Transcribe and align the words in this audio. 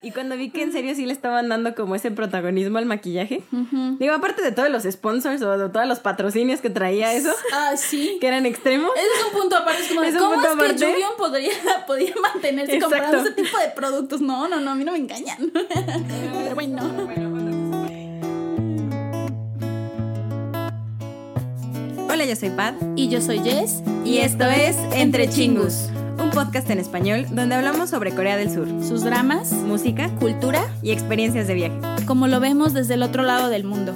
Y 0.00 0.12
cuando 0.12 0.36
vi 0.36 0.50
que 0.50 0.62
en 0.62 0.70
serio 0.70 0.94
sí 0.94 1.06
le 1.06 1.12
estaban 1.12 1.48
dando 1.48 1.74
como 1.74 1.96
ese 1.96 2.12
protagonismo 2.12 2.78
al 2.78 2.86
maquillaje, 2.86 3.42
digo, 3.98 4.14
aparte 4.14 4.42
de 4.42 4.52
todos 4.52 4.70
los 4.70 4.84
sponsors 4.84 5.42
o 5.42 5.58
de 5.58 5.68
todos 5.70 5.88
los 5.88 5.98
patrocinios 5.98 6.60
que 6.60 6.70
traía 6.70 7.12
eso, 7.14 7.32
Ah, 7.52 7.72
sí. 7.76 8.16
que 8.20 8.28
eran 8.28 8.46
extremos. 8.46 8.92
Ese 8.94 9.06
es 9.06 9.24
un 9.34 9.40
punto 9.40 9.56
aparte. 9.56 9.82
Es 9.82 9.88
como, 9.88 10.02
Es 10.04 10.14
¿cómo 10.16 10.34
es 10.34 10.40
que 10.40 10.46
aparte. 10.46 10.92
Juvion 10.92 11.10
podría, 11.18 11.50
podría 11.88 12.14
mantenerse 12.22 12.74
Exacto. 12.76 12.96
comprando 12.96 13.28
ese 13.28 13.42
tipo 13.42 13.58
de 13.58 13.68
productos? 13.70 14.20
No, 14.20 14.46
no, 14.46 14.60
no, 14.60 14.70
a 14.70 14.74
mí 14.76 14.84
no 14.84 14.92
me 14.92 14.98
engañan. 14.98 15.50
Pero 15.52 16.54
bueno. 16.54 16.80
Hola, 22.08 22.24
yo 22.24 22.36
soy 22.36 22.50
Pat. 22.50 22.74
Y 22.96 23.08
yo 23.08 23.20
soy 23.20 23.40
Jess. 23.40 23.82
Y 24.04 24.18
esto 24.18 24.44
es 24.44 24.76
Entre 24.92 25.28
Chingus, 25.28 25.88
un 26.18 26.30
podcast 26.30 26.68
en 26.70 26.78
español 26.78 27.26
donde 27.30 27.54
hablamos 27.54 27.90
sobre 27.90 28.14
Corea 28.14 28.36
del 28.36 28.50
Sur, 28.50 28.68
Sus 28.82 29.02
dramas, 29.02 29.52
música 29.52 30.08
cultura, 30.16 30.68
y 30.82 30.92
experiencias 30.92 31.46
de 31.46 31.54
viaje. 31.54 31.78
como 32.06 32.26
lo 32.26 32.40
vemos 32.40 32.72
desde 32.72 32.94
el 32.94 33.02
otro 33.02 33.22
lado 33.22 33.48
del 33.48 33.64
mundo. 33.64 33.94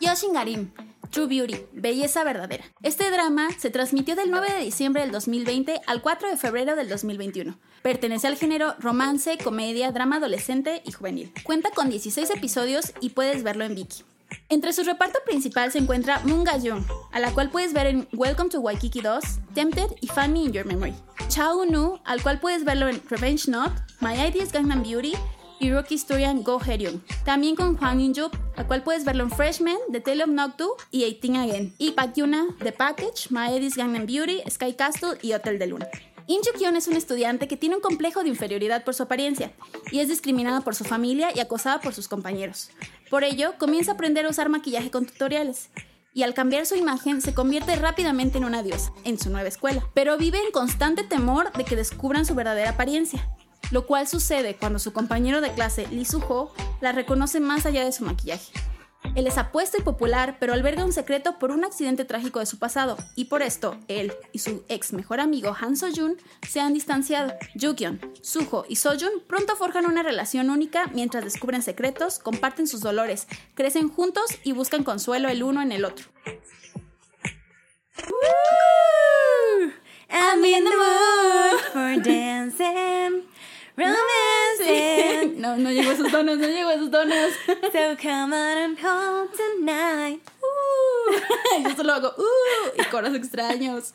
Yoshingarim, 0.00 0.70
True 1.10 1.26
Beauty, 1.26 1.56
Belleza 1.72 2.24
Verdadera. 2.24 2.64
Este 2.82 3.10
drama 3.10 3.48
se 3.58 3.70
transmitió 3.70 4.14
del 4.16 4.30
9 4.30 4.52
de 4.52 4.64
diciembre 4.64 5.02
del 5.02 5.12
2020 5.12 5.80
al 5.86 6.02
4 6.02 6.30
de 6.30 6.36
febrero 6.36 6.76
del 6.76 6.88
2021. 6.88 7.58
Pertenece 7.82 8.26
al 8.26 8.36
género 8.36 8.74
romance, 8.78 9.38
comedia, 9.38 9.90
drama 9.90 10.16
adolescente 10.16 10.82
y 10.84 10.92
juvenil. 10.92 11.32
Cuenta 11.44 11.70
con 11.70 11.88
16 11.90 12.30
episodios 12.30 12.92
y 13.00 13.10
puedes 13.10 13.42
verlo 13.42 13.64
en 13.64 13.74
Viki. 13.74 14.04
Entre 14.50 14.72
su 14.72 14.82
reparto 14.82 15.18
principal 15.24 15.72
se 15.72 15.78
encuentra 15.78 16.20
Moon 16.24 16.44
Ga-yoon, 16.44 16.86
a 17.12 17.20
la 17.20 17.32
cual 17.32 17.50
puedes 17.50 17.72
ver 17.72 17.86
en 17.86 18.08
Welcome 18.12 18.50
to 18.50 18.60
Waikiki 18.60 19.00
2, 19.00 19.24
Tempted 19.54 19.88
y 20.00 20.08
Me 20.28 20.40
in 20.40 20.52
Your 20.52 20.66
Memory. 20.66 20.94
Chao 21.28 21.64
Nu, 21.64 21.98
al 22.04 22.22
cual 22.22 22.40
puedes 22.40 22.64
verlo 22.64 22.88
en 22.88 23.02
Revenge 23.08 23.50
Not, 23.50 23.72
My 24.00 24.14
Ideas 24.14 24.52
Gangnam 24.52 24.82
Beauty 24.82 25.14
y 25.60 25.72
Rookie 25.72 25.94
Historian 25.94 26.42
Go 26.42 26.60
Heryun. 26.60 27.02
También 27.24 27.56
con 27.56 27.76
Hwang 27.76 28.00
In-jup, 28.00 28.34
al 28.56 28.66
cual 28.66 28.82
puedes 28.82 29.04
verlo 29.04 29.24
en 29.24 29.30
Freshman, 29.30 29.76
The 29.90 30.00
Tale 30.00 30.24
of 30.24 30.30
Noctu 30.30 30.74
y 30.90 31.04
18 31.04 31.40
Again. 31.40 31.74
Y 31.78 31.92
Park 31.92 32.14
Yuna, 32.16 32.46
The 32.62 32.72
Package, 32.72 33.30
My 33.30 33.56
Ideas 33.56 33.76
Gangnam 33.76 34.06
Beauty, 34.06 34.42
Sky 34.50 34.74
Castle 34.74 35.18
y 35.22 35.32
Hotel 35.32 35.58
de 35.58 35.66
Luna. 35.66 35.88
In 36.28 36.40
Kyun 36.42 36.76
es 36.76 36.86
un 36.88 36.94
estudiante 36.94 37.48
que 37.48 37.56
tiene 37.56 37.76
un 37.76 37.80
complejo 37.80 38.22
de 38.22 38.28
inferioridad 38.28 38.84
por 38.84 38.94
su 38.94 39.02
apariencia 39.02 39.50
y 39.90 40.00
es 40.00 40.08
discriminada 40.08 40.60
por 40.60 40.74
su 40.74 40.84
familia 40.84 41.30
y 41.34 41.40
acosada 41.40 41.80
por 41.80 41.94
sus 41.94 42.06
compañeros. 42.06 42.68
Por 43.08 43.24
ello, 43.24 43.54
comienza 43.58 43.92
a 43.92 43.94
aprender 43.94 44.26
a 44.26 44.28
usar 44.28 44.50
maquillaje 44.50 44.90
con 44.90 45.06
tutoriales 45.06 45.70
y 46.12 46.24
al 46.24 46.34
cambiar 46.34 46.66
su 46.66 46.74
imagen 46.74 47.22
se 47.22 47.32
convierte 47.32 47.76
rápidamente 47.76 48.36
en 48.36 48.44
una 48.44 48.62
diosa 48.62 48.92
en 49.04 49.18
su 49.18 49.30
nueva 49.30 49.48
escuela, 49.48 49.88
pero 49.94 50.18
vive 50.18 50.38
en 50.38 50.52
constante 50.52 51.02
temor 51.02 51.50
de 51.52 51.64
que 51.64 51.76
descubran 51.76 52.26
su 52.26 52.34
verdadera 52.34 52.70
apariencia, 52.70 53.26
lo 53.70 53.86
cual 53.86 54.08
sucede 54.08 54.56
cuando 54.56 54.78
su 54.78 54.92
compañero 54.92 55.40
de 55.40 55.52
clase 55.52 55.86
Lee 55.88 56.04
Soo-ho 56.04 56.52
la 56.80 56.92
reconoce 56.92 57.40
más 57.40 57.66
allá 57.66 57.84
de 57.84 57.92
su 57.92 58.04
maquillaje. 58.04 58.52
Él 59.14 59.26
es 59.26 59.38
apuesto 59.38 59.78
y 59.78 59.82
popular, 59.82 60.36
pero 60.38 60.52
alberga 60.52 60.84
un 60.84 60.92
secreto 60.92 61.38
por 61.38 61.50
un 61.50 61.64
accidente 61.64 62.04
trágico 62.04 62.40
de 62.40 62.46
su 62.46 62.58
pasado, 62.58 62.96
y 63.14 63.26
por 63.26 63.42
esto, 63.42 63.76
él 63.88 64.12
y 64.32 64.40
su 64.40 64.64
ex 64.68 64.92
mejor 64.92 65.20
amigo 65.20 65.56
Han 65.58 65.76
So-jun 65.76 66.16
se 66.46 66.60
han 66.60 66.74
distanciado. 66.74 67.32
Jukyeon, 67.60 68.00
Suho 68.22 68.64
y 68.68 68.76
Sojun 68.76 69.22
pronto 69.26 69.56
forjan 69.56 69.86
una 69.86 70.02
relación 70.02 70.50
única 70.50 70.86
mientras 70.92 71.24
descubren 71.24 71.62
secretos, 71.62 72.18
comparten 72.18 72.66
sus 72.66 72.80
dolores, 72.80 73.26
crecen 73.54 73.88
juntos 73.88 74.30
y 74.44 74.52
buscan 74.52 74.84
consuelo 74.84 75.28
el 75.28 75.42
uno 75.42 75.62
en 75.62 75.72
el 75.72 75.84
otro. 75.84 76.06
I'm 80.10 80.44
in 80.44 80.64
the 80.64 80.70
mood 80.70 81.60
for 81.72 82.02
dancing, 82.02 83.24
romancing. 83.78 85.40
No, 85.40 85.56
no 85.56 85.70
llegó 85.70 85.90
a 85.90 85.94
esos 85.94 86.10
tonos, 86.10 86.38
no 86.38 86.46
llegó 86.48 86.68
a 86.70 86.74
esos 86.74 86.90
tonos. 86.90 87.32
So 87.46 87.96
come 88.00 88.34
on 88.34 88.58
and 88.58 88.78
home 88.84 89.28
tonight. 89.36 90.20
Uh, 90.42 91.62
yo 91.68 91.76
solo 91.76 91.92
hago 91.94 92.08
uh, 92.16 92.80
y 92.80 92.84
coros 92.86 93.14
extraños. 93.14 93.94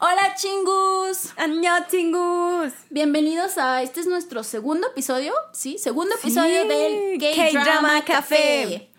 Hola 0.00 0.34
chingus. 0.34 1.32
Annyeonghaseyo. 1.36 2.72
Bienvenidos 2.90 3.58
a 3.58 3.82
este 3.82 4.00
es 4.00 4.06
nuestro 4.06 4.42
segundo 4.42 4.88
episodio, 4.88 5.32
sí, 5.52 5.78
segundo 5.78 6.14
episodio 6.16 6.62
Sí, 6.62 6.68
del 6.68 7.18
K-Drama 7.18 7.52
K-Drama 7.52 8.04
Café. 8.04 8.62
Café. 8.64 8.90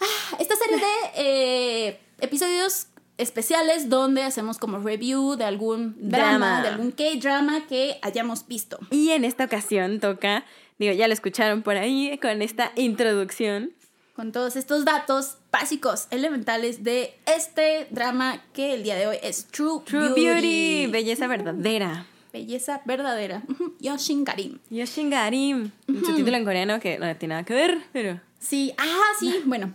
Ah, 0.00 0.36
esta 0.40 0.56
serie 0.56 0.78
de 0.78 0.92
eh, 1.16 2.00
episodios 2.20 2.88
especiales 3.18 3.88
donde 3.88 4.22
hacemos 4.22 4.58
como 4.58 4.78
review 4.78 5.36
de 5.36 5.44
algún 5.44 5.94
drama, 5.98 6.28
Drama. 6.28 6.62
de 6.62 6.68
algún 6.68 6.90
K-drama 6.92 7.66
que 7.66 7.98
hayamos 8.02 8.46
visto. 8.46 8.78
Y 8.90 9.10
en 9.10 9.24
esta 9.24 9.44
ocasión 9.44 10.00
toca, 10.00 10.44
digo, 10.78 10.92
ya 10.92 11.06
lo 11.08 11.14
escucharon 11.14 11.62
por 11.62 11.76
ahí 11.76 12.18
con 12.18 12.42
esta 12.42 12.72
introducción. 12.76 13.72
Con 14.14 14.30
todos 14.30 14.56
estos 14.56 14.84
datos 14.84 15.38
básicos, 15.50 16.06
elementales 16.10 16.84
de 16.84 17.14
este 17.26 17.86
drama 17.90 18.42
que 18.52 18.74
el 18.74 18.82
día 18.82 18.94
de 18.96 19.06
hoy 19.06 19.16
es 19.22 19.46
True, 19.46 19.80
True 19.86 20.12
Beauty, 20.14 20.86
belleza 20.88 21.26
verdadera. 21.26 22.06
Belleza 22.32 22.80
verdadera. 22.86 23.42
Ujú, 23.48 23.74
Yoshin 23.80 24.24
Karim. 24.24 24.58
Yoshingarim. 24.70 25.70
Su 25.86 26.14
título 26.14 26.36
en 26.36 26.44
coreano 26.44 26.80
que 26.80 26.98
no 26.98 27.14
tiene 27.16 27.34
nada 27.34 27.44
que 27.44 27.54
ver, 27.54 27.78
pero... 27.92 28.20
Sí, 28.38 28.74
ah, 28.78 29.10
sí, 29.20 29.42
bueno. 29.44 29.74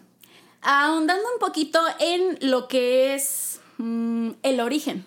Ahondando 0.62 1.24
un 1.34 1.40
poquito 1.40 1.80
en 2.00 2.38
lo 2.42 2.68
que 2.68 3.14
es 3.16 3.60
mm, 3.78 4.32
el 4.44 4.60
origen. 4.60 5.06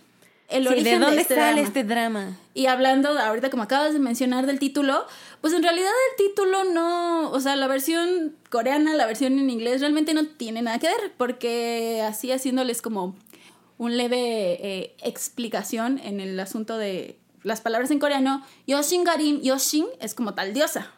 El 0.49 0.65
Sí, 0.65 0.69
origen 0.69 1.01
¿De 1.01 1.07
dónde 1.07 1.23
este 1.23 1.35
sale 1.37 1.53
drama. 1.53 1.67
este 1.69 1.85
drama? 1.85 2.37
Y 2.55 2.67
hablando, 2.67 3.11
ahorita 3.19 3.51
como 3.51 3.63
acabas 3.63 3.93
de 3.93 4.01
mencionar 4.01 4.47
del 4.47 4.59
título, 4.59 5.07
pues 5.41 5.53
en 5.55 5.63
realidad 5.63 5.93
el 6.11 6.27
título 6.27 6.65
no, 6.65 7.31
o 7.31 7.41
sea, 7.41 7.55
la 7.55 7.69
versión 7.69 8.35
coreana, 8.51 8.95
la 8.95 9.07
versión 9.07 9.39
en 9.39 9.49
inglés 9.49 9.81
realmente 9.81 10.13
no 10.13 10.27
tiene 10.27 10.61
nada 10.63 10.79
que 10.81 10.89
ver, 10.89 11.13
porque 11.17 12.03
así 12.05 12.33
haciéndoles 12.33 12.83
como 12.83 13.15
un 13.79 13.97
leve 13.97 14.19
eh, 14.19 14.97
explicación 15.05 16.01
en 16.03 16.19
el 16.21 16.39
asunto 16.41 16.77
de 16.77 17.17
las 17.45 17.61
palabras 17.61 17.91
en 17.93 18.01
coreano, 18.01 18.45
Yoshin 18.67 19.05
Garim, 19.05 19.41
Yoshin 19.43 19.87
es 20.01 20.15
como 20.15 20.35
tal 20.35 20.53
diosa. 20.53 20.91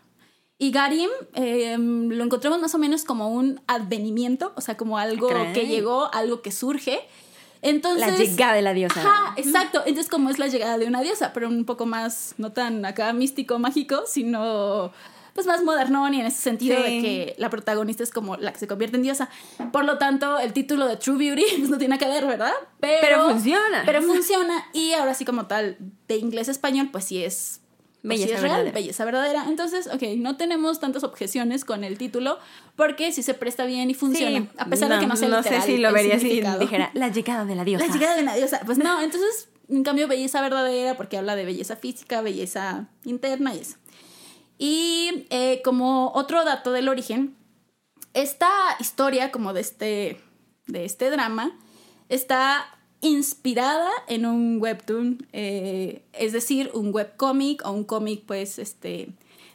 Y 0.63 0.71
Garim 0.71 1.11
eh, 1.35 1.77
lo 1.77 2.23
encontramos 2.23 2.61
más 2.61 2.73
o 2.73 2.79
menos 2.79 3.03
como 3.03 3.31
un 3.31 3.61
advenimiento, 3.67 4.53
o 4.55 4.61
sea, 4.61 4.77
como 4.77 4.97
algo 4.97 5.29
que 5.53 5.67
llegó, 5.67 6.09
algo 6.15 6.41
que 6.41 6.53
surge. 6.53 7.01
Entonces, 7.63 8.07
La 8.07 8.17
llegada 8.17 8.53
de 8.55 8.63
la 8.63 8.73
diosa. 8.73 9.01
Ajá, 9.01 9.35
exacto. 9.37 9.81
Entonces, 9.87 10.09
como 10.09 10.31
es 10.31 10.39
la 10.39 10.47
llegada 10.47 10.79
de 10.79 10.87
una 10.87 11.01
diosa, 11.03 11.33
pero 11.33 11.49
un 11.49 11.65
poco 11.65 11.85
más, 11.85 12.35
no 12.39 12.53
tan 12.53 12.85
acá 12.85 13.13
místico, 13.13 13.59
mágico, 13.59 14.05
sino 14.07 14.93
pues 15.35 15.49
más 15.49 15.65
modernón 15.65 16.15
y 16.15 16.21
en 16.21 16.27
ese 16.27 16.41
sentido 16.41 16.77
Sí. 16.77 16.83
de 16.83 16.89
que 17.03 17.35
la 17.39 17.51
protagonista 17.51 18.05
es 18.05 18.13
como 18.13 18.37
la 18.37 18.53
que 18.53 18.61
se 18.61 18.69
convierte 18.69 18.97
en 18.99 19.03
diosa. 19.03 19.31
Por 19.73 19.85
lo 19.85 19.99
tanto, 19.99 20.39
el 20.39 20.53
título 20.53 20.87
de 20.87 20.97
True 20.97 21.17
Beauty 21.17 21.45
pues, 21.59 21.71
no 21.71 21.79
tiene 21.79 21.99
que 21.99 22.07
ver, 22.07 22.25
¿verdad? 22.25 22.53
Pero, 22.79 22.99
Pero 23.01 23.29
funciona. 23.31 23.83
Pero 23.85 24.01
funciona. 24.03 24.65
Y 24.73 24.93
ahora 24.93 25.15
sí, 25.15 25.25
como 25.25 25.47
tal, 25.47 25.77
de 26.07 26.19
inglés 26.19 26.47
a 26.49 26.53
español, 26.53 26.91
pues 26.93 27.07
sí 27.07 27.25
es. 27.25 27.62
Belleza 28.03 28.41
real, 28.41 28.73
belleza 28.73 29.05
verdadera. 29.05 29.45
Entonces, 29.49 29.87
ok, 29.87 30.03
no 30.17 30.37
tenemos 30.37 30.81
tantas 30.81 31.05
objeciones 31.05 31.65
con 31.65 31.85
el 31.85 31.99
título 31.99 32.39
porque 32.75 33.13
sí 33.13 33.23
se 33.23 33.35
presta 33.35 33.65
bien 33.65 33.91
y 33.91 33.95
funciona. 33.95 34.41
Sí, 34.41 34.49
a 34.59 34.67
pesar 34.67 34.91
de 34.91 34.99
que 34.99 35.07
no 35.07 35.15
sea 35.15 35.29
No 35.29 35.37
literal 35.39 35.63
sé 35.63 35.67
si 35.67 35.79
lo 35.79 35.93
vería 35.93 36.19
si 36.19 36.43
dijera 36.59 36.91
la 36.95 37.09
llegada 37.09 37.45
de 37.45 37.55
la 37.55 37.65
diosa. 37.65 37.87
La 37.87 37.93
llegada 37.93 38.17
de 38.17 38.23
una 38.23 38.35
diosa. 38.35 38.61
Pues 38.67 38.79
no, 38.79 39.01
entonces, 39.03 39.49
en 39.69 39.85
cambio, 39.85 40.09
belleza 40.09 40.43
verdadera, 40.43 40.97
porque 40.97 41.17
habla 41.17 41.37
de 41.37 41.45
belleza 41.45 41.77
física, 41.77 42.23
belleza 42.23 42.89
interna 43.05 43.55
y 43.55 43.59
eso. 43.61 43.77
Y 44.59 45.27
eh, 45.31 45.61
como 45.65 46.11
otro 46.15 46.45
dato 46.45 46.73
del 46.73 46.89
origen, 46.89 47.37
esta 48.15 48.51
historia, 48.81 49.31
como 49.31 49.53
de 49.53 49.61
este, 49.61 50.21
de 50.67 50.85
este 50.85 51.09
drama, 51.11 51.57
está 52.09 52.67
inspirada 53.03 53.91
en 54.07 54.25
un 54.25 54.59
webtoon, 54.61 55.27
eh, 55.33 56.03
es 56.13 56.33
decir, 56.33 56.71
un 56.73 56.95
webcómic 56.95 57.67
o 57.67 57.73
un 57.73 57.85
cómic, 57.85 58.23
pues, 58.27 58.59
este, 58.59 59.09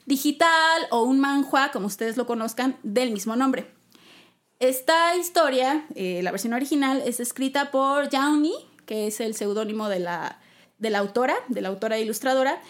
digital 0.05 0.83
o 0.91 1.03
un 1.03 1.19
manhua, 1.19 1.71
como 1.71 1.87
ustedes 1.87 2.17
lo 2.17 2.27
conozcan, 2.27 2.77
del 2.83 3.11
mismo 3.11 3.35
nombre. 3.35 3.71
Esta 4.59 5.15
historia, 5.15 5.85
eh, 5.95 6.21
la 6.23 6.31
versión 6.31 6.53
original, 6.53 7.01
es 7.05 7.19
escrita 7.19 7.71
por 7.71 8.09
Yauni, 8.09 8.53
que 8.85 9.07
es 9.07 9.19
el 9.21 9.33
seudónimo 9.33 9.87
de 9.87 9.99
la, 9.99 10.39
de 10.77 10.89
la 10.89 10.99
autora, 10.99 11.35
de 11.47 11.61
la 11.61 11.69
autora 11.69 11.97
e 11.97 12.01
ilustradora, 12.01 12.61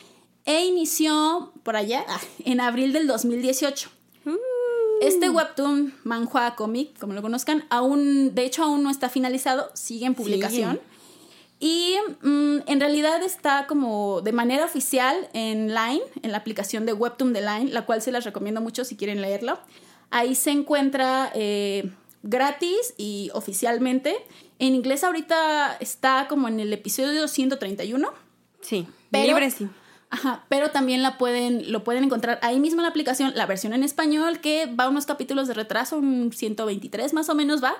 e 0.46 0.66
inició 0.66 1.54
por 1.64 1.76
allá 1.76 2.06
ah, 2.08 2.22
en 2.46 2.62
abril 2.62 2.94
del 2.94 3.08
2018. 3.08 3.97
Este 5.02 5.30
webtoon, 5.30 5.94
manhua 6.04 6.56
comic, 6.56 6.98
como 7.00 7.14
lo 7.14 7.22
conozcan, 7.22 7.66
aún, 7.70 8.34
de 8.34 8.46
hecho 8.46 8.64
aún 8.64 8.84
no 8.84 8.90
está 8.90 9.10
finalizado, 9.10 9.70
sigue 9.74 10.06
en 10.06 10.16
publicación. 10.16 10.80
Y 11.60 11.96
mm, 12.22 12.58
en 12.68 12.80
realidad 12.80 13.24
está 13.24 13.66
como 13.68 14.22
de 14.22 14.32
manera 14.32 14.66
oficial 14.66 15.28
en 15.34 15.74
Line, 15.74 16.02
en 16.22 16.32
la 16.32 16.38
aplicación 16.38 16.86
de 16.86 16.94
Webtoon 16.94 17.34
de 17.34 17.42
Line, 17.42 17.72
la 17.72 17.86
cual 17.86 18.02
se 18.02 18.12
las 18.12 18.26
recomiendo 18.26 18.62
mucho 18.62 18.86
si 18.86 18.96
quieren 18.96 19.22
leerlo. 19.22 19.60
Ahí 20.12 20.36
se 20.36 20.52
encuentra 20.52 21.32
eh, 21.34 21.92
gratis 22.22 22.94
y 22.98 23.32
oficialmente. 23.34 24.16
En 24.60 24.76
inglés 24.76 25.04
ahorita 25.04 25.78
está 25.80 26.28
como 26.30 26.48
en 26.48 26.60
el 26.60 26.72
episodio 26.74 27.28
131. 27.28 28.08
Sí, 28.62 28.88
Pero- 29.12 29.28
libre 29.28 29.50
sí. 29.50 29.68
Ajá, 30.10 30.46
pero 30.48 30.72
también 30.72 31.02
la 31.02 31.18
pueden, 31.18 31.72
lo 31.72 31.84
pueden 31.84 32.04
encontrar 32.06 32.40
ahí 32.42 32.60
mismo 32.60 32.80
en 32.80 32.84
la 32.84 32.90
aplicación, 32.90 33.34
la 33.36 33.46
versión 33.46 33.74
en 33.74 33.84
español, 33.84 34.40
que 34.40 34.66
va 34.68 34.88
unos 34.88 35.06
capítulos 35.06 35.48
de 35.48 35.54
retraso, 35.54 35.98
un 35.98 36.32
123 36.34 37.14
más 37.14 37.28
o 37.30 37.36
menos 37.36 37.62
va, 37.64 37.74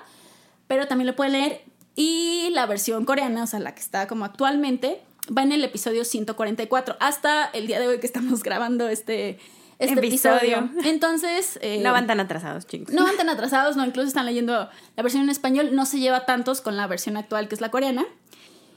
pero 0.66 0.86
también 0.86 1.06
lo 1.06 1.16
pueden 1.16 1.32
leer. 1.32 1.62
Y 1.96 2.50
la 2.52 2.66
versión 2.66 3.04
coreana, 3.06 3.44
o 3.44 3.46
sea, 3.46 3.60
la 3.60 3.74
que 3.74 3.80
está 3.80 4.06
como 4.06 4.24
actualmente, 4.26 5.00
va 5.36 5.42
en 5.42 5.52
el 5.52 5.64
episodio 5.64 6.04
144, 6.04 6.96
hasta 7.00 7.46
el 7.46 7.66
día 7.66 7.80
de 7.80 7.88
hoy 7.88 7.98
que 7.98 8.06
estamos 8.06 8.42
grabando 8.42 8.88
este, 8.88 9.38
este 9.78 9.98
Episodio. 9.98 10.58
episodio. 10.58 10.70
Entonces... 10.84 11.58
eh, 11.62 11.80
No 11.82 11.92
van 11.92 12.06
tan 12.06 12.20
atrasados, 12.20 12.66
chicos. 12.66 12.94
no 12.94 13.04
van 13.04 13.16
tan 13.16 13.28
atrasados, 13.30 13.76
no, 13.76 13.84
incluso 13.86 14.06
están 14.08 14.26
leyendo 14.26 14.52
la 14.96 15.02
versión 15.02 15.22
en 15.24 15.30
español, 15.30 15.70
no 15.74 15.86
se 15.86 15.98
lleva 15.98 16.26
tantos 16.26 16.60
con 16.60 16.76
la 16.76 16.86
versión 16.86 17.16
actual 17.16 17.48
que 17.48 17.54
es 17.54 17.60
la 17.60 17.70
coreana. 17.70 18.04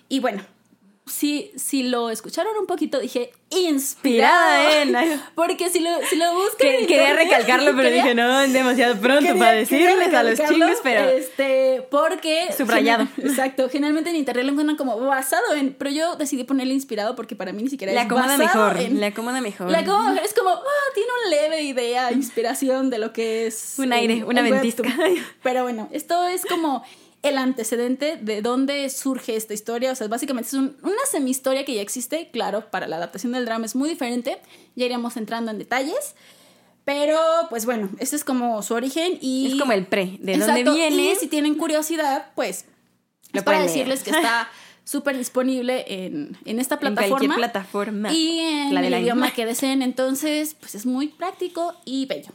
Y 0.09 0.19
bueno, 0.19 0.41
si, 1.11 1.51
si 1.55 1.83
lo 1.83 2.09
escucharon 2.09 2.55
un 2.57 2.65
poquito, 2.65 2.99
dije 2.99 3.31
inspirada 3.49 4.81
en- 4.81 4.95
Porque 5.35 5.69
si 5.69 5.79
lo, 5.81 5.89
si 6.09 6.15
lo 6.15 6.33
buscan. 6.33 6.57
Que- 6.69 6.87
quería 6.87 7.13
recalcarlo, 7.13 7.71
pero 7.75 7.83
quería- 7.89 8.03
dije, 8.03 8.15
no, 8.15 8.39
es 8.41 8.53
demasiado 8.53 8.95
pronto 8.99 9.19
quería- 9.25 9.39
para 9.39 9.51
decirles 9.53 10.13
a 10.13 10.23
los 10.23 10.39
chingos, 10.39 10.77
pero... 10.83 11.09
Este, 11.09 11.85
porque. 11.91 12.47
Subrayado. 12.57 13.07
Exacto. 13.17 13.67
Generalmente 13.69 14.09
en 14.09 14.15
internet 14.15 14.45
lo 14.45 14.51
encuentran 14.51 14.77
como 14.77 14.97
basado 14.99 15.53
en. 15.55 15.73
Pero 15.73 15.91
yo 15.91 16.15
decidí 16.15 16.43
ponerle 16.45 16.73
inspirado 16.73 17.15
porque 17.15 17.35
para 17.35 17.51
mí 17.51 17.61
ni 17.63 17.69
siquiera 17.69 17.91
Le 17.93 17.99
es 17.99 18.05
acomoda 18.05 18.37
basado 18.37 18.65
mejor, 18.69 18.77
en- 18.81 18.99
le 18.99 19.05
acomoda 19.07 19.41
mejor. 19.41 19.69
La 19.69 19.79
acomoda 19.79 20.11
mejor. 20.11 20.25
Es 20.25 20.33
como, 20.33 20.49
ah, 20.51 20.91
tiene 20.93 21.09
un 21.25 21.31
leve 21.31 21.61
idea, 21.63 22.11
inspiración 22.11 22.89
de 22.89 22.99
lo 22.99 23.11
que 23.13 23.47
es. 23.47 23.73
Un 23.77 23.91
aire, 23.93 24.23
una 24.23 24.41
ventisca. 24.41 24.83
webtoon. 24.83 25.15
Pero 25.43 25.63
bueno, 25.63 25.89
esto 25.91 26.25
es 26.27 26.45
como 26.45 26.83
el 27.23 27.37
antecedente 27.37 28.17
de 28.17 28.41
dónde 28.41 28.89
surge 28.89 29.35
esta 29.35 29.53
historia. 29.53 29.91
O 29.91 29.95
sea, 29.95 30.07
básicamente 30.07 30.47
es 30.49 30.53
un- 30.55 30.75
una 30.81 31.05
semi-historia 31.09 31.65
que 31.65 31.75
ya 31.75 31.81
existe. 31.81 32.29
Claro, 32.31 32.69
para 32.71 32.87
la 32.87 32.95
adaptación 32.97 33.31
del 33.33 33.45
drama 33.45 33.65
es 33.65 33.75
muy 33.75 33.89
diferente. 33.89 34.39
Ya 34.75 34.85
iremos 34.85 35.17
entrando 35.17 35.51
en 35.51 35.57
detalles. 35.59 36.15
Pero, 36.83 37.17
pues 37.49 37.65
bueno, 37.67 37.89
ese 37.99 38.15
es 38.15 38.23
como 38.23 38.63
su 38.63 38.73
origen 38.73 39.19
y... 39.21 39.51
Es 39.53 39.59
como 39.59 39.71
el 39.71 39.85
pre, 39.85 40.17
de 40.19 40.33
Exacto, 40.33 40.63
dónde 40.63 40.73
viene. 40.89 41.11
Y 41.11 41.15
si 41.15 41.27
tienen 41.27 41.55
curiosidad, 41.55 42.31
pues... 42.35 42.65
Lo 43.33 43.39
es 43.39 43.43
para 43.45 43.59
leer. 43.59 43.69
decirles 43.69 44.01
que 44.03 44.09
está 44.09 44.49
súper 44.83 45.15
disponible 45.15 45.85
en, 45.87 46.35
en 46.43 46.59
esta 46.59 46.75
En 46.75 46.79
plataforma. 46.81 47.09
cualquier 47.17 47.35
plataforma. 47.35 48.11
Y 48.11 48.39
en 48.39 48.73
La 48.73 48.81
el 48.85 48.99
idioma 48.99 49.31
que 49.31 49.45
deseen. 49.45 49.83
Entonces, 49.83 50.55
pues 50.59 50.73
es 50.73 50.87
muy 50.87 51.09
práctico 51.09 51.75
y 51.85 52.07
bello. 52.07 52.31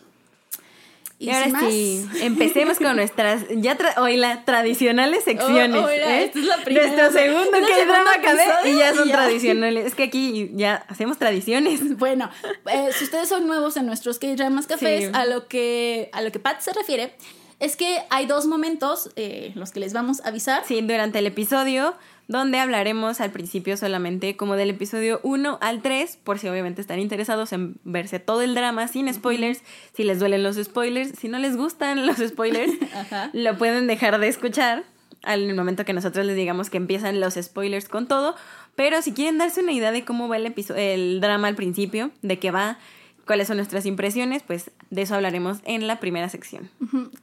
Y 1.18 1.30
ahora 1.30 1.48
más, 1.48 1.64
sí, 1.70 2.06
empecemos 2.20 2.76
con 2.78 2.94
nuestras 2.94 3.44
ya 3.50 3.78
tra- 3.78 3.96
hoy 3.98 4.16
las 4.18 4.44
tradicionales 4.44 5.24
secciones. 5.24 5.82
Oh, 5.82 5.88
mira, 5.88 6.20
¿eh? 6.20 6.24
esta 6.24 6.38
es 6.40 6.44
la 6.44 6.56
primera. 6.58 6.86
Nuestro 6.88 7.10
segundo 7.12 7.50
que 7.52 7.86
drama 7.86 8.12
acabé 8.12 8.44
y 8.70 8.76
ya 8.76 8.94
son 8.94 9.06
y 9.06 9.10
ya. 9.10 9.16
tradicionales. 9.16 9.86
Es 9.86 9.94
que 9.94 10.02
aquí 10.02 10.50
ya 10.54 10.84
hacemos 10.88 11.18
tradiciones. 11.18 11.80
Bueno, 11.98 12.28
eh, 12.70 12.90
si 12.92 13.04
ustedes 13.04 13.28
son 13.30 13.46
nuevos 13.46 13.76
en 13.78 13.86
nuestros 13.86 14.18
K-Dramas 14.18 14.66
Cafés, 14.66 15.06
Sí. 15.06 15.10
a, 15.14 15.24
lo 15.24 15.48
que, 15.48 16.10
a 16.12 16.20
lo 16.20 16.30
que 16.30 16.38
Pat 16.38 16.60
se 16.60 16.72
refiere, 16.74 17.14
es 17.60 17.76
que 17.76 18.02
hay 18.10 18.26
dos 18.26 18.44
momentos, 18.46 19.10
eh, 19.16 19.52
los 19.54 19.72
que 19.72 19.80
les 19.80 19.94
vamos 19.94 20.20
a 20.20 20.28
avisar. 20.28 20.64
Sí, 20.66 20.82
durante 20.82 21.20
el 21.20 21.26
episodio, 21.26 21.94
donde 22.28 22.58
hablaremos 22.58 23.20
al 23.20 23.30
principio 23.30 23.76
solamente 23.76 24.36
como 24.36 24.56
del 24.56 24.70
episodio 24.70 25.20
1 25.22 25.58
al 25.60 25.82
3, 25.82 26.18
por 26.24 26.38
si 26.38 26.48
obviamente 26.48 26.80
están 26.80 26.98
interesados 26.98 27.52
en 27.52 27.76
verse 27.84 28.18
todo 28.18 28.42
el 28.42 28.54
drama 28.54 28.88
sin 28.88 29.12
spoilers, 29.12 29.62
si 29.94 30.02
les 30.04 30.18
duelen 30.18 30.42
los 30.42 30.56
spoilers, 30.56 31.12
si 31.18 31.28
no 31.28 31.38
les 31.38 31.56
gustan 31.56 32.06
los 32.06 32.16
spoilers, 32.18 32.72
Ajá. 32.94 33.30
lo 33.32 33.56
pueden 33.56 33.86
dejar 33.86 34.18
de 34.18 34.28
escuchar 34.28 34.84
al 35.22 35.54
momento 35.54 35.84
que 35.84 35.92
nosotros 35.92 36.24
les 36.26 36.36
digamos 36.36 36.70
que 36.70 36.76
empiezan 36.76 37.20
los 37.20 37.34
spoilers 37.34 37.88
con 37.88 38.06
todo, 38.06 38.36
pero 38.76 39.02
si 39.02 39.12
quieren 39.12 39.38
darse 39.38 39.62
una 39.62 39.72
idea 39.72 39.90
de 39.90 40.04
cómo 40.04 40.28
va 40.28 40.36
el, 40.36 40.54
el 40.76 41.20
drama 41.20 41.48
al 41.48 41.54
principio, 41.54 42.10
de 42.22 42.38
qué 42.38 42.50
va, 42.50 42.78
cuáles 43.26 43.48
son 43.48 43.56
nuestras 43.56 43.84
impresiones, 43.86 44.42
pues 44.42 44.70
de 44.90 45.02
eso 45.02 45.14
hablaremos 45.14 45.58
en 45.64 45.86
la 45.86 46.00
primera 46.00 46.28
sección. 46.28 46.70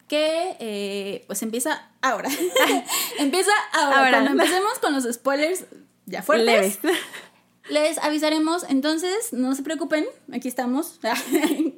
Que 0.07 0.55
eh, 0.59 1.23
pues 1.27 1.41
empieza 1.41 1.89
ahora. 2.01 2.29
empieza 3.19 3.51
ahora. 3.73 3.97
Ahora. 3.97 4.11
Cuando 4.11 4.31
empecemos 4.31 4.79
con 4.79 4.93
los 4.93 5.05
spoilers 5.11 5.65
ya 6.05 6.21
fuertes, 6.21 6.45
Leves. 6.45 6.79
les 7.69 7.97
avisaremos. 7.99 8.63
Entonces, 8.69 9.31
no 9.31 9.55
se 9.55 9.63
preocupen, 9.63 10.05
aquí 10.31 10.47
estamos 10.47 10.99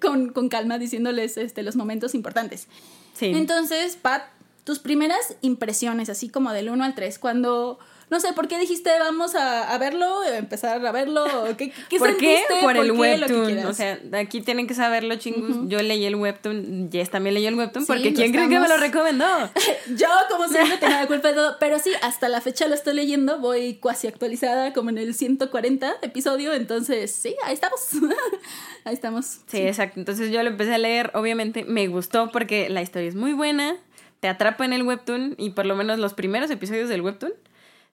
con, 0.01 0.30
con 0.30 0.50
calma 0.50 0.80
diciéndoles 0.80 1.38
este, 1.38 1.63
los 1.63 1.75
momentos 1.75 2.16
importantes. 2.16 2.68
Sí. 3.13 3.28
Entonces, 3.28 3.95
Pat, 3.95 4.24
tus 4.63 4.80
primeras 4.80 5.36
impresiones, 5.42 6.10
así 6.10 6.30
como 6.30 6.51
del 6.51 6.69
1 6.69 6.83
al 6.83 6.95
3, 6.95 7.19
cuando, 7.19 7.80
no 8.10 8.19
sé, 8.19 8.34
¿por 8.34 8.48
qué 8.48 8.60
dijiste 8.60 8.92
vamos 9.00 9.34
a, 9.36 9.74
a 9.74 9.78
verlo, 9.78 10.24
empezar 10.24 10.86
a 10.86 10.92
verlo? 10.92 11.25
¿Qué, 11.57 11.72
qué 11.90 11.98
¿Por 11.98 12.16
qué? 12.18 12.44
Por 12.62 12.78
el 12.78 12.86
qué? 12.86 12.92
Webtoon. 12.92 13.66
O 13.66 13.74
sea, 13.74 14.00
aquí 14.13 14.42
tienen 14.42 14.68
que 14.68 14.74
saberlo, 14.75 15.16
chingus. 15.16 15.68
Yo 15.69 15.81
leí 15.81 16.06
el 16.06 16.16
webtoon, 16.16 16.90
Jess 16.92 17.10
también 17.10 17.34
leyó 17.34 17.50
el 17.50 17.56
webtoon, 17.56 17.86
Sí, 17.86 17.92
porque 17.92 18.13
¿quién 18.13 18.31
cree 18.31 18.44
que 18.48 18.60
me 18.60 18.68
lo 18.68 18.75
estamos- 18.75 18.81
recomendó? 18.81 19.25
Yo, 19.96 20.07
como 20.30 20.48
siempre, 20.48 20.78
tengo 20.78 20.94
la 20.94 21.07
culpa 21.07 21.30
de 21.30 21.34
todo. 21.34 21.57
Pero 21.60 21.80
sí, 21.80 21.92
hasta 22.02 22.30
la 22.30 22.42
fecha 22.42 22.68
lo 22.68 22.75
estoy 22.75 22.94
leyendo. 22.94 23.40
Voy 23.40 23.75
cuasi 23.75 24.07
actualizada, 24.07 24.74
como 24.74 24.90
en 24.92 24.98
el 25.00 25.13
140 25.13 25.96
episodio. 26.02 26.54
Entonces, 26.54 27.12
sí, 27.12 27.36
ahí 27.44 27.54
estamos. 27.54 27.80
ahí 28.86 28.94
estamos. 28.94 29.40
Sí, 29.48 29.62
exacto. 29.62 30.00
Entonces 30.00 30.31
yo 30.31 30.44
lo 30.44 30.50
empecé 30.50 30.74
a 30.75 30.78
leer, 30.78 31.12
obviamente 31.16 31.63
me 31.66 31.88
gustó 31.88 32.31
porque 32.31 32.69
la 32.69 32.81
historia 32.81 33.07
es 33.10 33.16
muy 33.16 33.34
buena, 33.34 33.75
te 34.19 34.28
atrapa 34.28 34.66
en 34.66 34.74
el 34.74 34.84
webtoon 34.84 35.36
y 35.38 35.52
por 35.52 35.66
lo 35.66 35.75
menos 35.75 36.00
los 36.00 36.13
primeros 36.13 36.50
episodios 36.52 36.90
del 36.90 37.02
webtoon, 37.02 37.34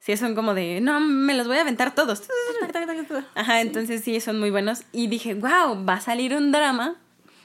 sí 0.03 0.17
son 0.17 0.35
como 0.35 0.53
de, 0.55 0.81
no, 0.81 0.99
me 1.01 1.35
los 1.35 1.47
voy 1.47 1.59
a 1.59 1.61
aventar 1.61 1.95
todos. 1.95 2.25
Ajá, 3.35 3.61
entonces 3.61 4.03
sí, 4.03 4.21
son 4.21 4.41
muy 4.41 4.51
buenos. 4.51 4.83
Y 4.93 5.07
dije, 5.07 5.35
wow, 5.35 5.85
va 5.87 5.95
a 5.95 6.01
salir 6.01 6.35
un 6.35 6.51
drama 6.51 6.97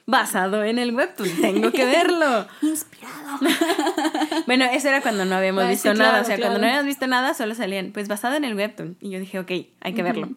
basado 0.07 0.63
en 0.63 0.79
el 0.79 0.95
webtoon, 0.95 1.29
tengo 1.39 1.71
que 1.71 1.85
verlo. 1.85 2.47
Inspirado. 2.61 3.39
Bueno, 4.47 4.65
eso 4.65 4.87
era 4.87 5.01
cuando 5.01 5.25
no 5.25 5.35
habíamos 5.35 5.65
sí, 5.65 5.69
visto 5.71 5.93
claro, 5.93 6.11
nada. 6.11 6.21
O 6.21 6.25
sea, 6.25 6.37
cuando 6.39 6.59
no 6.59 6.65
habíamos 6.65 6.85
visto 6.85 7.05
nada, 7.05 7.33
solo 7.33 7.53
salían, 7.53 7.91
pues 7.91 8.07
basado 8.07 8.35
en 8.35 8.45
el 8.45 8.55
webtoon. 8.55 8.97
Y 9.01 9.09
yo 9.09 9.19
dije, 9.19 9.39
ok, 9.39 9.51
hay 9.81 9.93
que 9.93 10.03
verlo. 10.03 10.29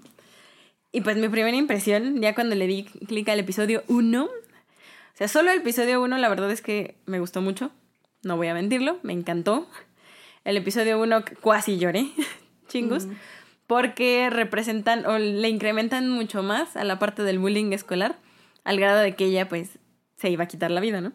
Y 0.92 1.02
pues 1.02 1.16
mi 1.16 1.28
primera 1.28 1.56
impresión, 1.56 2.20
ya 2.20 2.34
cuando 2.34 2.56
le 2.56 2.66
di 2.66 2.84
clic 2.84 3.28
al 3.28 3.38
episodio 3.38 3.84
1, 3.86 4.24
o 4.24 4.30
sea, 5.14 5.28
solo 5.28 5.52
el 5.52 5.58
episodio 5.58 6.02
1, 6.02 6.18
la 6.18 6.28
verdad 6.28 6.50
es 6.50 6.60
que 6.60 6.96
me 7.06 7.20
gustó 7.20 7.40
mucho. 7.40 7.70
No 8.22 8.36
voy 8.36 8.48
a 8.48 8.54
mentirlo, 8.54 8.98
me 9.02 9.12
encantó. 9.12 9.68
El 10.44 10.56
episodio 10.56 11.00
1 11.00 11.24
casi 11.42 11.78
lloré, 11.78 12.06
chingus, 12.68 13.06
porque 13.66 14.28
representan 14.30 15.06
o 15.06 15.18
le 15.18 15.48
incrementan 15.48 16.08
mucho 16.08 16.42
más 16.42 16.76
a 16.76 16.84
la 16.84 16.98
parte 16.98 17.22
del 17.22 17.38
bullying 17.38 17.72
escolar, 17.72 18.16
al 18.64 18.78
grado 18.80 19.00
de 19.00 19.14
que 19.14 19.26
ella, 19.26 19.48
pues, 19.48 19.78
se 20.16 20.30
iba 20.30 20.44
a 20.44 20.48
quitar 20.48 20.70
la 20.70 20.80
vida, 20.80 21.00
¿no? 21.00 21.12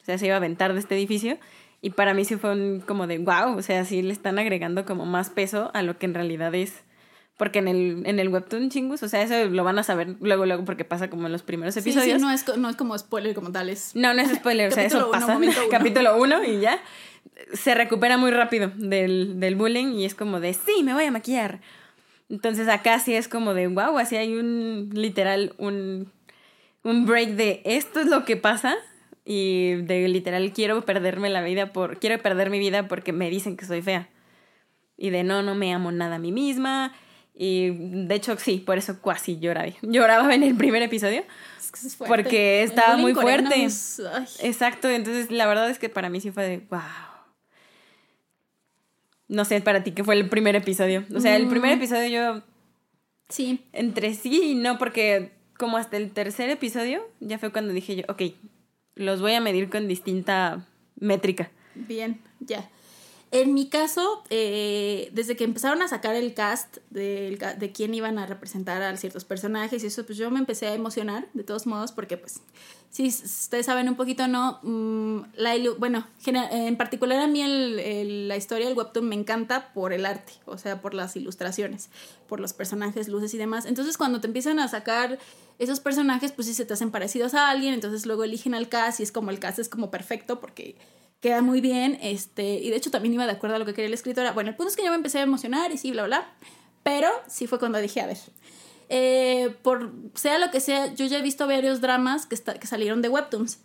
O 0.00 0.04
sea, 0.04 0.18
se 0.18 0.26
iba 0.26 0.34
a 0.34 0.38
aventar 0.38 0.72
de 0.72 0.80
este 0.80 0.94
edificio. 0.96 1.38
Y 1.80 1.90
para 1.90 2.14
mí 2.14 2.24
sí 2.24 2.36
fue 2.36 2.52
un, 2.52 2.80
como 2.80 3.06
de 3.06 3.18
wow, 3.18 3.56
o 3.56 3.62
sea, 3.62 3.84
sí 3.84 4.02
le 4.02 4.12
están 4.12 4.38
agregando 4.38 4.84
como 4.84 5.04
más 5.04 5.30
peso 5.30 5.70
a 5.74 5.82
lo 5.82 5.98
que 5.98 6.06
en 6.06 6.14
realidad 6.14 6.54
es. 6.54 6.82
Porque 7.36 7.58
en 7.58 7.66
el, 7.66 8.02
en 8.06 8.20
el 8.20 8.28
webtoon 8.28 8.70
chingus, 8.70 9.02
o 9.02 9.08
sea, 9.08 9.22
eso 9.22 9.50
lo 9.50 9.64
van 9.64 9.78
a 9.78 9.82
saber 9.82 10.16
luego, 10.20 10.46
luego, 10.46 10.64
porque 10.64 10.84
pasa 10.84 11.10
como 11.10 11.26
en 11.26 11.32
los 11.32 11.42
primeros 11.42 11.74
Sí, 11.74 11.80
episodios. 11.80 12.20
sí, 12.20 12.24
no 12.24 12.30
es, 12.30 12.46
no 12.56 12.68
es 12.68 12.76
como 12.76 12.96
spoiler 12.96 13.34
como 13.34 13.50
tal. 13.50 13.68
Es... 13.68 13.96
No, 13.96 14.14
no 14.14 14.22
es 14.22 14.32
spoiler, 14.32 14.70
o 14.70 14.74
sea, 14.74 14.84
eso 14.84 14.98
uno, 14.98 15.10
pasa. 15.10 15.38
Capítulo 15.70 16.16
1 16.18 16.44
y 16.44 16.60
ya. 16.60 16.78
Se 17.54 17.74
recupera 17.74 18.16
muy 18.16 18.30
rápido 18.30 18.70
del, 18.76 19.40
del 19.40 19.56
bullying 19.56 19.94
y 19.94 20.04
es 20.04 20.14
como 20.14 20.40
de, 20.40 20.54
sí, 20.54 20.82
me 20.82 20.94
voy 20.94 21.04
a 21.04 21.10
maquillar. 21.10 21.60
Entonces 22.28 22.68
acá 22.68 22.98
sí 22.98 23.14
es 23.14 23.28
como 23.28 23.52
de, 23.52 23.68
wow, 23.68 23.98
así 23.98 24.16
hay 24.16 24.34
un, 24.34 24.90
literal, 24.92 25.54
un, 25.58 26.10
un 26.82 27.04
break 27.04 27.30
de, 27.30 27.60
esto 27.64 28.00
es 28.00 28.06
lo 28.06 28.24
que 28.24 28.36
pasa. 28.36 28.74
Y 29.24 29.74
de 29.82 30.08
literal, 30.08 30.52
quiero 30.52 30.84
perderme 30.84 31.30
la 31.30 31.42
vida 31.42 31.72
por, 31.72 31.98
quiero 31.98 32.20
perder 32.20 32.50
mi 32.50 32.58
vida 32.58 32.88
porque 32.88 33.12
me 33.12 33.30
dicen 33.30 33.56
que 33.56 33.66
soy 33.66 33.82
fea. 33.82 34.08
Y 34.96 35.10
de, 35.10 35.24
no, 35.24 35.42
no 35.42 35.54
me 35.54 35.72
amo 35.72 35.92
nada 35.92 36.16
a 36.16 36.18
mí 36.18 36.32
misma. 36.32 36.92
Y 37.34 37.70
de 38.06 38.14
hecho, 38.14 38.36
sí, 38.38 38.58
por 38.58 38.78
eso 38.78 39.00
casi 39.00 39.38
lloraba. 39.38 39.68
Lloraba 39.82 40.34
en 40.34 40.42
el 40.42 40.54
primer 40.56 40.82
episodio. 40.82 41.24
es 41.58 41.70
que 41.70 41.86
es 41.86 41.96
fuerte. 41.96 42.14
Porque 42.14 42.62
estaba 42.62 42.96
muy 42.96 43.14
fuerte. 43.14 43.64
es-. 43.64 44.00
Exacto, 44.40 44.88
entonces 44.88 45.30
la 45.30 45.46
verdad 45.46 45.70
es 45.70 45.78
que 45.78 45.88
para 45.88 46.08
mí 46.08 46.20
sí 46.20 46.30
fue 46.30 46.44
de 46.44 46.58
wow. 46.70 46.80
No 49.32 49.46
sé, 49.46 49.62
para 49.62 49.82
ti, 49.82 49.92
¿qué 49.92 50.04
fue 50.04 50.14
el 50.14 50.28
primer 50.28 50.56
episodio? 50.56 51.04
O 51.14 51.20
sea, 51.20 51.36
el 51.36 51.48
primer 51.48 51.72
episodio 51.72 52.08
yo 52.08 52.42
Sí, 53.30 53.60
entre 53.72 54.12
sí 54.12 54.50
y 54.50 54.54
no, 54.54 54.76
porque 54.76 55.30
como 55.56 55.78
hasta 55.78 55.96
el 55.96 56.10
tercer 56.10 56.50
episodio 56.50 57.00
ya 57.20 57.38
fue 57.38 57.50
cuando 57.50 57.72
dije 57.72 57.96
yo, 57.96 58.02
ok, 58.08 58.34
los 58.94 59.22
voy 59.22 59.32
a 59.32 59.40
medir 59.40 59.70
con 59.70 59.88
distinta 59.88 60.68
métrica. 61.00 61.50
Bien, 61.74 62.20
ya. 62.40 62.68
En 63.34 63.54
mi 63.54 63.70
caso, 63.70 64.22
eh, 64.28 65.08
desde 65.14 65.36
que 65.36 65.44
empezaron 65.44 65.80
a 65.80 65.88
sacar 65.88 66.14
el 66.14 66.34
cast 66.34 66.76
de, 66.90 67.72
quién 67.74 67.94
iban 67.94 68.18
a 68.18 68.26
representar 68.26 68.82
a 68.82 68.94
ciertos 68.98 69.24
personajes 69.24 69.82
y 69.82 69.86
eso, 69.86 70.04
pues 70.04 70.18
yo 70.18 70.30
me 70.30 70.38
empecé 70.38 70.66
a 70.66 70.74
emocionar, 70.74 71.26
de 71.32 71.42
todos 71.42 71.66
modos, 71.66 71.92
porque 71.92 72.18
pues, 72.18 72.42
si 72.90 73.06
ustedes 73.06 73.64
saben 73.64 73.88
un 73.88 73.96
poquito, 73.96 74.28
¿no? 74.28 74.60
Mm, 74.62 75.22
bueno, 75.78 76.06
en 76.26 76.76
particular 76.76 77.20
a 77.20 77.26
mí 77.26 77.42
la 78.28 78.36
historia 78.36 78.68
del 78.68 78.76
webtoon 78.76 79.08
me 79.08 79.14
encanta 79.14 79.72
por 79.72 79.94
el 79.94 80.04
arte, 80.04 80.34
o 80.44 80.58
sea, 80.58 80.82
por 80.82 80.92
las 80.92 81.16
ilustraciones, 81.16 81.88
por 82.28 82.38
los 82.38 82.52
personajes, 82.52 83.08
luces 83.08 83.32
y 83.32 83.38
demás. 83.38 83.64
Entonces, 83.64 83.96
cuando 83.96 84.20
te 84.20 84.26
empiezan 84.26 84.58
a 84.58 84.68
sacar 84.68 85.18
esos 85.58 85.80
personajes, 85.80 86.32
pues 86.32 86.48
sí 86.48 86.52
se 86.52 86.66
te 86.66 86.74
hacen 86.74 86.90
parecidos 86.90 87.32
a 87.32 87.48
alguien, 87.48 87.72
entonces 87.72 88.04
luego 88.04 88.24
eligen 88.24 88.54
al 88.54 88.68
cast 88.68 89.00
y 89.00 89.04
es 89.04 89.10
como 89.10 89.30
el 89.30 89.38
cast 89.38 89.58
es 89.58 89.70
como 89.70 89.90
perfecto 89.90 90.38
porque 90.38 90.76
queda 91.22 91.40
muy 91.40 91.60
bien, 91.60 91.98
este, 92.02 92.54
y 92.54 92.68
de 92.68 92.76
hecho 92.76 92.90
también 92.90 93.14
iba 93.14 93.24
de 93.24 93.32
acuerdo 93.32 93.54
a 93.54 93.58
lo 93.60 93.64
que 93.64 93.72
quería 93.72 93.88
la 93.88 93.94
escritora. 93.94 94.32
Bueno, 94.32 94.50
el 94.50 94.56
punto 94.56 94.70
es 94.70 94.76
que 94.76 94.82
yo 94.82 94.90
me 94.90 94.96
empecé 94.96 95.20
a 95.20 95.22
emocionar 95.22 95.70
y 95.70 95.78
sí, 95.78 95.92
bla, 95.92 96.04
bla, 96.04 96.28
pero 96.82 97.08
sí 97.28 97.46
fue 97.46 97.60
cuando 97.60 97.78
dije, 97.78 98.00
a 98.00 98.06
ver, 98.06 98.18
eh, 98.88 99.54
por 99.62 99.92
sea 100.14 100.38
lo 100.38 100.50
que 100.50 100.58
sea, 100.58 100.92
yo 100.92 101.06
ya 101.06 101.18
he 101.18 101.22
visto 101.22 101.46
varios 101.46 101.80
dramas 101.80 102.26
que, 102.26 102.36
que 102.36 102.66
salieron 102.66 103.02
de 103.02 103.08
webtoons 103.08 103.60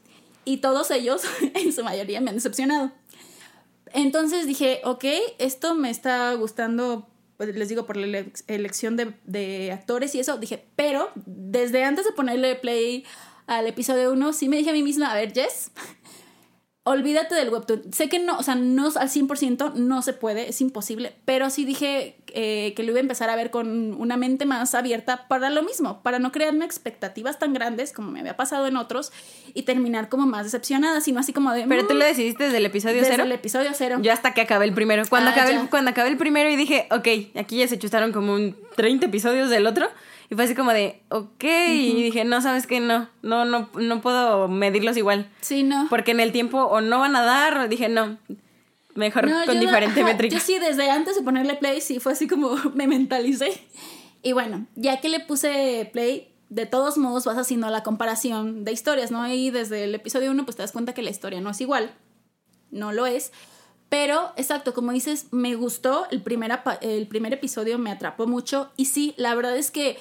y 0.45 0.57
todos 0.57 0.91
ellos, 0.91 1.23
en 1.55 1.73
su 1.73 1.83
mayoría, 1.83 2.21
me 2.21 2.29
han 2.29 2.35
decepcionado. 2.35 2.91
Entonces 3.91 4.45
dije, 4.45 4.81
ok, 4.83 5.05
esto 5.39 5.73
me 5.73 5.89
está 5.89 6.31
gustando, 6.35 7.07
pues, 7.37 7.55
les 7.55 7.69
digo, 7.69 7.87
por 7.87 7.97
la 7.97 8.23
elección 8.45 8.97
de, 8.97 9.13
de 9.25 9.71
actores 9.71 10.13
y 10.13 10.19
eso, 10.19 10.37
dije, 10.37 10.63
pero 10.75 11.09
desde 11.25 11.83
antes 11.83 12.05
de 12.05 12.11
ponerle 12.11 12.53
play 12.55 13.03
al 13.47 13.65
episodio 13.65 14.11
1, 14.11 14.33
sí 14.33 14.47
me 14.47 14.57
dije 14.57 14.69
a 14.69 14.73
mí 14.73 14.83
misma, 14.83 15.11
a 15.11 15.15
ver, 15.15 15.33
Jess, 15.33 15.71
olvídate 16.87 17.35
del 17.35 17.49
webtoon. 17.49 17.93
Sé 17.93 18.07
que 18.07 18.17
no, 18.17 18.37
o 18.37 18.43
sea, 18.43 18.55
no 18.55 18.85
al 18.85 19.09
100% 19.09 19.73
no 19.73 20.01
se 20.01 20.13
puede, 20.13 20.49
es 20.49 20.61
imposible, 20.61 21.13
pero 21.25 21.49
sí 21.49 21.65
dije 21.65 22.15
eh, 22.33 22.73
que 22.75 22.83
lo 22.83 22.91
iba 22.91 22.99
a 22.99 23.01
empezar 23.01 23.29
a 23.29 23.35
ver 23.35 23.51
con 23.51 23.93
una 23.93 24.15
mente 24.15 24.45
más 24.45 24.73
abierta 24.73 25.27
para 25.27 25.49
lo 25.49 25.63
mismo, 25.63 26.01
para 26.01 26.19
no 26.19 26.31
crearme 26.31 26.63
expectativas 26.63 27.39
tan 27.39 27.53
grandes 27.53 27.91
como 27.91 28.11
me 28.11 28.21
había 28.21 28.37
pasado 28.37 28.67
en 28.67 28.77
otros 28.77 29.11
y 29.53 29.63
terminar 29.63 30.07
como 30.07 30.25
más 30.25 30.45
decepcionada, 30.45 31.01
sino 31.01 31.19
así 31.19 31.33
como 31.33 31.51
de... 31.51 31.65
Pero 31.67 31.85
tú 31.87 31.93
mm, 31.93 31.97
lo 31.97 32.05
decidiste 32.05 32.45
desde 32.45 32.57
el 32.57 32.65
episodio 32.65 32.95
desde 32.95 33.11
cero. 33.11 33.23
el 33.23 33.31
episodio 33.33 33.71
cero. 33.73 33.99
Yo 34.01 34.13
hasta 34.13 34.33
que 34.33 34.41
acabé 34.41 34.65
el 34.65 34.73
primero. 34.73 35.03
Cuando, 35.09 35.31
ah, 35.31 35.33
acabé, 35.33 35.55
el, 35.55 35.69
cuando 35.69 35.91
acabé 35.91 36.09
el 36.09 36.17
primero 36.17 36.49
y 36.49 36.55
dije, 36.55 36.87
ok, 36.91 37.37
aquí 37.37 37.57
ya 37.57 37.67
se 37.67 37.77
chustaron 37.77 38.13
como 38.13 38.33
un 38.33 38.55
30 38.77 39.07
episodios 39.07 39.49
del 39.49 39.67
otro. 39.67 39.89
Y 40.29 40.35
fue 40.35 40.43
así 40.43 40.55
como 40.55 40.71
de, 40.71 41.01
ok. 41.09 41.43
Y 41.43 42.03
dije, 42.03 42.25
no, 42.25 42.41
sabes 42.41 42.67
qué, 42.67 42.79
no, 42.79 43.09
no, 43.21 43.45
no, 43.45 43.69
no 43.73 44.01
puedo 44.01 44.47
medirlos 44.47 44.97
igual. 44.97 45.29
Sí, 45.41 45.63
no. 45.63 45.87
Porque 45.89 46.11
en 46.11 46.19
el 46.19 46.31
tiempo 46.31 46.63
o 46.63 46.81
no 46.81 46.99
van 46.99 47.15
a 47.15 47.21
dar, 47.21 47.69
dije, 47.69 47.87
no, 47.87 48.17
mejor 48.95 49.29
con 49.45 49.59
diferente 49.59 50.03
métrica. 50.03 50.35
Yo 50.35 50.41
sí, 50.41 50.59
desde 50.59 50.89
antes 50.89 51.15
de 51.15 51.21
ponerle 51.21 51.55
play, 51.55 51.79
sí, 51.79 51.99
fue 51.99 52.11
así 52.11 52.27
como 52.27 52.55
me 52.73 52.87
mentalicé. 52.87 53.61
Y 54.21 54.33
bueno, 54.33 54.65
ya 54.75 54.99
que 54.99 55.07
le 55.07 55.21
puse 55.21 55.89
play, 55.93 56.33
de 56.49 56.65
todos 56.65 56.97
modos 56.97 57.25
vas 57.25 57.37
haciendo 57.37 57.69
la 57.69 57.83
comparación 57.83 58.65
de 58.65 58.73
historias, 58.73 59.11
¿no? 59.11 59.25
Y 59.31 59.51
desde 59.51 59.85
el 59.85 59.95
episodio 59.95 60.31
1, 60.31 60.43
pues 60.43 60.57
te 60.57 60.63
das 60.63 60.71
cuenta 60.71 60.93
que 60.93 61.03
la 61.03 61.09
historia 61.09 61.39
no 61.39 61.51
es 61.51 61.61
igual. 61.61 61.93
No 62.71 62.91
lo 62.91 63.05
es. 63.05 63.31
Pero, 63.89 64.33
exacto, 64.35 64.73
como 64.73 64.91
dices, 64.91 65.27
me 65.31 65.55
gustó, 65.55 66.07
el 66.11 66.21
primer, 66.21 66.59
el 66.81 67.07
primer 67.07 67.33
episodio 67.33 67.77
me 67.77 67.91
atrapó 67.91 68.27
mucho 68.27 68.69
y 68.75 68.85
sí, 68.85 69.13
la 69.17 69.33
verdad 69.33 69.55
es 69.55 69.71
que 69.71 69.97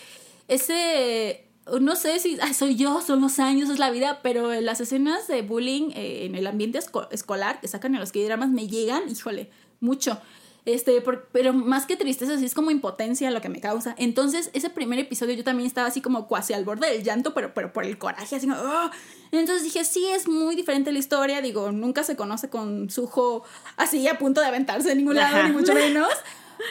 ese, 0.48 1.46
no 1.80 1.94
sé 1.94 2.18
si 2.18 2.36
soy 2.54 2.74
yo, 2.74 3.00
son 3.00 3.20
los 3.20 3.38
años, 3.38 3.70
es 3.70 3.78
la 3.78 3.90
vida, 3.90 4.20
pero 4.22 4.60
las 4.60 4.80
escenas 4.80 5.28
de 5.28 5.42
bullying 5.42 5.90
eh, 5.94 6.24
en 6.24 6.34
el 6.34 6.48
ambiente 6.48 6.80
escolar 7.10 7.60
que 7.60 7.68
sacan 7.68 7.94
en 7.94 8.00
los 8.00 8.10
K-dramas 8.10 8.50
me 8.50 8.66
llegan, 8.66 9.08
híjole, 9.08 9.50
mucho. 9.80 10.18
Este, 10.66 11.00
pero 11.30 11.52
más 11.52 11.86
que 11.86 11.94
tristeza, 11.94 12.36
sí 12.36 12.44
es 12.44 12.52
como 12.52 12.72
impotencia 12.72 13.30
lo 13.30 13.40
que 13.40 13.48
me 13.48 13.60
causa. 13.60 13.94
Entonces, 13.98 14.50
ese 14.52 14.68
primer 14.68 14.98
episodio 14.98 15.36
yo 15.36 15.44
también 15.44 15.64
estaba 15.64 15.86
así 15.86 16.00
como 16.00 16.26
cuasi 16.26 16.54
al 16.54 16.64
borde 16.64 16.90
del 16.90 17.04
llanto, 17.04 17.34
pero, 17.34 17.54
pero 17.54 17.72
por 17.72 17.84
el 17.84 17.96
coraje, 17.98 18.34
así 18.34 18.48
como... 18.48 18.58
¡ah! 18.60 18.90
Entonces 19.30 19.62
dije, 19.62 19.84
sí, 19.84 20.04
es 20.08 20.26
muy 20.26 20.56
diferente 20.56 20.90
la 20.90 20.98
historia. 20.98 21.40
Digo, 21.40 21.70
nunca 21.70 22.02
se 22.02 22.16
conoce 22.16 22.50
con 22.50 22.90
Sujo 22.90 23.44
así 23.76 24.08
a 24.08 24.18
punto 24.18 24.40
de 24.40 24.48
aventarse 24.48 24.88
de 24.88 24.96
ningún 24.96 25.14
lado, 25.14 25.40
ni 25.44 25.52
mucho 25.52 25.72
menos. 25.72 26.08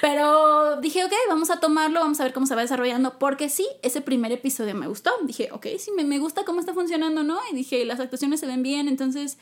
Pero 0.02 0.82
dije, 0.82 1.06
ok, 1.06 1.14
vamos 1.30 1.50
a 1.50 1.62
tomarlo, 1.62 2.02
vamos 2.02 2.20
a 2.20 2.24
ver 2.24 2.34
cómo 2.34 2.48
se 2.48 2.56
va 2.56 2.64
desarrollando, 2.64 3.18
porque 3.18 3.48
sí, 3.48 3.66
ese 3.82 4.02
primer 4.02 4.34
episodio 4.34 4.76
me 4.76 4.88
gustó. 4.88 5.12
Dije, 5.24 5.50
ok, 5.54 5.68
sí, 5.80 5.92
me, 5.96 6.04
me 6.04 6.20
gusta 6.20 6.44
cómo 6.44 6.60
está 6.60 6.74
funcionando, 6.74 7.24
¿no? 7.24 7.40
Y 7.50 7.56
dije, 7.56 7.86
las 7.86 8.02
actuaciones 8.02 8.42
se 8.42 8.48
ven 8.48 8.62
bien, 8.62 8.90
entonces 8.90 9.38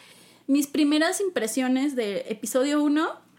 mis 0.45 0.67
primeras 0.67 1.21
impresiones 1.21 1.95
de 1.95 2.25
episodio 2.29 2.83
1 2.83 3.32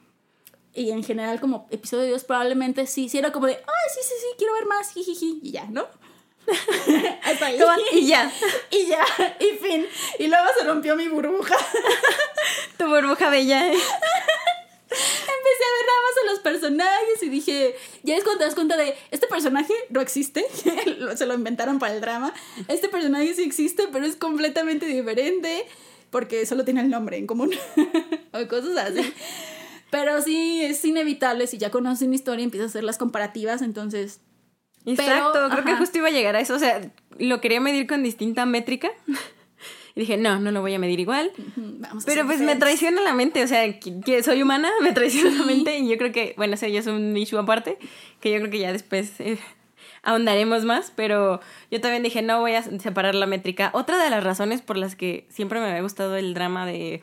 y 0.74 0.90
en 0.90 1.04
general 1.04 1.40
como 1.40 1.66
episodio 1.70 2.10
2 2.10 2.24
probablemente 2.24 2.86
sí, 2.86 3.08
sí 3.08 3.18
era 3.18 3.32
como 3.32 3.46
de, 3.46 3.54
ay, 3.54 3.90
sí, 3.94 4.00
sí, 4.02 4.14
sí, 4.20 4.26
quiero 4.36 4.54
ver 4.54 4.66
más, 4.66 4.90
jijiji, 4.92 5.40
y 5.42 5.52
ya, 5.52 5.64
¿no? 5.66 5.86
Hasta 7.22 7.46
ahí. 7.46 7.58
Y 7.92 8.06
ya. 8.06 8.32
Y 8.70 8.86
ya, 8.86 9.04
y 9.40 9.56
fin. 9.56 9.86
Y 10.18 10.26
luego 10.26 10.44
se 10.58 10.64
rompió 10.64 10.96
mi 10.96 11.08
burbuja. 11.08 11.56
tu 12.78 12.86
burbuja 12.86 13.30
bella. 13.30 13.66
Empecé 13.66 15.64
a 15.64 15.74
ver 15.74 15.86
nada 15.86 16.02
más 16.02 16.22
a 16.22 16.30
los 16.30 16.40
personajes 16.40 17.22
y 17.22 17.28
dije, 17.28 17.76
ya 18.02 18.16
es 18.16 18.24
cuando 18.24 18.40
te 18.40 18.44
das 18.44 18.54
cuenta 18.54 18.76
de, 18.76 18.94
este 19.10 19.26
personaje 19.26 19.72
no 19.90 20.00
existe, 20.00 20.46
se 21.16 21.26
lo 21.26 21.34
inventaron 21.34 21.78
para 21.78 21.94
el 21.94 22.00
drama, 22.00 22.32
este 22.68 22.88
personaje 22.88 23.34
sí 23.34 23.42
existe, 23.42 23.88
pero 23.90 24.06
es 24.06 24.14
completamente 24.14 24.86
diferente 24.86 25.66
porque 26.10 26.46
solo 26.46 26.64
tiene 26.64 26.82
el 26.82 26.90
nombre 26.90 27.16
en 27.16 27.26
común 27.26 27.50
o 28.32 28.48
cosas 28.48 28.76
así. 28.76 29.12
Pero 29.94 30.20
sí, 30.20 30.60
es 30.60 30.84
inevitable. 30.84 31.46
Si 31.46 31.56
ya 31.56 31.70
conoces 31.70 32.08
mi 32.08 32.16
historia, 32.16 32.42
empiezas 32.42 32.66
a 32.66 32.70
hacer 32.70 32.82
las 32.82 32.98
comparativas, 32.98 33.62
entonces. 33.62 34.20
Exacto, 34.84 35.48
creo 35.52 35.64
que 35.64 35.76
justo 35.76 35.98
iba 35.98 36.08
a 36.08 36.10
llegar 36.10 36.34
a 36.34 36.40
eso. 36.40 36.56
O 36.56 36.58
sea, 36.58 36.80
lo 37.16 37.40
quería 37.40 37.60
medir 37.60 37.86
con 37.86 38.02
distinta 38.02 38.44
métrica. 38.44 38.90
Y 39.94 40.00
dije, 40.00 40.16
no, 40.16 40.40
no 40.40 40.50
lo 40.50 40.62
voy 40.62 40.74
a 40.74 40.80
medir 40.80 40.98
igual. 40.98 41.30
Pero 42.04 42.26
pues 42.26 42.40
me 42.40 42.56
traiciona 42.56 43.00
la 43.02 43.12
mente, 43.12 43.44
o 43.44 43.46
sea, 43.46 43.78
que, 43.78 44.22
soy 44.24 44.42
humana, 44.42 44.68
me 44.82 44.90
traiciona 44.90 45.30
la 45.30 45.44
mente 45.44 45.78
y 45.78 45.88
yo 45.88 45.96
creo 45.96 46.10
que, 46.10 46.34
bueno, 46.36 46.54
ese 46.54 46.72
ya 46.72 46.80
es 46.80 46.88
un 46.88 47.16
issue 47.16 47.38
aparte, 47.38 47.78
que 48.18 48.32
yo 48.32 48.38
creo 48.38 48.50
que 48.50 48.58
ya 48.58 48.72
después 48.72 49.20
eh, 49.20 49.38
ahondaremos 50.02 50.64
más, 50.64 50.92
pero 50.96 51.38
yo 51.70 51.80
también 51.80 52.02
dije, 52.02 52.20
no 52.20 52.40
voy 52.40 52.54
a 52.54 52.64
separar 52.64 53.14
la 53.14 53.26
métrica. 53.26 53.70
Otra 53.72 54.02
de 54.02 54.10
las 54.10 54.24
razones 54.24 54.60
por 54.60 54.76
las 54.76 54.96
que 54.96 55.28
siempre 55.28 55.60
me 55.60 55.68
había 55.68 55.82
gustado 55.82 56.16
el 56.16 56.34
drama 56.34 56.66
de 56.66 57.00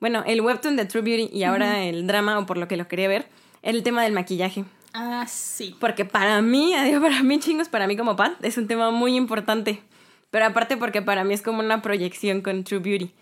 bueno, 0.00 0.24
el 0.26 0.40
webtoon 0.40 0.76
de 0.76 0.86
True 0.86 1.02
Beauty 1.02 1.36
y 1.36 1.44
ahora 1.44 1.84
el 1.84 2.06
drama, 2.06 2.38
o 2.38 2.46
por 2.46 2.56
lo 2.56 2.66
que 2.66 2.76
lo 2.76 2.88
quería 2.88 3.06
ver, 3.06 3.26
el 3.62 3.82
tema 3.82 4.02
del 4.02 4.12
maquillaje. 4.12 4.64
Ah, 4.92 5.26
sí. 5.28 5.76
Porque 5.78 6.04
para 6.04 6.40
mí, 6.42 6.74
adiós, 6.76 7.02
para 7.02 7.22
mí, 7.22 7.38
chingos, 7.38 7.68
para 7.68 7.86
mí 7.86 7.96
como 7.96 8.16
Pat, 8.16 8.42
es 8.44 8.56
un 8.56 8.66
tema 8.66 8.90
muy 8.90 9.14
importante. 9.14 9.82
Pero 10.30 10.46
aparte 10.46 10.76
porque 10.76 11.02
para 11.02 11.24
mí 11.24 11.34
es 11.34 11.42
como 11.42 11.60
una 11.60 11.82
proyección 11.82 12.40
con 12.40 12.64
True 12.64 12.80
Beauty. 12.80 13.12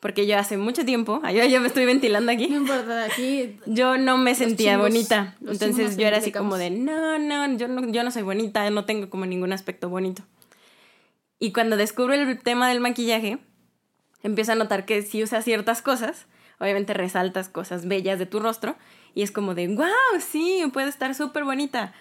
Porque 0.00 0.26
yo 0.26 0.38
hace 0.38 0.58
mucho 0.58 0.84
tiempo, 0.84 1.22
yo, 1.34 1.44
yo 1.46 1.60
me 1.60 1.68
estoy 1.68 1.86
ventilando 1.86 2.30
aquí. 2.30 2.48
No 2.48 2.56
importa, 2.56 3.04
aquí. 3.04 3.58
Yo 3.66 3.96
no 3.96 4.18
me 4.18 4.34
sentía 4.34 4.76
bonita. 4.76 5.36
Entonces 5.40 5.96
yo 5.96 6.06
era 6.06 6.18
así 6.18 6.32
como 6.32 6.58
de, 6.58 6.70
no, 6.70 7.18
no 7.18 7.56
yo, 7.56 7.66
no, 7.66 7.90
yo 7.90 8.04
no 8.04 8.10
soy 8.10 8.22
bonita, 8.22 8.68
no 8.70 8.84
tengo 8.84 9.08
como 9.08 9.24
ningún 9.24 9.52
aspecto 9.52 9.88
bonito. 9.88 10.22
Y 11.38 11.52
cuando 11.52 11.76
descubro 11.76 12.14
el 12.14 12.38
tema 12.38 12.68
del 12.68 12.80
maquillaje, 12.80 13.38
empiezo 14.26 14.52
a 14.52 14.56
notar 14.56 14.84
que 14.84 15.02
si 15.02 15.22
usas 15.22 15.44
ciertas 15.44 15.82
cosas, 15.82 16.26
obviamente 16.58 16.94
resaltas 16.94 17.48
cosas 17.48 17.86
bellas 17.86 18.18
de 18.18 18.26
tu 18.26 18.40
rostro 18.40 18.76
y 19.14 19.22
es 19.22 19.30
como 19.30 19.54
de, 19.54 19.68
wow, 19.68 19.86
sí, 20.20 20.62
puede 20.72 20.88
estar 20.88 21.14
súper 21.14 21.44
bonita. 21.44 21.94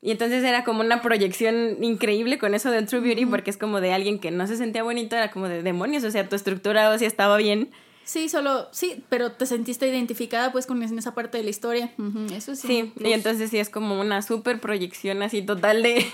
Y 0.00 0.12
entonces 0.12 0.44
era 0.44 0.64
como 0.64 0.80
una 0.80 1.02
proyección 1.02 1.82
increíble 1.82 2.38
con 2.38 2.54
eso 2.54 2.70
de 2.70 2.82
True 2.82 3.00
Beauty, 3.00 3.26
porque 3.26 3.50
es 3.50 3.56
como 3.56 3.80
de 3.80 3.92
alguien 3.92 4.20
que 4.20 4.30
no 4.30 4.46
se 4.46 4.56
sentía 4.56 4.82
bonito, 4.82 5.16
era 5.16 5.30
como 5.30 5.48
de 5.48 5.62
demonios, 5.62 6.04
o 6.04 6.10
sea, 6.10 6.28
tu 6.28 6.36
estructura 6.36 6.90
o 6.90 6.98
sea, 6.98 7.08
estaba 7.08 7.36
bien. 7.36 7.70
Sí, 8.04 8.30
solo, 8.30 8.68
sí, 8.70 9.04
pero 9.10 9.32
te 9.32 9.44
sentiste 9.44 9.86
identificada 9.86 10.50
pues 10.50 10.64
con 10.64 10.82
esa 10.82 11.14
parte 11.14 11.36
de 11.36 11.44
la 11.44 11.50
historia. 11.50 11.92
eso 12.32 12.54
sí. 12.54 12.66
Sí, 12.66 12.92
y 13.04 13.12
entonces 13.12 13.50
sí 13.50 13.58
es 13.58 13.68
como 13.68 14.00
una 14.00 14.22
súper 14.22 14.60
proyección 14.60 15.22
así 15.22 15.42
total 15.42 15.82
de, 15.82 16.06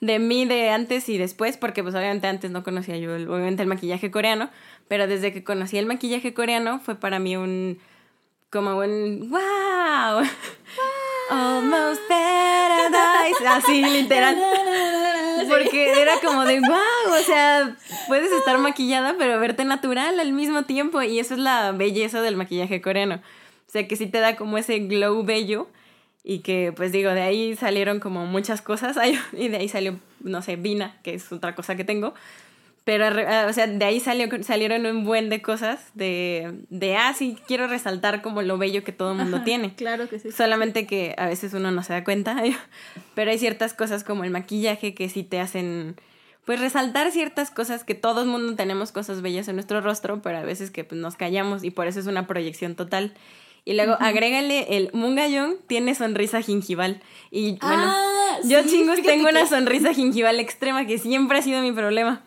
de 0.00 0.18
mí 0.18 0.46
de 0.46 0.70
antes 0.70 1.10
y 1.10 1.18
después, 1.18 1.58
porque 1.58 1.82
pues 1.82 1.94
obviamente 1.94 2.26
antes 2.26 2.50
no 2.50 2.62
conocía 2.62 2.96
yo 2.96 3.12
obviamente 3.14 3.60
el 3.62 3.68
maquillaje 3.68 4.10
coreano, 4.10 4.48
pero 4.92 5.06
desde 5.06 5.32
que 5.32 5.42
conocí 5.42 5.78
el 5.78 5.86
maquillaje 5.86 6.34
coreano 6.34 6.78
fue 6.78 6.96
para 6.96 7.18
mí 7.18 7.34
un, 7.34 7.78
como 8.50 8.76
un, 8.76 9.30
wow. 9.30 10.22
Almost 11.30 12.02
paradise, 12.06 13.46
así 13.48 13.82
literal. 13.90 14.36
Porque 15.48 15.98
era 15.98 16.20
como 16.22 16.44
de 16.44 16.60
wow, 16.60 17.18
o 17.18 17.22
sea, 17.24 17.74
puedes 18.06 18.30
estar 18.32 18.58
maquillada 18.58 19.14
pero 19.18 19.40
verte 19.40 19.64
natural 19.64 20.20
al 20.20 20.32
mismo 20.34 20.64
tiempo 20.64 21.00
y 21.00 21.20
eso 21.20 21.32
es 21.32 21.40
la 21.40 21.72
belleza 21.72 22.20
del 22.20 22.36
maquillaje 22.36 22.82
coreano. 22.82 23.14
O 23.66 23.72
sea, 23.72 23.88
que 23.88 23.96
sí 23.96 24.08
te 24.08 24.18
da 24.18 24.36
como 24.36 24.58
ese 24.58 24.80
glow 24.80 25.24
bello 25.24 25.68
y 26.22 26.40
que 26.40 26.74
pues 26.76 26.92
digo, 26.92 27.12
de 27.12 27.22
ahí 27.22 27.56
salieron 27.56 27.98
como 27.98 28.26
muchas 28.26 28.60
cosas 28.60 28.98
y 29.32 29.48
de 29.48 29.56
ahí 29.56 29.68
salió, 29.70 29.98
no 30.20 30.42
sé, 30.42 30.56
Vina, 30.56 31.00
que 31.02 31.14
es 31.14 31.32
otra 31.32 31.54
cosa 31.54 31.76
que 31.76 31.84
tengo. 31.84 32.12
Pero, 32.84 33.04
ah, 33.06 33.46
o 33.48 33.52
sea, 33.52 33.68
de 33.68 33.84
ahí 33.84 34.00
salió, 34.00 34.26
salieron 34.42 34.86
un 34.86 35.04
buen 35.04 35.28
de 35.28 35.40
cosas 35.40 35.80
de, 35.94 36.64
de, 36.68 36.96
ah, 36.96 37.14
sí, 37.16 37.36
quiero 37.46 37.68
resaltar 37.68 38.22
como 38.22 38.42
lo 38.42 38.58
bello 38.58 38.82
que 38.82 38.90
todo 38.90 39.12
el 39.12 39.18
mundo 39.18 39.42
tiene. 39.44 39.74
Claro 39.74 40.08
que 40.08 40.18
sí. 40.18 40.32
Solamente 40.32 40.86
que 40.86 41.14
a 41.16 41.26
veces 41.26 41.54
uno 41.54 41.70
no 41.70 41.82
se 41.84 41.92
da 41.92 42.02
cuenta, 42.02 42.36
pero 43.14 43.30
hay 43.30 43.38
ciertas 43.38 43.72
cosas 43.72 44.02
como 44.02 44.24
el 44.24 44.30
maquillaje 44.30 44.94
que 44.94 45.08
sí 45.08 45.22
te 45.22 45.38
hacen, 45.38 45.94
pues, 46.44 46.58
resaltar 46.58 47.12
ciertas 47.12 47.52
cosas 47.52 47.84
que 47.84 47.94
todo 47.94 48.22
el 48.22 48.28
mundo 48.28 48.56
tenemos 48.56 48.90
cosas 48.90 49.22
bellas 49.22 49.46
en 49.46 49.54
nuestro 49.54 49.80
rostro, 49.80 50.20
pero 50.20 50.38
a 50.38 50.42
veces 50.42 50.72
que 50.72 50.82
pues, 50.82 51.00
nos 51.00 51.14
callamos 51.14 51.62
y 51.62 51.70
por 51.70 51.86
eso 51.86 52.00
es 52.00 52.06
una 52.06 52.26
proyección 52.26 52.74
total. 52.74 53.14
Y 53.64 53.74
luego 53.74 53.96
agrégale 54.00 54.76
el 54.76 54.90
Mungayong 54.92 55.58
tiene 55.68 55.94
sonrisa 55.94 56.42
gingival. 56.42 57.00
Y 57.30 57.60
bueno, 57.60 57.84
Ah, 57.86 58.38
yo 58.42 58.60
sí, 58.64 58.70
chingos 58.70 59.00
tengo 59.02 59.28
una 59.28 59.46
sonrisa 59.46 59.94
gingival 59.94 60.40
extrema 60.40 60.84
que 60.84 60.98
siempre 60.98 61.38
ha 61.38 61.42
sido 61.42 61.62
mi 61.62 61.70
problema. 61.70 62.24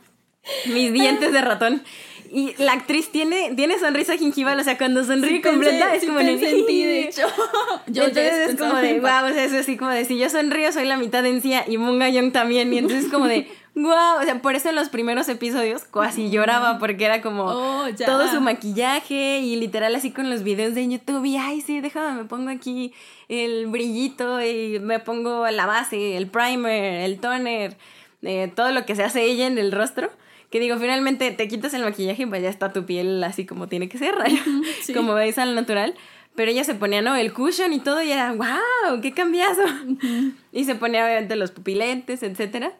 Mis 0.67 0.93
dientes 0.93 1.31
de 1.33 1.41
ratón. 1.41 1.83
Y 2.31 2.53
la 2.57 2.73
actriz 2.73 3.11
tiene, 3.11 3.53
tiene 3.55 3.77
sonrisa 3.79 4.17
gingival, 4.17 4.59
o 4.59 4.63
sea, 4.63 4.77
cuando 4.77 5.03
sonríe 5.03 5.37
Sí 5.37 5.41
pensé- 5.41 5.49
completa 5.51 5.93
es 5.95 6.01
sí 6.01 6.07
como 6.07 6.19
en 6.19 6.39
ti, 6.65 6.83
de 6.83 6.99
hecho. 7.07 7.21
Yo 7.87 8.05
entonces 8.05 8.31
ya 8.33 8.45
es 8.45 8.55
como 8.55 8.75
de, 8.75 8.99
wow, 8.99 9.29
o 9.29 9.33
sea, 9.33 9.43
eso 9.45 9.57
así 9.57 9.77
como 9.77 9.91
de, 9.91 10.05
si 10.05 10.17
yo 10.17 10.29
sonrío 10.29 10.71
soy 10.71 10.85
la 10.85 10.97
mitad 10.97 11.21
de 11.23 11.29
encía 11.29 11.63
y 11.67 11.77
Munga 11.77 12.09
Young 12.09 12.31
también, 12.31 12.73
y 12.73 12.79
entonces 12.79 13.09
como 13.11 13.27
de, 13.27 13.47
wow, 13.75 14.19
o 14.19 14.23
sea, 14.23 14.41
por 14.41 14.55
eso 14.55 14.69
en 14.69 14.75
los 14.75 14.89
primeros 14.89 15.29
episodios 15.29 15.83
casi 15.83 16.29
lloraba 16.31 16.79
porque 16.79 17.05
era 17.05 17.21
como 17.21 17.45
Oh, 17.45 17.85
todo 18.05 18.27
su 18.29 18.41
maquillaje 18.41 19.39
y 19.39 19.55
literal 19.55 19.95
así 19.95 20.11
con 20.11 20.29
los 20.29 20.43
videos 20.43 20.73
de 20.73 20.87
YouTube 20.89 21.23
y, 21.25 21.37
ay, 21.37 21.61
sí, 21.61 21.79
déjame, 21.79 22.23
me 22.23 22.25
pongo 22.27 22.49
aquí 22.49 22.91
el 23.29 23.67
brillito 23.67 24.41
y 24.43 24.79
me 24.79 24.99
pongo 24.99 25.47
la 25.51 25.67
base, 25.67 26.17
el 26.17 26.27
primer, 26.27 27.01
el 27.01 27.19
toner, 27.19 27.77
eh, 28.23 28.51
todo 28.55 28.71
lo 28.71 28.85
que 28.85 28.95
se 28.95 29.03
hace 29.03 29.23
ella 29.23 29.45
en 29.45 29.57
el 29.59 29.71
rostro. 29.71 30.09
Que 30.55 30.61
digo, 30.61 30.77
finalmente 30.77 31.31
te 31.31 31.49
quitas 31.49 31.73
el 31.73 31.83
maquillaje 31.83 32.23
y 32.23 32.25
pues 32.27 32.41
ya 32.41 32.47
está 32.47 32.71
tu 32.71 32.85
piel 32.85 33.21
así 33.25 33.45
como 33.45 33.67
tiene 33.67 33.89
que 33.89 33.97
ser, 33.97 34.15
sí. 34.83 34.93
como 34.93 35.13
veis 35.13 35.37
al 35.37 35.53
natural. 35.53 35.95
Pero 36.33 36.49
ella 36.49 36.63
se 36.63 36.75
ponía, 36.75 37.01
¿no? 37.01 37.13
El 37.13 37.33
cushion 37.33 37.73
y 37.73 37.79
todo 37.79 38.01
y 38.01 38.09
era, 38.09 38.31
wow, 38.31 39.01
qué 39.01 39.11
cambiazo. 39.11 39.63
Y 40.53 40.63
se 40.63 40.75
ponía 40.75 41.03
obviamente 41.03 41.35
los 41.35 41.51
pupilentes, 41.51 42.23
etcétera. 42.23 42.71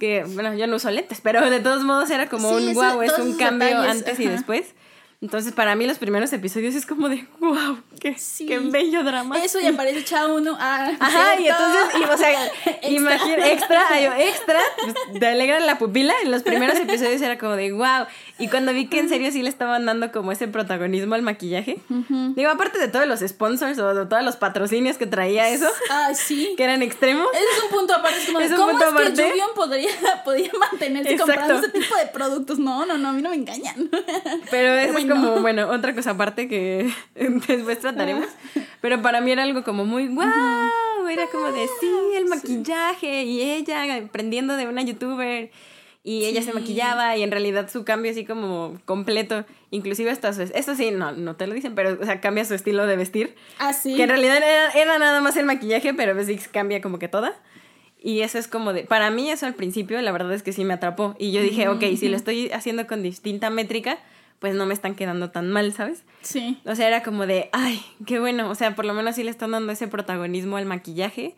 Que, 0.00 0.24
bueno, 0.24 0.54
yo 0.54 0.66
no 0.66 0.74
uso 0.74 0.90
lentes, 0.90 1.20
pero 1.20 1.48
de 1.48 1.60
todos 1.60 1.84
modos 1.84 2.10
era 2.10 2.28
como 2.28 2.58
Sí, 2.58 2.66
un 2.66 2.74
wow, 2.74 3.00
es 3.00 3.16
un 3.16 3.36
cambio 3.36 3.68
detalles, 3.68 3.90
antes 3.92 4.18
y 4.18 4.26
después. 4.26 4.74
Entonces, 5.22 5.52
para 5.52 5.74
mí 5.74 5.86
los 5.86 5.98
primeros 5.98 6.32
episodios 6.32 6.74
es 6.74 6.86
como 6.86 7.10
de, 7.10 7.26
wow, 7.40 7.78
qué, 8.00 8.14
Sí. 8.16 8.46
qué 8.46 8.58
bello 8.58 9.04
drama. 9.04 9.36
Eso 9.44 9.60
y 9.60 9.66
aparece 9.66 10.02
Chao 10.02 10.34
uno. 10.34 10.56
Ah, 10.58 10.90
Ajá, 10.98 11.38
y 11.38 11.46
entonces, 11.46 11.82
y, 12.00 12.04
o 12.04 12.16
sea, 12.16 12.46
Extra. 12.66 12.88
imagina, 12.90 13.48
extra, 13.50 14.00
yo, 14.00 14.12
extra, 14.14 14.60
pues, 14.82 14.94
te 15.20 15.26
alegran 15.26 15.66
la 15.66 15.76
pupila. 15.76 16.14
En 16.24 16.30
los 16.30 16.42
primeros 16.42 16.78
episodios 16.78 17.20
era 17.20 17.36
como 17.36 17.54
de 17.56 17.70
wow. 17.72 18.06
Y 18.38 18.48
cuando 18.48 18.72
vi 18.72 18.86
que 18.86 18.98
en 19.00 19.10
serio 19.10 19.30
sí 19.30 19.42
le 19.42 19.50
estaban 19.50 19.84
dando 19.84 20.10
como 20.10 20.32
ese 20.32 20.48
protagonismo 20.48 21.14
al 21.14 21.20
maquillaje, 21.20 21.78
digo, 22.34 22.48
aparte 22.50 22.78
de 22.78 22.88
todos 22.88 23.06
los 23.06 23.20
sponsors 23.20 23.78
o 23.78 23.92
de 23.94 24.06
todos 24.06 24.24
los 24.24 24.36
patrocinios 24.36 24.96
que 24.96 25.06
traía 25.06 25.50
eso, 25.50 25.68
Ah, 25.90 26.12
sí. 26.14 26.54
que 26.56 26.64
eran 26.64 26.80
extremos. 26.80 27.26
Ese 27.34 27.42
es 27.58 27.64
un 27.64 27.70
punto 27.78 27.94
aparte. 27.94 28.20
Es 28.20 28.24
como, 28.26 28.40
Es 28.40 28.50
un 28.52 28.56
¿cómo 28.56 28.70
punto 28.70 28.86
es 28.86 28.90
que 28.94 29.00
aparte. 29.02 29.28
Juvion 29.30 29.48
podría, 29.54 29.90
podría 30.24 30.50
mantenerse 30.58 31.10
Exacto. 31.12 31.32
comprando 31.34 31.66
ese 31.66 31.78
tipo 31.78 31.94
de 31.94 32.06
productos? 32.06 32.58
No, 32.58 32.86
no, 32.86 32.96
no, 32.96 33.10
a 33.10 33.12
mí 33.12 33.20
no 33.20 33.28
me 33.28 33.36
engañan. 33.36 33.90
Pero 34.50 34.72
es 34.78 34.92
Bueno. 34.92 35.09
Como, 35.10 35.40
bueno, 35.40 35.68
otra 35.68 35.94
cosa 35.94 36.10
aparte 36.10 36.48
que 36.48 36.90
después 37.14 37.78
trataremos. 37.80 38.26
Pero 38.80 39.02
para 39.02 39.20
mí 39.20 39.32
era 39.32 39.42
algo 39.42 39.62
como 39.64 39.84
muy 39.84 40.08
wow. 40.08 40.24
Era 41.08 41.26
como 41.26 41.50
de 41.52 41.66
sí, 41.80 41.92
el 42.16 42.26
maquillaje 42.26 43.24
y 43.24 43.42
ella 43.42 43.96
aprendiendo 43.96 44.56
de 44.56 44.66
una 44.66 44.82
youtuber. 44.82 45.50
Y 46.02 46.24
ella 46.24 46.42
se 46.42 46.54
maquillaba 46.54 47.16
y 47.18 47.22
en 47.22 47.30
realidad 47.30 47.68
su 47.68 47.84
cambio 47.84 48.10
así 48.10 48.24
como 48.24 48.80
completo, 48.86 49.44
inclusive 49.70 50.10
hasta 50.10 50.32
su... 50.32 50.40
Eso 50.42 50.74
sí, 50.74 50.90
no, 50.92 51.12
no 51.12 51.36
te 51.36 51.46
lo 51.46 51.52
dicen, 51.52 51.74
pero 51.74 51.98
o 52.00 52.04
sea, 52.06 52.22
cambia 52.22 52.46
su 52.46 52.54
estilo 52.54 52.86
de 52.86 52.96
vestir. 52.96 53.34
Ah, 53.58 53.74
sí. 53.74 53.96
Que 53.96 54.04
en 54.04 54.08
realidad 54.08 54.38
era, 54.38 54.70
era 54.70 54.98
nada 54.98 55.20
más 55.20 55.36
el 55.36 55.44
maquillaje, 55.44 55.92
pero 55.92 56.22
sí 56.24 56.38
cambia 56.50 56.80
como 56.80 56.98
que 56.98 57.08
toda. 57.08 57.34
Y 58.02 58.22
eso 58.22 58.38
es 58.38 58.48
como 58.48 58.72
de... 58.72 58.84
Para 58.84 59.10
mí 59.10 59.30
eso 59.30 59.44
al 59.44 59.54
principio 59.54 60.00
la 60.00 60.10
verdad 60.10 60.32
es 60.32 60.42
que 60.42 60.54
sí 60.54 60.64
me 60.64 60.72
atrapó. 60.72 61.16
Y 61.18 61.32
yo 61.32 61.42
dije, 61.42 61.68
ok, 61.68 61.84
si 61.98 62.08
lo 62.08 62.16
estoy 62.16 62.50
haciendo 62.50 62.86
con 62.86 63.02
distinta 63.02 63.50
métrica, 63.50 63.98
pues 64.40 64.54
no 64.56 64.66
me 64.66 64.74
están 64.74 64.94
quedando 64.96 65.30
tan 65.30 65.50
mal, 65.50 65.72
¿sabes? 65.72 66.02
Sí. 66.22 66.58
O 66.66 66.74
sea, 66.74 66.88
era 66.88 67.02
como 67.04 67.26
de, 67.26 67.48
ay, 67.52 67.80
qué 68.06 68.18
bueno. 68.18 68.50
O 68.50 68.54
sea, 68.56 68.74
por 68.74 68.84
lo 68.86 68.94
menos 68.94 69.14
sí 69.14 69.22
le 69.22 69.30
están 69.30 69.52
dando 69.52 69.72
ese 69.72 69.86
protagonismo 69.86 70.56
al 70.56 70.66
maquillaje 70.66 71.36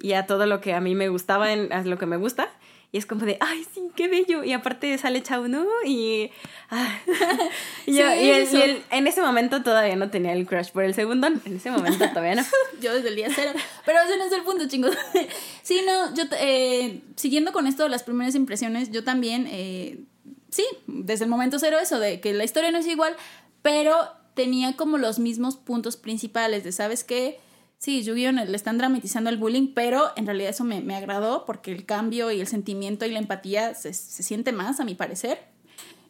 y 0.00 0.12
a 0.12 0.26
todo 0.26 0.46
lo 0.46 0.60
que 0.60 0.72
a 0.74 0.80
mí 0.80 0.94
me 0.94 1.08
gustaba, 1.08 1.52
en, 1.52 1.72
a 1.72 1.82
lo 1.82 1.98
que 1.98 2.06
me 2.06 2.16
gusta. 2.18 2.48
Y 2.94 2.98
es 2.98 3.06
como 3.06 3.24
de, 3.24 3.38
ay, 3.40 3.64
sí, 3.72 3.80
qué 3.96 4.06
bello. 4.06 4.44
Y 4.44 4.52
aparte 4.52 4.98
sale 4.98 5.22
Chao, 5.22 5.48
¿no? 5.48 5.64
Y, 5.86 6.30
ah. 6.70 6.94
y, 7.86 7.96
yo- 7.96 8.10
Sí, 8.10 8.18
y 8.20 8.30
el- 8.30 8.42
eso. 8.42 8.58
y 8.58 8.62
el- 8.62 8.82
en 8.90 9.06
ese 9.06 9.22
momento 9.22 9.62
todavía 9.62 9.96
no 9.96 10.10
tenía 10.10 10.34
el 10.34 10.46
crush 10.46 10.68
por 10.72 10.84
el 10.84 10.92
segundo. 10.92 11.28
En 11.28 11.56
ese 11.56 11.70
momento 11.70 12.06
todavía 12.10 12.34
no. 12.34 12.42
Yo 12.82 12.92
desde 12.94 13.08
el 13.08 13.16
día 13.16 13.28
cero. 13.34 13.52
Pero 13.86 13.98
ese 14.06 14.18
no 14.18 14.24
es 14.24 14.32
el 14.32 14.42
punto, 14.42 14.68
chingos. 14.68 14.94
Sí, 15.62 15.80
no, 15.86 16.14
yo, 16.14 16.24
eh, 16.38 17.00
siguiendo 17.16 17.52
con 17.52 17.66
esto 17.66 17.84
de 17.84 17.88
las 17.88 18.02
primeras 18.02 18.34
impresiones, 18.34 18.90
yo 18.90 19.04
también, 19.04 19.46
eh, 19.50 20.00
sí, 20.52 20.64
desde 20.86 21.24
el 21.24 21.30
momento 21.30 21.58
cero 21.58 21.78
eso, 21.80 21.98
de 21.98 22.20
que 22.20 22.32
la 22.32 22.44
historia 22.44 22.70
no 22.70 22.78
es 22.78 22.86
igual, 22.86 23.16
pero 23.62 23.96
tenía 24.34 24.76
como 24.76 24.98
los 24.98 25.18
mismos 25.18 25.56
puntos 25.56 25.96
principales 25.96 26.62
de, 26.62 26.72
¿sabes 26.72 27.02
qué? 27.02 27.40
Sí, 27.78 28.04
Yu-Gi-Oh! 28.04 28.32
le 28.32 28.56
están 28.56 28.78
dramatizando 28.78 29.28
el 29.30 29.38
bullying, 29.38 29.72
pero 29.74 30.12
en 30.14 30.26
realidad 30.26 30.50
eso 30.50 30.62
me, 30.62 30.80
me 30.82 30.94
agradó 30.94 31.44
porque 31.46 31.72
el 31.72 31.84
cambio 31.84 32.30
y 32.30 32.40
el 32.40 32.46
sentimiento 32.46 33.06
y 33.06 33.10
la 33.10 33.18
empatía 33.18 33.74
se, 33.74 33.92
se 33.92 34.22
siente 34.22 34.52
más, 34.52 34.78
a 34.78 34.84
mi 34.84 34.94
parecer. 34.94 35.40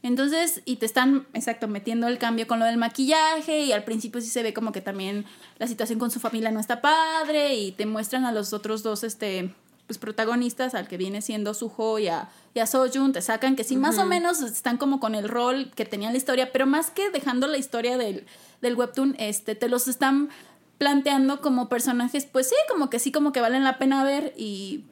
Entonces, 0.02 0.62
y 0.64 0.76
te 0.76 0.86
están, 0.86 1.28
exacto, 1.32 1.68
metiendo 1.68 2.08
el 2.08 2.18
cambio 2.18 2.48
con 2.48 2.58
lo 2.58 2.64
del 2.64 2.76
maquillaje 2.76 3.60
y 3.60 3.72
al 3.72 3.84
principio 3.84 4.20
sí 4.20 4.28
se 4.28 4.42
ve 4.42 4.52
como 4.52 4.72
que 4.72 4.80
también 4.80 5.24
la 5.58 5.68
situación 5.68 6.00
con 6.00 6.10
su 6.10 6.18
familia 6.18 6.50
no 6.50 6.58
está 6.58 6.80
padre 6.80 7.54
y 7.54 7.70
te 7.70 7.86
muestran 7.86 8.24
a 8.24 8.32
los 8.32 8.52
otros 8.52 8.82
dos, 8.82 9.04
este, 9.04 9.54
pues 9.86 9.98
protagonistas, 9.98 10.74
al 10.74 10.88
que 10.88 10.96
viene 10.96 11.22
siendo 11.22 11.54
Suho 11.54 11.98
y 11.98 12.08
a, 12.08 12.28
y 12.54 12.60
a 12.60 12.66
Sojun, 12.66 13.12
te 13.12 13.20
sacan 13.20 13.56
que 13.56 13.64
sí, 13.64 13.76
más 13.76 13.98
o 13.98 14.06
menos 14.06 14.40
están 14.40 14.76
como 14.76 15.00
con 15.00 15.14
el 15.14 15.28
rol 15.28 15.70
que 15.74 15.84
tenía 15.84 16.10
la 16.10 16.16
historia, 16.16 16.52
pero 16.52 16.66
más 16.66 16.90
que 16.90 17.10
dejando 17.10 17.46
la 17.46 17.58
historia 17.58 17.98
del, 17.98 18.26
del 18.60 18.74
webtoon, 18.74 19.16
este, 19.18 19.54
te 19.54 19.68
los 19.68 19.88
están 19.88 20.30
planteando 20.78 21.40
como 21.40 21.68
personajes, 21.68 22.26
pues 22.26 22.48
sí, 22.48 22.56
como 22.68 22.90
que 22.90 22.98
sí, 22.98 23.12
como 23.12 23.32
que 23.32 23.40
valen 23.40 23.64
la 23.64 23.78
pena 23.78 24.02
ver 24.04 24.32
y 24.36 24.84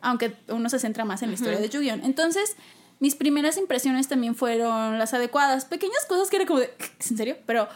aunque 0.00 0.36
uno 0.48 0.68
se 0.68 0.78
centra 0.78 1.04
más 1.04 1.22
en 1.22 1.30
la 1.30 1.34
historia 1.34 1.58
de 1.58 1.68
Yu-Gi-Oh! 1.68 2.04
Entonces, 2.04 2.56
mis 3.00 3.14
primeras 3.14 3.56
impresiones 3.56 4.08
también 4.08 4.34
fueron 4.34 4.98
las 4.98 5.14
adecuadas. 5.14 5.64
Pequeñas 5.64 6.04
cosas 6.06 6.30
que 6.30 6.36
era 6.36 6.46
como 6.46 6.60
de, 6.60 6.72
¿es 6.98 7.10
en 7.10 7.16
serio? 7.16 7.36
Pero 7.46 7.68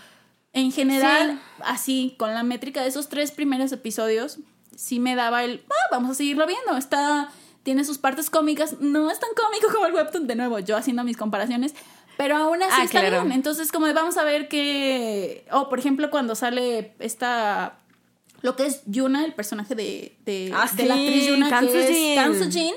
en 0.53 0.71
general, 0.73 1.41
así, 1.65 2.15
con 2.19 2.35
la 2.35 2.43
métrica 2.43 2.83
de 2.83 2.89
esos 2.89 3.09
tres 3.09 3.31
primeros 3.31 3.73
episodios, 3.73 4.39
sí 4.77 5.01
me 5.01 5.15
daba 5.15 5.45
el, 5.45 5.63
ah, 5.71 5.89
vamos 5.91 6.11
a 6.11 6.15
seguirlo 6.15 6.47
viendo. 6.47 6.77
Está, 6.77 7.31
tiene 7.63 7.85
sus 7.85 7.99
partes 7.99 8.31
cómicas. 8.31 8.81
No 8.81 9.11
es 9.11 9.19
tan 9.21 9.31
cómico 9.37 9.73
como 9.73 9.87
el 9.87 9.95
webtoon, 9.95 10.27
de 10.27 10.35
nuevo, 10.37 10.59
yo 10.59 10.77
haciendo 10.77 11.05
mis 11.05 11.17
comparaciones. 11.17 11.75
Pero 12.19 12.37
aún 12.37 12.63
así 12.63 12.75
Ah, 12.79 12.85
está 12.85 13.01
claro. 13.01 13.23
bien. 13.23 13.33
Entonces, 13.33 13.73
como 13.73 13.87
de, 13.87 13.95
vamos 13.95 14.17
a 14.19 14.25
ver 14.25 14.47
que... 14.49 15.45
O, 15.51 15.69
por 15.69 15.79
ejemplo, 15.79 16.11
cuando 16.11 16.35
sale 16.35 16.93
esta... 16.99 17.79
Lo 18.43 18.55
que 18.57 18.67
es 18.67 18.83
Yuna, 18.87 19.25
el 19.25 19.33
personaje 19.35 19.75
de, 19.75 20.17
de, 20.27 20.53
Ah, 20.55 20.69
de 20.75 20.85
la 20.85 20.95
actriz 20.95 21.27
Yuna, 21.27 21.61
que 21.61 21.67
es. 21.67 22.75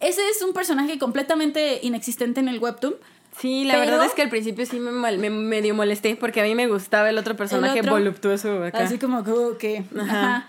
Ese 0.00 0.28
es 0.28 0.42
un 0.42 0.52
personaje 0.52 0.98
completamente 0.98 1.80
inexistente 1.82 2.40
en 2.40 2.48
el 2.48 2.58
webtoon. 2.58 2.94
Sí, 3.38 3.64
la 3.64 3.74
Pero- 3.74 3.90
verdad 3.92 4.06
es 4.06 4.12
que 4.12 4.22
al 4.22 4.30
principio 4.30 4.64
sí 4.66 4.80
me, 4.80 4.90
me 4.92 5.30
medio 5.30 5.74
molesté 5.74 6.16
porque 6.16 6.40
a 6.40 6.44
mí 6.44 6.54
me 6.54 6.66
gustaba 6.66 7.10
el 7.10 7.18
otro 7.18 7.36
personaje 7.36 7.80
otro, 7.80 7.92
voluptuoso 7.92 8.64
acá. 8.64 8.78
Así 8.84 8.98
como 8.98 9.22
que... 9.58 9.84
ajá. 9.98 10.48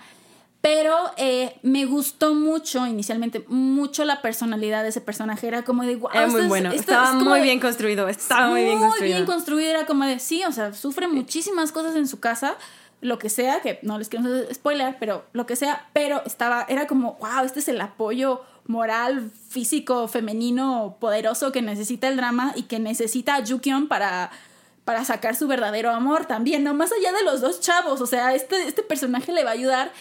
Pero 0.60 0.94
eh, 1.16 1.56
me 1.62 1.84
gustó 1.86 2.34
mucho, 2.34 2.84
inicialmente, 2.86 3.44
mucho 3.48 4.04
la 4.04 4.20
personalidad 4.22 4.82
de 4.82 4.88
ese 4.88 5.00
personaje. 5.00 5.46
Era 5.46 5.62
como 5.62 5.84
de, 5.84 5.94
wow, 5.96 6.10
Era 6.12 6.26
muy 6.26 6.40
es- 6.42 6.48
bueno, 6.48 6.72
estaba 6.72 7.10
es 7.10 7.14
muy 7.24 7.38
de- 7.38 7.44
bien 7.44 7.60
construido, 7.60 8.08
estaba 8.08 8.48
muy 8.48 8.64
bien 8.64 8.78
construido. 8.80 9.14
bien 9.14 9.26
construido. 9.26 9.70
Era 9.70 9.86
como 9.86 10.04
de, 10.04 10.18
sí, 10.18 10.42
o 10.44 10.50
sea, 10.52 10.72
sufre 10.74 11.06
muchísimas 11.06 11.70
cosas 11.70 11.94
en 11.94 12.08
su 12.08 12.18
casa, 12.18 12.56
lo 13.00 13.20
que 13.20 13.28
sea, 13.30 13.60
que 13.60 13.78
no 13.82 13.98
les 13.98 14.08
quiero 14.08 14.26
spoiler, 14.52 14.96
pero 14.98 15.24
lo 15.32 15.46
que 15.46 15.54
sea, 15.54 15.86
pero 15.92 16.22
estaba, 16.26 16.66
era 16.68 16.88
como, 16.88 17.14
wow, 17.20 17.44
este 17.44 17.60
es 17.60 17.68
el 17.68 17.80
apoyo 17.80 18.42
moral, 18.66 19.30
físico, 19.48 20.08
femenino, 20.08 20.96
poderoso 21.00 21.52
que 21.52 21.62
necesita 21.62 22.08
el 22.08 22.16
drama 22.16 22.52
y 22.56 22.64
que 22.64 22.80
necesita 22.80 23.36
a 23.36 23.44
Yukion 23.44 23.86
para 23.86 24.30
para 24.84 25.04
sacar 25.04 25.36
su 25.36 25.46
verdadero 25.46 25.90
amor 25.90 26.24
también, 26.24 26.64
no 26.64 26.72
más 26.72 26.90
allá 26.92 27.12
de 27.12 27.22
los 27.22 27.42
dos 27.42 27.60
chavos, 27.60 28.00
o 28.00 28.06
sea, 28.06 28.34
este, 28.34 28.66
este 28.66 28.82
personaje 28.82 29.32
le 29.34 29.44
va 29.44 29.50
a 29.50 29.52
ayudar 29.52 29.92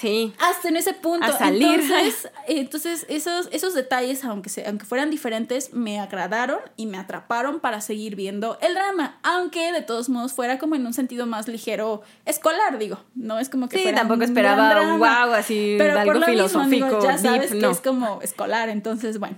Sí. 0.00 0.32
hasta 0.38 0.68
en 0.68 0.76
ese 0.76 0.94
punto. 0.94 1.26
A 1.26 1.32
salir. 1.32 1.80
Entonces, 1.80 2.30
entonces 2.46 3.06
esos, 3.08 3.48
esos 3.50 3.74
detalles, 3.74 4.24
aunque, 4.24 4.48
se, 4.48 4.66
aunque 4.66 4.84
fueran 4.86 5.10
diferentes, 5.10 5.72
me 5.72 5.98
agradaron 5.98 6.60
y 6.76 6.86
me 6.86 6.98
atraparon 6.98 7.60
para 7.60 7.80
seguir 7.80 8.14
viendo 8.14 8.58
el 8.60 8.74
drama. 8.74 9.18
Aunque 9.22 9.72
de 9.72 9.82
todos 9.82 10.08
modos 10.08 10.32
fuera 10.32 10.58
como 10.58 10.74
en 10.76 10.86
un 10.86 10.94
sentido 10.94 11.26
más 11.26 11.48
ligero 11.48 12.02
escolar, 12.24 12.78
digo. 12.78 13.00
No 13.14 13.38
es 13.38 13.48
como 13.48 13.68
que 13.68 13.78
Sí, 13.78 13.82
fuera 13.82 13.98
tampoco 13.98 14.22
esperaba 14.22 14.80
un 14.82 14.98
wow 14.98 15.34
así 15.34 15.74
Pero 15.78 15.98
algo 15.98 16.12
por 16.12 16.20
lo 16.20 16.26
mismo, 16.26 16.48
filosófico, 16.48 16.84
amigo, 16.86 17.02
ya 17.02 17.16
deep, 17.16 17.20
sabes 17.20 17.50
que 17.50 17.58
no. 17.58 17.70
es 17.70 17.80
como 17.80 18.22
escolar, 18.22 18.68
entonces 18.68 19.18
bueno. 19.18 19.36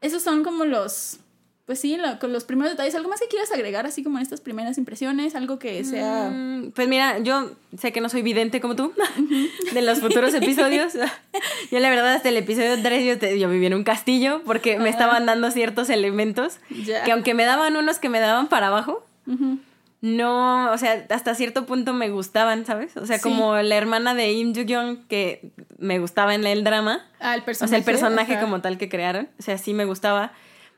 esos 0.00 0.22
son 0.22 0.42
como 0.42 0.64
los, 0.64 1.18
pues 1.64 1.78
sí, 1.80 1.96
lo- 1.96 2.18
con 2.18 2.32
los 2.32 2.44
primeros 2.44 2.72
detalles. 2.72 2.94
¿Algo 2.94 3.08
más 3.08 3.20
que 3.20 3.28
quieras 3.28 3.52
agregar, 3.52 3.86
así 3.86 4.02
como 4.02 4.18
en 4.18 4.22
estas 4.22 4.40
primeras 4.40 4.78
impresiones? 4.78 5.34
Algo 5.36 5.58
que 5.58 5.84
sea... 5.84 6.28
Mm, 6.30 6.72
Pues 6.74 6.88
mira, 6.88 7.18
yo 7.20 7.52
sé 7.78 7.92
que 7.92 8.00
no 8.00 8.08
soy 8.08 8.22
vidente 8.22 8.60
como 8.60 8.74
tú 8.76 8.92
de 9.72 9.82
los 9.82 10.00
futuros 10.00 10.34
episodios. 10.34 10.94
Yo 11.70 11.78
la 11.78 11.88
verdad 11.90 12.14
hasta 12.14 12.28
el 12.28 12.36
episodio 12.36 12.80
3 12.82 13.04
yo, 13.04 13.18
te- 13.18 13.38
yo 13.38 13.48
viví 13.48 13.64
en 13.66 13.74
un 13.74 13.84
castillo 13.84 14.42
porque 14.44 14.78
me 14.78 14.90
estaban 14.90 15.24
dando 15.26 15.50
ciertos 15.50 15.88
elementos 15.88 16.58
que 17.04 17.12
aunque 17.12 17.32
me 17.34 17.44
daban 17.44 17.76
unos 17.76 17.98
que 17.98 18.08
me 18.10 18.20
daban 18.20 18.48
para 18.48 18.66
abajo, 18.66 19.06
no, 20.00 20.72
o 20.72 20.78
sea, 20.78 21.06
hasta 21.10 21.34
cierto 21.36 21.64
punto 21.64 21.92
me 21.94 22.10
gustaban, 22.10 22.66
¿sabes? 22.66 22.96
O 22.96 23.06
sea, 23.06 23.18
Sí. 23.18 23.22
como 23.22 23.54
la 23.56 23.76
hermana 23.76 24.14
de 24.14 24.32
Im 24.32 24.52
Joo-kyung 24.52 25.06
que 25.06 25.52
me 25.78 26.00
gustaba 26.00 26.34
en 26.34 26.44
el 26.44 26.64
drama. 26.64 27.06
Ah, 27.20 27.34
el 27.36 27.42
O 27.42 27.44
personaje. 27.44 27.70
sea, 27.70 27.78
el 27.78 27.84
personaje 27.84 28.32
ajá. 28.34 28.42
como 28.42 28.60
tal 28.60 28.78
que 28.78 28.88
crearon. 28.88 29.28
O 29.38 29.42
sea, 29.42 29.58
sí 29.58 29.74
me 29.74 29.84
gustaba. 29.84 30.32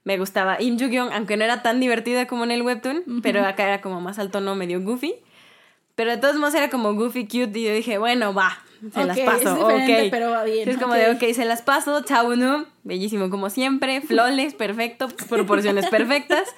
Me 0.05 0.19
gustaba 0.19 0.61
Im 0.61 0.79
Joo-kyung, 0.79 1.11
aunque 1.13 1.37
no 1.37 1.45
era 1.45 1.63
tan 1.63 1.81
divertida 1.81 2.27
como 2.27 2.45
en 2.45 2.51
el 2.51 2.63
webtoon, 2.63 3.21
pero 3.23 3.45
acá 3.45 3.65
era 3.65 3.81
como 3.81 4.01
más 4.01 4.19
al 4.19 4.31
tono 4.31 4.55
medio 4.55 4.81
goofy. 4.83 5.15
Pero 5.95 6.11
de 6.11 6.17
todos 6.19 6.37
modos 6.37 6.55
era 6.55 6.69
como 6.71 6.95
goofy 6.95 7.25
cute 7.25 7.59
y 7.59 7.65
yo 7.65 7.73
dije, 7.73 7.99
bueno, 7.99 8.35
va, 8.35 8.59
se 8.93 9.01
Ok, 9.01 9.07
las 9.07 9.19
paso. 9.21 9.49
es 9.53 9.55
diferente, 9.59 10.03
ok. 10.03 10.09
pero 10.11 10.31
va 10.31 10.43
bien, 10.45 10.69
Es 10.69 10.77
como 10.77 10.93
ok. 10.93 10.99
de, 10.99 11.11
ok, 11.13 11.35
se 11.35 11.45
las 11.45 11.63
paso. 11.63 12.03
Chao, 12.03 12.35
no. 12.37 12.67
Bellísimo 12.83 13.31
como 13.31 13.49
siempre. 13.49 14.01
Flawless, 14.07 14.55
perfecto. 14.55 15.09
Proporciones 15.29 15.87
perfectas. 15.87 16.49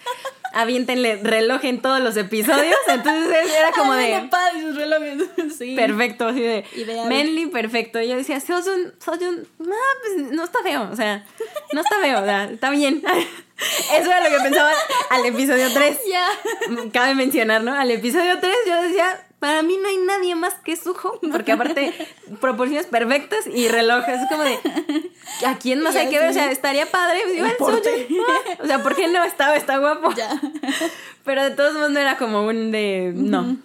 Aviéntenle 0.52 1.16
reloj 1.22 1.64
en 1.64 1.80
todos 1.80 2.00
los 2.00 2.16
episodios. 2.16 2.76
Entonces 2.88 3.52
era 3.56 3.72
como 3.72 3.92
de... 3.94 4.11
bueno, 4.11 4.30
padre, 4.30 4.62
sus 4.62 4.76
relojes. 4.76 5.22
Sí. 5.56 5.74
Perfecto, 5.74 6.26
así 6.26 6.40
de 6.40 6.64
Ideal. 6.74 7.09
Manly, 7.09 7.46
perfecto. 7.46 8.00
Y 8.00 8.09
yo 8.09 8.16
decía, 8.16 8.40
Sojun, 8.40 8.92
Sojun, 9.02 9.48
no, 9.59 9.74
pues 10.02 10.32
no 10.32 10.44
está 10.44 10.62
feo, 10.62 10.88
o 10.92 10.96
sea, 10.96 11.24
no 11.72 11.80
está 11.80 11.98
feo, 12.00 12.20
o 12.20 12.24
sea, 12.24 12.44
está 12.44 12.70
bien. 12.70 13.02
Eso 13.94 14.11
era 14.11 14.28
lo 14.28 14.37
que 14.37 14.42
pensaba 14.42 14.70
al 15.09 15.24
episodio 15.24 15.72
3. 15.72 15.98
Ya. 16.11 16.28
Cabe 16.92 17.14
mencionar, 17.14 17.62
¿no? 17.62 17.72
Al 17.74 17.90
episodio 17.90 18.38
3 18.38 18.54
yo 18.66 18.82
decía, 18.82 19.25
para 19.38 19.62
mí 19.62 19.77
no 19.81 19.88
hay 19.88 19.99
nadie 19.99 20.35
más 20.35 20.55
que 20.55 20.77
Sujo, 20.77 21.20
porque 21.31 21.53
aparte, 21.53 21.92
proporciones 22.40 22.87
perfectas 22.87 23.46
y 23.46 23.68
relojes, 23.68 24.20
es 24.20 24.29
como 24.31 24.42
de, 24.42 24.59
¿a 25.46 25.59
quién 25.59 25.83
más 25.83 25.94
hay 25.94 26.09
que 26.09 26.18
ver? 26.18 26.31
O 26.31 26.33
sea, 26.33 26.51
estaría 26.51 26.87
padre, 26.87 27.20
igual 27.35 27.57
ah, 27.61 28.62
O 28.62 28.66
sea, 28.66 28.83
¿por 28.83 28.96
qué 28.96 29.09
no 29.09 29.22
estaba, 29.25 29.57
está 29.57 29.79
guapo? 29.79 30.14
Ya. 30.14 30.40
Pero 31.25 31.42
de 31.42 31.51
todos 31.51 31.75
modos 31.75 31.90
no 31.90 32.01
era 32.01 32.16
como 32.16 32.46
un 32.46 32.72
de, 32.72 33.12
no. 33.14 33.57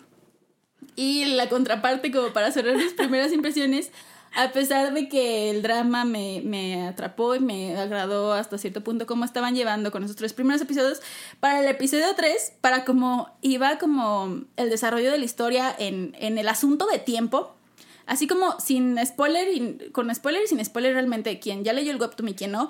Y 0.96 1.26
la 1.26 1.48
contraparte, 1.48 2.12
como 2.12 2.34
para 2.34 2.52
cerrar 2.52 2.76
mis 2.76 2.94
primeras 2.94 3.32
impresiones, 3.32 3.92
a 4.34 4.52
pesar 4.52 4.94
de 4.94 5.10
que 5.10 5.50
el 5.50 5.62
drama 5.62 6.06
me, 6.06 6.41
me 6.44 6.88
atrapó 6.88 7.36
y 7.36 7.39
me 7.39 7.78
agradó 7.78 8.34
hasta 8.34 8.58
cierto 8.58 8.82
punto 8.82 9.06
cómo 9.06 9.26
estaban 9.26 9.56
llevando 9.56 9.91
con 9.91 10.04
esos 10.04 10.15
tres 10.15 10.34
primeros 10.34 10.62
episodios, 10.62 11.02
para 11.39 11.60
el 11.60 11.67
episodio 11.67 12.06
3, 12.15 12.54
para 12.62 12.86
como 12.86 13.30
iba 13.41 13.78
como 13.78 14.41
el 14.56 14.70
desarrollo 14.70 15.12
de 15.12 15.17
la 15.17 15.26
historia 15.26 15.76
en, 15.78 16.15
en 16.20 16.38
el 16.38 16.48
asunto 16.48 16.86
de 16.88 17.00
tiempo, 17.00 17.54
así 18.06 18.28
como 18.28 18.60
sin 18.60 18.98
spoiler, 19.06 19.50
y, 19.50 19.89
con 19.91 20.13
spoiler 20.13 20.44
y 20.44 20.48
sin 20.48 20.63
spoiler 20.63 20.94
realmente, 20.94 21.39
quien 21.39 21.63
ya 21.63 21.74
leyó 21.74 21.91
el 21.91 22.00
webtoon 22.00 22.30
y 22.30 22.34
quien 22.34 22.52
no, 22.52 22.70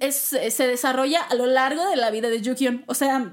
es, 0.00 0.16
se 0.16 0.66
desarrolla 0.66 1.22
a 1.22 1.34
lo 1.34 1.46
largo 1.46 1.88
de 1.88 1.96
la 1.96 2.10
vida 2.10 2.28
de 2.28 2.42
Yukion. 2.42 2.84
O 2.86 2.94
sea, 2.94 3.32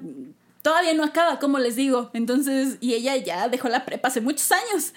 todavía 0.62 0.94
no 0.94 1.04
acaba, 1.04 1.40
como 1.40 1.60
les 1.60 1.76
digo. 1.76 2.12
Entonces, 2.14 2.78
y 2.80 2.94
ella 2.94 3.18
ya 3.18 3.50
dejó 3.50 3.68
la 3.70 3.86
prepa 3.86 4.08
hace 4.08 4.22
muchos 4.22 4.52
años. 4.52 4.94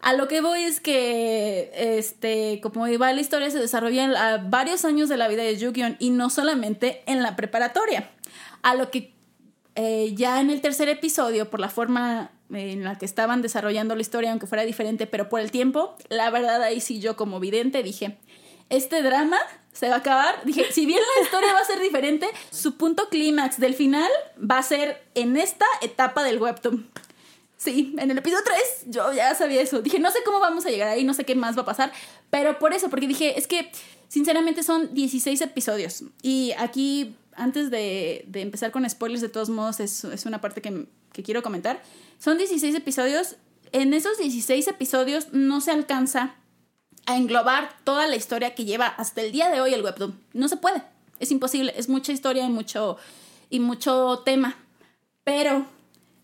A 0.00 0.12
lo 0.12 0.28
que 0.28 0.40
voy 0.40 0.62
es 0.62 0.80
que, 0.80 1.72
este, 1.74 2.60
como 2.62 2.86
iba 2.86 3.12
la 3.12 3.20
historia, 3.20 3.50
se 3.50 3.58
desarrolla 3.58 4.04
en 4.04 4.50
varios 4.50 4.84
años 4.84 5.08
de 5.08 5.16
la 5.16 5.28
vida 5.28 5.42
de 5.42 5.56
Yukion 5.56 5.96
y 5.98 6.10
no 6.10 6.30
solamente 6.30 7.02
en 7.06 7.22
la 7.22 7.34
preparatoria. 7.34 8.08
A 8.62 8.74
lo 8.74 8.90
que 8.90 9.12
eh, 9.74 10.12
ya 10.14 10.40
en 10.40 10.50
el 10.50 10.60
tercer 10.60 10.88
episodio, 10.88 11.50
por 11.50 11.60
la 11.60 11.68
forma 11.68 12.30
en 12.50 12.84
la 12.84 12.96
que 12.96 13.04
estaban 13.04 13.42
desarrollando 13.42 13.94
la 13.94 14.00
historia, 14.00 14.30
aunque 14.30 14.46
fuera 14.46 14.64
diferente, 14.64 15.06
pero 15.06 15.28
por 15.28 15.40
el 15.40 15.50
tiempo, 15.50 15.96
la 16.08 16.30
verdad 16.30 16.62
ahí 16.62 16.80
sí 16.80 17.00
yo 17.00 17.16
como 17.16 17.40
vidente 17.40 17.82
dije, 17.82 18.16
este 18.70 19.02
drama 19.02 19.38
se 19.72 19.88
va 19.88 19.96
a 19.96 19.98
acabar. 19.98 20.44
Dije, 20.44 20.72
si 20.72 20.86
bien 20.86 21.00
la 21.16 21.22
historia 21.22 21.52
va 21.52 21.60
a 21.60 21.64
ser 21.64 21.80
diferente, 21.80 22.28
su 22.50 22.76
punto 22.76 23.08
clímax 23.08 23.60
del 23.60 23.74
final 23.74 24.10
va 24.38 24.58
a 24.58 24.62
ser 24.62 25.02
en 25.14 25.36
esta 25.36 25.66
etapa 25.82 26.22
del 26.22 26.40
webtoon. 26.40 26.88
Sí, 27.58 27.96
en 27.98 28.08
el 28.08 28.16
episodio 28.16 28.44
3 28.44 28.60
yo 28.86 29.12
ya 29.12 29.34
sabía 29.34 29.60
eso. 29.60 29.82
Dije, 29.82 29.98
no 29.98 30.12
sé 30.12 30.20
cómo 30.24 30.38
vamos 30.38 30.64
a 30.64 30.70
llegar 30.70 30.88
ahí, 30.88 31.02
no 31.02 31.12
sé 31.12 31.24
qué 31.24 31.34
más 31.34 31.56
va 31.58 31.62
a 31.62 31.66
pasar, 31.66 31.92
pero 32.30 32.58
por 32.60 32.72
eso, 32.72 32.88
porque 32.88 33.08
dije, 33.08 33.36
es 33.36 33.48
que 33.48 33.70
sinceramente 34.06 34.62
son 34.62 34.94
16 34.94 35.40
episodios. 35.40 36.04
Y 36.22 36.52
aquí, 36.56 37.16
antes 37.34 37.70
de, 37.70 38.24
de 38.28 38.42
empezar 38.42 38.70
con 38.70 38.88
spoilers, 38.88 39.22
de 39.22 39.28
todos 39.28 39.50
modos, 39.50 39.80
es, 39.80 40.04
es 40.04 40.24
una 40.24 40.40
parte 40.40 40.62
que, 40.62 40.86
que 41.12 41.24
quiero 41.24 41.42
comentar. 41.42 41.82
Son 42.20 42.38
16 42.38 42.76
episodios. 42.76 43.34
En 43.72 43.92
esos 43.92 44.18
16 44.18 44.68
episodios 44.68 45.32
no 45.32 45.60
se 45.60 45.72
alcanza 45.72 46.36
a 47.06 47.16
englobar 47.16 47.76
toda 47.82 48.06
la 48.06 48.14
historia 48.14 48.54
que 48.54 48.66
lleva 48.66 48.86
hasta 48.86 49.20
el 49.20 49.32
día 49.32 49.50
de 49.50 49.60
hoy 49.60 49.74
el 49.74 49.82
webtoon. 49.82 50.16
No 50.32 50.46
se 50.46 50.58
puede, 50.58 50.84
es 51.18 51.32
imposible, 51.32 51.74
es 51.76 51.88
mucha 51.88 52.12
historia 52.12 52.44
y 52.44 52.50
mucho, 52.50 52.98
y 53.50 53.58
mucho 53.58 54.22
tema. 54.24 54.56
Pero 55.24 55.66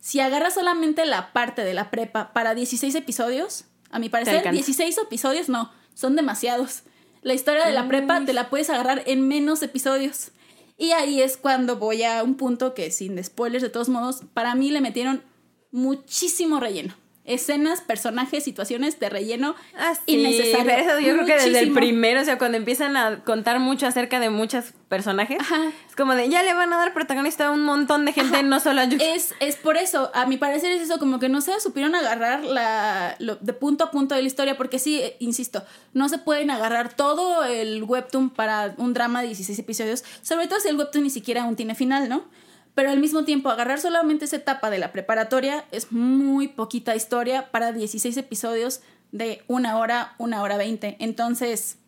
si 0.04 0.20
agarras 0.20 0.52
solamente 0.52 1.06
la 1.06 1.32
parte 1.32 1.64
de 1.64 1.72
la 1.72 1.90
prepa 1.90 2.34
para 2.34 2.54
16 2.54 2.94
episodios, 2.94 3.64
a 3.90 3.98
mi 3.98 4.10
parecer, 4.10 4.36
alcanza. 4.36 4.52
16 4.52 4.98
episodios 4.98 5.48
no, 5.48 5.72
son 5.94 6.14
demasiados. 6.14 6.82
La 7.22 7.32
historia 7.32 7.64
de 7.64 7.72
la 7.72 7.88
prepa 7.88 8.22
te 8.22 8.34
la 8.34 8.50
puedes 8.50 8.68
agarrar 8.68 9.02
en 9.06 9.26
menos 9.26 9.62
episodios. 9.62 10.32
Y 10.76 10.90
ahí 10.90 11.22
es 11.22 11.38
cuando 11.38 11.76
voy 11.76 12.02
a 12.02 12.22
un 12.22 12.34
punto 12.34 12.74
que, 12.74 12.90
sin 12.90 13.24
spoilers 13.24 13.62
de 13.62 13.70
todos 13.70 13.88
modos, 13.88 14.24
para 14.34 14.54
mí 14.54 14.70
le 14.70 14.82
metieron 14.82 15.22
muchísimo 15.70 16.60
relleno. 16.60 16.94
Escenas, 17.24 17.80
personajes, 17.80 18.44
situaciones 18.44 19.00
de 19.00 19.08
relleno 19.08 19.54
Ah, 19.78 19.94
sí, 19.94 20.14
innecesario. 20.14 20.64
pero 20.66 20.78
eso 20.82 21.00
yo 21.00 21.14
creo 21.14 21.26
que 21.26 21.32
desde 21.34 21.58
el 21.60 21.72
primero, 21.72 22.20
o 22.20 22.24
sea, 22.24 22.36
cuando 22.36 22.58
empiezan 22.58 22.96
a 22.98 23.24
contar 23.24 23.60
mucho 23.60 23.86
acerca 23.86 24.20
de 24.20 24.28
muchos 24.28 24.66
personajes, 24.88 25.38
Ajá. 25.40 25.72
es 25.88 25.96
como 25.96 26.14
de 26.14 26.28
ya 26.28 26.42
le 26.42 26.52
van 26.52 26.72
a 26.72 26.76
dar 26.76 26.92
protagonista 26.92 27.46
a 27.46 27.50
un 27.50 27.62
montón 27.62 28.04
de 28.04 28.12
gente, 28.12 28.42
no 28.42 28.60
solo 28.60 28.82
a 28.82 28.84
Yuki. 28.84 29.02
Es, 29.02 29.34
es 29.40 29.56
por 29.56 29.76
eso, 29.78 30.10
a 30.14 30.26
mi 30.26 30.36
parecer 30.36 30.70
es 30.72 30.82
eso, 30.82 30.98
como 30.98 31.18
que 31.18 31.28
no 31.30 31.40
se 31.40 31.58
supieron 31.60 31.94
agarrar 31.94 32.44
la, 32.44 33.16
lo- 33.18 33.36
de 33.36 33.52
punto 33.54 33.84
a 33.84 33.90
punto 33.90 34.14
de 34.14 34.20
la 34.20 34.26
historia, 34.28 34.56
porque 34.58 34.78
sí, 34.78 35.00
eh, 35.00 35.16
insisto, 35.18 35.64
no 35.94 36.10
se 36.10 36.18
pueden 36.18 36.50
agarrar 36.50 36.92
todo 36.94 37.44
el 37.44 37.82
webtoon 37.84 38.28
para 38.30 38.74
un 38.76 38.92
drama 38.92 39.22
de 39.22 39.28
16 39.28 39.58
episodios, 39.58 40.04
sobre 40.22 40.46
todo 40.46 40.60
si 40.60 40.68
el 40.68 40.76
webtoon 40.76 41.04
ni 41.04 41.10
siquiera 41.10 41.44
aún 41.44 41.56
tiene 41.56 41.74
final, 41.74 42.08
¿no? 42.08 42.24
Pero 42.74 42.90
al 42.90 42.98
mismo 42.98 43.24
tiempo, 43.24 43.50
agarrar 43.50 43.80
solamente 43.80 44.24
esa 44.24 44.36
etapa 44.36 44.68
de 44.70 44.78
la 44.78 44.92
preparatoria 44.92 45.64
es 45.70 45.92
muy 45.92 46.48
poquita 46.48 46.96
historia 46.96 47.50
para 47.50 47.72
16 47.72 48.16
episodios 48.16 48.80
de 49.12 49.42
una 49.46 49.78
hora, 49.78 50.14
una 50.18 50.42
hora 50.42 50.56
veinte. 50.56 50.96
Entonces, 50.98 51.78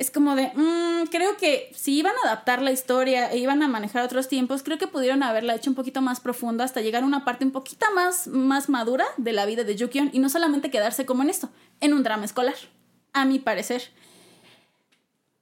es 0.00 0.10
como 0.10 0.34
de, 0.34 0.50
mm, 0.54 1.08
creo 1.10 1.36
que 1.36 1.70
si 1.74 1.98
iban 1.98 2.14
a 2.16 2.28
adaptar 2.28 2.62
la 2.62 2.72
historia 2.72 3.30
e 3.30 3.36
iban 3.36 3.62
a 3.62 3.68
manejar 3.68 4.02
otros 4.02 4.28
tiempos, 4.28 4.62
creo 4.62 4.78
que 4.78 4.86
pudieron 4.86 5.22
haberla 5.22 5.54
hecho 5.54 5.68
un 5.68 5.76
poquito 5.76 6.00
más 6.00 6.20
profunda 6.20 6.64
hasta 6.64 6.80
llegar 6.80 7.02
a 7.02 7.06
una 7.06 7.26
parte 7.26 7.44
un 7.44 7.50
poquito 7.50 7.84
más, 7.94 8.26
más 8.26 8.70
madura 8.70 9.04
de 9.18 9.34
la 9.34 9.44
vida 9.44 9.62
de 9.62 9.76
Yukion 9.76 10.08
y 10.14 10.18
no 10.20 10.30
solamente 10.30 10.70
quedarse 10.70 11.04
como 11.04 11.22
en 11.22 11.28
esto, 11.28 11.50
en 11.80 11.92
un 11.92 12.02
drama 12.02 12.24
escolar, 12.24 12.54
a 13.12 13.26
mi 13.26 13.40
parecer. 13.40 13.90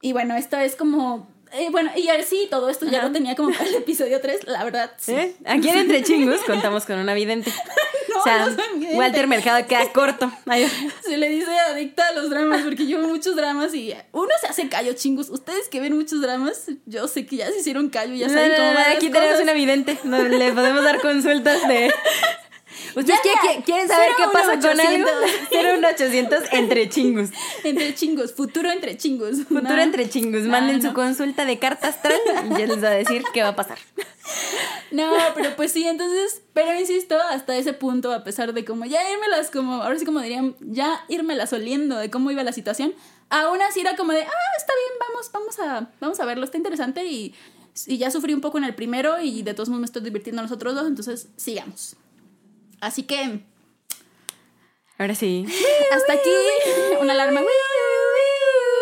Y 0.00 0.12
bueno, 0.12 0.34
esto 0.34 0.56
es 0.56 0.74
como... 0.74 1.28
eh, 1.52 1.68
bueno, 1.70 1.90
y 1.96 2.08
sí, 2.24 2.48
todo 2.50 2.68
esto 2.68 2.86
ya 2.86 2.98
Ajá. 2.98 3.08
lo 3.08 3.12
tenía 3.12 3.34
como 3.34 3.50
para 3.52 3.66
el 3.68 3.74
episodio 3.76 4.20
3, 4.20 4.46
la 4.46 4.64
verdad, 4.64 4.92
sí. 4.98 5.12
¿Eh? 5.12 5.36
Aquí 5.44 5.68
en 5.68 5.78
Entre 5.78 6.02
Chingus 6.02 6.40
contamos 6.42 6.84
con 6.84 6.98
una 6.98 7.14
vidente. 7.14 7.52
No, 8.08 8.20
o 8.20 8.24
sea, 8.24 8.38
no 8.38 8.46
soy. 8.46 8.96
Walter 8.96 9.26
Mercado 9.26 9.66
queda 9.66 9.92
corto. 9.92 10.32
Ay, 10.46 10.66
Se 11.04 11.18
le 11.18 11.28
dice 11.28 11.50
adicta 11.70 12.08
a 12.08 12.12
los 12.12 12.30
dramas 12.30 12.62
porque 12.62 12.86
yo 12.86 12.98
veo 12.98 13.08
muchos 13.08 13.36
dramas 13.36 13.74
y 13.74 13.94
uno 14.12 14.30
se 14.40 14.46
hace 14.46 14.68
callo, 14.68 14.94
chingos. 14.94 15.28
Ustedes 15.28 15.68
que 15.68 15.78
ven 15.78 15.94
muchos 15.94 16.22
dramas, 16.22 16.64
yo 16.86 17.06
sé 17.06 17.26
que 17.26 17.36
ya 17.36 17.50
se 17.52 17.58
hicieron 17.58 17.90
callo, 17.90 18.14
ya 18.14 18.28
no, 18.28 18.32
saben 18.32 18.52
no, 18.52 18.56
cómo 18.56 18.72
las 18.72 18.88
aquí 18.96 19.10
tenemos 19.10 19.28
cosas. 19.28 19.42
una 19.42 19.52
vidente. 19.52 19.98
No, 20.04 20.22
le 20.22 20.52
podemos 20.52 20.82
dar 20.82 21.00
consultas 21.02 21.68
de. 21.68 21.92
¿Ustedes 22.94 23.20
qué- 23.22 23.62
quieren 23.64 23.88
saber 23.88 24.10
qué 24.16 24.24
pasa 24.32 24.58
con 24.58 24.80
algo? 24.80 25.08
01800. 25.50 26.40
01800 26.40 26.42
entre 26.52 26.88
chingus. 26.88 27.30
Entre 27.64 27.94
chingos, 27.94 28.32
futuro 28.34 28.70
entre 28.70 28.96
chingos. 28.96 29.44
Futuro 29.44 29.62
No. 29.76 29.80
entre 29.82 30.08
chingus. 30.08 30.42
Manden 30.42 30.80
no. 30.82 30.88
su 30.88 30.94
consulta 30.94 31.44
de 31.44 31.58
carta 31.58 31.88
astral 31.88 32.18
y 32.46 32.58
ya 32.58 32.66
les 32.66 32.82
va 32.82 32.88
a 32.88 32.92
decir 32.92 33.22
qué 33.32 33.42
va 33.42 33.48
a 33.48 33.56
pasar. 33.56 33.78
No, 34.90 35.10
pero 35.34 35.54
pues 35.56 35.72
sí, 35.72 35.86
entonces, 35.86 36.42
pero 36.54 36.78
insisto, 36.78 37.16
hasta 37.30 37.56
ese 37.56 37.72
punto, 37.74 38.12
a 38.12 38.24
pesar 38.24 38.52
de 38.54 38.64
como 38.64 38.84
ya 38.86 38.98
írmelas, 39.10 39.50
como, 39.50 39.82
ahora 39.82 39.98
sí 39.98 40.04
como 40.06 40.20
dirían, 40.20 40.54
ya 40.60 41.04
írmelas 41.08 41.52
oliendo 41.52 41.96
de 41.96 42.10
cómo 42.10 42.30
iba 42.30 42.42
la 42.42 42.52
situación, 42.52 42.94
aún 43.28 43.60
así 43.62 43.80
era 43.80 43.96
como 43.96 44.12
de, 44.12 44.22
ah, 44.22 44.56
está 44.58 44.72
bien, 44.74 44.98
vamos, 45.08 45.30
vamos 45.32 45.58
a, 45.60 45.90
vamos 46.00 46.20
a 46.20 46.24
verlo, 46.24 46.44
está 46.44 46.56
interesante 46.56 47.04
y, 47.04 47.34
y 47.86 47.98
ya 47.98 48.10
sufrí 48.10 48.32
un 48.34 48.40
poco 48.40 48.56
en 48.58 48.64
el 48.64 48.74
primero 48.74 49.20
y 49.20 49.42
de 49.42 49.52
todos 49.54 49.68
modos 49.68 49.80
me 49.80 49.86
estoy 49.86 50.02
divirtiendo 50.02 50.40
en 50.40 50.44
los 50.48 50.52
otros 50.52 50.74
dos, 50.74 50.86
entonces 50.86 51.28
sigamos. 51.36 51.96
Así 52.80 53.02
que, 53.04 53.40
Ahora 54.98 55.14
sí. 55.14 55.46
hasta 55.92 56.12
aquí, 56.14 56.30
una 57.00 57.12
alarma, 57.12 57.40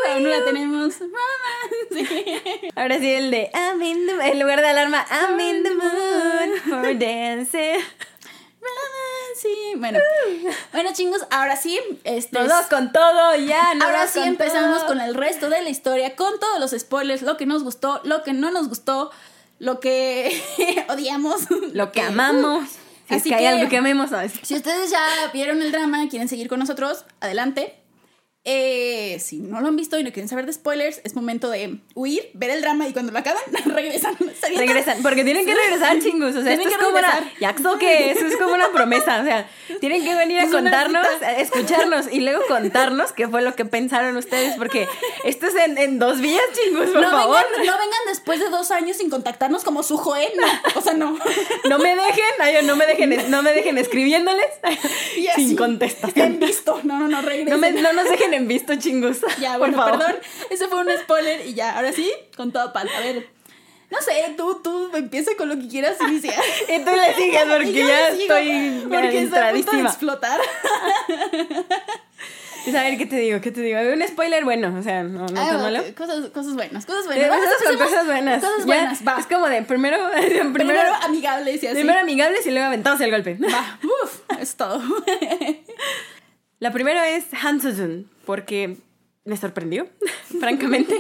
aún 0.09 0.23
no 0.23 0.29
la 0.31 0.45
tenemos, 0.45 0.95
Ahora 2.77 2.99
sí, 2.99 3.11
el 3.11 3.31
de 3.31 3.51
I'm 3.55 3.83
in 3.83 4.07
the 4.07 4.13
En 4.29 4.39
lugar 4.41 4.61
de 4.61 4.69
alarma, 4.69 5.05
I'm 5.11 5.39
in 5.41 5.63
the 5.63 5.75
mood 5.75 6.59
for 6.69 6.99
dancing. 6.99 7.81
Sí, 9.37 9.75
bueno. 9.77 9.99
Bueno, 10.73 10.91
chingos, 10.95 11.27
ahora 11.31 11.57
sí, 11.57 11.79
este. 12.05 12.39
Nos 12.41 12.67
con 12.67 12.91
todo, 12.93 13.37
ya. 13.37 13.75
nos 13.75 13.85
Ahora 13.85 14.07
sí 14.09 14.21
con 14.21 14.29
empezamos 14.29 14.79
todo. 14.79 14.89
con 14.89 15.01
el 15.01 15.15
resto 15.15 15.51
de 15.51 15.63
la 15.63 15.69
historia, 15.69 16.17
con 16.17 16.41
todos 16.41 16.59
los 16.59 16.71
spoilers, 16.71 17.21
lo 17.23 17.37
que 17.37 17.45
nos 17.45 17.63
gustó, 17.63 18.01
lo 18.05 18.23
que 18.23 18.33
no 18.33 18.51
nos 18.51 18.69
gustó, 18.69 19.11
lo 19.59 19.79
que 19.81 20.43
odiamos. 20.89 21.43
Lo 21.75 21.93
que 21.93 22.01
amamos. 22.01 22.65
Si 23.09 23.15
es 23.15 23.21
Así 23.21 23.29
que 23.31 23.35
hay 23.37 23.43
que- 23.43 23.49
algo 23.49 23.69
que 23.69 23.77
amemos, 23.77 24.11
¿sabes? 24.11 24.33
Si 24.43 24.55
ustedes 24.55 24.91
ya 24.91 25.05
vieron 25.33 25.63
el 25.63 25.71
drama, 25.73 26.09
quieren 26.09 26.29
seguir 26.29 26.49
con 26.49 26.59
nosotros, 26.59 27.05
adelante. 27.21 27.75
Eh, 28.49 29.19
si 29.19 29.39
no 29.41 29.61
lo 29.61 29.67
han 29.67 29.75
visto 29.75 29.99
y 29.99 30.05
no 30.05 30.13
quieren 30.13 30.29
saber 30.29 30.47
de 30.47 30.53
spoilers, 30.53 31.01
es 31.03 31.17
momento 31.17 31.51
de 31.51 31.79
huir, 31.97 32.31
ver 32.33 32.51
el 32.51 32.61
drama 32.61 32.87
y 32.87 32.93
cuando 32.93 33.11
lo 33.11 33.19
acaban, 33.19 33.43
regresan. 33.67 34.17
¿Está 34.21 34.47
bien? 34.49 34.61
Regresan, 34.61 35.03
porque 35.03 35.25
tienen 35.25 35.45
que 35.45 35.53
regresar, 35.53 35.99
chingos. 36.03 36.31
O 36.31 36.43
sea, 36.43 36.57
Tienen 36.57 36.61
esto 36.61 36.69
es 36.71 36.77
que 36.77 36.85
como 36.85 36.97
una. 36.97 37.33
Ya 37.41 37.55
que 37.81 38.13
eso 38.13 38.25
es 38.25 38.37
como 38.37 38.55
una 38.55 38.69
promesa. 38.71 39.21
O 39.21 39.25
sea, 39.25 39.49
tienen 39.81 40.05
que 40.05 40.15
venir 40.15 40.39
a 40.39 40.49
contarnos, 40.49 41.07
a 41.23 41.41
escucharnos 41.41 42.07
y 42.13 42.21
luego 42.21 42.41
contarnos 42.47 43.11
qué 43.13 43.27
fue 43.27 43.43
lo 43.43 43.57
que 43.57 43.65
pensaron 43.65 44.17
ustedes, 44.17 44.55
porque 44.55 44.87
esto 45.25 45.47
es 45.49 45.55
en, 45.57 45.77
en 45.77 45.99
dos 45.99 46.21
vías, 46.21 46.45
chingos, 46.55 46.91
por 46.91 47.03
no, 47.03 47.11
favor. 47.11 47.45
Vengan, 47.51 47.67
no 47.67 47.73
vengan 47.73 48.01
después 48.07 48.39
de 48.39 48.49
dos 48.49 48.71
años 48.71 48.97
sin 48.99 49.11
contactarnos 49.11 49.65
como 49.65 49.83
su 49.83 49.97
Joel. 49.97 50.31
No. 50.37 50.47
O 50.79 50.83
sea, 50.83 50.95
no. 50.95 51.19
No 51.69 51.79
me 51.79 51.97
dejen, 51.97 52.25
ay, 52.39 52.59
no 52.65 52.77
me 52.77 52.87
dejen, 52.87 53.31
no 53.31 53.43
me 53.43 53.53
dejen 53.53 53.77
escribiéndoles 53.77 54.47
Y 55.17 55.27
así, 55.27 55.49
sin 55.49 55.57
contestación. 55.57 56.27
En 56.27 56.39
visto. 56.39 56.81
No, 56.85 56.99
no, 56.99 57.09
no, 57.09 57.23
regresen. 57.23 57.49
No, 57.51 57.59
me- 57.59 57.73
no 57.73 57.93
nos 57.93 58.09
dejen 58.09 58.35
en 58.37 58.49
visto, 58.49 58.75
chingos. 58.77 59.19
Ya, 59.41 59.59
bueno, 59.59 59.85
perdón. 59.85 60.15
Ese 60.51 60.69
fue 60.69 60.81
un 60.81 60.89
spoiler 61.03 61.47
y 61.47 61.55
ya. 61.55 61.77
Ahora 61.77 61.93
sí, 61.93 62.11
con 62.37 62.53
todo 62.53 62.73
pan. 62.73 62.89
A 62.97 63.01
ver. 63.01 63.29
No 63.89 63.99
sé, 64.01 64.35
tú, 64.37 64.61
tú 64.65 64.91
empieza 64.97 65.31
con 65.39 65.49
lo 65.49 65.55
que 65.57 65.69
quieras 65.69 65.97
iniciar. 66.01 66.43
Y 66.69 66.81
tú 66.85 66.91
le 66.91 67.15
sigues 67.15 67.43
porque 67.45 67.73
ya 67.87 68.11
sigo, 68.11 68.35
estoy 68.35 68.87
porque 68.91 69.21
está 69.23 69.49
a 69.49 69.53
punto 69.53 69.73
de 69.73 69.83
explotar. 69.83 70.41
Pues 72.65 72.75
a 72.75 72.83
ver, 72.83 72.99
¿qué 72.99 73.07
te 73.07 73.15
digo? 73.19 73.41
¿Qué 73.41 73.53
te 73.53 73.61
digo? 73.61 73.79
Un 73.79 74.03
spoiler 74.09 74.43
bueno, 74.45 74.75
o 74.77 74.83
sea, 74.83 75.05
no, 75.05 75.21
no 75.29 75.41
Ah, 75.41 75.47
tan 75.51 75.63
malo. 75.63 75.85
Cosas, 75.97 76.31
cosas 76.31 76.55
buenas, 76.55 76.85
cosas 76.85 77.05
Eh, 77.05 77.07
buenas. 77.07 77.29
Vamos, 77.31 77.45
Empezamos 77.47 77.63
con 77.63 77.73
empecemos- 77.75 77.91
cosas 77.93 78.07
buenas. 78.07 78.41
Cosas 78.43 78.59
Ya, 78.59 78.65
buenas, 78.67 79.07
va. 79.07 79.17
Es 79.21 79.27
como 79.27 79.47
de 79.49 79.63
primero, 79.63 79.99
primero, 80.11 80.53
Primero 80.53 80.95
amigables 81.03 81.63
y 81.63 81.67
así. 81.69 81.77
primero 81.77 82.01
amigables 82.01 82.45
y 82.45 82.51
luego 82.51 82.67
aventamos 82.67 83.01
el 83.03 83.11
golpe. 83.13 83.39
Va, 83.41 83.79
uf, 84.03 84.21
es 84.41 84.57
todo. 84.57 84.83
La 86.59 86.73
primera 86.73 87.09
es 87.11 87.27
Han 87.45 87.61
Soo-jun, 87.61 88.07
porque 88.25 88.77
me 89.25 89.37
sorprendió, 89.37 89.89
francamente. 90.41 90.97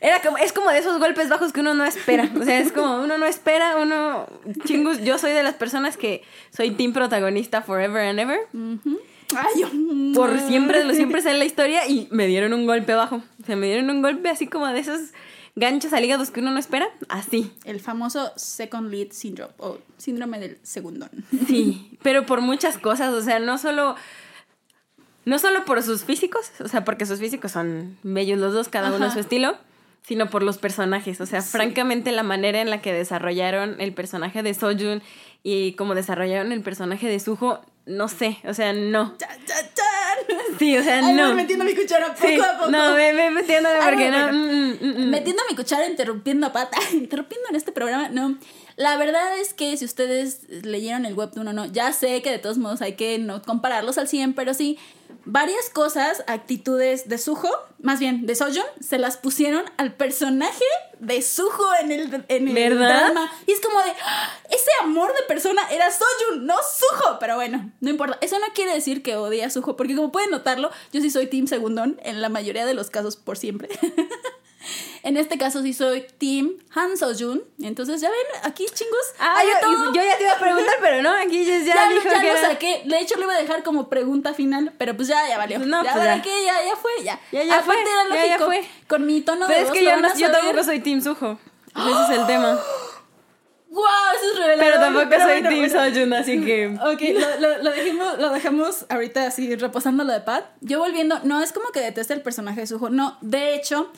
Era 0.00 0.20
como, 0.20 0.36
es 0.36 0.52
como 0.52 0.70
de 0.70 0.78
esos 0.78 0.98
golpes 1.00 1.28
bajos 1.30 1.52
que 1.52 1.60
uno 1.60 1.72
no 1.74 1.84
espera. 1.84 2.30
O 2.38 2.44
sea, 2.44 2.58
es 2.60 2.72
como 2.72 3.02
uno 3.02 3.16
no 3.16 3.24
espera, 3.26 3.76
uno. 3.78 4.26
Chingus, 4.64 5.00
yo 5.02 5.18
soy 5.18 5.32
de 5.32 5.42
las 5.42 5.54
personas 5.54 5.96
que 5.96 6.22
soy 6.50 6.72
team 6.72 6.92
protagonista 6.92 7.62
forever 7.62 8.06
and 8.08 8.20
ever. 8.20 8.40
Ay, 9.34 9.60
yo- 9.60 9.70
Por 10.14 10.38
siempre, 10.40 10.84
lo 10.84 10.92
siempre 10.94 11.20
en 11.28 11.38
la 11.38 11.46
historia 11.46 11.88
y 11.88 12.06
me 12.10 12.26
dieron 12.26 12.52
un 12.52 12.66
golpe 12.66 12.92
bajo. 12.94 13.22
O 13.42 13.46
sea, 13.46 13.56
me 13.56 13.66
dieron 13.66 13.88
un 13.88 14.02
golpe 14.02 14.28
así 14.28 14.46
como 14.46 14.66
de 14.68 14.78
esos 14.80 15.00
ganchos 15.56 15.92
al 15.94 16.04
hígado 16.04 16.30
que 16.30 16.40
uno 16.40 16.50
no 16.50 16.58
espera. 16.58 16.86
Así. 17.08 17.50
El 17.64 17.80
famoso 17.80 18.30
second 18.36 18.90
lead 18.90 19.12
syndrome 19.12 19.54
o 19.56 19.78
síndrome 19.96 20.38
del 20.38 20.58
segundón. 20.62 21.10
Sí, 21.46 21.96
pero 22.02 22.26
por 22.26 22.42
muchas 22.42 22.76
cosas, 22.76 23.14
o 23.14 23.22
sea, 23.22 23.38
no 23.38 23.56
solo 23.56 23.96
no 25.24 25.38
solo 25.38 25.64
por 25.64 25.82
sus 25.82 26.04
físicos, 26.04 26.50
o 26.60 26.68
sea, 26.68 26.84
porque 26.84 27.06
sus 27.06 27.18
físicos 27.20 27.52
son 27.52 27.98
bellos 28.02 28.38
los 28.38 28.52
dos, 28.52 28.68
cada 28.68 28.92
uno 28.92 29.06
a 29.06 29.10
su 29.12 29.20
estilo, 29.20 29.56
sino 30.02 30.28
por 30.28 30.42
los 30.42 30.58
personajes, 30.58 31.20
o 31.20 31.26
sea, 31.26 31.40
francamente 31.42 32.12
la 32.12 32.22
manera 32.22 32.60
en 32.60 32.68
la 32.70 32.82
que 32.82 32.92
desarrollaron 32.92 33.80
el 33.80 33.94
personaje 33.94 34.42
de 34.42 34.52
Sojun 34.54 35.02
y 35.42 35.72
como 35.74 35.94
desarrollaron 35.94 36.52
el 36.52 36.60
personaje 36.62 37.08
de 37.08 37.18
Suho, 37.20 37.60
no 37.86 38.08
sé, 38.08 38.38
o 38.44 38.54
sea, 38.54 38.72
no. 38.72 39.14
¡Chan, 39.18 39.28
chan, 39.46 39.66
chan! 39.74 40.36
Sí, 40.58 40.76
o 40.78 40.82
sea, 40.82 41.02
no. 41.02 41.26
voy 41.28 41.34
metiendo 41.36 41.64
mi 41.64 41.74
cuchara 41.74 42.14
poco 42.14 42.26
Sí, 42.26 42.38
a 42.40 42.58
poco. 42.58 42.70
no, 42.70 42.94
metiéndole 42.94 43.76
Ah, 43.76 43.86
porque 43.88 44.10
no, 44.10 44.30
no. 44.30 44.38
mm, 44.38 44.70
mm, 44.80 45.04
mm. 45.06 45.10
Metiendo 45.10 45.42
mi 45.50 45.56
cuchara, 45.56 45.86
interrumpiendo 45.86 46.46
a 46.46 46.52
pata, 46.52 46.78
interrumpiendo 46.92 47.48
en 47.50 47.56
este 47.56 47.72
programa, 47.72 48.08
no. 48.08 48.38
La 48.76 48.96
verdad 48.96 49.38
es 49.38 49.54
que 49.54 49.76
si 49.76 49.84
ustedes 49.84 50.48
leyeron 50.48 51.04
el 51.06 51.14
webtoon 51.14 51.48
o 51.48 51.52
no, 51.52 51.66
ya 51.66 51.92
sé 51.92 52.22
que 52.22 52.30
de 52.30 52.38
todos 52.38 52.58
modos 52.58 52.80
hay 52.82 52.94
que 52.94 53.18
no 53.18 53.42
compararlos 53.42 53.98
al 53.98 54.08
100, 54.08 54.32
pero 54.34 54.52
sí, 54.54 54.78
varias 55.24 55.70
cosas, 55.70 56.22
actitudes 56.26 57.08
de 57.08 57.18
Suho, 57.18 57.50
más 57.80 58.00
bien 58.00 58.26
de 58.26 58.34
Sojun, 58.34 58.64
se 58.80 58.98
las 58.98 59.16
pusieron 59.16 59.64
al 59.76 59.92
personaje 59.94 60.64
de 60.98 61.20
Suho 61.22 61.74
en 61.80 61.92
el, 61.92 62.24
en 62.28 62.48
el 62.48 62.54
¿Verdad? 62.54 63.12
drama. 63.12 63.32
Y 63.46 63.52
es 63.52 63.60
como 63.60 63.78
de, 63.80 63.90
¡ah! 64.02 64.30
ese 64.50 64.70
amor 64.82 65.14
de 65.14 65.22
persona 65.24 65.62
era 65.70 65.90
Sojun, 65.90 66.46
no 66.46 66.54
Suho. 66.56 67.18
Pero 67.18 67.36
bueno, 67.36 67.72
no 67.80 67.90
importa. 67.90 68.18
Eso 68.20 68.38
no 68.38 68.46
quiere 68.54 68.72
decir 68.74 69.02
que 69.02 69.16
odie 69.16 69.44
a 69.44 69.50
Suho, 69.50 69.76
porque 69.76 69.94
como 69.94 70.12
pueden 70.12 70.30
notarlo, 70.30 70.70
yo 70.92 71.00
sí 71.00 71.10
soy 71.10 71.26
Team 71.26 71.46
Segundón 71.46 72.00
en 72.04 72.22
la 72.22 72.28
mayoría 72.28 72.66
de 72.66 72.74
los 72.74 72.90
casos 72.90 73.16
por 73.16 73.36
siempre. 73.36 73.68
En 75.02 75.16
este 75.16 75.36
caso 75.38 75.62
sí 75.62 75.72
soy 75.72 76.06
Team 76.18 76.52
Han 76.74 76.96
Soo-jun. 76.96 77.42
Entonces, 77.60 78.00
ya 78.00 78.08
ven, 78.10 78.18
aquí 78.42 78.66
chingos. 78.72 79.00
Ah, 79.18 79.34
hay 79.38 79.46
de 79.48 79.52
yo, 79.52 79.58
todo. 79.60 79.94
yo 79.94 80.02
ya 80.02 80.16
te 80.16 80.22
iba 80.24 80.32
a 80.32 80.38
preguntar, 80.38 80.74
pero 80.80 81.02
no, 81.02 81.10
aquí 81.14 81.44
ya, 81.44 81.58
ya 81.58 81.88
dijo 81.88 82.04
ya 82.04 82.20
que 82.20 82.32
lo 82.32 82.38
saqué. 82.40 82.82
De 82.86 82.98
hecho, 83.00 83.16
lo 83.16 83.24
iba 83.24 83.34
a 83.34 83.38
dejar 83.38 83.62
como 83.62 83.88
pregunta 83.88 84.34
final, 84.34 84.72
pero 84.78 84.96
pues 84.96 85.08
ya, 85.08 85.28
ya 85.28 85.36
valió. 85.38 85.58
No, 85.58 85.82
ya, 85.84 85.92
pues 85.92 86.04
¿para 86.04 86.16
ya. 86.16 86.22
qué? 86.22 86.44
Ya, 86.44 86.54
ya 86.64 86.76
fue, 86.76 86.90
ya. 87.02 87.20
Ya, 87.32 87.42
ya 87.44 87.58
Aparte 87.58 87.82
fue, 87.82 87.92
era 87.92 88.08
ya, 88.16 88.26
ya 88.26 88.38
lógico. 88.38 88.44
fue. 88.46 88.68
Con 88.88 89.06
mi 89.06 89.20
tono 89.20 89.46
de 89.46 89.54
Pero 89.54 89.60
es 89.60 89.68
voz 89.68 89.78
que 89.78 89.84
lo 89.84 89.90
yo, 89.90 89.96
no, 90.00 90.14
yo 90.16 90.30
tampoco 90.30 90.64
soy 90.64 90.80
Team 90.80 91.00
Suho. 91.02 91.38
Ese 91.76 92.12
es 92.14 92.18
el 92.20 92.26
tema. 92.26 92.58
¡Guau! 93.68 94.14
Eso 94.14 94.30
es 94.32 94.38
revelador. 94.38 94.64
Pero 94.64 94.80
tampoco 94.80 95.06
Pero 95.10 95.22
soy 95.24 95.32
bueno, 95.32 95.48
Team 95.48 95.68
bueno. 95.72 95.94
Sojun, 95.94 96.12
así 96.14 96.40
que. 96.44 96.66
Ok, 96.68 97.40
lo, 97.40 97.40
lo, 97.48 97.62
lo 97.64 97.70
dejemos, 97.70 98.18
lo 98.18 98.30
dejamos 98.30 98.86
ahorita 98.88 99.26
así 99.26 99.54
reposando 99.56 100.04
lo 100.04 100.12
de 100.12 100.20
Pat. 100.20 100.44
Yo 100.60 100.78
volviendo, 100.78 101.18
no 101.24 101.42
es 101.42 101.52
como 101.52 101.70
que 101.72 101.80
deteste 101.80 102.14
el 102.14 102.22
personaje 102.22 102.60
de 102.60 102.66
Suho, 102.68 102.88
no, 102.90 103.18
de 103.20 103.54
hecho, 103.56 103.90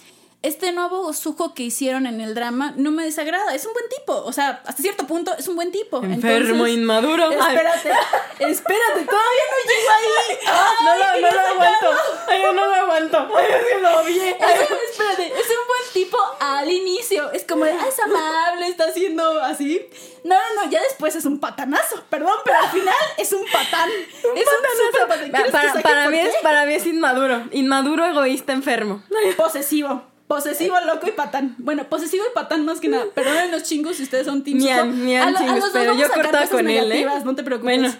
este 0.46 0.72
nuevo 0.72 1.12
Suho 1.12 1.54
que 1.54 1.62
hicieron 1.64 2.06
en 2.06 2.20
el 2.20 2.34
drama 2.34 2.72
no 2.76 2.90
me 2.90 3.04
desagrada, 3.04 3.54
es 3.54 3.66
un 3.66 3.72
buen 3.72 3.88
tipo, 3.88 4.14
o 4.24 4.32
sea, 4.32 4.62
hasta 4.64 4.82
cierto 4.82 5.06
punto 5.06 5.34
es 5.38 5.48
un 5.48 5.56
buen 5.56 5.72
tipo. 5.72 6.02
Enfermo, 6.02 6.66
Entonces, 6.66 6.74
inmaduro. 6.76 7.30
Espérate, 7.30 7.90
espérate, 8.38 9.04
todavía 9.04 9.44
no 9.50 9.58
llego 9.70 9.90
ahí. 9.96 10.38
no 10.84 10.96
lo, 10.96 11.20
no 11.20 11.34
lo 11.34 11.40
aguanto. 11.40 11.90
Ay, 12.28 12.42
yo 12.42 12.52
no 12.52 12.66
lo 12.66 12.74
aguanto. 12.74 13.28
Ay, 13.36 13.46
es 13.50 13.64
que 13.74 13.80
lo 13.80 14.00
odié. 14.00 14.30
Espérate, 14.30 15.26
es 15.26 15.46
un 15.48 15.66
buen 15.66 15.92
tipo 15.92 16.18
al 16.40 16.70
inicio. 16.70 17.30
Es 17.32 17.44
como, 17.44 17.64
de, 17.64 17.72
ah, 17.72 17.86
es 17.88 17.98
amable, 18.00 18.68
está 18.68 18.84
haciendo 18.84 19.40
así. 19.42 19.88
No, 20.24 20.34
no, 20.34 20.64
no, 20.64 20.70
ya 20.70 20.80
después 20.82 21.14
es 21.16 21.24
un 21.24 21.38
patanazo. 21.40 22.04
Perdón, 22.10 22.34
pero 22.44 22.58
al 22.58 22.70
final 22.70 22.94
es 23.16 23.32
un 23.32 23.44
patán. 23.52 23.88
es 23.90 24.46
un 24.46 24.86
super 24.86 25.08
patán. 25.08 25.30
Pa- 25.30 25.36
¿Quieres 25.42 25.52
que 25.52 25.80
Para, 25.80 25.82
para 25.82 26.08
mí 26.10 26.18
es, 26.18 26.34
para 26.42 26.66
mí 26.66 26.74
es 26.74 26.86
inmaduro. 26.86 27.44
Inmaduro, 27.52 28.04
egoísta, 28.06 28.52
enfermo. 28.52 29.02
Posesivo. 29.36 30.02
Posesivo, 30.26 30.74
loco 30.86 31.06
y 31.06 31.12
patán. 31.12 31.54
Bueno, 31.58 31.84
posesivo 31.88 32.24
y 32.28 32.34
patán 32.34 32.64
más 32.64 32.80
que 32.80 32.88
nada. 32.88 33.04
Perdonen 33.14 33.50
los 33.52 33.62
chingos 33.62 33.96
si 33.96 34.02
ustedes 34.02 34.26
son 34.26 34.42
team 34.44 34.58
Mian, 34.58 35.04
mian, 35.04 35.28
A 35.28 35.30
lo- 35.30 35.36
a 35.38 35.40
chingos, 35.40 35.58
los 35.60 35.70
pero 35.70 35.94
yo 35.94 36.06
a 36.06 36.08
cortaba 36.10 36.46
con 36.46 36.68
él, 36.68 36.92
¿eh? 36.92 37.06
No 37.24 37.34
te 37.34 37.42
preocupes. 37.44 37.78
Bueno. 37.80 37.96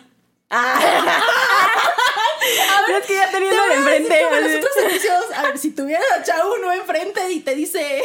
Ah. 0.50 0.80
Pero 2.86 2.98
es 2.98 3.06
que 3.06 3.14
ya 3.14 3.28
teniendo 3.30 3.60
a 3.60 3.66
decir 3.66 3.78
enfrente. 3.78 4.20
como 4.22 4.36
los 4.36 4.44
así, 4.46 4.56
otros 4.56 4.72
servicios. 4.74 5.24
A 5.36 5.42
ver, 5.42 5.58
si 5.58 5.70
tuvieras 5.72 6.06
a 6.16 6.22
Chao 6.22 6.54
uno 6.54 6.72
enfrente 6.72 7.32
y 7.32 7.40
te 7.40 7.56
dice 7.56 8.02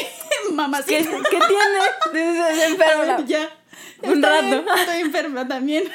¿Qué, 0.48 0.52
mamacita. 0.54 0.98
¿Qué 1.30 1.40
tiene? 1.48 2.40
Es, 2.50 2.58
es 2.58 2.64
enfermo. 2.72 3.24
Ya. 3.28 3.50
Un 4.02 4.24
rato. 4.24 4.66
estoy 4.78 5.02
enferma 5.02 5.48
también. 5.48 5.92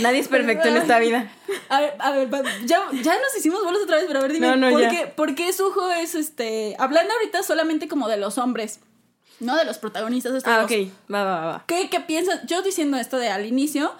Nadie 0.00 0.20
es 0.20 0.28
perfecto 0.28 0.68
en 0.68 0.76
esta 0.76 0.98
vida. 0.98 1.30
A 1.68 1.80
ver, 1.80 1.94
a 1.98 2.10
ver, 2.12 2.28
ya, 2.64 2.82
ya 2.92 3.14
nos 3.14 3.36
hicimos 3.38 3.62
bolos 3.64 3.82
otra 3.82 3.96
vez, 3.96 4.04
pero 4.06 4.18
a 4.18 4.22
ver, 4.22 4.32
dime, 4.32 4.48
No, 4.48 4.56
no, 4.56 4.70
¿por, 4.70 4.88
qué, 4.88 5.12
¿por 5.14 5.34
qué 5.34 5.52
Suho 5.52 5.90
es 5.90 6.14
este. 6.14 6.76
Hablando 6.78 7.12
ahorita 7.14 7.42
solamente 7.42 7.88
como 7.88 8.08
de 8.08 8.16
los 8.16 8.38
hombres, 8.38 8.80
no 9.40 9.56
de 9.56 9.64
los 9.64 9.78
protagonistas. 9.78 10.34
Estos 10.34 10.52
Ah, 10.52 10.64
ok. 10.64 10.72
Va, 11.12 11.24
va, 11.24 11.46
va. 11.46 11.64
¿Qué, 11.66 11.88
qué 11.90 12.00
piensas? 12.00 12.40
Yo 12.46 12.62
diciendo 12.62 12.96
esto 12.98 13.16
de 13.16 13.30
al 13.30 13.46
inicio, 13.46 13.94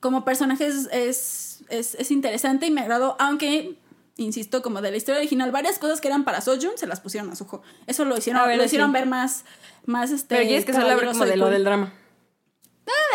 como 0.00 0.24
personaje 0.24 0.66
es, 0.66 0.88
es, 0.92 1.64
es, 1.68 1.94
es 1.94 2.10
interesante 2.10 2.66
y 2.66 2.70
me 2.70 2.80
agradó, 2.80 3.16
aunque. 3.18 3.76
Insisto, 4.20 4.62
como 4.62 4.82
de 4.82 4.90
la 4.90 4.96
historia 4.96 5.20
original, 5.20 5.52
varias 5.52 5.78
cosas 5.78 6.00
que 6.00 6.08
eran 6.08 6.24
para 6.24 6.40
Sojun 6.40 6.72
se 6.74 6.88
las 6.88 6.98
pusieron 6.98 7.30
a 7.30 7.36
Suho. 7.36 7.62
Eso 7.86 8.04
lo 8.04 8.18
hicieron, 8.18 8.42
bueno, 8.42 8.56
lo 8.56 8.64
hicieron 8.64 8.88
sí. 8.88 8.94
ver 8.94 9.06
más, 9.06 9.44
más 9.86 10.10
este. 10.10 10.34
Pero 10.34 10.48
quieres 10.48 10.64
que 10.64 10.72
hable 10.72 11.06
como 11.06 11.24
de 11.24 11.36
lo 11.36 11.50
del 11.50 11.62
drama. 11.62 11.92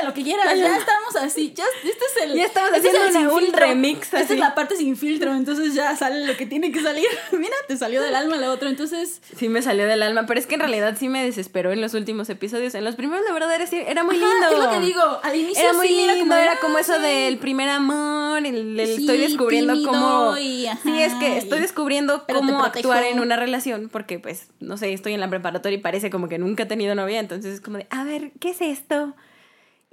Lo 0.04 0.14
que 0.14 0.24
quieras. 0.24 0.58
Ya 0.58 0.78
estamos 0.78 1.16
así. 1.18 1.54
Ya, 1.56 1.64
este 1.84 1.90
es 2.06 2.24
el. 2.24 2.36
Ya 2.36 2.46
estamos 2.46 2.72
este 2.74 2.90
es 2.90 2.96
haciendo 2.96 3.20
el 3.20 3.28
una- 3.38 3.48
un 3.48 3.54
remix 3.54 4.14
Esta 4.14 4.34
es 4.34 4.40
la 4.40 4.56
parte 4.56 4.76
sin 4.76 4.96
filtro. 4.98 5.34
Entonces 5.34 5.74
ya 5.74 5.96
sale 5.96 6.26
lo 6.26 6.36
que 6.38 6.46
tiene 6.46 6.72
que 6.72 6.82
salir. 6.82 7.06
Mira, 7.32 7.56
te 7.68 7.78
salió 7.78 8.02
del 8.02 8.16
alma 8.16 8.38
lo 8.38 8.52
otro. 8.52 8.70
Entonces. 8.70 9.22
Sí 9.38 9.50
me 9.50 9.62
salió 9.62 9.86
del 9.88 10.04
alma, 10.04 10.26
pero 10.26 10.40
es 10.40 10.48
que 10.48 10.56
en 10.56 10.62
realidad 10.62 10.96
sí 11.00 11.10
me 11.10 11.24
desesperó 11.24 11.72
en 11.72 11.82
los 11.82 11.94
últimos 11.94 12.30
episodios. 12.30 12.76
En 12.76 12.84
los 12.84 12.96
primeros, 12.96 13.26
la 13.26 13.34
verdad, 13.34 13.54
era, 13.54 13.66
era 13.66 14.04
muy 14.04 14.16
Ajá, 14.18 14.26
lindo. 14.26 14.48
es 14.52 14.64
lo 14.64 14.70
que 14.72 14.86
digo. 14.86 15.02
Al 15.24 15.36
inicio 15.36 15.64
Era 15.64 15.74
muy 15.74 15.88
sí 15.88 15.96
lindo, 15.96 16.12
era 16.14 16.20
como, 16.22 16.36
era 16.36 16.60
como 16.60 16.78
eso 16.80 17.00
del 17.00 17.38
primer 17.38 17.70
amor, 17.70 18.46
el, 18.46 18.80
el 18.80 18.88
Sí, 18.88 19.02
estoy 19.04 19.18
descubriendo 19.20 19.74
cómo... 19.86 20.38
y 20.38 20.68
ajá, 20.68 20.80
sí, 20.84 21.02
es 21.02 21.14
que 21.16 21.38
estoy 21.38 21.60
descubriendo 21.60 22.26
cómo 22.32 22.64
actuar 22.64 23.04
en 23.04 23.20
una 23.20 23.36
relación, 23.36 23.90
porque 23.92 24.20
pues, 24.20 24.48
no 24.60 24.78
sé, 24.78 24.94
estoy 24.94 25.14
en 25.14 25.20
la 25.20 25.30
preparatoria 25.30 25.78
y 25.78 25.82
parece 25.82 26.10
como 26.10 26.28
que 26.30 26.38
nunca 26.38 26.64
he 26.64 26.66
tenido 26.66 26.96
novia, 26.96 27.20
entonces 27.20 27.54
es 27.56 27.62
como 27.62 27.78
de, 27.78 27.88
a 27.90 28.04
ver, 28.04 28.32
¿qué 28.40 28.50
es 28.50 28.62
esto? 28.62 29.14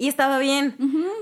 Y 0.01 0.07
estaba 0.07 0.39
bien, 0.39 0.75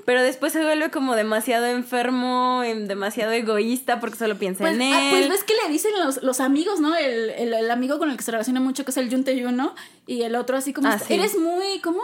pero 0.06 0.22
después 0.24 0.54
se 0.54 0.64
vuelve 0.64 0.90
como 0.90 1.14
demasiado 1.18 1.66
enfermo, 1.66 2.64
em, 2.64 2.88
demasiado 2.88 3.34
egoísta 3.34 4.00
porque 4.00 4.16
solo 4.16 4.38
piensa 4.38 4.64
Pues, 4.64 4.76
en 4.76 4.82
él. 4.84 4.94
ah, 4.96 5.08
pues 5.12 5.28
ves 5.28 5.44
que 5.44 5.54
le 5.62 5.70
dicen 5.70 5.92
los, 6.02 6.24
los 6.24 6.40
amigos, 6.40 6.80
¿no? 6.80 6.96
El, 6.96 7.30
el, 7.32 7.54
el 7.54 7.72
amigo 7.72 8.00
con 8.00 8.10
el 8.10 8.16
que 8.16 8.24
se 8.24 8.32
relaciona 8.32 8.62
mucho, 8.62 8.86
que 8.86 8.92
es 8.92 8.98
el 8.98 9.10
Jun 9.12 9.26
¿no? 9.58 9.76
Y 10.08 10.22
el 10.22 10.34
otro 10.38 10.56
así 10.56 10.72
como, 10.72 10.88
Ah, 10.88 10.98
sí. 10.98 11.14
eres 11.14 11.38
muy, 11.38 11.82
¿cómo? 11.82 12.02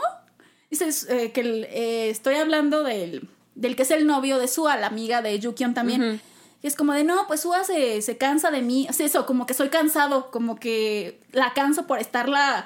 Dices 0.69 1.07
eh, 1.09 1.31
que 1.31 1.39
el, 1.39 1.63
eh, 1.69 2.09
estoy 2.09 2.35
hablando 2.35 2.83
del, 2.83 3.29
del 3.55 3.77
que 3.77 3.83
es 3.83 3.91
el 3.91 4.05
novio 4.05 4.37
de 4.37 4.49
Sua, 4.49 4.75
la 4.75 4.87
amiga 4.87 5.21
de 5.21 5.39
Yukion 5.39 5.73
también. 5.73 6.19
Y 6.61 6.67
es 6.67 6.75
como 6.75 6.91
de, 6.91 7.05
no, 7.05 7.25
pues 7.27 7.39
Sua 7.39 7.63
se, 7.63 8.01
se 8.01 8.17
cansa 8.17 8.51
de 8.51 8.61
mí. 8.61 8.85
O 8.89 8.91
sea, 8.91 9.05
eso, 9.05 9.25
como 9.25 9.45
que 9.45 9.53
soy 9.53 9.69
cansado, 9.69 10.29
como 10.29 10.59
que 10.59 11.21
la 11.31 11.53
canso 11.53 11.87
por 11.87 11.99
estarla... 11.99 12.65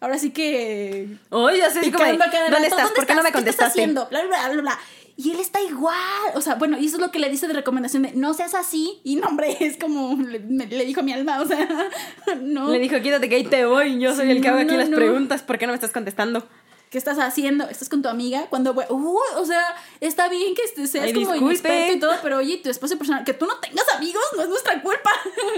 Ahora 0.00 0.18
sí 0.18 0.30
que 0.30 1.08
Oye, 1.30 1.58
sé, 1.70 1.80
así 1.80 1.90
como 1.90 2.04
de, 2.04 2.10
a 2.12 2.18
cada 2.30 2.50
¿dónde 2.50 2.68
rato, 2.68 2.76
estás? 2.76 2.92
¿Por 2.92 3.06
qué 3.06 3.14
no 3.14 3.22
me 3.22 3.30
¿Qué 3.32 3.38
estás 3.38 3.42
contestaste? 3.42 3.80
haciendo? 3.80 4.06
Bla, 4.08 4.22
bla, 4.26 4.48
bla, 4.50 4.60
bla. 4.62 4.78
Y 5.18 5.30
él 5.30 5.40
está 5.40 5.62
igual. 5.62 5.96
O 6.34 6.42
sea, 6.42 6.56
bueno, 6.56 6.76
y 6.78 6.84
eso 6.86 6.96
es 6.96 7.00
lo 7.00 7.10
que 7.10 7.18
le 7.18 7.30
dice 7.30 7.48
de 7.48 7.54
recomendación 7.54 8.02
de 8.02 8.12
no 8.12 8.34
seas 8.34 8.54
así. 8.54 9.00
Y 9.02 9.16
no, 9.16 9.28
hombre, 9.28 9.56
es 9.60 9.78
como 9.78 10.14
le, 10.22 10.40
me- 10.40 10.66
le 10.66 10.84
dijo 10.84 11.02
mi 11.02 11.12
alma. 11.14 11.40
O 11.40 11.46
sea, 11.46 11.66
no. 12.42 12.68
Le 12.70 12.78
dijo, 12.78 13.00
quítate 13.00 13.28
que 13.28 13.36
ahí 13.36 13.44
te 13.44 13.64
voy, 13.64 13.98
yo 13.98 14.14
soy 14.14 14.26
Sí, 14.26 14.32
el 14.32 14.42
que 14.42 14.48
hago 14.48 14.58
aquí 14.58 14.72
no, 14.72 14.76
las 14.76 14.90
no. 14.90 14.96
preguntas, 14.96 15.42
¿por 15.42 15.58
qué 15.58 15.66
no 15.66 15.72
me 15.72 15.76
estás 15.76 15.92
contestando? 15.92 16.46
¿Qué 16.90 16.98
estás 16.98 17.18
haciendo? 17.18 17.68
¿Estás 17.68 17.88
con 17.88 18.00
tu 18.02 18.08
amiga? 18.08 18.46
Cuando, 18.48 18.72
uy, 18.90 19.18
o 19.36 19.44
sea, 19.44 19.62
está 20.00 20.28
bien 20.28 20.54
que 20.54 20.62
este- 20.62 20.86
seas 20.86 21.06
Ay, 21.06 21.12
como 21.14 21.34
inexperto 21.34 21.92
y 21.94 21.98
todo, 21.98 22.12
pero 22.22 22.36
oye, 22.36 22.58
tu 22.58 22.68
esposo 22.70 22.96
personal, 22.96 23.24
que 23.24 23.32
tú 23.34 23.44
no 23.46 23.56
tengas 23.58 23.88
amigos 23.94 24.22
no 24.36 24.42
es 24.42 24.48
nuestra 24.50 24.80
culpa. 24.82 25.10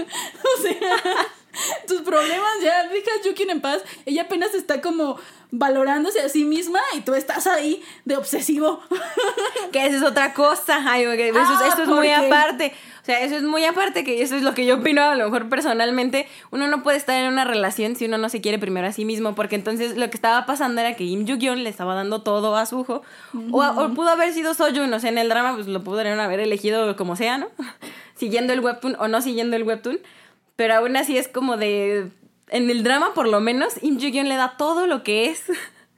o 0.57 0.61
sea, 0.61 1.27
tus 1.87 2.01
problemas 2.01 2.51
ya, 2.63 2.87
deja 2.87 3.11
a 3.19 3.25
Yukin 3.25 3.49
en 3.49 3.61
paz. 3.61 3.81
Ella 4.05 4.23
apenas 4.23 4.53
está 4.53 4.81
como 4.81 5.17
valorándose 5.51 6.21
a 6.21 6.29
sí 6.29 6.45
misma 6.45 6.79
y 6.95 7.01
tú 7.01 7.15
estás 7.15 7.47
ahí 7.47 7.81
de 8.05 8.17
obsesivo. 8.17 8.81
Que 9.71 9.85
esa 9.85 9.97
es 9.97 10.03
otra 10.03 10.33
cosa. 10.33 10.83
Ay, 10.87 11.05
ok, 11.05 11.13
eso, 11.19 11.39
Ah, 11.39 11.75
es, 11.81 11.87
muy 11.87 12.09
aparte. 12.11 12.73
O 13.01 13.05
sea, 13.05 13.21
eso 13.21 13.35
es 13.35 13.43
muy 13.43 13.63
aparte, 13.65 14.03
que 14.03 14.21
eso 14.23 14.35
es 14.35 14.41
lo 14.41 14.53
que 14.55 14.65
yo 14.65 14.77
opino 14.77 15.01
a 15.03 15.13
lo 15.15 15.25
mejor 15.25 15.47
personalmente. 15.49 16.27
Uno 16.51 16.67
no 16.67 16.81
puede 16.81 16.97
estar 16.97 17.15
en 17.21 17.31
una 17.31 17.43
relación 17.45 17.95
si 17.95 18.05
uno 18.05 18.17
no 18.17 18.29
se 18.29 18.41
quiere 18.41 18.57
primero 18.57 18.87
a 18.87 18.91
sí 18.91 19.05
mismo, 19.05 19.35
porque 19.35 19.55
entonces 19.55 19.95
lo 19.95 20.09
que 20.09 20.15
estaba 20.15 20.45
pasando 20.47 20.81
era 20.81 20.95
que 20.95 21.03
Im 21.03 21.25
Joo-gyun 21.27 21.63
le 21.63 21.69
estaba 21.69 21.93
dando 21.95 22.21
todo 22.23 22.55
a 22.55 22.65
Suho. 22.65 23.03
o, 23.51 23.61
a- 23.61 23.71
o 23.79 23.93
pudo 23.93 24.09
haber 24.09 24.33
sido 24.33 24.53
Soyun, 24.55 24.91
o 24.93 24.99
sea, 24.99 25.09
en 25.11 25.17
el 25.19 25.29
drama 25.29 25.53
pues 25.55 25.67
lo 25.67 25.83
pudieron 25.83 26.19
haber 26.19 26.39
elegido 26.39 26.95
como 26.95 27.15
sea, 27.15 27.37
¿no? 27.37 27.47
siguiendo 28.15 28.53
el 28.53 28.59
webtoon 28.61 28.95
o 28.99 29.07
no 29.07 29.21
siguiendo 29.21 29.55
el 29.55 29.63
webtoon. 29.63 29.99
Pero 30.59 30.75
aún 30.75 30.97
así 30.97 31.17
es 31.17 31.29
como 31.29 31.55
de... 31.55 32.09
En 32.49 32.69
el 32.69 32.83
drama, 32.83 33.13
por 33.13 33.29
lo 33.29 33.39
menos, 33.39 33.75
Im 33.81 33.97
Joo-gyun 33.97 34.27
le 34.27 34.35
da 34.35 34.57
todo 34.57 34.87
lo 34.87 35.03
que 35.03 35.29
es 35.29 35.43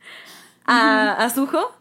a, 0.65 1.13
a 1.13 1.29
Suho. 1.31 1.71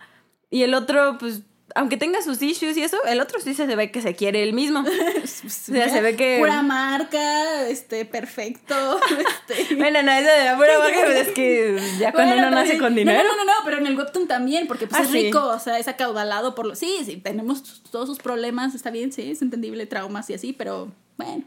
Y 0.48 0.62
el 0.62 0.72
otro, 0.72 1.18
pues, 1.18 1.42
aunque 1.74 1.98
tenga 1.98 2.22
sus 2.22 2.40
issues 2.40 2.78
y 2.78 2.82
eso, 2.82 2.96
el 3.04 3.20
otro 3.20 3.38
sí 3.38 3.52
se 3.52 3.66
ve 3.66 3.90
que 3.90 4.00
se 4.00 4.16
quiere 4.16 4.42
él 4.42 4.54
mismo. 4.54 4.82
O 5.22 5.50
sea, 5.50 5.90
se 5.90 6.00
ve 6.00 6.16
que... 6.16 6.38
Pura 6.38 6.62
marca, 6.62 7.68
este, 7.68 8.06
perfecto. 8.06 8.74
Este. 9.50 9.74
Bueno, 9.74 10.02
no, 10.02 10.10
eso 10.12 10.30
de 10.30 10.44
la 10.46 10.56
pura 10.56 10.78
marca, 10.78 11.00
pues, 11.04 11.28
es 11.28 11.34
que 11.34 11.78
ya 11.98 12.12
cuando 12.12 12.32
Bueno, 12.32 12.48
uno 12.48 12.56
nace 12.62 12.78
con 12.78 12.94
dinero. 12.94 13.22
No, 13.22 13.36
no, 13.36 13.44
no, 13.44 13.44
no, 13.44 13.52
pero 13.66 13.76
en 13.76 13.88
el 13.88 13.98
webtoon 13.98 14.26
también, 14.26 14.66
porque 14.66 14.86
pues 14.86 15.02
Ah, 15.02 15.04
es 15.04 15.10
sí. 15.10 15.24
rico, 15.24 15.44
o 15.44 15.58
sea, 15.58 15.78
es 15.78 15.86
acaudalado 15.86 16.54
por 16.54 16.64
los... 16.64 16.78
Sí, 16.78 17.02
sí, 17.04 17.18
tenemos 17.18 17.82
todos 17.90 18.08
sus 18.08 18.20
problemas, 18.20 18.74
está 18.74 18.90
bien, 18.90 19.12
sí, 19.12 19.32
es 19.32 19.42
entendible, 19.42 19.84
traumas 19.84 20.30
y 20.30 20.32
así, 20.32 20.54
pero 20.54 20.90
bueno. 21.18 21.44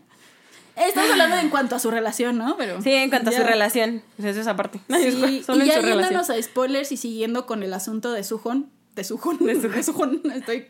Estamos 0.75 1.12
hablando 1.12 1.38
en 1.38 1.49
cuanto 1.49 1.75
a 1.75 1.79
su 1.79 1.91
relación, 1.91 2.38
¿no? 2.38 2.57
Pero, 2.57 2.81
Sí, 2.81 2.91
en 2.91 3.09
cuanto 3.09 3.29
a 3.29 3.33
su 3.33 3.43
relación. 3.43 4.01
Pues 4.17 4.29
eso 4.29 4.41
es 4.41 4.47
aparte. 4.47 4.79
Sí, 4.89 5.43
Solo 5.45 5.63
y 5.63 5.67
ya 5.67 5.79
yéndonos 5.81 6.29
a 6.29 6.41
spoilers 6.41 6.91
y 6.91 6.97
siguiendo 6.97 7.45
con 7.45 7.63
el 7.63 7.73
asunto 7.73 8.12
de 8.12 8.23
Sujon. 8.23 8.69
De 8.95 9.03
Sujon. 9.03 9.38
De 9.39 9.83
Sujon. 9.83 10.21
Estoy... 10.36 10.65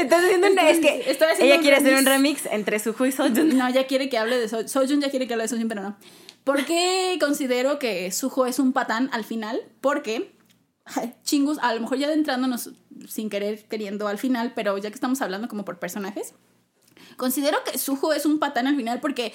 Estás 0.00 0.24
haciendo 0.24 0.46
una- 0.50 0.70
es 0.70 0.78
que 0.80 1.10
estoy 1.10 1.28
haciendo 1.28 1.54
ella 1.54 1.60
quiere 1.62 1.76
hacer 1.76 1.94
un 1.94 2.06
remix. 2.06 2.46
entre 2.46 2.78
Suho 2.78 3.06
y 3.06 3.12
Soyun. 3.12 3.56
No, 3.56 3.68
ya 3.70 3.86
quiere 3.86 4.08
que 4.08 4.18
hable 4.18 4.38
de 4.38 4.48
Soyun. 4.48 4.68
Soyun 4.68 5.00
ya 5.00 5.10
quiere 5.10 5.26
que 5.26 5.34
hable 5.34 5.44
de 5.44 5.48
Soyun, 5.48 5.68
pero 5.68 5.82
no. 5.82 5.96
¿Por 6.44 6.64
qué 6.64 7.16
considero 7.20 7.78
que 7.78 8.10
Suho 8.12 8.46
es 8.46 8.58
un 8.58 8.72
patán 8.72 9.10
al 9.12 9.24
final? 9.24 9.60
Porque, 9.80 10.32
chingus, 11.24 11.58
a 11.60 11.74
lo 11.74 11.80
mejor 11.80 11.98
ya 11.98 12.06
adentrándonos 12.06 12.70
sin 13.08 13.28
querer, 13.30 13.64
queriendo 13.64 14.06
al 14.08 14.18
final, 14.18 14.52
pero 14.54 14.78
ya 14.78 14.88
que 14.90 14.94
estamos 14.94 15.20
hablando 15.22 15.48
como 15.48 15.64
por 15.64 15.78
personajes, 15.78 16.34
considero 17.16 17.58
que 17.64 17.78
Suho 17.78 18.12
es 18.12 18.26
un 18.26 18.38
patán 18.38 18.66
al 18.66 18.76
final 18.76 19.00
porque 19.00 19.32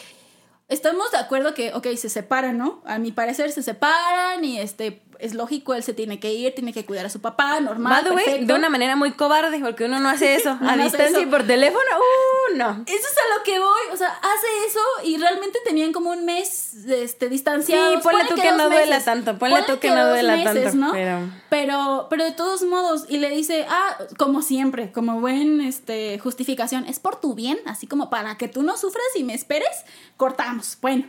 estamos 0.67 1.11
de 1.11 1.17
acuerdo 1.17 1.53
que, 1.53 1.73
ok, 1.73 1.87
se 1.97 2.09
separan, 2.09 2.57
¿no? 2.57 2.81
A 2.85 2.97
mi 2.97 3.11
parecer 3.11 3.51
se 3.51 3.61
separan 3.61 4.43
y 4.45 4.59
este, 4.59 5.03
es 5.21 5.33
lógico, 5.33 5.73
él 5.73 5.83
se 5.83 5.93
tiene 5.93 6.19
que 6.19 6.33
ir, 6.33 6.53
tiene 6.55 6.73
que 6.73 6.85
cuidar 6.85 7.05
a 7.05 7.09
su 7.09 7.21
papá, 7.21 7.59
normal, 7.59 8.03
By 8.03 8.15
way, 8.15 8.45
de 8.45 8.53
una 8.53 8.69
manera 8.69 8.95
muy 8.95 9.11
cobarde, 9.11 9.59
porque 9.59 9.85
uno 9.85 9.99
no 9.99 10.09
hace 10.09 10.35
eso. 10.35 10.55
No, 10.61 10.69
a 10.69 10.75
no 10.75 10.83
distancia 10.83 11.17
eso. 11.17 11.21
y 11.21 11.25
por 11.25 11.43
teléfono, 11.47 11.83
uh, 11.97 12.57
no. 12.57 12.83
Eso 12.85 12.95
es 12.95 13.17
a 13.17 13.37
lo 13.37 13.43
que 13.43 13.59
voy, 13.59 13.81
o 13.93 13.97
sea, 13.97 14.09
hace 14.09 14.47
eso 14.67 14.79
y 15.03 15.17
realmente 15.17 15.59
tenían 15.65 15.91
como 15.91 16.11
un 16.11 16.25
mes 16.25 16.73
este, 16.87 17.29
distanciados. 17.29 17.95
Sí, 17.95 18.01
ponle 18.03 18.25
tú 18.25 18.35
que 18.35 18.51
no 18.51 18.63
dos 18.63 18.71
duela 18.71 19.03
tanto, 19.03 19.37
ponle 19.37 19.63
tú 19.63 19.79
que 19.79 19.89
no 19.89 20.09
duela 20.09 20.43
tanto, 20.43 20.73
¿no? 20.75 20.91
pero- 20.91 21.29
pero... 21.49 22.07
pero 22.09 22.23
de 22.23 22.31
todos 22.31 22.63
modos, 22.63 23.05
y 23.09 23.17
le 23.17 23.29
dice, 23.29 23.65
ah, 23.69 23.97
como 24.17 24.41
siempre, 24.41 24.91
como 24.91 25.19
buen 25.19 25.61
este, 25.61 26.19
justificación, 26.19 26.85
es 26.85 26.99
por 26.99 27.19
tu 27.19 27.33
bien, 27.35 27.59
así 27.65 27.87
como 27.87 28.09
para 28.09 28.37
que 28.37 28.47
tú 28.47 28.63
no 28.63 28.77
sufras 28.77 29.05
y 29.15 29.23
me 29.23 29.33
esperes, 29.33 29.85
cortamos. 30.17 30.77
Bueno, 30.81 31.05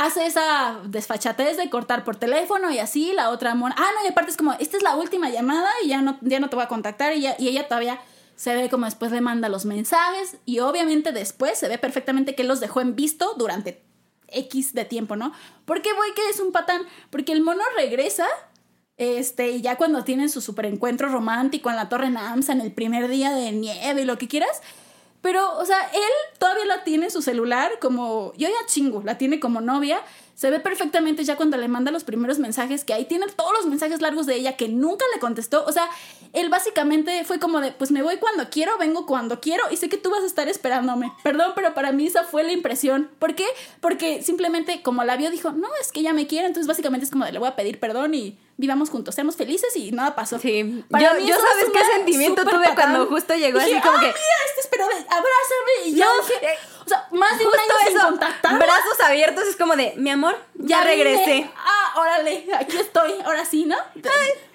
hace 0.00 0.24
esa 0.24 0.80
desfachatez 0.86 1.58
de 1.58 1.68
cortar 1.68 2.04
por 2.04 2.16
teléfono 2.16 2.70
y 2.70 2.78
así, 2.78 3.12
la 3.12 3.28
otra 3.28 3.54
mona. 3.54 3.74
Ah, 3.76 3.90
no, 3.94 4.06
y 4.06 4.08
aparte 4.08 4.30
es 4.30 4.36
como, 4.38 4.54
esta 4.54 4.78
es 4.78 4.82
la 4.82 4.96
última 4.96 5.28
llamada 5.28 5.68
y 5.84 5.88
ya 5.88 6.00
no, 6.00 6.18
ya 6.22 6.40
no 6.40 6.48
te 6.48 6.56
voy 6.56 6.64
a 6.64 6.68
contactar. 6.68 7.14
Y, 7.14 7.26
ella 7.26 7.68
todavía 7.68 8.00
se 8.34 8.54
ve 8.54 8.70
como 8.70 8.86
después 8.86 9.12
le 9.12 9.20
manda 9.20 9.50
los 9.50 9.66
mensajes 9.66 10.38
y 10.46 10.60
obviamente 10.60 11.12
después 11.12 11.58
se 11.58 11.68
ve 11.68 11.76
perfectamente 11.76 12.34
que 12.34 12.42
él 12.42 12.48
los 12.48 12.60
dejó 12.60 12.80
en 12.80 12.96
visto 12.96 13.34
durante 13.36 13.82
X 14.28 14.72
de 14.72 14.86
tiempo, 14.86 15.16
¿no? 15.16 15.34
¿Por 15.66 15.82
qué 15.82 15.92
voy 15.92 16.14
que 16.14 16.30
es 16.30 16.40
un 16.40 16.50
patán? 16.50 16.80
Porque 17.10 17.32
el 17.32 17.42
mono 17.42 17.62
regresa. 17.76 18.26
Este, 18.96 19.50
y 19.50 19.60
ya 19.60 19.76
cuando 19.76 20.04
tienen 20.04 20.30
su 20.30 20.40
super 20.40 20.64
encuentro 20.64 21.08
romántico 21.08 21.68
en 21.68 21.76
la 21.76 21.90
Torre 21.90 22.10
Namsa 22.10 22.52
en 22.52 22.62
el 22.62 22.72
primer 22.72 23.08
día 23.08 23.32
de 23.32 23.52
nieve 23.52 24.02
y 24.02 24.04
lo 24.04 24.16
que 24.18 24.28
quieras, 24.28 24.62
pero, 25.22 25.58
o 25.58 25.66
sea, 25.66 25.78
él 25.92 26.38
todavía 26.38 26.64
la 26.64 26.84
tiene 26.84 27.06
en 27.06 27.10
su 27.10 27.22
celular 27.22 27.72
como. 27.80 28.32
Yo 28.36 28.48
ya 28.48 28.66
chingo, 28.66 29.02
la 29.04 29.18
tiene 29.18 29.38
como 29.38 29.60
novia. 29.60 30.00
Se 30.40 30.48
ve 30.50 30.58
perfectamente 30.58 31.22
ya 31.22 31.36
cuando 31.36 31.58
le 31.58 31.68
manda 31.68 31.90
los 31.90 32.02
primeros 32.02 32.38
mensajes, 32.38 32.82
que 32.82 32.94
ahí 32.94 33.04
tiene 33.04 33.26
todos 33.36 33.52
los 33.52 33.66
mensajes 33.66 34.00
largos 34.00 34.24
de 34.24 34.36
ella 34.36 34.56
que 34.56 34.68
nunca 34.68 35.04
le 35.12 35.20
contestó. 35.20 35.66
O 35.66 35.72
sea, 35.72 35.90
él 36.32 36.48
básicamente 36.48 37.24
fue 37.24 37.38
como 37.38 37.60
de: 37.60 37.72
Pues 37.72 37.90
me 37.90 38.02
voy 38.02 38.16
cuando 38.16 38.48
quiero, 38.48 38.78
vengo 38.78 39.04
cuando 39.04 39.38
quiero 39.38 39.62
y 39.70 39.76
sé 39.76 39.90
que 39.90 39.98
tú 39.98 40.08
vas 40.08 40.22
a 40.22 40.26
estar 40.26 40.48
esperándome. 40.48 41.12
Perdón, 41.22 41.52
pero 41.54 41.74
para 41.74 41.92
mí 41.92 42.06
esa 42.06 42.24
fue 42.24 42.42
la 42.42 42.52
impresión. 42.52 43.10
¿Por 43.18 43.34
qué? 43.34 43.44
Porque 43.82 44.22
simplemente, 44.22 44.80
como 44.82 45.04
la 45.04 45.18
vio, 45.18 45.30
dijo: 45.30 45.50
No, 45.52 45.68
es 45.78 45.92
que 45.92 46.00
ella 46.00 46.14
me 46.14 46.26
quiere. 46.26 46.46
Entonces, 46.46 46.66
básicamente 46.66 47.04
es 47.04 47.10
como 47.10 47.26
de: 47.26 47.32
Le 47.32 47.38
voy 47.38 47.48
a 47.48 47.54
pedir 47.54 47.78
perdón 47.78 48.14
y 48.14 48.38
vivamos 48.56 48.88
juntos, 48.88 49.14
seamos 49.14 49.36
felices 49.36 49.76
y 49.76 49.92
nada 49.92 50.14
pasó. 50.14 50.38
Sí. 50.38 50.84
Para 50.90 51.12
Yo- 51.14 51.20
mí 51.20 51.28
yo 51.28 51.34
sabes 51.36 51.64
es 51.66 51.70
qué 51.70 51.84
sentimiento 51.96 52.44
tuve 52.44 52.64
patán. 52.68 52.74
cuando 52.74 53.06
justo 53.08 53.34
llegó 53.34 53.58
Dije, 53.58 53.76
así 53.76 53.82
como 53.86 53.96
"Ah, 53.98 54.00
que- 54.00 54.06
mira, 54.06 54.36
este 54.48 54.60
espero, 54.60 54.86
ven, 54.88 54.98
abrázame 55.04 55.86
y 55.86 55.92
No, 55.92 56.06
dije, 56.22 56.46
eh, 56.46 56.58
o 56.79 56.79
sea, 56.90 57.06
más 57.12 57.38
de 57.38 57.46
un 57.46 57.50
Justo 57.52 57.62
año 57.62 57.74
sin 57.86 57.96
eso, 57.96 58.06
contactar. 58.06 58.58
brazos 58.58 59.00
abiertos, 59.04 59.44
es 59.48 59.56
como 59.56 59.74
de, 59.76 59.94
mi 59.96 60.10
amor, 60.10 60.36
ya, 60.54 60.84
regresé. 60.84 61.50
Ah, 61.56 61.94
órale, 62.00 62.46
aquí 62.58 62.76
estoy, 62.76 63.12
ahora 63.24 63.44
sí, 63.44 63.64
¿no? 63.64 63.76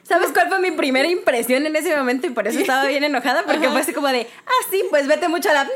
¿Sabes 0.03 0.31
cuál 0.31 0.49
fue 0.49 0.59
mi 0.59 0.69
primera 0.71 1.07
impresión 1.07 1.65
en 1.65 1.75
ese 1.75 1.95
momento? 1.97 2.27
Y 2.27 2.29
por 2.29 2.47
eso 2.47 2.59
estaba 2.59 2.85
bien 2.85 3.03
enojada, 3.03 3.43
porque 3.43 3.65
Ajá. 3.65 3.71
fue 3.71 3.81
así 3.81 3.93
como 3.93 4.07
de, 4.09 4.27
ah, 4.45 4.65
sí, 4.69 4.83
pues 4.91 5.07
vete 5.07 5.27
mucho 5.27 5.49
a 5.49 5.53
la... 5.53 5.63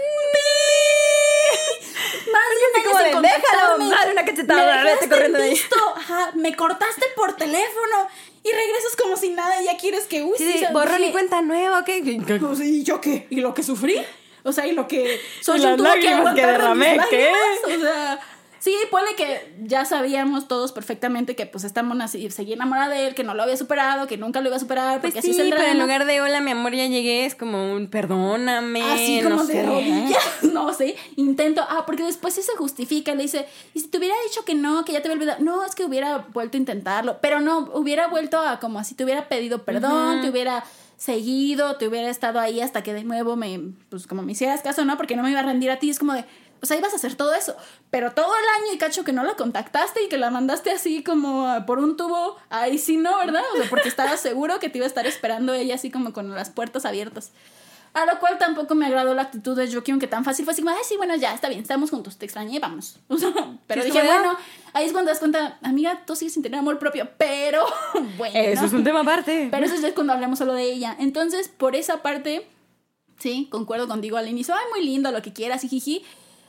Más 2.31 2.43
de 2.49 2.55
un 2.55 2.71
así 2.75 2.79
año 2.79 3.11
como 3.11 3.21
de, 3.21 3.27
déjalo, 3.27 3.89
dale 3.89 4.11
una 4.11 4.25
cachetada, 4.25 4.83
Me 4.83 4.91
vete 4.91 5.09
corriendo 5.09 5.37
de 5.39 5.45
ahí. 5.45 5.61
Ajá, 5.95 6.31
me 6.35 6.55
cortaste 6.55 7.05
por 7.15 7.35
teléfono 7.35 8.07
y 8.43 8.51
regresas 8.51 8.95
como 9.01 9.17
si 9.17 9.29
nada 9.29 9.61
y 9.61 9.65
ya 9.65 9.77
quieres 9.77 10.05
que 10.05 10.21
uy, 10.23 10.35
Sí, 10.37 10.63
borrón 10.71 11.03
y 11.03 11.11
cuenta 11.11 11.41
nueva, 11.41 11.83
¿qué? 11.83 12.01
Pues, 12.39 12.59
¿Y 12.61 12.83
yo 12.83 13.01
qué? 13.01 13.25
¿Y 13.29 13.41
lo 13.41 13.53
que 13.53 13.63
sufrí? 13.63 14.05
O 14.43 14.51
sea, 14.51 14.65
y 14.67 14.73
lo 14.73 14.87
que 14.87 15.19
soy 15.41 15.59
las 15.59 15.77
tuvo 15.77 15.91
que 15.93 15.99
que 16.01 16.09
aguantar 16.09 16.35
de 16.35 16.41
mis 16.41 16.59
derramé, 16.59 16.99
¿qué? 17.09 17.31
lágrimas, 17.31 17.77
O 17.77 17.81
sea, 17.81 18.19
Sí, 18.61 18.75
ponle 18.91 19.15
que 19.15 19.55
ya 19.63 19.85
sabíamos 19.85 20.49
todos 20.49 20.73
perfectamente 20.73 21.33
que 21.33 21.45
pues 21.45 21.63
esta 21.63 21.81
mona 21.81 22.09
sí- 22.09 22.29
seguía 22.29 22.55
enamorada 22.55 22.89
de 22.89 23.07
él, 23.07 23.15
que 23.15 23.23
no 23.23 23.33
lo 23.33 23.43
había 23.43 23.55
superado, 23.55 24.05
que 24.05 24.17
nunca 24.17 24.41
lo 24.41 24.47
iba 24.49 24.57
a 24.57 24.59
superar, 24.59 24.99
Pues 24.99 25.13
porque 25.13 25.21
sí, 25.21 25.31
así 25.31 25.39
es 25.39 25.47
el 25.47 25.49
pero 25.51 25.63
en 25.63 25.79
lugar 25.79 26.05
de 26.05 26.19
hola, 26.19 26.41
mi 26.41 26.51
amor, 26.51 26.75
ya 26.75 26.85
llegué, 26.85 27.25
es 27.25 27.35
como 27.35 27.71
un 27.71 27.89
perdóname. 27.89 28.81
Así 28.83 29.21
como 29.23 29.37
no 29.37 29.45
de 29.45 29.53
sé. 29.53 29.63
rodillas, 29.65 30.23
no 30.51 30.73
sé, 30.73 30.97
intento, 31.15 31.65
ah, 31.69 31.85
porque 31.85 32.03
después 32.03 32.33
sí 32.33 32.41
se 32.41 32.51
justifica, 32.57 33.15
le 33.15 33.23
dice, 33.23 33.47
y 33.73 33.79
si 33.79 33.87
te 33.87 33.97
hubiera 33.97 34.15
dicho 34.27 34.43
que 34.43 34.55
no, 34.55 34.83
que 34.83 34.91
ya 34.91 35.01
te 35.01 35.07
había 35.07 35.15
olvidado, 35.21 35.41
no, 35.41 35.63
es 35.63 35.73
que 35.73 35.85
hubiera 35.85 36.27
vuelto 36.33 36.57
a 36.57 36.59
intentarlo, 36.59 37.19
pero 37.21 37.39
no, 37.39 37.59
hubiera 37.75 38.07
vuelto 38.07 38.39
a 38.41 38.59
como 38.59 38.83
si 38.83 38.93
te 38.93 39.05
hubiera 39.05 39.29
pedido 39.29 39.63
perdón, 39.63 40.19
te 40.21 40.29
hubiera 40.29 40.65
seguido, 40.99 41.77
te 41.77 41.87
hubiera 41.87 42.09
estado 42.09 42.39
ahí 42.39 42.59
hasta 42.59 42.83
que 42.83 42.93
de 42.93 43.05
nuevo 43.05 43.37
me, 43.37 43.71
pues 43.89 44.05
como 44.05 44.21
me 44.21 44.33
hicieras 44.33 44.61
caso, 44.61 44.83
¿no? 44.83 44.97
Porque 44.97 45.15
no 45.15 45.23
me 45.23 45.31
iba 45.31 45.39
a 45.39 45.43
rendir 45.43 45.71
a 45.71 45.79
ti, 45.79 45.89
es 45.89 45.97
como 45.97 46.13
de, 46.13 46.25
pues 46.59 46.69
ahí 46.71 46.81
vas 46.81 46.91
a 46.91 46.97
hacer 46.97 47.15
todo 47.15 47.33
eso, 47.33 47.55
pero 47.89 48.11
todo 48.11 48.27
el 48.27 48.63
año 48.63 48.73
y 48.75 48.77
cacho 48.77 49.05
que 49.05 49.13
no 49.13 49.23
la 49.23 49.35
contactaste 49.35 50.03
y 50.03 50.09
que 50.09 50.17
la 50.17 50.29
mandaste 50.29 50.71
así 50.71 51.01
como 51.01 51.65
por 51.65 51.79
un 51.79 51.95
tubo, 51.95 52.35
ahí 52.49 52.77
sí 52.77 52.97
no, 52.97 53.17
¿verdad? 53.17 53.43
O 53.53 53.57
sea, 53.57 53.69
porque 53.69 53.87
estabas 53.87 54.19
seguro 54.19 54.59
que 54.59 54.67
te 54.67 54.79
iba 54.79 54.85
a 54.85 54.89
estar 54.89 55.07
esperando 55.07 55.53
ella 55.53 55.75
así 55.75 55.89
como 55.89 56.11
con 56.11 56.35
las 56.35 56.49
puertas 56.49 56.83
abiertas. 56.85 57.31
A 57.93 58.05
lo 58.05 58.19
cual 58.19 58.37
tampoco 58.37 58.75
me 58.75 58.85
agradó 58.85 59.13
la 59.13 59.23
actitud 59.23 59.57
de 59.57 59.67
Yuki, 59.67 59.91
aunque 59.91 60.07
tan 60.07 60.23
fácil 60.23 60.45
fue 60.45 60.53
así 60.53 60.61
como, 60.61 60.75
ay, 60.75 60.83
sí, 60.83 60.95
bueno, 60.97 61.15
ya, 61.15 61.33
está 61.33 61.49
bien, 61.49 61.61
estamos 61.61 61.89
juntos, 61.89 62.17
te 62.17 62.25
extrañé, 62.25 62.59
vamos. 62.59 62.97
Pero 63.67 63.83
dije, 63.83 64.03
bueno, 64.03 64.37
ahí 64.73 64.85
es 64.85 64.91
cuando 64.91 65.09
das 65.09 65.19
cuenta, 65.19 65.57
amiga, 65.63 66.03
tú 66.05 66.15
sigues 66.15 66.33
sin 66.33 66.43
tener 66.43 66.59
amor 66.59 66.77
propio, 66.77 67.09
pero 67.17 67.65
bueno. 68.17 68.37
Eso 68.37 68.65
es 68.65 68.73
un 68.73 68.83
tema 68.83 69.01
aparte. 69.01 69.49
Pero 69.51 69.65
eso 69.65 69.75
es 69.75 69.93
cuando 69.93 70.13
hablamos 70.13 70.39
solo 70.39 70.53
de 70.53 70.63
ella. 70.63 70.95
Entonces, 70.99 71.49
por 71.49 71.75
esa 71.75 72.01
parte, 72.01 72.47
sí, 73.17 73.47
concuerdo 73.51 73.87
contigo 73.87 74.17
al 74.17 74.27
inicio, 74.27 74.53
ay, 74.53 74.65
muy 74.71 74.85
lindo, 74.85 75.11
lo 75.11 75.21
que 75.21 75.33
quieras, 75.33 75.63
y 75.63 75.69
jiji. 75.69 76.03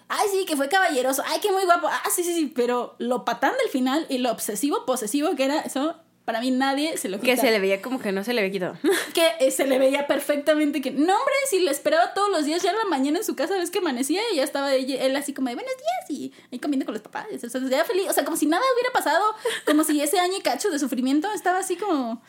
Ay, 0.08 0.26
sí, 0.30 0.44
que 0.44 0.56
fue 0.56 0.68
caballeroso. 0.68 1.22
Ay, 1.26 1.40
que 1.40 1.52
muy 1.52 1.64
guapo. 1.64 1.86
Ah, 1.86 2.02
sí, 2.10 2.24
sí, 2.24 2.34
sí. 2.34 2.52
Pero 2.54 2.96
lo 2.98 3.24
patán 3.24 3.52
del 3.62 3.70
final 3.70 4.06
y 4.08 4.18
lo 4.18 4.32
obsesivo, 4.32 4.84
posesivo 4.84 5.36
que 5.36 5.44
era, 5.44 5.60
eso 5.60 5.94
para 6.24 6.40
mí 6.40 6.50
nadie 6.50 6.96
se 6.96 7.08
lo 7.08 7.18
quita. 7.18 7.32
que 7.34 7.40
se 7.40 7.50
le 7.50 7.58
veía 7.58 7.82
como 7.82 8.00
que 8.00 8.12
no 8.12 8.22
se 8.22 8.32
le 8.32 8.40
había 8.42 8.52
quitado. 8.52 8.78
Que 9.14 9.26
eh, 9.40 9.50
se 9.50 9.66
le 9.66 9.78
veía 9.78 10.06
perfectamente 10.06 10.80
que, 10.80 10.92
no, 10.92 11.16
hombre, 11.16 11.34
si 11.48 11.58
le 11.60 11.70
esperaba 11.70 12.14
todos 12.14 12.30
los 12.30 12.44
días, 12.44 12.62
ya 12.62 12.70
en 12.70 12.78
la 12.78 12.84
mañana 12.84 13.18
en 13.18 13.24
su 13.24 13.34
casa, 13.34 13.54
ves 13.56 13.70
que 13.70 13.78
amanecía 13.78 14.20
y 14.32 14.36
ya 14.36 14.44
estaba 14.44 14.72
ella- 14.72 15.02
él 15.04 15.16
así 15.16 15.32
como 15.34 15.48
de 15.48 15.56
buenos 15.56 15.72
días 15.76 16.10
y 16.20 16.32
ahí 16.52 16.58
comiendo 16.60 16.84
con 16.86 16.94
los 16.94 17.02
papás. 17.02 17.26
O 17.44 17.48
sea, 17.48 17.60
ya 17.68 17.84
feliz. 17.84 18.08
O 18.08 18.12
sea, 18.12 18.24
como 18.24 18.36
si 18.36 18.46
nada 18.46 18.62
hubiera 18.74 18.92
pasado, 18.92 19.24
como 19.66 19.82
si 19.84 20.00
ese 20.00 20.20
año 20.20 20.36
y 20.38 20.40
cacho 20.42 20.70
de 20.70 20.78
sufrimiento 20.78 21.28
estaba 21.32 21.58
así 21.58 21.76
como. 21.76 22.22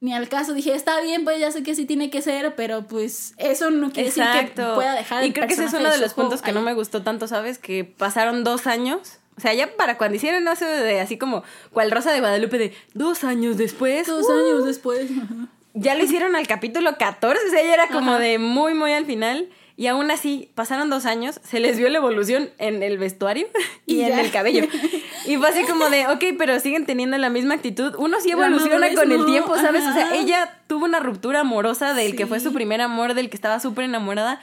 Ni 0.00 0.12
al 0.12 0.28
caso, 0.28 0.52
dije, 0.52 0.74
está 0.74 1.00
bien, 1.00 1.24
pues 1.24 1.40
ya 1.40 1.50
sé 1.50 1.62
que 1.62 1.70
así 1.70 1.86
tiene 1.86 2.10
que 2.10 2.20
ser, 2.20 2.54
pero 2.56 2.86
pues 2.86 3.32
eso 3.38 3.70
no 3.70 3.90
quiere 3.90 4.10
decir 4.10 4.22
que 4.54 4.62
pueda 4.74 4.92
dejar 4.92 5.24
y 5.24 5.32
creo 5.32 5.46
que 5.48 5.54
ese 5.54 5.64
es 5.64 5.72
uno 5.72 5.84
de 5.88 5.92
de 5.92 5.98
los 5.98 6.12
puntos 6.12 6.42
que 6.42 6.52
no 6.52 6.60
me 6.60 6.74
gustó 6.74 7.02
tanto, 7.02 7.26
¿sabes? 7.26 7.56
Que 7.58 7.84
pasaron 7.84 8.44
dos 8.44 8.66
años. 8.66 9.18
O 9.36 9.40
sea, 9.40 9.52
ya 9.54 9.76
para 9.76 9.98
cuando 9.98 10.16
hicieron 10.16 10.46
eso 10.46 10.64
de 10.64 11.00
así 11.00 11.18
como 11.18 11.42
cual 11.72 11.90
Rosa 11.90 12.12
de 12.12 12.20
Guadalupe 12.20 12.58
de 12.58 12.72
dos 12.94 13.24
años 13.24 13.56
después. 13.56 14.06
Dos 14.06 14.26
uh, 14.28 14.32
años 14.32 14.64
después. 14.64 15.10
ajá. 15.10 15.48
Ya 15.76 15.96
lo 15.96 16.04
hicieron 16.04 16.36
al 16.36 16.46
capítulo 16.46 16.96
14, 16.96 17.48
o 17.48 17.50
sea, 17.50 17.64
ya 17.64 17.74
era 17.74 17.88
como 17.88 18.12
Ajá. 18.12 18.20
de 18.20 18.38
muy, 18.38 18.74
muy 18.74 18.92
al 18.92 19.06
final. 19.06 19.48
Y 19.76 19.88
aún 19.88 20.08
así, 20.12 20.52
pasaron 20.54 20.88
dos 20.88 21.04
años, 21.04 21.40
se 21.42 21.58
les 21.58 21.76
vio 21.76 21.88
la 21.88 21.98
evolución 21.98 22.50
en 22.58 22.84
el 22.84 22.96
vestuario 22.96 23.48
y, 23.86 23.96
Y 23.96 24.02
en 24.02 24.18
el 24.18 24.30
cabello. 24.30 24.66
Y 25.26 25.38
fue 25.38 25.48
así 25.48 25.64
como 25.64 25.88
de, 25.88 26.06
ok, 26.06 26.22
pero 26.36 26.60
siguen 26.60 26.84
teniendo 26.84 27.16
la 27.16 27.30
misma 27.30 27.54
actitud. 27.54 27.94
Uno 27.96 28.20
sí 28.20 28.30
evoluciona 28.30 28.94
con 28.94 29.10
el 29.10 29.24
tiempo, 29.24 29.56
¿sabes? 29.56 29.82
O 29.86 29.92
sea, 29.94 30.14
ella 30.14 30.58
tuvo 30.66 30.84
una 30.84 31.00
ruptura 31.00 31.40
amorosa 31.40 31.94
del 31.94 32.14
que 32.14 32.26
fue 32.26 32.40
su 32.40 32.52
primer 32.52 32.82
amor, 32.82 33.14
del 33.14 33.30
que 33.30 33.36
estaba 33.36 33.58
súper 33.58 33.86
enamorada. 33.86 34.42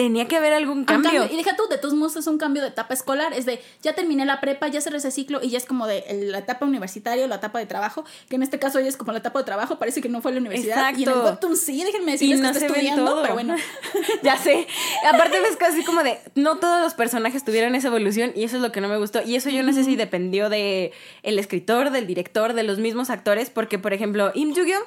Tenía 0.00 0.26
que 0.26 0.36
haber 0.36 0.54
algún 0.54 0.78
Un 0.78 0.84
cambio. 0.86 1.28
Y 1.30 1.36
deja 1.36 1.54
tú, 1.56 1.68
de 1.68 1.76
todos 1.76 1.92
modos 1.92 2.16
es 2.16 2.26
un 2.26 2.38
cambio 2.38 2.62
de 2.62 2.68
etapa 2.68 2.94
escolar. 2.94 3.34
Es 3.34 3.44
de, 3.44 3.60
ya 3.82 3.92
terminé 3.92 4.24
la 4.24 4.40
prepa, 4.40 4.66
ya 4.68 4.80
cerré 4.80 4.96
ese 4.96 5.10
ciclo 5.10 5.40
y 5.42 5.50
ya 5.50 5.58
es 5.58 5.66
como 5.66 5.86
de 5.86 6.02
la 6.30 6.38
etapa 6.38 6.64
universitaria 6.64 7.26
la 7.26 7.34
etapa 7.34 7.58
de 7.58 7.66
trabajo. 7.66 8.06
Que 8.30 8.36
en 8.36 8.42
este 8.42 8.58
caso 8.58 8.78
ella 8.78 8.88
es 8.88 8.96
como 8.96 9.12
la 9.12 9.18
etapa 9.18 9.40
de 9.40 9.44
trabajo, 9.44 9.78
parece 9.78 10.00
que 10.00 10.08
no 10.08 10.22
fue 10.22 10.30
a 10.30 10.34
la 10.34 10.40
universidad. 10.40 10.96
Y 10.96 11.02
en 11.02 11.08
el 11.08 11.08
Exacto. 11.08 11.24
webtoon 11.24 11.56
sí, 11.56 11.84
déjenme 11.84 12.12
y 12.12 12.12
decirles 12.12 12.40
no 12.40 12.50
que 12.50 12.58
está 12.58 12.66
estudiando, 12.68 13.04
todo. 13.04 13.22
pero 13.22 13.34
bueno. 13.34 13.56
ya 14.22 14.38
sé. 14.38 14.66
Aparte 15.06 15.38
ves 15.40 15.56
casi 15.58 15.84
como 15.84 16.02
de 16.02 16.18
no 16.34 16.56
todos 16.56 16.80
los 16.80 16.94
personajes 16.94 17.44
tuvieron 17.44 17.74
esa 17.74 17.88
evolución 17.88 18.32
y 18.34 18.44
eso 18.44 18.56
es 18.56 18.62
lo 18.62 18.72
que 18.72 18.80
no 18.80 18.88
me 18.88 18.96
gustó 18.96 19.20
y 19.22 19.36
eso 19.36 19.50
yo 19.50 19.62
no 19.62 19.74
sé 19.74 19.84
si 19.84 19.96
dependió 19.96 20.48
de 20.48 20.92
el 21.22 21.38
escritor, 21.38 21.90
del 21.90 22.06
director, 22.06 22.54
de 22.54 22.62
los 22.62 22.78
mismos 22.78 23.10
actores, 23.10 23.50
porque 23.50 23.78
por 23.78 23.92
ejemplo, 23.92 24.30
Im 24.34 24.54
Jugyeon 24.54 24.82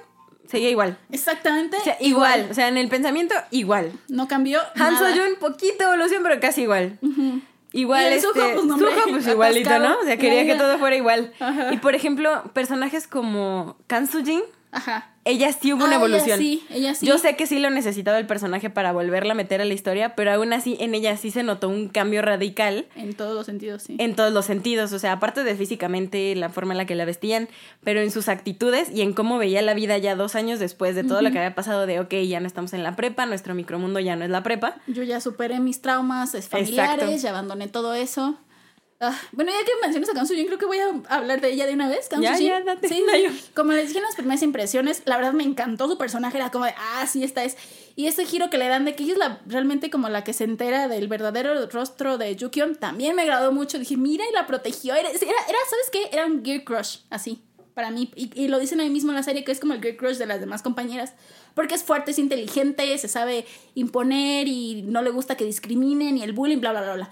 seguía 0.48 0.70
igual. 0.70 0.98
Exactamente. 1.12 1.78
O 1.78 1.84
sea, 1.84 1.98
igual, 2.00 2.48
o 2.52 2.54
sea, 2.54 2.68
en 2.68 2.78
el 2.78 2.88
pensamiento 2.89 3.36
igual. 3.52 3.91
No 4.08 4.28
cambió. 4.28 4.60
Han 4.76 4.94
nada. 4.94 5.10
Soo-yoon 5.14 5.36
poquito 5.39 5.84
evolución, 5.84 6.24
pero 6.24 6.39
casi 6.39 6.64
igual. 6.64 7.00
Igual 7.72 8.04
Y 8.04 8.16
este, 8.16 8.22
Suho, 8.22 8.34
pues, 8.34 8.66
no, 8.66 8.78
Suho, 8.78 8.91
pues 9.10 9.28
igualito. 9.36 9.80
¿no? 9.80 9.98
O 10.00 10.04
sea, 10.04 10.18
quería 10.18 10.46
que 10.46 10.56
todo 10.56 10.78
fuera 10.78 10.96
igual. 10.96 11.34
Ajá. 11.39 11.74
Y 11.74 11.78
por 11.78 11.96
ejemplo, 11.96 12.44
personajes 12.54 13.08
como 13.08 13.78
Kan 13.88 14.08
Soo-jin, 14.08 14.44
Ajá. 14.72 15.12
Ella 15.26 15.52
sí 15.54 15.72
hubo 15.74 15.86
una 15.86 15.96
Ah, 15.96 15.98
ella 15.98 16.06
evolución. 16.06 16.40
sí, 16.40 16.64
ella 16.70 16.96
sí. 16.96 17.06
Yo 17.06 17.18
sé 17.18 17.36
que 17.36 17.48
sí 17.48 17.60
lo 17.60 17.70
necesitaba 17.70 18.18
el 18.20 18.26
personaje 18.28 18.70
para 18.70 18.92
volverla 18.92 19.32
a 19.34 19.36
meter 19.36 19.62
a 19.62 19.66
la 19.66 19.74
historia, 19.74 20.16
pero 20.16 20.32
aún 20.34 20.54
así 20.54 20.76
en 20.80 20.96
ella 20.96 21.16
sí 21.18 21.32
se 21.32 21.44
notó 21.44 21.70
un 21.70 21.88
cambio 21.90 22.22
radical 22.22 22.86
En 22.96 23.14
todos 23.14 23.34
los 23.36 23.46
sentidos, 23.46 23.84
sí. 23.84 23.96
en 24.00 24.16
todos 24.16 24.34
los 24.34 24.46
sentidos, 24.46 24.92
o 24.94 25.00
sea, 25.00 25.14
aparte 25.14 25.44
de 25.44 25.56
físicamente, 25.56 26.36
la 26.36 26.50
forma 26.50 26.74
en 26.74 26.78
la 26.78 26.86
que 26.86 26.96
la 26.96 27.06
vestían, 27.06 27.48
pero 27.84 28.02
en 28.02 28.12
sus 28.12 28.28
actitudes 28.28 28.90
y 28.94 29.02
en 29.02 29.14
cómo 29.14 29.38
veía 29.38 29.62
la 29.62 29.74
vida 29.74 29.98
ya 29.98 30.16
dos 30.16 30.36
años 30.36 30.60
después 30.60 30.96
de 30.96 31.04
todo 31.04 31.22
lo 31.22 31.32
que 31.32 31.40
había 31.40 31.56
pasado 31.56 31.86
de, 31.86 32.00
ok, 32.00 32.14
ya 32.28 32.40
no 32.40 32.48
estamos 32.48 32.74
en 32.74 32.84
la 32.84 32.96
prepa, 32.96 33.26
nuestro 33.26 33.56
micromundo 33.56 34.00
ya 34.00 34.16
no 34.16 34.26
es 34.26 34.30
la 34.32 34.44
prepa. 34.44 34.76
Yo 34.88 35.04
ya 35.04 35.22
superé 35.22 35.60
mis 35.60 35.82
traumas 35.82 36.36
es 36.36 36.48
familiares, 36.50 37.04
Exacto. 37.04 37.18
ya 37.24 37.30
abandoné 37.30 37.68
todo 37.68 37.94
eso. 37.94 38.38
Ah, 39.08 39.20
bueno, 39.32 39.51
ya 39.51 39.66
que 39.66 39.72
mencionas 39.82 40.10
a 40.10 40.14
Kansu, 40.14 40.34
yo 40.34 40.45
creo 40.45 40.58
que 40.58 40.66
voy 40.66 40.78
a 40.80 41.16
hablar 41.16 41.41
de 41.41 41.51
ella 41.51 41.66
de 41.66 41.74
una 41.74 41.88
vez. 41.89 42.08
Kansu 42.10 42.24
Ya, 42.24 42.38
ya, 42.38 42.62
date, 42.62 42.88
Sí, 42.88 43.04
Nayo. 43.06 43.30
como 43.56 43.72
les 43.74 43.88
dije 43.88 43.99
en 43.99 44.06
las 44.06 44.16
primeras 44.16 44.41
impresiones, 44.43 45.01
la 45.06 45.18
verdad 45.18 45.34
me 45.34 45.43
encantó 45.43 45.88
su 45.88 45.97
personaje, 45.97 46.38
era 46.38 46.51
como 46.51 46.66
de, 46.66 46.74
ah, 46.78 47.06
sí, 47.08 47.24
esta 47.24 47.43
es. 47.43 47.58
Y 47.95 48.08
ese 48.08 48.26
giro 48.26 48.49
que 48.49 48.58
le 48.58 48.68
dan 48.68 48.86
de 48.86 48.95
que 48.95 49.04
ella 49.04 49.14
es 49.14 49.20
la, 49.20 49.41
realmente 49.45 49.89
como 49.89 50.10
la 50.10 50.24
que 50.24 50.34
se 50.34 50.45
entera 50.45 50.88
del 50.88 51.08
verdadero 51.08 51.68
rostro 51.70 52.18
de 52.18 52.36
Yukion, 52.36 52.76
también 52.76 53.16
me 53.16 53.22
agradó 53.22 53.51
mucho. 53.51 53.78
Dije, 53.78 53.97
mira, 53.97 54.26
y 54.30 54.34
la 54.34 54.47
protegió. 54.47 54.95
Era, 54.95 55.10
era, 55.10 55.22
era, 55.22 55.32
¿sabes 55.70 55.89
qué? 55.91 56.10
Era 56.12 56.26
un 56.26 56.43
gear 56.43 56.64
crush, 56.64 56.97
así, 57.12 57.43
para 57.76 57.91
mí. 57.91 58.12
Y, 58.16 58.32
y 58.39 58.47
lo 58.47 58.58
dicen 58.60 58.80
ahí 58.80 58.89
mismo 58.89 59.12
en 59.12 59.16
la 59.18 59.24
serie, 59.24 59.43
que 59.43 59.51
es 59.51 59.60
como 59.60 59.74
el 59.74 59.82
gear 59.82 59.95
crush 59.95 60.18
de 60.18 60.26
las 60.26 60.39
demás 60.39 60.64
compañeras. 60.64 61.14
Porque 61.54 61.76
es 61.76 61.84
fuerte, 61.84 62.10
es 62.10 62.18
inteligente, 62.18 62.97
se 62.97 63.08
sabe 63.08 63.45
imponer 63.76 64.47
y 64.47 64.82
no 64.82 65.04
le 65.04 65.12
gusta 65.12 65.38
que 65.38 65.45
discriminen 65.45 66.18
y 66.18 66.24
el 66.24 66.34
bullying, 66.34 66.60
bla, 66.60 66.72
bla, 66.72 66.82
bla, 66.82 66.95
bla. 66.95 67.10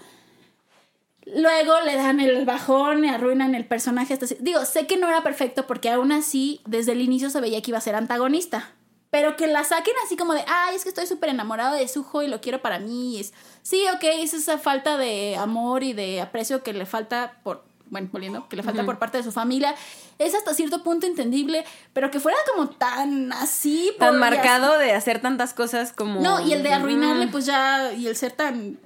Luego 1.26 1.80
le 1.84 1.96
dan 1.96 2.20
el 2.20 2.44
bajón 2.44 3.04
y 3.04 3.08
arruinan 3.08 3.54
el 3.54 3.64
personaje. 3.64 4.14
Hasta. 4.14 4.26
Digo, 4.40 4.64
sé 4.64 4.86
que 4.86 4.96
no 4.96 5.08
era 5.08 5.22
perfecto 5.22 5.66
porque 5.66 5.90
aún 5.90 6.12
así, 6.12 6.60
desde 6.66 6.92
el 6.92 7.00
inicio 7.00 7.30
se 7.30 7.40
veía 7.40 7.62
que 7.62 7.70
iba 7.70 7.78
a 7.78 7.82
ser 7.82 7.94
antagonista. 7.94 8.72
Pero 9.10 9.36
que 9.36 9.46
la 9.46 9.62
saquen 9.62 9.92
así 10.06 10.16
como 10.16 10.32
de, 10.32 10.42
ay, 10.48 10.74
es 10.74 10.84
que 10.84 10.88
estoy 10.88 11.06
súper 11.06 11.28
enamorado 11.28 11.76
de 11.76 11.86
Suho 11.86 12.22
y 12.22 12.28
lo 12.28 12.40
quiero 12.40 12.62
para 12.62 12.78
mí. 12.78 13.20
Es, 13.20 13.34
sí, 13.62 13.84
ok, 13.94 14.02
es 14.04 14.32
esa 14.32 14.56
falta 14.56 14.96
de 14.96 15.36
amor 15.36 15.82
y 15.82 15.92
de 15.92 16.22
aprecio 16.22 16.62
que 16.62 16.72
le 16.72 16.86
falta 16.86 17.34
por, 17.42 17.62
bueno, 17.90 18.08
volviendo, 18.10 18.48
que 18.48 18.56
le 18.56 18.62
falta 18.62 18.86
por 18.86 18.98
parte 18.98 19.18
de 19.18 19.22
su 19.22 19.30
familia. 19.30 19.74
Es 20.18 20.34
hasta 20.34 20.54
cierto 20.54 20.82
punto 20.82 21.06
entendible, 21.06 21.62
pero 21.92 22.10
que 22.10 22.20
fuera 22.20 22.38
como 22.50 22.70
tan 22.70 23.34
así. 23.34 23.92
Tan 23.98 24.18
marcado 24.18 24.78
de 24.78 24.94
hacer 24.94 25.20
tantas 25.20 25.52
cosas 25.52 25.92
como... 25.92 26.22
no, 26.22 26.40
y 26.40 26.54
el 26.54 26.62
de 26.62 26.72
arruinarle, 26.72 27.26
pues 27.26 27.44
ya, 27.44 27.92
y 27.92 28.06
el 28.06 28.16
ser 28.16 28.32
tan, 28.32 28.78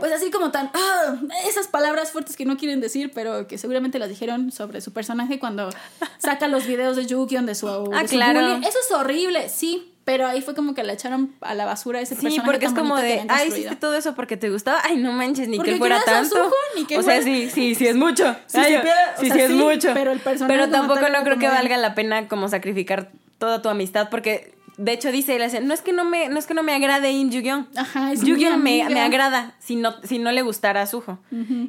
pues 0.00 0.12
así 0.12 0.30
como 0.30 0.50
tan, 0.50 0.70
ah, 0.74 1.14
esas 1.46 1.68
palabras 1.68 2.10
fuertes 2.10 2.36
que 2.36 2.44
no 2.44 2.56
quieren 2.56 2.80
decir, 2.80 3.12
pero 3.14 3.46
que 3.46 3.58
seguramente 3.58 3.98
las 3.98 4.08
dijeron 4.08 4.50
sobre 4.50 4.80
su 4.80 4.92
personaje 4.92 5.38
cuando 5.38 5.70
saca 6.18 6.48
los 6.48 6.66
videos 6.66 6.96
de 6.96 7.06
Yukion 7.06 7.46
de 7.46 7.54
su, 7.54 7.68
Ah, 7.68 8.02
de 8.02 8.08
su 8.08 8.14
claro. 8.16 8.40
bullying. 8.40 8.62
Eso 8.62 8.78
es 8.84 8.90
horrible, 8.92 9.48
sí, 9.48 9.92
pero 10.04 10.26
ahí 10.26 10.40
fue 10.42 10.54
como 10.54 10.74
que 10.74 10.82
le 10.82 10.92
echaron 10.94 11.32
a 11.42 11.54
la 11.54 11.66
basura 11.66 12.00
ese 12.00 12.16
Sí, 12.16 12.22
personaje 12.22 12.46
porque 12.50 12.66
es 12.66 12.72
como 12.72 12.96
de, 12.96 13.24
ay, 13.28 13.48
hiciste 13.48 13.76
todo 13.76 13.94
eso 13.94 14.14
porque 14.14 14.36
te 14.36 14.50
gustaba. 14.50 14.80
Ay, 14.82 14.96
no 14.96 15.12
manches, 15.12 15.46
ni 15.46 15.56
Porque 15.58 15.72
que 15.72 15.78
fuera 15.78 16.02
tanto. 16.04 16.34
Suho, 16.36 16.52
ni 16.74 16.84
que 16.86 16.98
o 16.98 17.02
sea, 17.02 17.22
sí, 17.22 17.48
sí, 17.52 17.74
sí 17.76 17.86
es 17.86 17.94
mucho. 17.96 18.34
Si 18.46 18.58
Ay, 18.58 18.76
supiera- 18.76 19.14
o 19.16 19.20
sí, 19.20 19.26
sea, 19.26 19.36
sí 19.36 19.42
es 19.42 19.48
sí, 19.50 19.54
mucho. 19.56 19.90
pero 19.94 20.10
el 20.12 20.18
personaje 20.20 20.52
Pero 20.58 20.70
tampoco 20.70 21.08
no 21.08 21.22
creo 21.22 21.38
que 21.38 21.48
valga 21.48 21.76
la 21.76 21.94
pena 21.94 22.26
como 22.26 22.48
sacrificar 22.48 23.10
toda 23.38 23.62
tu 23.62 23.68
amistad 23.68 24.08
porque 24.10 24.52
de 24.82 24.92
hecho 24.92 25.12
dice 25.12 25.36
él 25.36 25.42
dice, 25.42 25.60
no 25.60 25.74
es 25.74 25.82
que 25.82 25.92
no 25.92 26.04
me 26.04 26.28
no 26.28 26.38
es 26.38 26.46
que 26.46 26.54
no 26.54 26.62
me 26.62 26.72
agrade 26.74 27.10
In 27.10 27.30
Yu-Gi-Oh. 27.30 27.66
Ajá, 27.76 28.12
es 28.12 28.22
Yu-Gi-Oh 28.22 28.56
me, 28.56 28.88
me 28.88 29.00
agrada 29.00 29.54
si 29.58 29.76
no 29.76 29.94
si 30.02 30.18
no 30.18 30.32
le 30.32 30.42
gustara 30.42 30.82
a 30.82 30.86
Suho. 30.86 31.18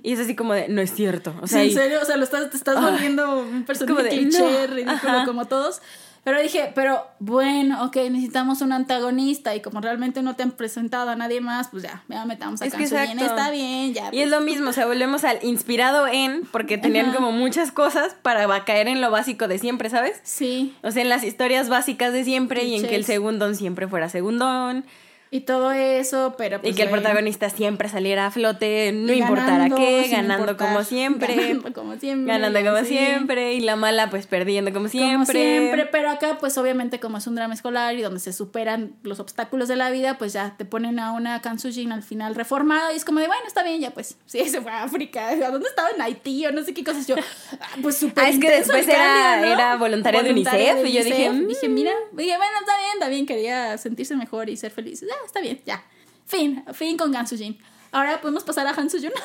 Y 0.03 0.13
es 0.13 0.19
así 0.19 0.35
como 0.35 0.53
de, 0.53 0.67
no 0.69 0.81
es 0.81 0.93
cierto. 0.93 1.33
O 1.41 1.47
sea, 1.47 1.61
Sí, 1.61 1.67
y- 1.67 1.71
en 1.71 1.77
serio, 1.77 1.99
o 2.01 2.05
sea, 2.05 2.17
lo 2.17 2.23
estás, 2.23 2.49
te 2.49 2.57
estás 2.57 2.77
Ah. 2.77 2.89
volviendo 2.89 3.39
un 3.39 3.63
personaje 3.63 4.09
cliché, 4.09 4.39
no, 4.39 4.73
ridículo 4.73 4.93
ajá. 5.17 5.25
como 5.25 5.45
todos. 5.45 5.81
Pero 6.23 6.39
dije, 6.39 6.71
pero 6.75 7.07
bueno, 7.17 7.83
ok, 7.83 7.95
necesitamos 8.11 8.61
un 8.61 8.73
antagonista 8.73 9.55
y 9.55 9.61
como 9.61 9.81
realmente 9.81 10.21
no 10.21 10.35
te 10.35 10.43
han 10.43 10.51
presentado 10.51 11.09
a 11.09 11.15
nadie 11.15 11.41
más, 11.41 11.69
pues 11.69 11.81
ya, 11.81 12.03
ya 12.07 12.25
metamos 12.25 12.61
a 12.61 12.65
Es 12.65 12.75
que 12.75 12.83
exacto. 12.83 13.25
está 13.25 13.49
bien, 13.49 13.91
ya. 13.93 14.09
Y 14.11 14.19
es 14.19 14.29
lo 14.29 14.39
mismo, 14.39 14.69
o 14.69 14.73
sea, 14.73 14.85
volvemos 14.85 15.23
al 15.23 15.39
inspirado 15.43 16.05
en, 16.07 16.43
porque 16.51 16.77
tenían 16.77 17.07
Ajá. 17.07 17.15
como 17.15 17.31
muchas 17.31 17.71
cosas 17.71 18.15
para 18.21 18.65
caer 18.65 18.87
en 18.87 19.01
lo 19.01 19.09
básico 19.09 19.47
de 19.47 19.57
siempre, 19.57 19.89
¿sabes? 19.89 20.19
Sí, 20.23 20.75
O 20.83 20.91
sea, 20.91 21.01
en 21.01 21.09
las 21.09 21.23
historias 21.23 21.69
básicas 21.69 22.13
de 22.13 22.23
siempre 22.23 22.65
y 22.65 22.75
en 22.75 22.83
que 22.87 22.95
el 22.95 23.05
segundón 23.05 23.55
siempre 23.55 23.87
fuera 23.87 24.07
segundón. 24.07 24.85
Y 25.33 25.41
todo 25.41 25.71
eso, 25.71 26.35
pero 26.37 26.57
y 26.57 26.59
pues, 26.59 26.75
que 26.75 26.83
el 26.83 26.89
protagonista 26.89 27.49
siempre 27.49 27.87
saliera 27.87 28.25
a 28.25 28.31
flote, 28.31 28.91
no 28.93 29.13
y 29.13 29.19
importara 29.19 29.69
qué, 29.69 30.09
ganando 30.11 30.43
importar, 30.43 30.67
como 30.67 30.83
siempre. 30.83 31.35
Ganando 31.35 31.71
como 31.73 31.95
siempre. 31.95 32.33
Ganando 32.33 32.69
como 32.69 32.83
siempre. 32.85 33.53
Y 33.53 33.61
la 33.61 33.77
mala, 33.77 34.09
pues 34.09 34.27
perdiendo 34.27 34.73
como 34.73 34.89
siempre. 34.89 35.13
Como 35.13 35.25
siempre, 35.25 35.85
pero 35.85 36.09
acá 36.09 36.37
pues 36.37 36.57
obviamente 36.57 36.99
como 36.99 37.17
es 37.17 37.27
un 37.27 37.35
drama 37.35 37.53
escolar 37.53 37.95
y 37.95 38.01
donde 38.01 38.19
se 38.19 38.33
superan 38.33 38.91
los 39.03 39.21
obstáculos 39.21 39.69
de 39.69 39.77
la 39.77 39.89
vida, 39.89 40.17
pues 40.17 40.33
ya 40.33 40.53
te 40.57 40.65
ponen 40.65 40.99
a 40.99 41.13
una 41.13 41.41
Kansujin 41.41 41.93
al 41.93 42.03
final 42.03 42.35
reformada 42.35 42.91
y 42.91 42.97
es 42.97 43.05
como 43.05 43.21
de, 43.21 43.27
bueno, 43.27 43.43
está 43.47 43.63
bien, 43.63 43.79
ya 43.79 43.91
pues, 43.91 44.17
sí, 44.25 44.39
se 44.49 44.59
fue 44.59 44.71
a 44.73 44.83
África, 44.83 45.29
¿a 45.29 45.49
dónde 45.49 45.69
estaba? 45.69 45.91
En 45.95 46.01
Haití 46.01 46.45
o 46.45 46.51
no 46.51 46.61
sé 46.61 46.73
qué 46.73 46.83
cosas 46.83 47.07
yo, 47.07 47.15
ah, 47.17 47.67
pues 47.81 47.95
súper 47.95 48.25
Ah, 48.25 48.29
es 48.29 48.37
que 48.37 48.49
después 48.51 48.85
era- 48.85 48.97
cambio, 48.97 49.47
¿no? 49.47 49.53
era 49.53 49.75
voluntaria 49.77 50.23
de 50.23 50.31
UNICEF, 50.31 50.85
y 50.85 50.91
yo 50.91 51.03
dije, 51.05 51.29
UNICEF. 51.29 51.45
mm. 51.45 51.47
dije, 51.47 51.69
mira, 51.69 51.91
dije, 52.11 52.35
bueno, 52.35 52.53
está 52.59 52.77
bien, 52.77 52.91
está 52.95 53.07
bien, 53.07 53.25
quería 53.25 53.77
sentirse 53.77 54.17
mejor 54.17 54.49
y 54.49 54.57
ser 54.57 54.71
feliz, 54.71 54.99
ya, 54.99 55.07
está 55.25 55.41
bien, 55.41 55.61
ya, 55.65 55.83
fin, 56.25 56.63
fin 56.73 56.97
con 56.97 57.11
Kansujin. 57.11 57.57
Ahora 57.91 58.21
podemos 58.21 58.43
pasar 58.43 58.65
a 58.67 58.71
Han 58.71 58.89
Soo-jun. 58.89 59.11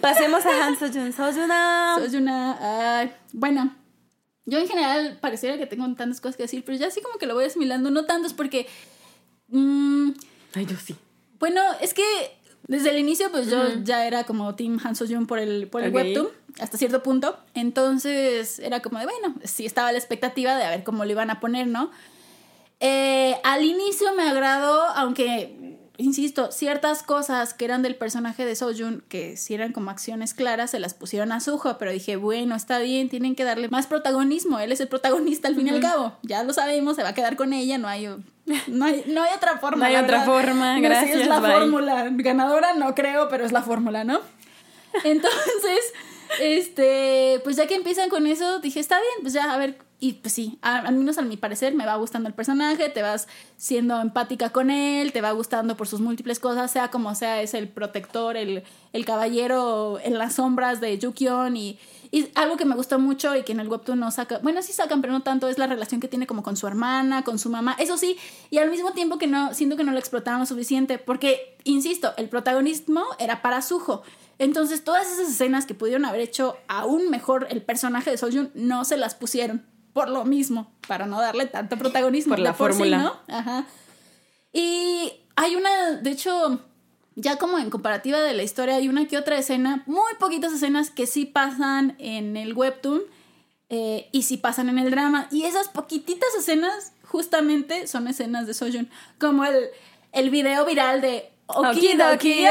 Pasemos 0.00 0.44
a 0.44 0.66
Han 0.66 0.78
Soo-jun. 0.78 1.12
Soo-juna. 1.12 1.96
Soy 1.98 2.16
una. 2.16 2.98
ay, 2.98 3.12
bueno, 3.32 3.74
yo 4.44 4.58
en 4.58 4.68
general 4.68 5.18
pareciera 5.20 5.56
que 5.56 5.66
tengo 5.66 5.86
tantas 5.94 6.20
cosas 6.20 6.36
que 6.36 6.42
decir, 6.42 6.64
pero 6.64 6.76
ya 6.76 6.88
así 6.88 7.00
como 7.00 7.18
que 7.18 7.26
lo 7.26 7.34
voy 7.34 7.44
asimilando, 7.44 7.90
no 7.90 8.04
tantos 8.04 8.34
porque. 8.34 8.66
mm, 9.48 10.10
Ay, 10.54 10.66
yo 10.66 10.76
sí. 10.76 10.94
bueno, 11.38 11.62
es 11.80 11.94
que 11.94 12.02
desde 12.66 12.90
el 12.90 12.98
inicio, 12.98 13.30
pues 13.30 13.50
yo 13.50 13.82
ya 13.82 14.06
era 14.06 14.24
como 14.24 14.54
Team 14.54 14.78
Han 14.84 14.96
Soo-jun 14.96 15.26
por 15.26 15.38
el, 15.38 15.68
por 15.68 15.82
el 15.82 15.94
webtoon, 15.94 16.28
hasta 16.60 16.76
cierto 16.76 17.02
punto. 17.02 17.38
Entonces 17.54 18.58
era 18.58 18.80
como 18.80 18.98
de, 18.98 19.06
bueno, 19.06 19.34
sí 19.44 19.64
estaba 19.64 19.92
la 19.92 19.98
expectativa 19.98 20.56
de 20.56 20.64
a 20.64 20.70
ver 20.70 20.84
cómo 20.84 21.04
lo 21.04 21.10
iban 21.10 21.30
a 21.30 21.40
poner, 21.40 21.66
¿no? 21.66 21.90
Eh, 22.86 23.40
al 23.44 23.64
inicio 23.64 24.14
me 24.14 24.24
agradó, 24.28 24.78
aunque, 24.94 25.78
insisto, 25.96 26.52
ciertas 26.52 27.02
cosas 27.02 27.54
que 27.54 27.64
eran 27.64 27.80
del 27.80 27.96
personaje 27.96 28.44
de 28.44 28.54
Soojun, 28.54 29.02
que 29.08 29.38
si 29.38 29.54
eran 29.54 29.72
como 29.72 29.90
acciones 29.90 30.34
claras, 30.34 30.72
se 30.72 30.78
las 30.78 30.92
pusieron 30.92 31.32
a 31.32 31.40
Suho, 31.40 31.78
pero 31.78 31.90
dije, 31.92 32.16
bueno, 32.16 32.54
está 32.54 32.80
bien, 32.80 33.08
tienen 33.08 33.36
que 33.36 33.44
darle 33.44 33.70
más 33.70 33.86
protagonismo, 33.86 34.58
él 34.58 34.70
es 34.70 34.80
el 34.80 34.88
protagonista 34.88 35.48
al 35.48 35.56
fin 35.56 35.68
y 35.68 35.70
al 35.70 35.80
cabo, 35.80 36.12
ya 36.24 36.42
lo 36.44 36.52
sabemos, 36.52 36.96
se 36.96 37.02
va 37.02 37.08
a 37.08 37.14
quedar 37.14 37.36
con 37.36 37.54
ella, 37.54 37.78
no 37.78 37.88
hay, 37.88 38.06
no 38.66 38.84
hay, 38.84 39.02
no 39.06 39.22
hay 39.22 39.32
otra 39.34 39.56
forma. 39.56 39.78
No 39.78 39.84
hay 39.86 39.96
otra 39.96 40.18
verdad. 40.18 40.26
forma, 40.26 40.74
No 40.74 40.82
sé, 40.82 40.88
gracias, 40.88 41.20
es 41.22 41.26
la 41.26 41.40
bye. 41.40 41.52
fórmula, 41.52 42.08
ganadora 42.10 42.74
no 42.74 42.94
creo, 42.94 43.30
pero 43.30 43.46
es 43.46 43.52
la 43.52 43.62
fórmula, 43.62 44.04
¿no? 44.04 44.20
Entonces, 45.04 45.80
este, 46.38 47.40
pues 47.44 47.56
ya 47.56 47.66
que 47.66 47.76
empiezan 47.76 48.10
con 48.10 48.26
eso, 48.26 48.58
dije, 48.60 48.78
está 48.78 48.96
bien, 49.00 49.14
pues 49.22 49.32
ya, 49.32 49.54
a 49.54 49.56
ver, 49.56 49.78
y 50.04 50.12
pues 50.12 50.34
sí, 50.34 50.58
al 50.60 50.94
menos 50.96 51.16
a 51.16 51.22
mi 51.22 51.38
parecer 51.38 51.74
me 51.74 51.86
va 51.86 51.96
gustando 51.96 52.28
el 52.28 52.34
personaje, 52.34 52.90
te 52.90 53.00
vas 53.00 53.26
siendo 53.56 54.02
empática 54.02 54.50
con 54.50 54.70
él, 54.70 55.12
te 55.14 55.22
va 55.22 55.32
gustando 55.32 55.78
por 55.78 55.88
sus 55.88 56.00
múltiples 56.00 56.38
cosas, 56.40 56.70
sea 56.70 56.90
como 56.90 57.14
sea, 57.14 57.40
es 57.40 57.54
el 57.54 57.68
protector, 57.68 58.36
el, 58.36 58.64
el 58.92 59.04
caballero 59.06 59.98
en 60.04 60.18
las 60.18 60.34
sombras 60.34 60.82
de 60.82 60.98
Yukion 60.98 61.56
y, 61.56 61.78
y 62.10 62.28
algo 62.34 62.58
que 62.58 62.66
me 62.66 62.74
gustó 62.74 62.98
mucho 62.98 63.34
y 63.34 63.44
que 63.44 63.52
en 63.52 63.60
el 63.60 63.68
webtoon 63.68 63.98
no 63.98 64.10
saca, 64.10 64.40
bueno, 64.42 64.60
sí 64.60 64.74
sacan, 64.74 65.00
pero 65.00 65.14
no 65.14 65.22
tanto, 65.22 65.48
es 65.48 65.56
la 65.56 65.66
relación 65.66 66.02
que 66.02 66.08
tiene 66.08 66.26
como 66.26 66.42
con 66.42 66.58
su 66.58 66.66
hermana, 66.66 67.24
con 67.24 67.38
su 67.38 67.48
mamá, 67.48 67.74
eso 67.78 67.96
sí, 67.96 68.18
y 68.50 68.58
al 68.58 68.70
mismo 68.70 68.92
tiempo 68.92 69.16
que 69.16 69.26
no, 69.26 69.54
siento 69.54 69.78
que 69.78 69.84
no 69.84 69.92
lo 69.92 69.98
explotaron 69.98 70.40
lo 70.40 70.44
suficiente, 70.44 70.98
porque, 70.98 71.56
insisto, 71.64 72.12
el 72.18 72.28
protagonismo 72.28 73.06
era 73.18 73.40
para 73.40 73.62
Suho. 73.62 74.02
Entonces, 74.38 74.84
todas 74.84 75.10
esas 75.10 75.30
escenas 75.30 75.64
que 75.64 75.74
pudieron 75.74 76.04
haber 76.04 76.20
hecho 76.20 76.58
aún 76.68 77.08
mejor 77.08 77.46
el 77.48 77.62
personaje 77.62 78.10
de 78.10 78.18
Soyun 78.18 78.50
no 78.54 78.84
se 78.84 78.98
las 78.98 79.14
pusieron 79.14 79.64
por 79.94 80.10
lo 80.10 80.26
mismo, 80.26 80.70
para 80.86 81.06
no 81.06 81.20
darle 81.20 81.46
tanto 81.46 81.78
protagonismo. 81.78 82.34
Por 82.34 82.40
la 82.40 82.52
por 82.52 82.72
sí, 82.72 82.78
fórmula. 82.78 82.98
¿no? 82.98 83.16
Ajá. 83.28 83.64
Y 84.52 85.12
hay 85.36 85.56
una, 85.56 85.92
de 85.92 86.10
hecho, 86.10 86.60
ya 87.14 87.38
como 87.38 87.58
en 87.58 87.70
comparativa 87.70 88.20
de 88.20 88.34
la 88.34 88.42
historia, 88.42 88.74
hay 88.74 88.88
una 88.88 89.06
que 89.06 89.16
otra 89.16 89.38
escena, 89.38 89.84
muy 89.86 90.12
poquitas 90.18 90.52
escenas 90.52 90.90
que 90.90 91.06
sí 91.06 91.24
pasan 91.24 91.94
en 91.98 92.36
el 92.36 92.52
webtoon 92.54 93.02
eh, 93.70 94.08
y 94.12 94.22
sí 94.22 94.36
pasan 94.36 94.68
en 94.68 94.78
el 94.78 94.90
drama. 94.90 95.28
Y 95.30 95.44
esas 95.44 95.68
poquititas 95.68 96.28
escenas 96.36 96.92
justamente 97.04 97.86
son 97.86 98.08
escenas 98.08 98.48
de 98.48 98.54
Soyun, 98.54 98.90
como 99.18 99.44
el, 99.44 99.68
el 100.12 100.30
video 100.30 100.66
viral 100.66 101.00
de 101.00 101.30
Okidoki, 101.46 102.46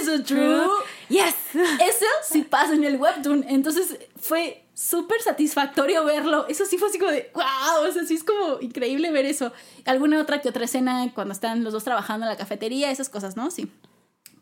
is 0.00 0.08
it 0.08 0.26
true? 0.26 0.66
Yes. 1.08 1.34
Eso 1.54 2.06
sí 2.24 2.42
pasa 2.42 2.74
en 2.74 2.84
el 2.84 2.96
webtoon. 2.96 3.44
Entonces 3.48 3.98
fue 4.18 4.64
súper 4.80 5.20
satisfactorio 5.20 6.04
verlo. 6.04 6.46
Eso 6.48 6.64
sí 6.64 6.78
fue 6.78 6.88
así 6.88 6.98
como 6.98 7.10
de 7.10 7.30
wow. 7.34 7.86
O 7.86 7.92
sea, 7.92 8.04
sí 8.04 8.14
es 8.14 8.24
como 8.24 8.60
increíble 8.60 9.10
ver 9.10 9.26
eso. 9.26 9.52
Alguna 9.84 10.20
otra 10.20 10.40
que 10.40 10.48
otra 10.48 10.64
escena 10.64 11.12
cuando 11.14 11.32
están 11.32 11.62
los 11.62 11.72
dos 11.74 11.84
trabajando 11.84 12.24
en 12.24 12.30
la 12.30 12.38
cafetería, 12.38 12.90
esas 12.90 13.10
cosas, 13.10 13.36
¿no? 13.36 13.50
Sí. 13.50 13.70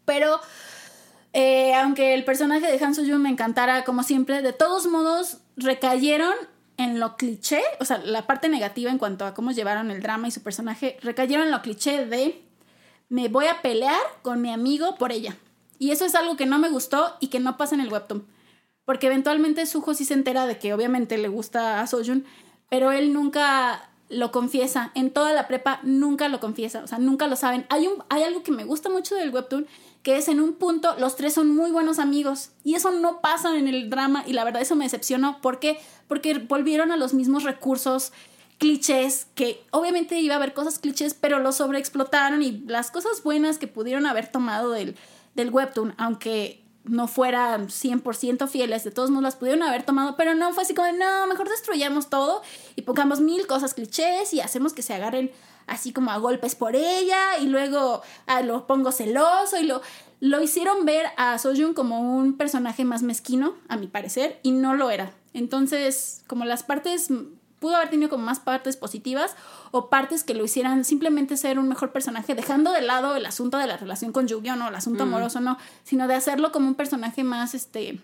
Pero 0.04 0.40
eh, 1.32 1.74
aunque 1.74 2.14
el 2.14 2.24
personaje 2.24 2.70
de 2.70 2.84
Han 2.84 2.94
Soo-jun 2.94 3.18
me 3.18 3.30
encantara, 3.30 3.84
como 3.84 4.04
siempre, 4.04 4.40
de 4.40 4.52
todos 4.52 4.86
modos 4.86 5.38
recayeron 5.56 6.34
en 6.76 7.00
lo 7.00 7.16
cliché, 7.16 7.60
o 7.80 7.84
sea, 7.84 7.98
la 7.98 8.28
parte 8.28 8.48
negativa 8.48 8.92
en 8.92 8.98
cuanto 8.98 9.26
a 9.26 9.34
cómo 9.34 9.50
llevaron 9.50 9.90
el 9.90 10.00
drama 10.00 10.28
y 10.28 10.30
su 10.30 10.42
personaje, 10.44 10.98
recayeron 11.02 11.46
en 11.46 11.50
lo 11.50 11.62
cliché 11.62 12.06
de 12.06 12.40
me 13.08 13.26
voy 13.26 13.46
a 13.46 13.60
pelear 13.60 14.00
con 14.22 14.40
mi 14.40 14.52
amigo 14.52 14.94
por 14.94 15.10
ella. 15.10 15.36
Y 15.80 15.90
eso 15.90 16.04
es 16.04 16.14
algo 16.14 16.36
que 16.36 16.46
no 16.46 16.58
me 16.60 16.70
gustó 16.70 17.16
y 17.18 17.26
que 17.26 17.40
no 17.40 17.56
pasa 17.56 17.74
en 17.74 17.80
el 17.80 17.92
webtoon. 17.92 18.37
Porque 18.88 19.08
eventualmente 19.08 19.66
Suho 19.66 19.92
sí 19.92 20.06
se 20.06 20.14
entera 20.14 20.46
de 20.46 20.58
que 20.58 20.72
obviamente 20.72 21.18
le 21.18 21.28
gusta 21.28 21.82
a 21.82 21.86
Soyun, 21.86 22.24
pero 22.70 22.90
él 22.90 23.12
nunca 23.12 23.90
lo 24.08 24.32
confiesa. 24.32 24.92
En 24.94 25.10
toda 25.10 25.34
la 25.34 25.46
prepa 25.46 25.78
nunca 25.82 26.30
lo 26.30 26.40
confiesa, 26.40 26.82
o 26.84 26.86
sea, 26.86 26.96
nunca 26.96 27.26
lo 27.26 27.36
saben. 27.36 27.66
Hay, 27.68 27.86
un, 27.86 28.02
hay 28.08 28.22
algo 28.22 28.42
que 28.42 28.50
me 28.50 28.64
gusta 28.64 28.88
mucho 28.88 29.14
del 29.14 29.28
webtoon, 29.28 29.66
que 30.02 30.16
es 30.16 30.28
en 30.28 30.40
un 30.40 30.54
punto 30.54 30.94
los 30.98 31.16
tres 31.16 31.34
son 31.34 31.54
muy 31.54 31.70
buenos 31.70 31.98
amigos. 31.98 32.52
Y 32.64 32.76
eso 32.76 32.90
no 32.90 33.20
pasa 33.20 33.58
en 33.58 33.68
el 33.68 33.90
drama 33.90 34.24
y 34.26 34.32
la 34.32 34.42
verdad 34.42 34.62
eso 34.62 34.74
me 34.74 34.86
decepcionó. 34.86 35.42
¿Por 35.42 35.60
qué? 35.60 35.78
Porque 36.06 36.38
volvieron 36.38 36.90
a 36.90 36.96
los 36.96 37.12
mismos 37.12 37.42
recursos 37.42 38.14
clichés, 38.56 39.26
que 39.34 39.62
obviamente 39.70 40.18
iba 40.18 40.32
a 40.32 40.38
haber 40.38 40.54
cosas 40.54 40.78
clichés, 40.78 41.12
pero 41.12 41.40
lo 41.40 41.52
sobreexplotaron 41.52 42.42
y 42.42 42.62
las 42.66 42.90
cosas 42.90 43.22
buenas 43.22 43.58
que 43.58 43.66
pudieron 43.66 44.06
haber 44.06 44.28
tomado 44.32 44.70
del, 44.70 44.96
del 45.34 45.50
webtoon, 45.50 45.92
aunque 45.98 46.64
no 46.88 47.08
fueran 47.08 47.68
100% 47.68 48.48
fieles, 48.48 48.84
de 48.84 48.90
todos 48.90 49.10
modos 49.10 49.22
las 49.22 49.36
pudieron 49.36 49.62
haber 49.62 49.82
tomado, 49.82 50.16
pero 50.16 50.34
no 50.34 50.52
fue 50.52 50.62
así 50.62 50.74
como, 50.74 50.90
no, 50.92 51.26
mejor 51.26 51.48
destruyamos 51.48 52.08
todo 52.08 52.42
y 52.76 52.82
pongamos 52.82 53.20
mil 53.20 53.46
cosas 53.46 53.74
clichés 53.74 54.32
y 54.34 54.40
hacemos 54.40 54.72
que 54.72 54.82
se 54.82 54.94
agarren 54.94 55.30
así 55.66 55.92
como 55.92 56.10
a 56.10 56.18
golpes 56.18 56.54
por 56.54 56.74
ella 56.74 57.38
y 57.40 57.46
luego 57.46 58.02
ah, 58.26 58.42
lo 58.42 58.66
pongo 58.66 58.90
celoso 58.90 59.60
y 59.60 59.64
lo, 59.64 59.82
lo 60.20 60.42
hicieron 60.42 60.84
ver 60.84 61.06
a 61.16 61.38
Soyun 61.38 61.74
como 61.74 62.00
un 62.00 62.36
personaje 62.36 62.84
más 62.84 63.02
mezquino, 63.02 63.54
a 63.68 63.76
mi 63.76 63.86
parecer, 63.86 64.40
y 64.42 64.50
no 64.50 64.74
lo 64.74 64.90
era. 64.90 65.12
Entonces, 65.34 66.22
como 66.26 66.44
las 66.44 66.62
partes 66.62 67.10
pudo 67.58 67.76
haber 67.76 67.90
tenido 67.90 68.08
como 68.08 68.24
más 68.24 68.40
partes 68.40 68.76
positivas 68.76 69.36
o 69.70 69.90
partes 69.90 70.24
que 70.24 70.34
lo 70.34 70.44
hicieran 70.44 70.84
simplemente 70.84 71.36
ser 71.36 71.58
un 71.58 71.68
mejor 71.68 71.92
personaje, 71.92 72.34
dejando 72.34 72.72
de 72.72 72.82
lado 72.82 73.16
el 73.16 73.26
asunto 73.26 73.58
de 73.58 73.66
la 73.66 73.76
relación 73.76 74.12
con 74.12 74.26
Yu-Gi-Oh, 74.26 74.56
no, 74.56 74.68
el 74.68 74.74
asunto 74.74 75.04
amoroso, 75.04 75.40
no, 75.40 75.58
sino 75.84 76.08
de 76.08 76.14
hacerlo 76.14 76.52
como 76.52 76.68
un 76.68 76.74
personaje 76.74 77.24
más, 77.24 77.54
este, 77.54 78.00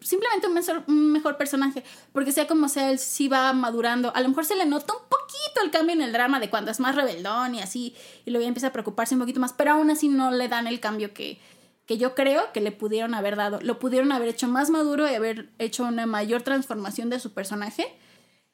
simplemente 0.00 0.46
un 0.46 0.54
mejor, 0.54 0.84
un 0.86 1.12
mejor 1.12 1.36
personaje, 1.36 1.84
porque 2.12 2.32
sea 2.32 2.46
como 2.46 2.68
sea, 2.68 2.90
él 2.90 2.98
sí 2.98 3.28
va 3.28 3.52
madurando, 3.52 4.14
a 4.14 4.20
lo 4.20 4.28
mejor 4.28 4.44
se 4.44 4.56
le 4.56 4.66
nota 4.66 4.94
un 4.94 5.08
poquito 5.08 5.62
el 5.62 5.70
cambio 5.70 5.94
en 5.94 6.02
el 6.02 6.12
drama 6.12 6.40
de 6.40 6.50
cuando 6.50 6.70
es 6.70 6.80
más 6.80 6.94
rebeldón 6.94 7.54
y 7.54 7.60
así, 7.60 7.94
y 8.24 8.30
luego 8.30 8.42
ya 8.42 8.48
empieza 8.48 8.68
a 8.68 8.72
preocuparse 8.72 9.14
un 9.14 9.20
poquito 9.20 9.40
más, 9.40 9.52
pero 9.52 9.72
aún 9.72 9.90
así 9.90 10.08
no 10.08 10.30
le 10.30 10.48
dan 10.48 10.66
el 10.66 10.80
cambio 10.80 11.12
que, 11.12 11.38
que 11.86 11.98
yo 11.98 12.14
creo 12.14 12.52
que 12.52 12.60
le 12.60 12.72
pudieron 12.72 13.14
haber 13.14 13.36
dado, 13.36 13.60
lo 13.60 13.78
pudieron 13.78 14.12
haber 14.12 14.28
hecho 14.28 14.48
más 14.48 14.70
maduro 14.70 15.10
y 15.10 15.14
haber 15.14 15.50
hecho 15.58 15.84
una 15.84 16.06
mayor 16.06 16.42
transformación 16.42 17.10
de 17.10 17.20
su 17.20 17.34
personaje, 17.34 17.94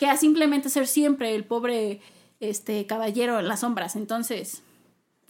que 0.00 0.06
a 0.08 0.16
simplemente 0.16 0.68
ser 0.70 0.88
siempre 0.88 1.34
el 1.36 1.44
pobre 1.44 2.00
este 2.40 2.86
caballero 2.86 3.38
en 3.38 3.46
las 3.46 3.60
sombras. 3.60 3.94
Entonces, 3.94 4.62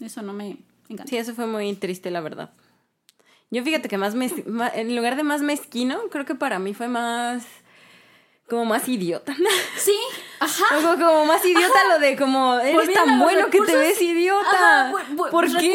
eso 0.00 0.22
no 0.22 0.32
me 0.32 0.56
encanta. 0.88 1.08
Sí, 1.10 1.16
eso 1.18 1.34
fue 1.34 1.46
muy 1.46 1.74
triste, 1.74 2.10
la 2.10 2.20
verdad. 2.20 2.50
Yo 3.50 3.64
fíjate 3.64 3.88
que 3.88 3.98
más, 3.98 4.14
mez- 4.14 4.44
en 4.74 4.94
lugar 4.96 5.16
de 5.16 5.24
más 5.24 5.42
mezquino, 5.42 5.98
creo 6.10 6.24
que 6.24 6.36
para 6.36 6.60
mí 6.60 6.72
fue 6.72 6.86
más 6.86 7.44
como 8.50 8.64
más 8.66 8.86
idiota. 8.88 9.34
Sí, 9.78 9.96
ajá. 10.40 10.64
Como, 10.74 10.90
como 11.02 11.24
más 11.24 11.42
idiota 11.42 11.78
lo 11.88 11.98
de 12.00 12.14
como 12.16 12.58
eres 12.58 12.90
a 12.90 12.92
tan 12.92 13.18
bueno 13.18 13.48
que 13.48 13.60
te 13.62 13.74
ves 13.74 14.00
idiota. 14.02 14.50
Ajá, 14.50 14.92
bu- 14.92 15.16
bu- 15.16 15.30
¿Por 15.30 15.46
qué? 15.56 15.74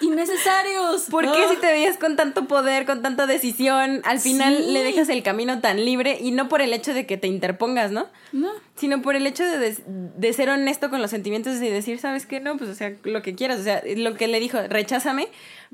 innecesarios. 0.00 1.02
¿Por 1.10 1.24
qué 1.32 1.48
si 1.48 1.56
te 1.56 1.66
veías 1.66 1.96
con 1.98 2.16
tanto 2.16 2.46
poder, 2.46 2.86
con 2.86 3.02
tanta 3.02 3.26
decisión, 3.26 4.00
al 4.04 4.20
final 4.20 4.56
Sí. 4.58 4.72
le 4.72 4.84
dejas 4.84 5.08
el 5.08 5.22
camino 5.22 5.60
tan 5.60 5.84
libre 5.84 6.18
y 6.20 6.30
no 6.30 6.48
por 6.48 6.60
el 6.62 6.72
hecho 6.72 6.94
de 6.94 7.06
que 7.06 7.16
te 7.16 7.26
interpongas, 7.26 7.90
¿no? 7.90 8.06
No. 8.32 8.50
Sino 8.76 9.02
por 9.02 9.16
el 9.16 9.26
hecho 9.26 9.44
de, 9.44 9.76
de 9.86 10.32
ser 10.32 10.50
honesto 10.50 10.90
con 10.90 11.02
los 11.02 11.10
sentimientos 11.10 11.56
y 11.56 11.68
decir, 11.68 11.98
¿sabes 11.98 12.26
qué? 12.26 12.40
No, 12.40 12.56
pues 12.56 12.70
o 12.70 12.74
sea, 12.74 12.92
lo 13.04 13.22
que 13.22 13.34
quieras, 13.34 13.60
o 13.60 13.62
sea, 13.64 13.82
lo 13.96 14.14
que 14.14 14.28
le 14.28 14.38
dijo, 14.40 14.58
recházame, 14.68 15.28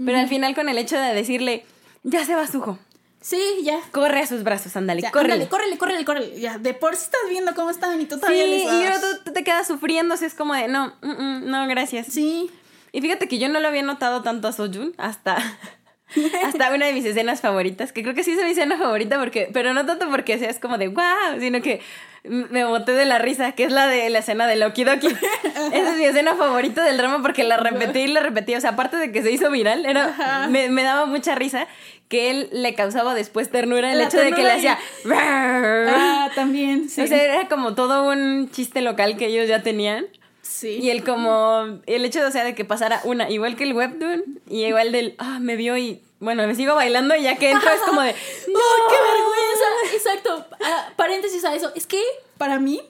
pero 0.05 0.19
al 0.19 0.29
final 0.29 0.55
con 0.55 0.69
el 0.69 0.79
hecho 0.79 0.97
de 0.99 1.13
decirle, 1.15 1.65
ya 2.03 2.25
se 2.25 2.35
va 2.35 2.47
Sujo. 2.47 2.79
Sí, 3.23 3.41
ya. 3.63 3.81
Corre 3.93 4.21
a 4.21 4.27
sus 4.27 4.43
brazos, 4.43 4.77
ándale, 4.77 5.03
córrele. 5.11 5.35
ándale, 5.35 5.49
córrele, 5.49 5.79
córrele, 5.79 6.05
córrele. 6.05 6.41
Ya, 6.41 6.59
de 6.59 6.75
por 6.75 6.97
sí 6.97 7.05
estás 7.05 7.21
viendo 7.31 7.55
cómo 7.55 7.71
están 7.71 8.01
y 8.01 8.07
tú 8.07 8.19
todavía 8.19 8.45
Sí, 8.45 8.51
les 8.51 8.63
y 8.65 9.01
tú, 9.01 9.25
tú 9.25 9.33
te 9.33 9.45
quedas 9.45 9.67
sufriendo, 9.67 10.15
así 10.15 10.25
es 10.25 10.35
como 10.35 10.55
de, 10.55 10.67
no, 10.67 10.93
mm, 11.03 11.11
mm, 11.11 11.51
no, 11.51 11.67
gracias. 11.69 12.09
Sí. 12.09 12.51
Y 12.91 13.01
fíjate 13.01 13.29
que 13.29 13.39
yo 13.39 13.49
no 13.49 13.61
lo 13.61 13.69
había 13.69 13.83
notado 13.83 14.23
tanto 14.23 14.49
a 14.49 14.53
Sojun 14.53 14.93
hasta, 14.99 15.37
hasta 16.45 16.75
una 16.75 16.87
de 16.87 16.93
mis 16.93 17.05
escenas 17.05 17.41
favoritas, 17.41 17.93
que 17.93 18.03
creo 18.03 18.15
que 18.15 18.25
sí 18.25 18.33
es 18.33 18.45
mi 18.45 18.51
escena 18.51 18.77
favorita, 18.77 19.19
porque, 19.19 19.49
pero 19.53 19.73
no 19.73 19.87
tanto 19.87 20.11
porque 20.11 20.39
seas 20.39 20.59
como 20.59 20.77
de 20.77 20.89
wow, 20.89 21.39
sino 21.39 21.63
que 21.63 21.81
me 22.25 22.65
boté 22.65 22.93
de 22.93 23.05
la 23.05 23.19
risa, 23.19 23.53
que 23.53 23.65
es 23.65 23.73
la 23.73 23.89
de 23.89 24.09
la 24.11 24.21
escena 24.21 24.47
de 24.47 24.57
Loki 24.57 24.85
Doki. 24.85 25.09
Esa 25.73 25.93
es 25.93 25.99
mi 25.99 26.05
escena 26.05 26.37
favorita 26.37 26.85
del 26.85 26.97
drama 26.97 27.21
porque 27.21 27.43
la 27.43 27.57
repetí 27.57 28.01
y 28.01 28.07
la 28.07 28.21
repetí. 28.21 28.55
O 28.55 28.61
sea, 28.61 28.71
aparte 28.71 28.97
de 28.97 29.11
que 29.11 29.23
se 29.23 29.33
hizo 29.33 29.51
viral, 29.51 29.85
era, 29.87 30.47
me, 30.49 30.69
me 30.69 30.83
daba 30.83 31.07
mucha 31.07 31.35
risa 31.35 31.67
que 32.09 32.31
él 32.31 32.51
le 32.53 32.75
causaba 32.75 33.15
después 33.15 33.51
ternura 33.51 33.91
el 33.91 33.97
La 33.97 34.05
hecho 34.05 34.19
de 34.19 34.33
que 34.33 34.43
le 34.43 34.53
hacía. 34.53 34.79
Ah, 35.11 36.31
también, 36.35 36.89
sí. 36.91 37.01
O 37.01 37.07
sea, 37.07 37.23
era 37.23 37.49
como 37.49 37.75
todo 37.75 38.07
un 38.07 38.51
chiste 38.51 38.83
local 38.83 39.17
que 39.17 39.27
ellos 39.27 39.49
ya 39.49 39.63
tenían. 39.63 40.07
sí. 40.43 40.79
Y 40.81 40.91
el 40.91 41.05
como, 41.05 41.81
el 41.87 42.05
hecho, 42.05 42.21
o 42.27 42.31
sea, 42.31 42.45
de 42.45 42.55
que 42.55 42.67
pasara 42.67 43.01
una, 43.05 43.31
igual 43.31 43.57
que 43.57 43.65
el 43.65 43.73
webtoon, 43.73 44.25
y 44.49 44.65
igual 44.65 44.93
del, 44.93 45.15
ah, 45.19 45.39
me 45.41 45.57
vio 45.57 45.79
y, 45.79 46.03
bueno, 46.23 46.47
me 46.47 46.55
sigo 46.55 46.77
bailando 46.77 47.17
y 47.17 47.23
ya 47.25 47.37
que 47.37 47.51
entro 47.51 47.69
es 47.69 47.81
como 47.81 48.01
de, 48.01 48.13
no, 48.49 48.59
¡Oh, 48.59 48.89
qué 48.89 48.97
vergüenza! 48.97 49.97
Exacto. 49.97 50.47
Ah, 50.65 50.93
paréntesis 50.95 51.45
a 51.45 51.53
eso. 51.53 51.73
Es 51.75 51.89
que 51.89 52.01
para 52.39 52.61
mí, 52.61 52.81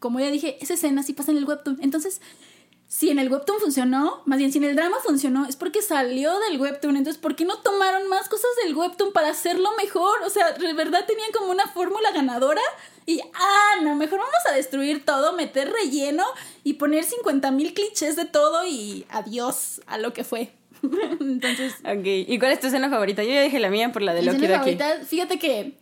como 0.00 0.18
ya 0.18 0.30
dije, 0.32 0.58
esa 0.60 0.74
escena 0.74 1.04
sí 1.04 1.12
pasa 1.12 1.30
en 1.30 1.38
el 1.38 1.44
webtoon. 1.44 1.78
Entonces, 1.80 2.20
si 2.88 3.08
en 3.08 3.20
el 3.20 3.30
webtoon 3.30 3.60
funcionó, 3.60 4.22
más 4.26 4.40
bien 4.40 4.50
si 4.50 4.58
en 4.58 4.64
el 4.64 4.74
drama 4.74 4.96
funcionó, 5.00 5.46
es 5.46 5.54
porque 5.54 5.80
salió 5.80 6.36
del 6.40 6.60
webtoon. 6.60 6.96
Entonces, 6.96 7.22
¿por 7.22 7.36
qué 7.36 7.44
no 7.44 7.58
tomaron 7.58 8.08
más 8.08 8.28
cosas 8.28 8.50
del 8.64 8.74
webtoon 8.74 9.12
para 9.12 9.28
hacerlo 9.28 9.70
mejor? 9.76 10.20
O 10.22 10.30
sea, 10.30 10.50
de 10.50 10.72
verdad 10.72 11.06
tenían 11.06 11.30
como 11.30 11.52
una 11.52 11.68
fórmula 11.68 12.10
ganadora. 12.10 12.62
Y, 13.06 13.20
ah, 13.32 13.76
no, 13.84 13.94
mejor 13.94 14.18
vamos 14.18 14.46
a 14.50 14.54
destruir 14.54 15.04
todo, 15.04 15.34
meter 15.34 15.72
relleno 15.72 16.24
y 16.64 16.74
poner 16.74 17.04
50 17.04 17.52
mil 17.52 17.74
clichés 17.74 18.16
de 18.16 18.24
todo 18.24 18.66
y 18.66 19.06
adiós 19.08 19.82
a 19.86 19.98
lo 19.98 20.12
que 20.12 20.24
fue. 20.24 20.52
Entonces, 21.20 21.74
Ok, 21.84 22.04
¿y 22.04 22.38
cuál 22.38 22.52
es 22.52 22.60
tu 22.60 22.66
escena 22.68 22.88
favorita? 22.90 23.22
Yo 23.22 23.30
ya 23.30 23.42
dije 23.42 23.58
la 23.58 23.70
mía 23.70 23.92
por 23.92 24.02
la 24.02 24.14
de 24.14 24.22
Loki 24.22 24.36
escena 24.44 24.58
favorita, 24.80 25.06
fíjate 25.06 25.38
que 25.38 25.78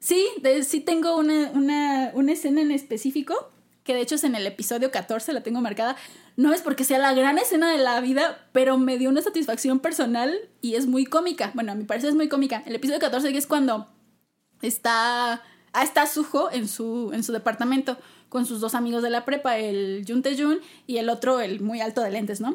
sí, 0.00 0.26
de- 0.40 0.62
sí 0.64 0.80
tengo 0.80 1.16
una, 1.16 1.50
una, 1.54 2.10
una 2.14 2.32
escena 2.32 2.60
en 2.60 2.70
específico, 2.72 3.50
que 3.84 3.94
de 3.94 4.00
hecho 4.00 4.14
es 4.14 4.24
en 4.24 4.34
el 4.34 4.46
episodio 4.46 4.90
14, 4.90 5.32
la 5.32 5.42
tengo 5.42 5.60
marcada. 5.60 5.96
No 6.36 6.52
es 6.54 6.62
porque 6.62 6.84
sea 6.84 6.98
la 6.98 7.12
gran 7.14 7.36
escena 7.38 7.70
de 7.70 7.78
la 7.78 8.00
vida, 8.00 8.48
pero 8.52 8.78
me 8.78 8.96
dio 8.96 9.10
una 9.10 9.20
satisfacción 9.22 9.80
personal 9.80 10.32
y 10.60 10.76
es 10.76 10.86
muy 10.86 11.04
cómica. 11.04 11.50
Bueno, 11.54 11.72
a 11.72 11.74
mi 11.74 11.84
parecer 11.84 12.10
es 12.10 12.16
muy 12.16 12.28
cómica. 12.28 12.62
El 12.64 12.74
episodio 12.74 13.00
14 13.00 13.32
que 13.32 13.38
es 13.38 13.46
cuando 13.46 13.88
está, 14.62 15.42
ah, 15.72 15.82
está 15.82 16.06
Suho 16.06 16.50
en 16.52 16.68
su, 16.68 17.10
en 17.12 17.22
su 17.22 17.32
departamento 17.32 17.98
con 18.28 18.46
sus 18.46 18.60
dos 18.60 18.74
amigos 18.74 19.02
de 19.02 19.10
la 19.10 19.24
prepa, 19.26 19.58
el 19.58 20.04
Jun 20.08 20.22
Tae-jun 20.22 20.60
y 20.86 20.96
el 20.96 21.10
otro, 21.10 21.40
el 21.40 21.60
muy 21.60 21.80
alto 21.82 22.00
de 22.00 22.10
lentes, 22.12 22.40
¿no? 22.40 22.52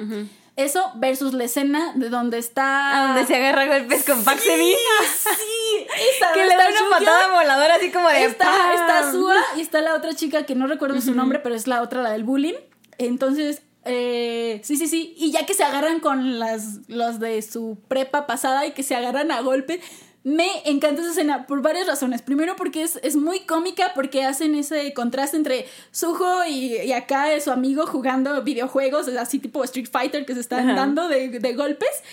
Eso 0.58 0.92
versus 0.96 1.34
la 1.34 1.44
escena 1.44 1.94
de 1.94 2.10
donde 2.10 2.40
está... 2.40 2.98
A 2.98 3.08
donde 3.08 3.28
se 3.28 3.36
agarra 3.36 3.68
golpes 3.68 4.04
con 4.04 4.26
Se-bi. 4.26 4.74
Sí, 4.74 5.88
esa, 6.16 6.32
Que 6.34 6.46
le 6.46 6.58
da 6.58 6.68
una 6.70 6.98
patada 6.98 7.28
voladora 7.28 7.76
así 7.76 7.92
como 7.92 8.10
de 8.10 8.26
Está, 8.26 8.46
¡pam! 8.46 8.72
está 8.72 9.12
Sua 9.12 9.36
y 9.56 9.62
está 9.62 9.82
la 9.82 9.94
otra 9.94 10.16
chica 10.16 10.48
que 10.48 10.56
no 10.56 10.66
recuerdo 10.66 11.00
su 11.00 11.14
nombre, 11.14 11.38
pero 11.38 11.54
es 11.54 11.68
la 11.68 11.84
otra, 11.84 12.02
la 12.02 12.10
del 12.10 12.24
bullying. 12.24 12.56
Entonces, 12.98 13.62
eh, 13.86 14.60
sí, 14.64 14.78
sí, 14.78 14.88
sí. 14.88 15.14
Y 15.18 15.32
ya 15.32 15.46
que 15.46 15.54
se 15.54 15.64
agarran 15.64 16.00
con 16.00 16.40
las, 16.40 16.90
los 16.90 17.20
de 17.20 17.40
su 17.44 17.78
prepa 17.88 18.26
pasada 18.26 18.66
y 18.66 18.72
que 18.72 18.82
se 18.82 18.96
agarran 18.96 19.30
a 19.30 19.42
golpe, 19.42 19.80
me 20.28 20.50
encanta 20.66 21.02
esa 21.02 21.12
escena 21.12 21.48
por 21.48 21.62
varias 21.62 21.88
razones. 21.88 22.22
Primero 22.22 22.58
porque 22.58 22.84
es, 22.84 23.00
es 23.02 23.16
muy 23.16 23.46
cómica, 23.46 23.94
porque 23.96 24.26
hacen 24.26 24.56
ese 24.56 24.94
contraste 24.94 25.38
entre 25.38 25.66
Suho 25.92 26.44
y, 26.46 26.76
y 26.82 26.92
acá 26.92 27.32
es 27.32 27.46
su 27.46 27.52
amigo 27.52 27.88
jugando 27.88 28.44
videojuegos, 28.44 29.08
así 29.08 29.40
tipo 29.40 29.64
Street 29.64 29.88
Fighter 29.90 30.26
que 30.26 30.34
se 30.34 30.42
están 30.42 30.68
Ajá. 30.68 30.80
dando 30.80 31.08
de, 31.08 31.40
de 31.40 31.54
golpes. 31.54 32.04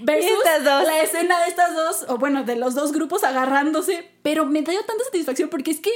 Versus 0.00 0.30
dos. 0.64 0.84
la 0.84 1.00
escena 1.00 1.44
de 1.44 1.48
estas 1.48 1.72
dos, 1.72 2.06
o 2.08 2.18
bueno, 2.18 2.42
de 2.42 2.56
los 2.56 2.74
dos 2.74 2.90
grupos 2.90 3.22
agarrándose, 3.22 4.04
pero 4.22 4.46
me 4.46 4.62
dio 4.62 4.80
tanta 4.84 5.04
satisfacción 5.04 5.48
porque 5.48 5.70
es 5.70 5.78
que 5.78 5.92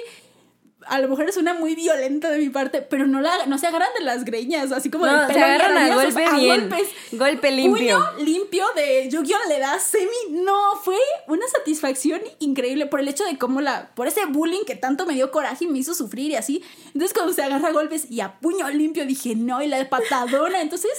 a 0.87 0.99
lo 1.01 1.09
mejor 1.09 1.33
suena 1.33 1.55
muy 1.55 1.75
violenta 1.75 2.31
de 2.31 2.39
mi 2.39 2.49
parte, 2.51 2.83
pero 2.83 3.07
no, 3.07 3.21
la, 3.21 3.47
no 3.47 3.59
se 3.59 3.67
agarran 3.67 3.89
de 3.99 4.05
las 4.05 4.25
greñas, 4.25 4.73
así 4.73 4.91
como 4.91 5.07
No, 5.07 5.27
del 5.27 5.33
se 5.33 5.41
agarran 5.43 5.77
a 5.77 5.95
golpe 5.95 6.25
a 6.25 6.33
bien. 6.37 6.69
golpes. 6.69 6.89
Golpe 7.13 7.51
limpio. 7.51 7.99
Puño 7.99 8.25
limpio 8.25 8.65
de 8.77 9.09
Yu-Gi-Oh! 9.11 9.49
le 9.49 9.59
da 9.59 9.79
semi. 9.79 10.07
No, 10.31 10.77
fue 10.83 10.97
una 11.29 11.47
satisfacción 11.49 12.21
increíble 12.39 12.87
por 12.87 13.01
el 13.01 13.09
hecho 13.09 13.25
de 13.25 13.39
cómo 13.39 13.61
la. 13.61 13.91
por 13.95 14.07
ese 14.09 14.25
bullying 14.27 14.65
que 14.67 14.77
tanto 14.77 15.07
me 15.07 15.15
dio 15.15 15.31
coraje 15.31 15.65
y 15.65 15.69
me 15.69 15.79
hizo 15.79 15.95
sufrir 15.95 16.31
y 16.33 16.37
así. 16.37 16.63
Entonces, 16.87 17.13
cuando 17.15 17.33
se 17.33 17.43
agarra 17.43 17.69
a 17.69 17.73
golpes 17.73 18.11
y 18.11 18.21
a 18.21 18.39
puño 18.41 18.69
limpio, 18.71 19.07
dije, 19.07 19.35
no, 19.35 19.63
y 19.63 19.69
la 19.69 19.89
patadona. 19.89 20.61
Entonces, 20.61 20.91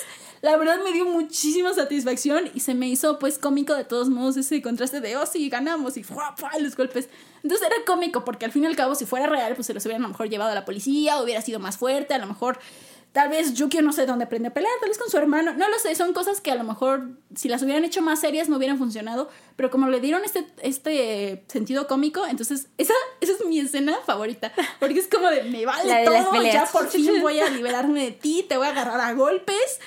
la 0.42 0.58
verdad 0.58 0.80
me 0.84 0.92
dio 0.92 1.06
muchísima 1.06 1.74
satisfacción 1.74 2.50
y 2.54 2.60
se 2.60 2.74
me 2.74 2.88
hizo, 2.88 3.20
pues, 3.20 3.40
cómico 3.40 3.74
de 3.74 3.84
todos 3.84 4.10
modos 4.10 4.38
ese 4.38 4.62
contraste 4.62 5.02
de, 5.02 5.18
oh, 5.18 5.26
sí, 5.26 5.50
ganamos 5.50 5.98
y 5.98 6.04
¡fua, 6.04 6.36
fua! 6.38 6.52
los 6.60 6.76
golpes. 6.76 7.10
Entonces, 7.44 7.68
era 7.68 7.76
cómico 7.86 8.26
porque 8.26 8.46
al 8.46 8.52
fin 8.52 8.64
y 8.64 8.68
al 8.68 8.76
cabo, 8.76 8.96
si 8.96 9.06
fuera 9.06 9.28
real, 9.28 9.56
pues 9.56 9.68
se 9.68 9.74
los 9.74 9.86
hubieran 9.86 10.04
a 10.04 10.08
lo 10.08 10.12
mejor 10.12 10.30
llevado 10.30 10.52
a 10.52 10.56
la 10.56 10.66
policía, 10.66 11.22
hubiera 11.22 11.42
sido 11.42 11.60
más 11.60 11.78
fuerte, 11.78 12.14
a 12.14 12.18
lo 12.18 12.28
mejor. 12.28 12.60
Tal 13.16 13.30
vez 13.30 13.54
Yukio 13.54 13.82
no 13.82 13.94
sé 13.94 14.06
dónde 14.06 14.26
aprende 14.26 14.50
a 14.50 14.54
pelear, 14.54 14.74
tal 14.82 14.90
vez 14.90 14.98
con 14.98 15.10
su 15.10 15.18
hermano, 15.18 15.54
no 15.54 15.70
lo 15.70 15.80
sé, 15.80 15.96
son 15.96 16.12
cosas 16.12 16.42
que 16.42 16.52
a 16.52 16.56
lo 16.56 16.66
mejor 16.66 17.12
si 17.34 17.48
las 17.48 17.64
hubieran 17.64 17.86
hecho 17.86 18.02
más 18.02 18.20
serias 18.20 18.50
no 18.50 18.58
hubieran 18.58 18.78
funcionado, 18.78 19.30
pero 19.56 19.72
como 19.72 19.88
le 19.88 20.02
dieron 20.02 20.26
este, 20.26 20.46
este 20.62 21.46
sentido 21.48 21.88
cómico, 21.88 22.26
entonces 22.28 22.68
esa, 22.78 22.94
esa 23.22 23.32
es 23.32 23.46
mi 23.46 23.62
escena 23.62 23.96
favorita, 24.06 24.52
porque 24.82 25.00
es 25.00 25.08
como 25.08 25.30
de 25.30 25.44
me 25.44 25.66
vale 25.66 26.04
todo, 26.04 26.44
ya 26.44 26.66
por 26.66 26.90
fin 26.90 27.10
voy 27.22 27.40
a 27.40 27.50
liberarme 27.50 28.04
de 28.04 28.12
ti, 28.12 28.46
te 28.50 28.58
voy 28.58 28.68
a 28.68 28.72
agarrar 28.72 29.00
a 29.00 29.14
golpes 29.14 29.80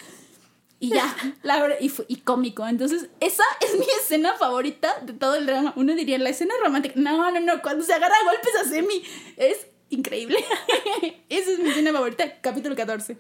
y 0.89 0.91
ya, 0.91 1.15
la 1.43 1.77
y, 1.81 1.89
fu- 1.89 2.05
y 2.09 2.17
cómico, 2.17 2.67
entonces 2.67 3.09
esa 3.21 3.43
es 3.61 3.79
mi 3.79 3.87
escena 4.01 4.35
favorita 4.35 5.01
de 5.03 5.13
todo 5.13 5.35
el 5.37 5.47
drama, 5.47 5.73
uno 5.77 5.95
diría 5.95 6.19
la 6.19 6.31
escena 6.31 6.55
romántica, 6.63 6.95
no, 6.97 7.31
no, 7.31 7.41
no, 7.41 7.63
cuando 7.63 7.85
se 7.85 7.93
agarra 7.95 8.15
a 8.15 8.25
golpes 8.25 8.55
a 8.61 8.65
Semi, 8.69 9.03
es 9.37 9.67
increíble, 9.91 10.39
esa 11.29 11.51
es 11.51 11.59
mi 11.59 11.71
escena 11.71 11.93
favorita, 11.93 12.41
capítulo 12.41 12.77
14. 12.77 13.17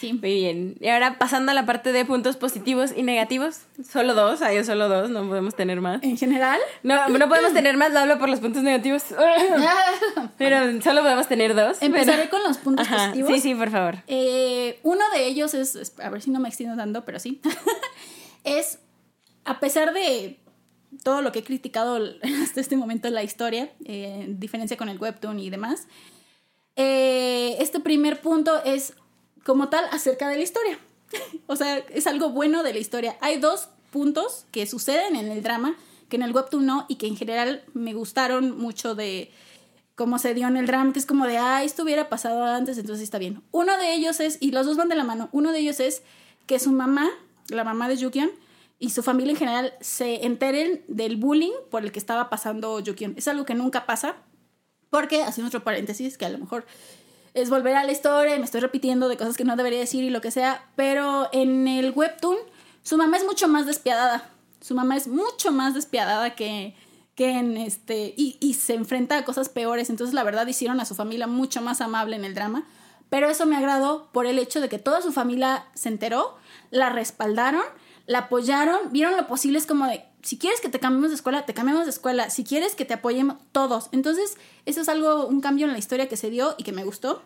Sí. 0.00 0.12
Muy 0.14 0.34
bien. 0.34 0.76
Y 0.80 0.88
ahora 0.88 1.18
pasando 1.18 1.52
a 1.52 1.54
la 1.54 1.66
parte 1.66 1.92
de 1.92 2.04
puntos 2.04 2.36
positivos 2.36 2.90
y 2.96 3.02
negativos. 3.02 3.60
Solo 3.88 4.14
dos, 4.14 4.42
hay 4.42 4.62
solo 4.64 4.88
dos, 4.88 5.10
no 5.10 5.26
podemos 5.28 5.54
tener 5.54 5.80
más. 5.80 6.02
En 6.02 6.16
general, 6.16 6.58
No, 6.82 7.08
no 7.08 7.28
podemos 7.28 7.52
tener 7.52 7.76
más, 7.76 7.92
lo 7.92 8.00
hablo 8.00 8.18
por 8.18 8.28
los 8.28 8.40
puntos 8.40 8.62
negativos. 8.62 9.02
Pero 10.38 10.80
solo 10.82 11.02
podemos 11.02 11.28
tener 11.28 11.54
dos. 11.54 11.78
empezaré 11.80 12.18
pero- 12.24 12.30
con 12.30 12.42
los 12.42 12.58
puntos 12.58 12.86
Ajá, 12.86 12.96
positivos. 13.08 13.32
Sí, 13.32 13.40
sí, 13.40 13.54
por 13.54 13.70
favor. 13.70 13.96
Eh, 14.06 14.78
uno 14.82 15.00
de 15.14 15.26
ellos 15.26 15.54
es, 15.54 15.74
es- 15.76 15.98
a 16.00 16.10
ver 16.10 16.22
si 16.22 16.30
no 16.30 16.40
me 16.40 16.48
extiendo 16.48 16.76
tanto, 16.76 17.04
pero 17.04 17.18
sí, 17.18 17.40
es, 18.44 18.78
a 19.44 19.60
pesar 19.60 19.92
de 19.92 20.38
todo 21.02 21.22
lo 21.22 21.32
que 21.32 21.40
he 21.40 21.44
criticado 21.44 21.98
hasta 22.42 22.60
este 22.60 22.76
momento 22.76 23.08
en 23.08 23.14
la 23.14 23.22
historia, 23.22 23.70
eh, 23.84 24.22
en 24.24 24.40
diferencia 24.40 24.76
con 24.76 24.88
el 24.88 24.98
webtoon 24.98 25.38
y 25.40 25.50
demás, 25.50 25.86
eh, 26.76 27.56
este 27.60 27.80
primer 27.80 28.20
punto 28.20 28.62
es 28.64 28.94
como 29.44 29.68
tal 29.68 29.84
acerca 29.92 30.28
de 30.28 30.36
la 30.36 30.42
historia. 30.42 30.78
o 31.46 31.56
sea, 31.56 31.78
es 31.78 32.06
algo 32.06 32.30
bueno 32.30 32.62
de 32.62 32.72
la 32.72 32.78
historia. 32.78 33.16
Hay 33.20 33.38
dos 33.38 33.68
puntos 33.90 34.46
que 34.50 34.66
suceden 34.66 35.16
en 35.16 35.30
el 35.30 35.42
drama, 35.42 35.76
que 36.08 36.16
en 36.16 36.22
el 36.22 36.32
webtoon 36.32 36.66
no, 36.66 36.86
y 36.88 36.96
que 36.96 37.06
en 37.06 37.16
general 37.16 37.62
me 37.74 37.94
gustaron 37.94 38.58
mucho 38.58 38.94
de 38.94 39.30
cómo 39.94 40.18
se 40.18 40.34
dio 40.34 40.48
en 40.48 40.56
el 40.56 40.66
drama, 40.66 40.92
que 40.92 40.98
es 40.98 41.06
como 41.06 41.26
de, 41.26 41.38
ah, 41.38 41.62
esto 41.62 41.84
hubiera 41.84 42.08
pasado 42.08 42.42
antes, 42.42 42.78
entonces 42.78 43.04
está 43.04 43.18
bien. 43.18 43.42
Uno 43.52 43.76
de 43.78 43.94
ellos 43.94 44.18
es, 44.20 44.38
y 44.40 44.50
los 44.50 44.66
dos 44.66 44.76
van 44.76 44.88
de 44.88 44.96
la 44.96 45.04
mano, 45.04 45.28
uno 45.32 45.52
de 45.52 45.60
ellos 45.60 45.78
es 45.78 46.02
que 46.46 46.58
su 46.58 46.72
mamá, 46.72 47.08
la 47.48 47.64
mamá 47.64 47.88
de 47.88 47.96
Yukion, 47.96 48.30
y 48.80 48.90
su 48.90 49.02
familia 49.02 49.30
en 49.30 49.38
general 49.38 49.74
se 49.80 50.26
enteren 50.26 50.82
del 50.88 51.16
bullying 51.16 51.52
por 51.70 51.84
el 51.84 51.92
que 51.92 52.00
estaba 52.00 52.28
pasando 52.28 52.80
Yukion. 52.80 53.14
Es 53.16 53.28
algo 53.28 53.44
que 53.44 53.54
nunca 53.54 53.86
pasa, 53.86 54.16
porque, 54.90 55.22
haciendo 55.22 55.48
otro 55.48 55.62
paréntesis, 55.62 56.18
que 56.18 56.26
a 56.26 56.28
lo 56.28 56.38
mejor 56.38 56.66
es 57.34 57.50
volver 57.50 57.76
a 57.76 57.84
la 57.84 57.92
historia 57.92 58.36
y 58.36 58.38
me 58.38 58.44
estoy 58.44 58.60
repitiendo 58.60 59.08
de 59.08 59.16
cosas 59.16 59.36
que 59.36 59.44
no 59.44 59.56
debería 59.56 59.80
decir 59.80 60.04
y 60.04 60.10
lo 60.10 60.20
que 60.20 60.30
sea, 60.30 60.64
pero 60.76 61.28
en 61.32 61.68
el 61.68 61.90
webtoon 61.90 62.38
su 62.84 62.96
mamá 62.98 63.16
es 63.16 63.24
mucho 63.24 63.48
más 63.48 63.66
despiadada. 63.66 64.30
Su 64.60 64.74
mamá 64.74 64.96
es 64.96 65.08
mucho 65.08 65.52
más 65.52 65.74
despiadada 65.74 66.34
que, 66.34 66.76
que 67.14 67.30
en 67.30 67.56
este... 67.56 68.14
Y, 68.16 68.36
y 68.40 68.54
se 68.54 68.74
enfrenta 68.74 69.18
a 69.18 69.24
cosas 69.24 69.48
peores. 69.48 69.90
Entonces, 69.90 70.14
la 70.14 70.22
verdad, 70.22 70.46
hicieron 70.46 70.80
a 70.80 70.84
su 70.84 70.94
familia 70.94 71.26
mucho 71.26 71.60
más 71.62 71.80
amable 71.80 72.16
en 72.16 72.24
el 72.24 72.34
drama. 72.34 72.64
Pero 73.08 73.28
eso 73.28 73.46
me 73.46 73.56
agradó 73.56 74.08
por 74.12 74.26
el 74.26 74.38
hecho 74.38 74.60
de 74.60 74.68
que 74.68 74.78
toda 74.78 75.00
su 75.00 75.12
familia 75.12 75.66
se 75.74 75.88
enteró, 75.88 76.36
la 76.70 76.90
respaldaron, 76.90 77.62
la 78.06 78.20
apoyaron, 78.20 78.92
vieron 78.92 79.16
lo 79.16 79.26
posible. 79.26 79.58
Es 79.58 79.66
como 79.66 79.86
de, 79.86 80.04
si 80.24 80.38
quieres 80.38 80.60
que 80.60 80.70
te 80.70 80.80
cambiemos 80.80 81.10
de 81.10 81.16
escuela, 81.16 81.44
te 81.44 81.52
cambiamos 81.52 81.84
de 81.84 81.90
escuela. 81.90 82.30
Si 82.30 82.44
quieres 82.44 82.74
que 82.74 82.86
te 82.86 82.94
apoyemos, 82.94 83.36
todos. 83.52 83.90
Entonces, 83.92 84.38
eso 84.64 84.80
es 84.80 84.88
algo, 84.88 85.26
un 85.26 85.42
cambio 85.42 85.66
en 85.66 85.72
la 85.72 85.78
historia 85.78 86.08
que 86.08 86.16
se 86.16 86.30
dio 86.30 86.54
y 86.56 86.64
que 86.64 86.72
me 86.72 86.82
gustó. 86.82 87.22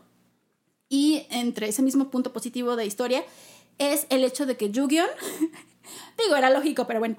Y 0.89 1.27
entre 1.31 1.69
ese 1.69 1.83
mismo 1.83 2.11
punto 2.11 2.33
positivo 2.33 2.75
de 2.75 2.87
historia 2.87 3.25
es 3.79 4.07
el 4.11 4.25
hecho 4.25 4.47
de 4.47 4.57
que 4.57 4.71
Yu-Gi-Oh! 4.71 5.07
digo, 6.19 6.37
era 6.37 6.51
lógico, 6.51 6.89
pero 6.89 6.99
bueno, 6.99 7.17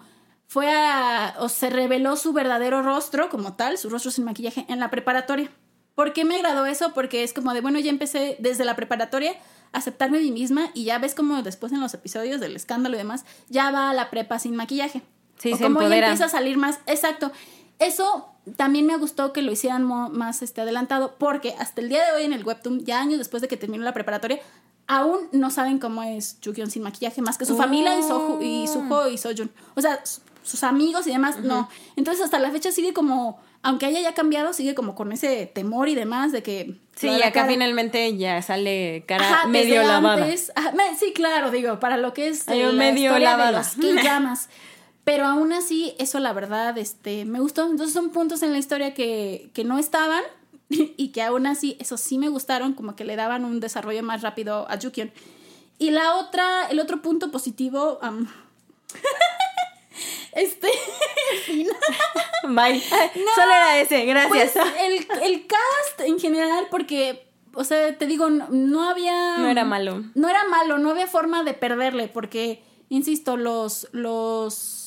fue 0.48 0.70
a, 0.70 1.36
o 1.40 1.48
se 1.48 1.70
reveló 1.70 2.18
su 2.18 2.34
verdadero 2.34 2.82
rostro 2.82 3.30
como 3.30 3.54
tal, 3.54 3.78
su 3.78 3.90
rostro 3.90 4.12
sin 4.12 4.26
maquillaje, 4.26 4.66
en 4.68 4.82
la 4.82 4.90
preparatoria. 4.90 5.50
¿Por 5.96 6.12
qué 6.12 6.26
me 6.26 6.36
agradó 6.36 6.66
eso? 6.66 6.94
Porque 6.94 7.24
es 7.24 7.32
como 7.32 7.54
de, 7.54 7.62
bueno, 7.62 7.80
ya 7.80 7.90
empecé 7.90 8.36
desde 8.40 8.66
la 8.66 8.76
preparatoria 8.76 9.34
a 9.72 9.78
aceptarme 9.78 10.18
a 10.18 10.22
mí 10.22 10.32
misma 10.32 10.72
y 10.74 10.84
ya 10.84 10.98
ves 10.98 11.16
como 11.16 11.42
después 11.42 11.72
en 11.72 11.80
los 11.80 11.94
episodios 11.94 12.42
del 12.42 12.58
escándalo 12.58 12.96
y 12.96 13.00
demás, 13.00 13.24
ya 13.48 13.72
va 13.72 13.92
a 13.92 13.94
la 13.94 14.10
prepa 14.10 14.40
sin 14.40 14.58
maquillaje. 14.58 15.04
Sí, 15.40 15.54
o 15.54 15.58
se 15.58 15.64
como 15.64 15.82
empieza 15.82 16.26
a 16.26 16.30
salir 16.30 16.58
más, 16.58 16.80
exacto. 16.86 17.32
Eso 17.80 18.28
también 18.58 18.86
me 18.86 18.98
gustó 18.98 19.32
que 19.34 19.42
lo 19.42 19.52
hicieran 19.52 19.84
más 19.84 20.42
este, 20.42 20.62
adelantado, 20.62 21.16
porque 21.18 21.56
hasta 21.58 21.82
el 21.82 21.90
día 21.90 22.04
de 22.06 22.12
hoy 22.12 22.24
en 22.24 22.34
el 22.34 22.44
webtoon, 22.46 22.82
ya 22.86 23.00
años 23.00 23.18
después 23.20 23.42
de 23.42 23.48
que 23.48 23.56
terminó 23.58 23.84
la 23.84 23.94
preparatoria, 23.94 24.40
aún 24.88 25.30
no 25.32 25.50
saben 25.50 25.80
cómo 25.80 26.04
es 26.04 26.38
Jukyeon 26.44 26.70
sin 26.70 26.84
maquillaje, 26.84 27.22
más 27.22 27.38
que 27.38 27.46
su 27.46 27.56
familia 27.56 27.98
y, 27.98 28.04
Soju, 28.04 28.42
y 28.42 28.68
Suho 28.68 29.08
y 29.08 29.18
Sojun. 29.18 29.50
O 29.76 29.82
sea, 29.82 30.02
sus 30.44 30.64
amigos 30.64 31.08
y 31.08 31.12
demás, 31.12 31.40
no. 31.40 31.70
Entonces 31.96 32.24
hasta 32.26 32.40
la 32.40 32.50
fecha 32.52 32.72
sigue 32.72 32.92
como, 32.92 33.40
aunque 33.62 33.86
haya 33.86 34.02
ya 34.02 34.14
cambiado, 34.14 34.52
sigue 34.52 34.74
como 34.76 34.96
con 34.96 35.12
ese 35.12 35.46
temor 35.46 35.88
y 35.90 35.96
demás 35.96 36.32
de 36.32 36.44
que... 36.44 36.80
Sí, 36.96 37.08
y 37.08 37.22
acá 37.22 37.32
cara- 37.32 37.48
finalmente 37.48 38.18
ya 38.18 38.42
sale 38.42 39.06
cara 39.08 39.24
Ajá, 39.30 39.48
medio 39.48 39.84
lavada. 39.84 40.24
antes. 40.26 40.52
Ajá, 40.56 40.72
me- 40.74 40.98
sí, 40.98 41.14
claro, 41.14 41.50
digo, 41.52 41.80
para 41.80 41.96
lo 41.96 42.14
que 42.14 42.28
es 42.28 42.46
Ay, 42.50 42.62
eh, 42.62 42.72
medio 42.74 43.18
lavada. 43.20 43.52
de 43.52 43.58
los 43.58 43.96
K-dramas. 43.96 44.50
Pero 45.04 45.26
aún 45.26 45.54
así, 45.54 45.96
eso 45.98 46.20
la 46.20 46.34
verdad, 46.34 46.78
este, 46.78 47.26
me 47.26 47.40
gustó. 47.40 47.66
Entonces 47.66 47.94
son 47.94 48.12
puntos 48.12 48.44
en 48.44 48.52
la 48.52 48.60
historia 48.60 48.94
que, 48.94 49.50
que 49.54 49.64
no 49.64 49.80
estaban 49.80 50.24
y 50.70 51.10
que 51.10 51.22
aún 51.22 51.48
así, 51.48 51.78
eso 51.80 51.98
sí 51.98 52.18
me 52.18 52.30
gustaron, 52.30 52.74
como 52.74 52.96
que 52.96 53.06
le 53.06 53.16
daban 53.16 53.46
un 53.46 53.60
desarrollo 53.60 54.04
más 54.04 54.22
rápido 54.22 54.70
a 54.70 54.80
Jukyeon. 54.80 55.12
Y 55.80 55.92
la 55.92 56.16
otra, 56.16 56.68
el 56.70 56.80
otro 56.80 57.02
punto 57.02 57.32
positivo, 57.32 58.00
am, 58.02 58.28
este, 60.34 60.68
Bye. 62.44 62.82
Solo 62.82 63.52
era 63.52 63.80
ese, 63.80 64.06
gracias. 64.06 64.52
pues 64.54 64.66
el, 64.82 65.08
el 65.24 65.48
cast 65.48 66.02
en 66.02 66.20
general, 66.20 66.68
porque, 66.70 67.28
o 67.54 67.64
sea, 67.64 67.98
te 67.98 68.06
digo, 68.06 68.30
no, 68.30 68.48
no 68.50 68.90
había... 68.90 69.38
no 69.38 69.48
era 69.48 69.66
malo. 69.66 70.04
No 70.16 70.30
era 70.30 70.44
malo, 70.46 70.78
no 70.78 70.92
había 70.92 71.08
forma 71.08 71.44
de 71.44 71.54
perderle, 71.54 72.08
porque, 72.08 72.64
insisto, 72.90 73.38
los, 73.38 73.88
los, 73.92 74.79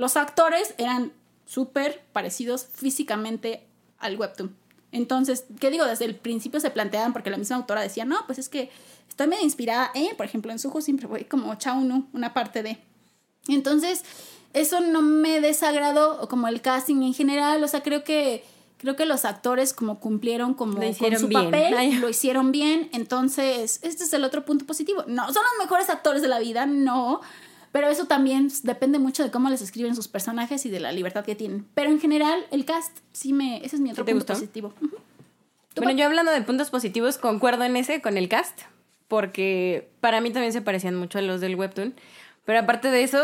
los 0.00 0.16
actores 0.16 0.74
eran 0.78 1.12
súper 1.44 2.02
parecidos 2.14 2.66
físicamente 2.72 3.66
al 3.98 4.16
webtoon. 4.16 4.56
Entonces, 4.92 5.44
¿qué 5.60 5.70
digo? 5.70 5.84
Desde 5.84 6.06
el 6.06 6.16
principio 6.16 6.58
se 6.58 6.70
planteaban, 6.70 7.12
porque 7.12 7.28
la 7.28 7.36
misma 7.36 7.56
autora 7.56 7.82
decía, 7.82 8.06
no, 8.06 8.16
pues 8.26 8.38
es 8.38 8.48
que 8.48 8.70
estoy 9.10 9.26
medio 9.26 9.44
inspirada 9.44 9.90
en, 9.94 10.16
por 10.16 10.24
ejemplo, 10.24 10.50
en 10.52 10.58
Suho 10.58 10.80
siempre 10.80 11.06
voy 11.06 11.24
como 11.24 11.54
Chaunu, 11.54 12.08
una 12.14 12.32
parte 12.32 12.62
de. 12.62 12.78
Entonces, 13.46 14.02
eso 14.54 14.80
no 14.80 15.02
me 15.02 15.42
desagradó, 15.42 16.22
o 16.22 16.28
como 16.28 16.48
el 16.48 16.62
casting 16.62 17.02
en 17.02 17.12
general, 17.12 17.62
o 17.62 17.68
sea, 17.68 17.82
creo 17.82 18.02
que 18.02 18.42
creo 18.78 18.96
que 18.96 19.04
los 19.04 19.26
actores 19.26 19.74
como 19.74 20.00
cumplieron 20.00 20.54
como 20.54 20.76
con 20.76 21.18
su 21.18 21.28
bien. 21.28 21.44
papel, 21.44 21.74
Ay. 21.76 21.92
lo 21.96 22.08
hicieron 22.08 22.52
bien, 22.52 22.88
entonces 22.94 23.78
este 23.82 24.04
es 24.04 24.12
el 24.14 24.24
otro 24.24 24.46
punto 24.46 24.64
positivo. 24.64 25.04
No, 25.06 25.24
son 25.30 25.42
los 25.42 25.62
mejores 25.62 25.90
actores 25.90 26.22
de 26.22 26.28
la 26.28 26.38
vida, 26.38 26.64
no, 26.64 27.20
pero 27.72 27.88
eso 27.88 28.06
también 28.06 28.48
depende 28.62 28.98
mucho 28.98 29.22
de 29.22 29.30
cómo 29.30 29.48
les 29.48 29.62
escriben 29.62 29.94
sus 29.94 30.08
personajes 30.08 30.66
y 30.66 30.70
de 30.70 30.80
la 30.80 30.92
libertad 30.92 31.24
que 31.24 31.34
tienen. 31.34 31.66
Pero 31.74 31.90
en 31.90 32.00
general, 32.00 32.44
el 32.50 32.64
cast 32.64 32.98
sí 33.12 33.32
me 33.32 33.64
ese 33.64 33.76
es 33.76 33.82
mi 33.82 33.90
otro 33.90 34.04
te 34.04 34.12
punto 34.12 34.24
gustó? 34.24 34.34
positivo. 34.34 34.74
Ujú. 34.80 34.96
¿Tú 35.74 35.82
Bueno, 35.82 35.98
yo 35.98 36.06
hablando 36.06 36.32
de 36.32 36.42
puntos 36.42 36.70
positivos, 36.70 37.16
concuerdo 37.18 37.64
en 37.64 37.76
ese 37.76 38.02
con 38.02 38.16
el 38.16 38.28
cast, 38.28 38.62
porque 39.06 39.88
para 40.00 40.20
mí 40.20 40.30
también 40.30 40.52
se 40.52 40.62
parecían 40.62 40.96
mucho 40.96 41.18
a 41.18 41.22
los 41.22 41.40
del 41.40 41.54
webtoon, 41.54 41.94
pero 42.44 42.58
aparte 42.58 42.90
de 42.90 43.04
eso, 43.04 43.18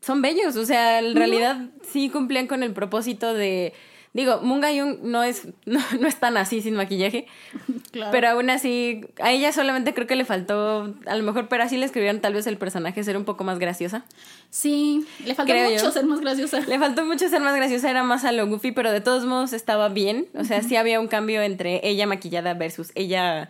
son 0.00 0.22
bellos, 0.22 0.56
o 0.56 0.64
sea, 0.64 0.98
en 0.98 1.14
realidad 1.14 1.68
sí 1.82 2.08
cumplían 2.08 2.46
con 2.46 2.62
el 2.62 2.72
propósito 2.72 3.34
de... 3.34 3.74
Digo, 4.14 4.40
Munga 4.40 4.72
Young 4.72 4.98
no 5.02 5.22
es, 5.24 5.48
no, 5.66 5.80
no 6.00 6.08
es 6.08 6.16
tan 6.16 6.36
así 6.36 6.62
sin 6.62 6.74
maquillaje, 6.76 7.26
Claro. 7.90 8.10
pero 8.10 8.28
aún 8.28 8.48
así, 8.50 9.02
a 9.20 9.30
ella 9.30 9.52
solamente 9.52 9.92
creo 9.92 10.06
que 10.06 10.16
le 10.16 10.24
faltó, 10.24 10.94
a 11.06 11.14
lo 11.16 11.22
mejor, 11.22 11.48
pero 11.48 11.62
así 11.62 11.76
le 11.76 11.84
escribieron 11.84 12.20
tal 12.20 12.32
vez 12.32 12.46
el 12.46 12.56
personaje 12.56 13.04
ser 13.04 13.16
un 13.16 13.24
poco 13.24 13.44
más 13.44 13.58
graciosa. 13.58 14.04
sí, 14.50 15.06
le 15.24 15.34
faltó 15.34 15.52
creo 15.52 15.68
mucho 15.70 15.84
yo. 15.84 15.92
ser 15.92 16.06
más 16.06 16.20
graciosa. 16.20 16.60
Le 16.60 16.78
faltó 16.78 17.04
mucho 17.04 17.28
ser 17.28 17.40
más 17.40 17.54
graciosa, 17.54 17.90
era 17.90 18.02
más 18.02 18.24
a 18.24 18.32
lo 18.32 18.46
goofy, 18.46 18.72
pero 18.72 18.90
de 18.90 19.00
todos 19.00 19.26
modos 19.26 19.52
estaba 19.52 19.88
bien. 19.90 20.26
O 20.34 20.44
sea, 20.44 20.62
sí 20.62 20.76
había 20.76 20.98
un 21.00 21.08
cambio 21.08 21.42
entre 21.42 21.80
ella 21.86 22.06
maquillada 22.06 22.54
versus 22.54 22.90
ella 22.94 23.48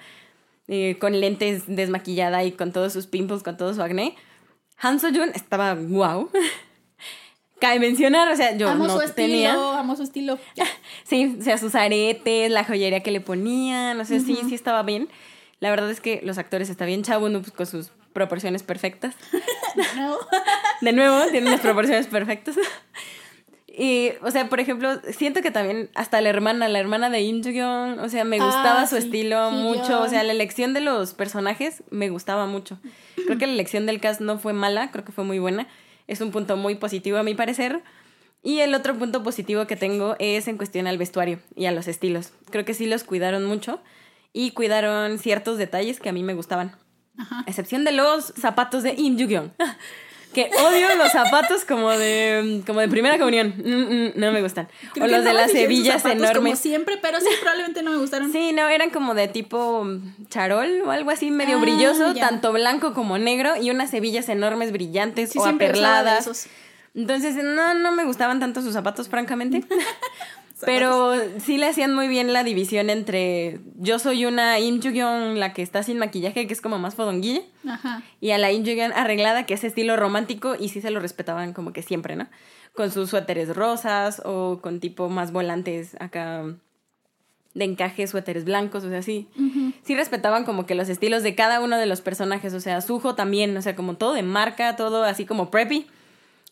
eh, 0.69 0.97
con 0.99 1.21
lentes 1.21 1.65
desmaquillada 1.67 2.43
y 2.45 2.53
con 2.53 2.73
todos 2.73 2.93
sus 2.93 3.07
pimples, 3.07 3.43
con 3.43 3.57
todo 3.57 3.73
su 3.75 3.83
acné. 3.83 4.15
Han 4.79 4.99
Jun 4.99 5.31
estaba 5.35 5.75
wow. 5.75 6.31
Cabe 7.65 7.79
mencionar, 7.81 8.31
o 8.31 8.37
sea, 8.37 8.55
yo 8.57 8.69
amo 8.69 8.87
no 8.87 8.95
su 8.95 9.01
estilo, 9.01 9.27
tenía. 9.27 9.55
amo 9.79 9.97
su 9.97 10.03
estilo. 10.03 10.39
Sí, 11.05 11.37
o 11.41 11.43
sea, 11.43 11.57
sus 11.57 11.75
aretes, 11.75 12.51
la 12.51 12.65
joyería 12.65 13.01
que 13.01 13.11
le 13.11 13.21
ponían, 13.21 13.99
o 13.99 14.05
sea, 14.05 14.21
sí, 14.21 14.39
sí 14.47 14.55
estaba 14.55 14.83
bien. 14.83 15.09
La 15.61 15.71
verdad 15.71 15.91
es 15.91 16.03
que 16.03 16.21
los 16.25 16.37
actores 16.37 16.69
está 16.69 16.85
bien 16.85 17.03
chavo, 17.03 17.31
¿no? 17.31 17.41
Pues 17.41 17.53
con 17.53 17.67
sus 17.67 17.91
proporciones 18.13 18.63
perfectas. 18.63 19.15
No. 19.97 20.17
De 20.83 20.93
nuevo, 20.93 21.19
tiene 21.31 21.49
unas 21.49 21.61
proporciones 21.61 22.07
perfectas. 22.07 22.57
Y, 23.67 24.11
o 24.23 24.31
sea, 24.31 24.49
por 24.49 24.61
ejemplo, 24.61 25.01
siento 25.11 25.43
que 25.43 25.51
también 25.51 25.91
hasta 25.95 26.21
la 26.21 26.29
hermana, 26.29 26.69
la 26.69 26.79
hermana 26.79 27.11
de 27.11 27.23
Im 27.23 27.41
o 27.99 28.09
sea, 28.09 28.25
me 28.25 28.39
Ah, 28.41 28.45
gustaba 28.45 28.87
su 28.87 28.97
sí, 28.97 29.05
estilo 29.07 29.51
mucho. 29.51 30.01
O 30.03 30.09
sea, 30.09 30.23
la 30.23 30.33
elección 30.33 30.75
de 30.75 30.81
los 30.81 31.15
personajes 31.15 31.83
me 31.91 32.09
gustaba 32.09 32.47
mucho. 32.47 32.79
Creo 33.27 33.37
que 33.39 33.47
la 33.49 33.55
elección 33.55 33.87
del 33.87 34.01
cast 34.01 34.21
no 34.21 34.39
fue 34.39 34.53
mala, 34.53 34.91
creo 34.93 35.05
que 35.05 35.11
fue 35.13 35.25
muy 35.25 35.41
buena. 35.41 35.67
Es 36.07 36.21
un 36.21 36.31
punto 36.31 36.57
muy 36.57 36.75
positivo 36.75 37.19
a 37.19 37.23
mi 37.23 37.35
parecer. 37.35 37.83
Y 38.43 38.61
el 38.61 38.75
otro 38.75 38.95
punto 38.99 39.23
positivo 39.23 39.67
que 39.67 39.77
tengo 39.77 40.17
es 40.19 40.49
en 40.49 40.59
cuestión 40.59 40.87
al 40.87 40.99
vestuario 40.99 41.41
y 41.57 41.65
a 41.65 41.73
los 41.73 41.89
estilos. 41.89 42.33
Creo 42.51 42.65
que 42.65 42.75
sí 42.75 42.87
los 42.87 43.03
cuidaron 43.05 43.45
mucho 43.45 43.81
y 44.35 44.51
cuidaron 44.51 45.19
ciertos 45.19 45.57
detalles 45.57 45.99
que 45.99 46.11
a 46.11 46.13
mí 46.13 46.23
me 46.23 46.35
gustaban. 46.35 46.77
Ajá. 47.17 47.45
Excepción 47.47 47.85
de 47.85 47.93
los 47.93 48.35
zapatos 48.37 48.83
de 48.83 48.95
Im. 48.99 49.17
Que 50.35 50.51
odio 50.59 50.95
los 50.97 51.11
zapatos 51.13 51.65
como 51.65 51.91
de, 51.91 52.63
como 52.67 52.81
de 52.81 52.89
primera 52.89 53.17
comunión. 53.19 53.55
Mm, 53.57 53.71
mm, 54.09 54.13
no 54.17 54.33
me 54.33 54.43
gustan. 54.43 54.69
Creo 54.93 55.07
o 55.07 55.09
los 55.09 55.25
de 55.25 55.33
no 55.33 55.39
las 55.39 55.55
hebillas 55.55 56.03
zapatos 56.03 56.19
Como 56.21 56.31
enormes. 56.33 56.59
siempre, 56.59 56.99
pero 57.01 57.21
sí, 57.21 57.29
probablemente 57.41 57.83
no 57.83 57.93
me 57.93 57.99
gustaron. 57.99 58.31
Sí, 58.33 58.53
no, 58.53 58.69
eran 58.69 58.91
como 58.91 59.15
de 59.15 59.29
tipo 59.29 59.87
charol 60.29 60.83
o 60.85 60.91
algo 60.91 61.11
así, 61.11 61.31
medio 61.31 61.57
Ah, 61.59 61.61
brilloso, 61.61 62.13
ya. 62.13 62.29
tanto 62.29 62.53
blanco 62.53 62.93
como 62.93 63.17
negro, 63.17 63.53
y 63.61 63.71
unas 63.71 63.95
hebillas 63.95 64.29
enormes 64.29 64.73
brillantes 64.73 65.31
Sí, 65.31 65.39
o 65.39 65.47
aperladas. 65.47 66.49
Entonces, 66.95 67.35
no, 67.37 67.75
no 67.75 67.93
me 67.93 68.05
gustaban 68.05 68.39
tanto 68.41 68.61
sus 68.63 68.73
zapatos, 68.73 69.09
francamente. 69.09 69.65
Pero 70.67 71.15
sí 71.41 71.59
le 71.59 71.67
hacían 71.67 71.95
muy 71.95 72.09
bien 72.09 72.33
la 72.33 72.45
división 72.45 72.91
entre 72.91 73.61
yo 73.77 73.99
soy 73.99 74.27
una 74.27 74.59
Im 74.61 74.81
Joo-yeon, 74.81 75.39
la 75.39 75.53
que 75.53 75.63
está 75.63 75.83
sin 75.83 75.99
maquillaje, 75.99 76.47
que 76.47 76.53
es 76.53 76.61
como 76.61 76.79
más 76.79 76.95
fodonguilla, 76.95 77.43
Ajá. 77.69 78.03
y 78.21 78.31
a 78.31 78.39
la 78.39 78.49
Joo-yeon 78.49 78.93
arreglada, 78.93 79.47
que 79.47 79.55
es 79.55 79.65
estilo 79.65 79.97
romántico, 79.97 80.55
y 80.59 80.69
sí 80.69 80.81
se 80.81 80.91
lo 80.91 81.01
respetaban 81.01 81.53
como 81.53 81.73
que 81.73 81.83
siempre, 81.83 82.17
¿no? 82.17 82.29
Con 82.75 82.91
sus 82.91 83.11
suéteres 83.11 83.55
rosas 83.55 84.21
o 84.25 84.61
con 84.61 84.81
tipo 84.81 85.09
más 85.09 85.33
volantes 85.33 85.97
acá 86.01 86.45
de 87.55 87.65
encaje, 87.65 88.07
suéteres 88.07 88.45
blancos, 88.45 88.83
o 88.85 88.89
sea, 88.89 89.01
sí. 89.01 89.29
Sí 89.85 89.95
respetaban 89.95 90.45
como 90.45 90.67
que 90.67 90.75
los 90.75 90.89
estilos 90.89 91.23
de 91.23 91.37
cada 91.37 91.61
uno 91.61 91.77
de 91.77 91.87
los 91.87 92.01
personajes, 92.01 92.53
o 92.53 92.61
sea, 92.61 92.81
Suho 92.81 93.15
también, 93.15 93.57
o 93.57 93.63
sea, 93.63 93.77
como 93.77 93.95
todo 93.95 94.15
de 94.15 94.25
marca, 94.25 94.75
todo 94.77 95.05
así 95.05 95.25
como 95.25 95.51
preppy. 95.51 95.87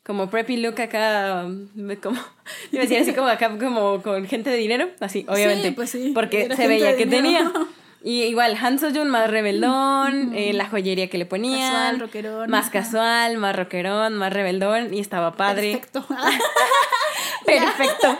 Como 0.04 0.28
preppy 0.30 0.56
look 0.56 0.80
acá, 0.80 1.44
mm, 1.46 1.92
como, 2.02 2.18
iba 2.72 2.80
a 2.82 2.86
decir 2.86 2.98
así 2.98 3.12
como 3.12 3.28
acá, 3.28 3.56
como 3.58 4.02
con 4.02 4.26
gente 4.26 4.50
de 4.50 4.56
dinero, 4.56 4.88
así, 5.00 5.24
obviamente. 5.28 5.72
pues 5.72 5.90
sí, 5.90 6.10
Porque 6.14 6.48
se 6.54 6.66
veía 6.66 6.96
que 6.96 7.04
dinero. 7.06 7.22
tenía. 7.22 7.52
Y 8.04 8.24
igual, 8.24 8.56
Han 8.60 8.80
Soo-jun 8.80 9.08
más 9.10 9.30
rebeldón, 9.30 10.34
eh, 10.34 10.52
la 10.54 10.66
joyería 10.68 11.08
que 11.08 11.18
le 11.18 11.24
ponían. 11.24 11.60
Casual, 11.70 12.00
rockerón, 12.00 12.50
Más 12.50 12.62
ajá. 12.64 12.72
casual, 12.72 13.36
más 13.36 13.54
rockerón, 13.54 14.14
más 14.14 14.32
rebeldón, 14.32 14.92
y 14.92 14.98
estaba 14.98 15.36
padre. 15.36 15.70
Perfecto. 15.74 16.04
Perfecto. 17.46 18.18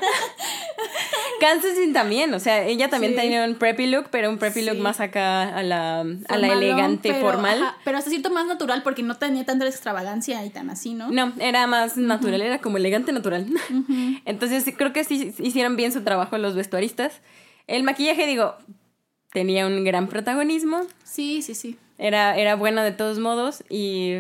Kansusin 1.43 1.93
también, 1.93 2.33
o 2.35 2.41
sea, 2.41 2.65
ella 2.65 2.89
también 2.89 3.13
Sí. 3.15 3.19
tenía 3.21 3.45
un 3.45 3.57
preppy 3.57 3.87
look, 3.87 4.07
pero 4.11 4.31
un 4.31 4.39
preppy 4.39 4.63
look 4.63 4.79
más 4.79 5.01
acá 5.01 5.43
a 5.57 5.63
la, 5.63 6.01
a 6.01 6.37
la 6.39 6.53
elegante 6.53 7.11
pero, 7.13 7.21
formal. 7.21 7.63
ajá, 7.63 7.77
pero 7.85 7.99
hasta 7.99 8.11
cierto 8.11 8.31
más 8.31 8.47
natural 8.47 8.83
porque 8.83 9.03
no 9.03 9.17
tenía 9.17 9.45
tanta 9.45 9.67
extravagancia 9.67 10.45
y 10.45 10.51
tan 10.51 10.71
así, 10.71 10.95
¿no? 10.95 11.11
No, 11.11 11.33
era 11.41 11.67
más 11.67 11.97
natural, 11.97 12.41
era 12.43 12.59
como 12.61 12.77
elegante 12.77 13.13
natural. 13.13 13.47
Entonces 14.25 14.65
creo 14.77 14.93
que 14.93 15.05
sí 15.05 15.35
hicieron 15.39 15.77
bien 15.77 15.93
su 15.93 16.03
trabajo 16.03 16.39
los 16.39 16.55
vestuaristas. 16.55 17.21
El 17.67 17.83
maquillaje, 17.83 18.27
digo, 18.27 18.55
tenía 19.33 19.67
un 19.67 19.85
gran 19.85 20.09
protagonismo, 20.09 20.83
Sí, 21.05 21.43
sí, 21.43 21.55
sí. 21.55 21.77
era, 21.99 22.37
era 22.37 22.55
bueno 22.57 22.83
de 22.83 22.93
todos 22.93 23.19
modos 23.19 23.65
y... 23.69 24.19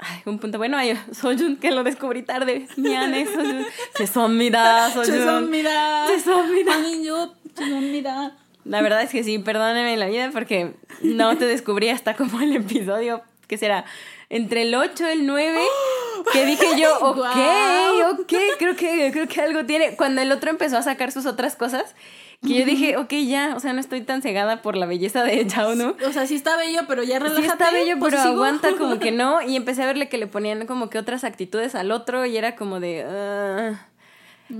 Ay, 0.00 0.22
un 0.26 0.38
punto 0.38 0.58
bueno, 0.58 0.76
ay, 0.76 0.98
Soyun, 1.12 1.56
que 1.56 1.70
lo 1.70 1.84
descubrí 1.84 2.22
tarde. 2.22 2.66
Miane, 2.76 3.26
Soyun. 3.26 3.64
죄송합니다, 3.96 4.90
Soyun. 4.90 5.12
죄송합니다. 5.12 6.06
죄송합니다. 6.08 6.74
아니요, 6.74 7.34
죄송합니다. 7.54 8.32
La 8.64 8.80
verdad 8.80 9.02
es 9.02 9.10
que 9.10 9.22
sí, 9.22 9.38
perdónenme 9.38 9.96
la 9.96 10.06
vida 10.06 10.30
porque 10.32 10.74
no 11.02 11.36
te 11.36 11.44
descubrí 11.46 11.90
hasta 11.90 12.14
como 12.14 12.40
el 12.40 12.56
episodio, 12.56 13.22
que 13.46 13.58
será? 13.58 13.84
Entre 14.30 14.62
el 14.62 14.74
8 14.74 15.04
y 15.08 15.12
el 15.12 15.26
9. 15.26 15.60
Que 16.32 16.46
dije 16.46 16.66
yo, 16.78 16.96
ok, 17.00 17.16
Guau. 17.16 18.12
ok, 18.12 18.32
creo 18.58 18.74
que, 18.74 19.10
creo 19.12 19.28
que 19.28 19.40
algo 19.42 19.66
tiene. 19.66 19.94
Cuando 19.96 20.22
el 20.22 20.32
otro 20.32 20.50
empezó 20.50 20.78
a 20.78 20.82
sacar 20.82 21.12
sus 21.12 21.26
otras 21.26 21.54
cosas, 21.56 21.94
que 22.41 22.57
yo 22.59 22.65
dije, 22.65 22.95
ok, 22.97 23.11
ya, 23.27 23.53
o 23.55 23.59
sea, 23.59 23.73
no 23.73 23.79
estoy 23.79 24.01
tan 24.01 24.21
cegada 24.21 24.61
por 24.61 24.75
la 24.77 24.85
belleza 24.85 25.23
de 25.23 25.45
Yao, 25.45 25.75
¿no? 25.75 25.95
O 26.07 26.11
sea, 26.13 26.25
sí 26.25 26.35
está 26.35 26.55
bello, 26.57 26.81
pero 26.87 27.03
ya 27.03 27.19
relájate. 27.19 27.43
Sí 27.43 27.51
está 27.51 27.71
bello, 27.71 27.95
pero 27.99 28.11
posesivo. 28.11 28.33
aguanta 28.35 28.71
como 28.77 28.97
que 28.99 29.11
no. 29.13 29.41
Y 29.41 29.55
empecé 29.55 29.83
a 29.83 29.87
verle 29.87 30.07
que 30.09 30.17
le 30.17 30.27
ponían 30.27 30.65
como 30.65 30.89
que 30.89 30.97
otras 30.97 31.23
actitudes 31.23 31.75
al 31.75 31.91
otro 31.91 32.25
y 32.25 32.37
era 32.37 32.55
como 32.55 32.79
de, 32.79 33.03
ah, 33.07 33.87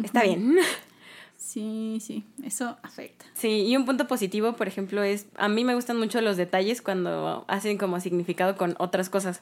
está 0.03 0.23
bien. 0.23 0.57
Sí, 1.37 1.99
sí, 2.05 2.25
eso 2.43 2.77
afecta. 2.83 3.25
Sí, 3.33 3.65
y 3.65 3.75
un 3.77 3.85
punto 3.85 4.07
positivo, 4.07 4.53
por 4.53 4.67
ejemplo, 4.67 5.01
es, 5.01 5.25
a 5.37 5.47
mí 5.47 5.63
me 5.63 5.73
gustan 5.73 5.97
mucho 5.97 6.19
los 6.21 6.37
detalles 6.37 6.81
cuando 6.81 7.45
hacen 7.47 7.77
como 7.77 7.99
significado 8.01 8.55
con 8.57 8.75
otras 8.77 9.09
cosas. 9.09 9.41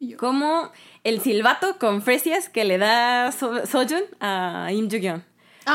Yo, 0.00 0.16
Como 0.16 0.70
el 1.02 1.20
silbato 1.20 1.76
con 1.78 2.02
fresias 2.02 2.48
que 2.48 2.64
le 2.64 2.78
da 2.78 3.32
So- 3.32 3.66
Sojun 3.66 4.02
a 4.20 4.68
Im 4.72 4.88
Joo-yeon. 4.88 5.24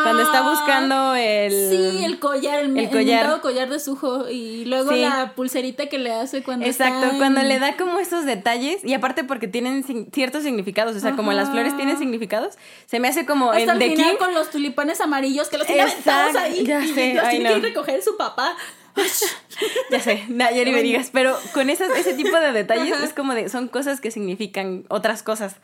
Cuando 0.01 0.23
está 0.23 0.39
Ah, 0.39 0.49
buscando 0.49 1.15
el... 1.15 1.51
Sí, 1.69 2.03
el 2.03 2.19
collar, 2.19 2.59
el, 2.59 2.71
el 2.71 2.77
el 2.85 2.89
collar. 2.89 3.05
mentado 3.21 3.41
collar 3.41 3.69
de 3.69 3.79
Suho 3.79 4.29
y 4.29 4.65
luego 4.65 4.91
Sí. 4.91 5.01
la 5.01 5.33
pulserita 5.35 5.85
que 5.87 5.99
le 5.99 6.11
hace 6.11 6.41
cuando 6.41 6.65
Exacto, 6.65 7.07
cuando 7.17 7.41
le 7.43 7.59
da 7.59 7.77
como 7.77 7.99
esos 7.99 8.25
detalles, 8.25 8.83
y 8.83 8.93
aparte 8.93 9.23
porque 9.23 9.47
tienen 9.47 9.83
ciertos 10.11 10.43
significados, 10.43 10.95
o 10.95 10.99
sea, 10.99 11.15
como 11.15 11.31
las 11.33 11.49
flores 11.49 11.75
tienen 11.77 11.97
significados, 11.97 12.55
se 12.85 12.99
me 12.99 13.07
hace 13.07 13.25
como 13.25 13.51
hasta 13.51 13.73
el 13.73 13.81
final 13.81 14.11
King. 14.11 14.17
con 14.17 14.33
los 14.33 14.49
tulipanes 14.49 14.99
amarillos 15.01 15.49
que 15.49 15.57
los 15.57 15.67
tiene 15.67 15.83
ahí 15.83 16.65
ya 16.65 16.79
y 16.83 16.87
sé, 16.87 17.13
los 17.13 17.23
ay, 17.25 17.37
tiene 17.37 17.49
no. 17.49 17.61
que 17.61 17.67
recoger 17.67 18.01
su 18.01 18.17
papá. 18.17 18.55
Ya 19.89 19.99
sé, 19.99 20.23
ni 20.27 20.71
me 20.71 20.81
digas, 20.81 21.09
pero 21.11 21.37
con 21.53 21.69
esas, 21.69 21.95
ese 21.97 22.13
tipo 22.13 22.35
de 22.39 22.51
detalles 22.51 22.93
Ajá. 22.95 23.05
es 23.05 23.13
como 23.13 23.33
de, 23.33 23.49
son 23.49 23.67
cosas 23.67 24.01
que 24.01 24.11
significan 24.11 24.85
otras 24.89 25.23
cosas. 25.23 25.55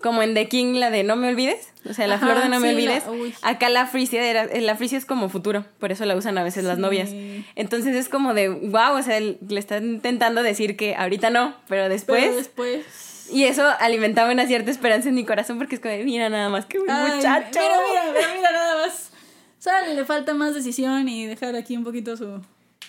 Como 0.00 0.22
en 0.22 0.34
The 0.34 0.48
King, 0.48 0.74
la 0.74 0.90
de 0.90 1.02
No 1.04 1.16
me 1.16 1.28
olvides, 1.28 1.68
o 1.88 1.94
sea, 1.94 2.06
la 2.06 2.16
Ajá, 2.16 2.26
flor 2.26 2.42
de 2.42 2.48
No 2.48 2.60
me 2.60 2.70
olvides. 2.70 3.04
la-. 3.06 3.48
Acá 3.48 3.68
la 3.70 3.86
frisia 3.86 4.22
era, 4.22 4.46
la 4.46 4.76
frisia 4.76 4.98
es 4.98 5.06
como 5.06 5.28
futuro, 5.28 5.64
por 5.78 5.92
eso 5.92 6.04
la 6.04 6.14
usan 6.16 6.36
a 6.38 6.42
veces 6.44 6.64
las 6.64 6.78
novias. 6.78 7.10
Entonces 7.54 7.96
es 7.96 8.08
como 8.08 8.34
de, 8.34 8.48
wow, 8.48 8.96
o 8.98 9.02
sea, 9.02 9.18
le 9.20 9.38
están 9.58 9.84
intentando 9.84 10.42
decir 10.42 10.76
que 10.76 10.94
ahorita 10.94 11.30
no, 11.30 11.54
pero 11.68 11.88
después. 11.88 12.22
Pero 12.24 12.36
después... 12.36 12.84
Y 13.32 13.44
eso 13.44 13.66
alimentaba 13.80 14.30
una 14.30 14.46
cierta 14.46 14.70
esperanza 14.70 15.08
en 15.08 15.14
mi 15.14 15.24
corazón 15.24 15.56
porque 15.56 15.76
es 15.76 15.80
como, 15.80 15.94
de, 15.94 16.04
mira 16.04 16.28
nada 16.28 16.50
más 16.50 16.66
que 16.66 16.78
un 16.78 16.90
Ay, 16.90 17.16
muchacho. 17.16 17.58
Mira, 17.58 17.76
mira, 17.88 18.04
mira, 18.12 18.28
mira, 18.36 18.52
nada 18.52 18.86
más. 18.86 19.10
Solo 19.58 19.94
le 19.94 20.04
falta 20.04 20.34
más 20.34 20.54
decisión 20.54 21.08
y 21.08 21.24
dejar 21.26 21.56
aquí 21.56 21.74
un 21.74 21.84
poquito 21.84 22.18
su 22.18 22.42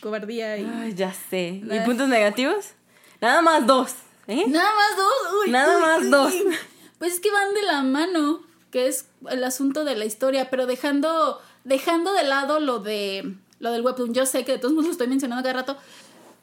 cobardía 0.06 0.56
y... 0.56 0.70
Ay, 0.72 0.94
ya 0.94 1.12
sé. 1.12 1.64
¿Y 1.66 1.72
Ay. 1.72 1.84
puntos 1.84 2.08
negativos? 2.08 2.74
Nada 3.22 3.42
más 3.42 3.66
dos. 3.66 3.96
¿eh? 4.28 4.44
Nada 4.48 4.70
más 4.76 4.98
dos. 4.98 5.34
Uy, 5.44 5.52
Nada 5.52 5.78
uy, 5.78 5.82
más 5.82 6.02
uy. 6.02 6.10
dos. 6.10 6.34
Pues 7.00 7.14
es 7.16 7.20
que 7.20 7.32
van 7.32 7.56
de 7.56 7.64
la 7.64 7.82
mano, 7.82 8.42
que 8.70 8.88
es 8.88 9.08
el 9.32 9.44
asunto 9.44 9.84
de 9.84 9.96
la 9.96 10.06
historia, 10.06 10.52
pero 10.52 10.68
dejando, 10.68 11.42
dejando 11.64 12.14
de 12.14 12.24
lado 12.24 12.60
lo 12.60 12.80
de 12.80 13.34
lo 13.60 13.72
del 13.72 13.82
webtoon. 13.82 14.14
Yo 14.14 14.28
sé 14.28 14.46
que 14.46 14.54
de 14.54 14.58
todos 14.60 14.74
modos 14.74 14.86
lo 14.86 14.92
estoy 14.92 15.08
mencionando 15.08 15.42
cada 15.42 15.56
rato, 15.62 15.78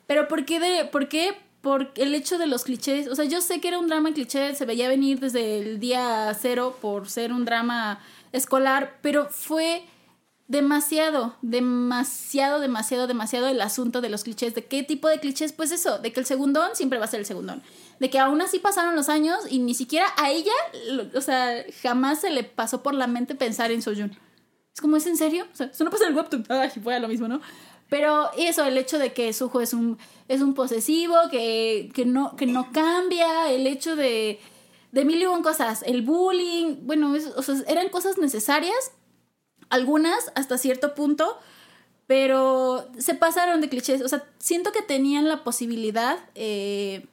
pero 0.09 0.27
¿por 0.27 0.45
qué 0.45 0.59
de, 0.59 0.85
por 0.85 1.09
qué? 1.09 1.39
Por 1.61 1.93
el 1.95 2.15
hecho 2.17 2.39
de 2.39 2.49
los 2.49 2.65
clichés. 2.65 3.07
O 3.07 3.15
sea, 3.15 3.25
yo 3.27 3.41
sé 3.41 3.61
que 3.61 3.69
era 3.69 3.79
un 3.79 3.87
drama 3.87 4.13
cliché, 4.13 4.57
se 4.57 4.67
veía 4.67 4.89
venir 4.89 5.21
desde 5.21 5.61
el 5.61 5.79
día 5.79 6.37
cero 6.39 6.77
por 6.83 7.09
ser 7.09 7.33
un 7.33 7.45
drama 7.45 8.01
escolar, 8.33 8.99
pero 9.03 9.29
fue 9.31 9.85
demasiado, 10.49 11.35
demasiado, 11.43 12.61
demasiado, 12.61 13.07
demasiado 13.07 13.49
el 13.49 13.61
asunto 13.61 14.01
de 14.01 14.09
los 14.11 14.25
clichés. 14.25 14.55
¿De 14.55 14.65
qué 14.65 14.83
tipo 14.83 15.09
de 15.09 15.19
clichés? 15.21 15.53
Pues 15.53 15.71
eso, 15.73 15.99
de 15.99 16.13
que 16.13 16.21
el 16.21 16.27
segundón 16.27 16.71
siempre 16.75 16.99
va 16.99 17.07
a 17.07 17.09
ser 17.09 17.21
el 17.21 17.27
segundón. 17.27 17.63
De 18.01 18.11
que 18.11 18.19
aún 18.19 18.41
así 18.43 18.59
pasaron 18.59 18.97
los 18.97 19.09
años 19.09 19.39
y 19.51 19.59
ni 19.61 19.75
siquiera 19.75 20.07
a 20.17 20.31
ella, 20.31 20.53
o 21.15 21.21
sea, 21.21 21.65
jamás 21.83 22.21
se 22.21 22.31
le 22.31 22.45
pasó 22.45 22.83
por 22.83 22.95
la 22.95 23.07
mente 23.07 23.35
pensar 23.35 23.71
en 23.71 23.83
Soyun. 23.83 24.17
Es 24.75 24.81
como, 24.81 24.97
¿es 24.97 25.07
en 25.07 25.17
serio? 25.17 25.47
Eso 25.59 25.85
no 25.85 25.91
pasa 25.91 26.05
en 26.05 26.11
el 26.11 26.17
webtoon. 26.17 26.47
Ay, 26.49 26.71
fuera 26.83 26.99
lo 26.99 27.09
mismo, 27.09 27.29
¿no? 27.29 27.41
Pero 27.89 28.31
eso, 28.39 28.65
el 28.65 28.79
hecho 28.79 28.99
de 28.99 29.13
que 29.13 29.33
Suho 29.35 29.61
es 29.61 29.75
un, 29.75 29.99
es 30.27 30.41
un 30.41 30.55
posesivo, 30.55 31.15
que, 31.31 31.91
que, 31.95 32.07
no, 32.07 32.37
que 32.37 32.47
no 32.47 32.73
cambia, 32.73 33.51
el 33.51 33.67
hecho 33.67 33.97
de, 33.97 34.41
de 34.93 35.05
mil 35.05 35.21
y 35.21 35.43
cosas, 35.43 35.83
el 35.87 36.01
bullying, 36.01 36.77
bueno, 36.87 37.15
es- 37.15 37.27
o 37.37 37.43
sea, 37.43 37.57
eran 37.69 37.91
cosas 37.91 38.17
necesarias, 38.17 38.93
algunas 39.73 40.31
hasta 40.35 40.59
cierto 40.59 40.95
punto, 40.95 41.39
pero 42.07 42.91
se 42.99 43.15
pasaron 43.15 43.63
de 43.63 43.71
clichés. 43.71 44.03
O 44.03 44.09
sea, 44.09 44.23
siento 44.39 44.71
que 44.71 44.83
tenían 44.83 45.29
la 45.29 45.45
posibilidad 45.45 46.19
eh, 46.35 47.07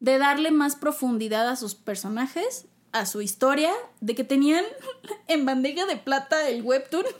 de 0.00 0.18
darle 0.18 0.50
más 0.50 0.74
profundidad 0.74 1.48
a 1.48 1.54
sus 1.54 1.76
personajes, 1.76 2.66
a 2.90 3.06
su 3.06 3.22
historia, 3.22 3.70
de 4.00 4.16
que 4.16 4.24
tenían 4.24 4.64
en 5.28 5.46
bandeja 5.46 5.86
de 5.86 5.96
plata 5.96 6.48
el 6.48 6.62
webtoon. 6.62 7.06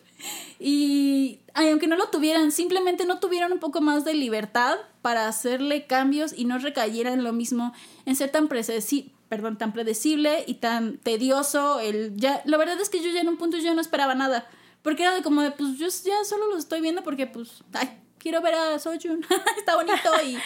Y 0.61 1.41
aunque 1.55 1.89
no 1.89 1.97
lo 1.97 2.09
tuvieran, 2.09 2.53
simplemente 2.53 3.07
no 3.07 3.19
tuvieron 3.19 3.51
un 3.51 3.59
poco 3.59 3.81
más 3.81 4.05
de 4.05 4.15
libertad 4.15 4.77
para 5.01 5.27
hacerle 5.27 5.89
cambios 5.89 6.33
y 6.33 6.45
no 6.45 6.59
recayera 6.59 7.13
en 7.13 7.25
lo 7.25 7.33
mismo, 7.33 7.73
en 8.07 8.15
ser 8.15 8.31
tan 8.31 8.49
predeci- 8.49 9.11
perdón, 9.29 9.59
tan 9.59 9.73
predecible 9.73 10.45
y 10.47 10.55
tan 10.55 10.99
tedioso. 10.99 11.81
El 11.81 12.15
ya, 12.17 12.41
la 12.45 12.57
verdad 12.57 12.81
es 12.81 12.89
que 12.89 13.03
yo 13.03 13.11
ya 13.11 13.21
en 13.21 13.29
un 13.29 13.37
punto 13.37 13.57
yo 13.59 13.75
no 13.75 13.81
esperaba 13.81 14.15
nada. 14.15 14.47
Porque 14.83 15.03
era 15.03 15.15
de 15.15 15.23
como 15.23 15.43
de, 15.43 15.53
pues 15.53 15.79
yo 15.79 15.87
ya 15.89 16.25
solo 16.25 16.49
lo 16.49 16.59
estoy 16.59 16.81
viendo 16.81 17.03
porque, 17.03 17.27
pues, 17.27 17.63
ay, 17.73 17.99
quiero 18.19 18.41
ver 18.41 18.55
a 18.55 18.79
Soyun. 18.79 19.25
Está 19.57 19.77
bonito 19.77 20.11
y, 20.25 20.39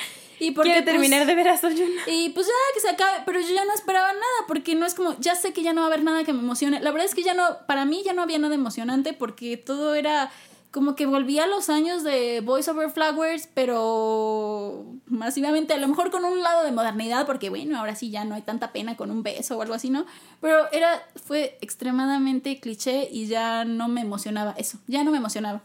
y 0.44 0.50
porque, 0.50 0.70
Quiero 0.70 0.84
pues, 0.84 0.94
terminar 0.94 1.26
de 1.26 1.34
ver 1.34 1.48
a 1.48 1.56
Soyun. 1.56 1.90
y 2.06 2.30
pues 2.30 2.46
ya 2.46 2.52
que 2.74 2.80
se 2.80 2.88
acabe, 2.90 3.22
pero 3.24 3.40
yo 3.40 3.54
ya 3.54 3.64
no 3.64 3.72
esperaba 3.72 4.12
nada, 4.12 4.46
porque 4.46 4.74
no 4.74 4.84
es 4.86 4.94
como, 4.94 5.18
ya 5.18 5.34
sé 5.34 5.52
que 5.52 5.62
ya 5.62 5.72
no 5.72 5.80
va 5.80 5.86
a 5.86 5.90
haber 5.90 6.04
nada 6.04 6.24
que 6.24 6.32
me 6.32 6.40
emocione. 6.40 6.80
La 6.80 6.90
verdad 6.90 7.06
es 7.06 7.14
que 7.14 7.22
ya 7.22 7.34
no, 7.34 7.66
para 7.66 7.84
mí 7.84 8.02
ya 8.04 8.12
no 8.12 8.22
había 8.22 8.38
nada 8.38 8.54
emocionante 8.54 9.12
porque 9.14 9.56
todo 9.56 9.94
era 9.94 10.30
como 10.76 10.94
que 10.94 11.06
volvía 11.06 11.44
a 11.44 11.46
los 11.46 11.70
años 11.70 12.02
de 12.02 12.42
Voice 12.42 12.70
Over 12.70 12.90
Flowers, 12.90 13.48
pero 13.54 14.84
masivamente, 15.06 15.72
a 15.72 15.78
lo 15.78 15.88
mejor 15.88 16.10
con 16.10 16.22
un 16.26 16.42
lado 16.42 16.64
de 16.64 16.70
modernidad, 16.70 17.24
porque 17.24 17.48
bueno, 17.48 17.78
ahora 17.78 17.94
sí 17.94 18.10
ya 18.10 18.26
no 18.26 18.34
hay 18.34 18.42
tanta 18.42 18.72
pena 18.72 18.94
con 18.94 19.10
un 19.10 19.22
beso 19.22 19.56
o 19.56 19.62
algo 19.62 19.72
así, 19.72 19.88
¿no? 19.88 20.04
Pero 20.42 20.70
era, 20.72 21.02
fue 21.14 21.56
extremadamente 21.62 22.60
cliché 22.60 23.08
y 23.10 23.26
ya 23.26 23.64
no 23.64 23.88
me 23.88 24.02
emocionaba 24.02 24.54
eso, 24.58 24.76
ya 24.86 25.02
no 25.02 25.12
me 25.12 25.16
emocionaba. 25.16 25.62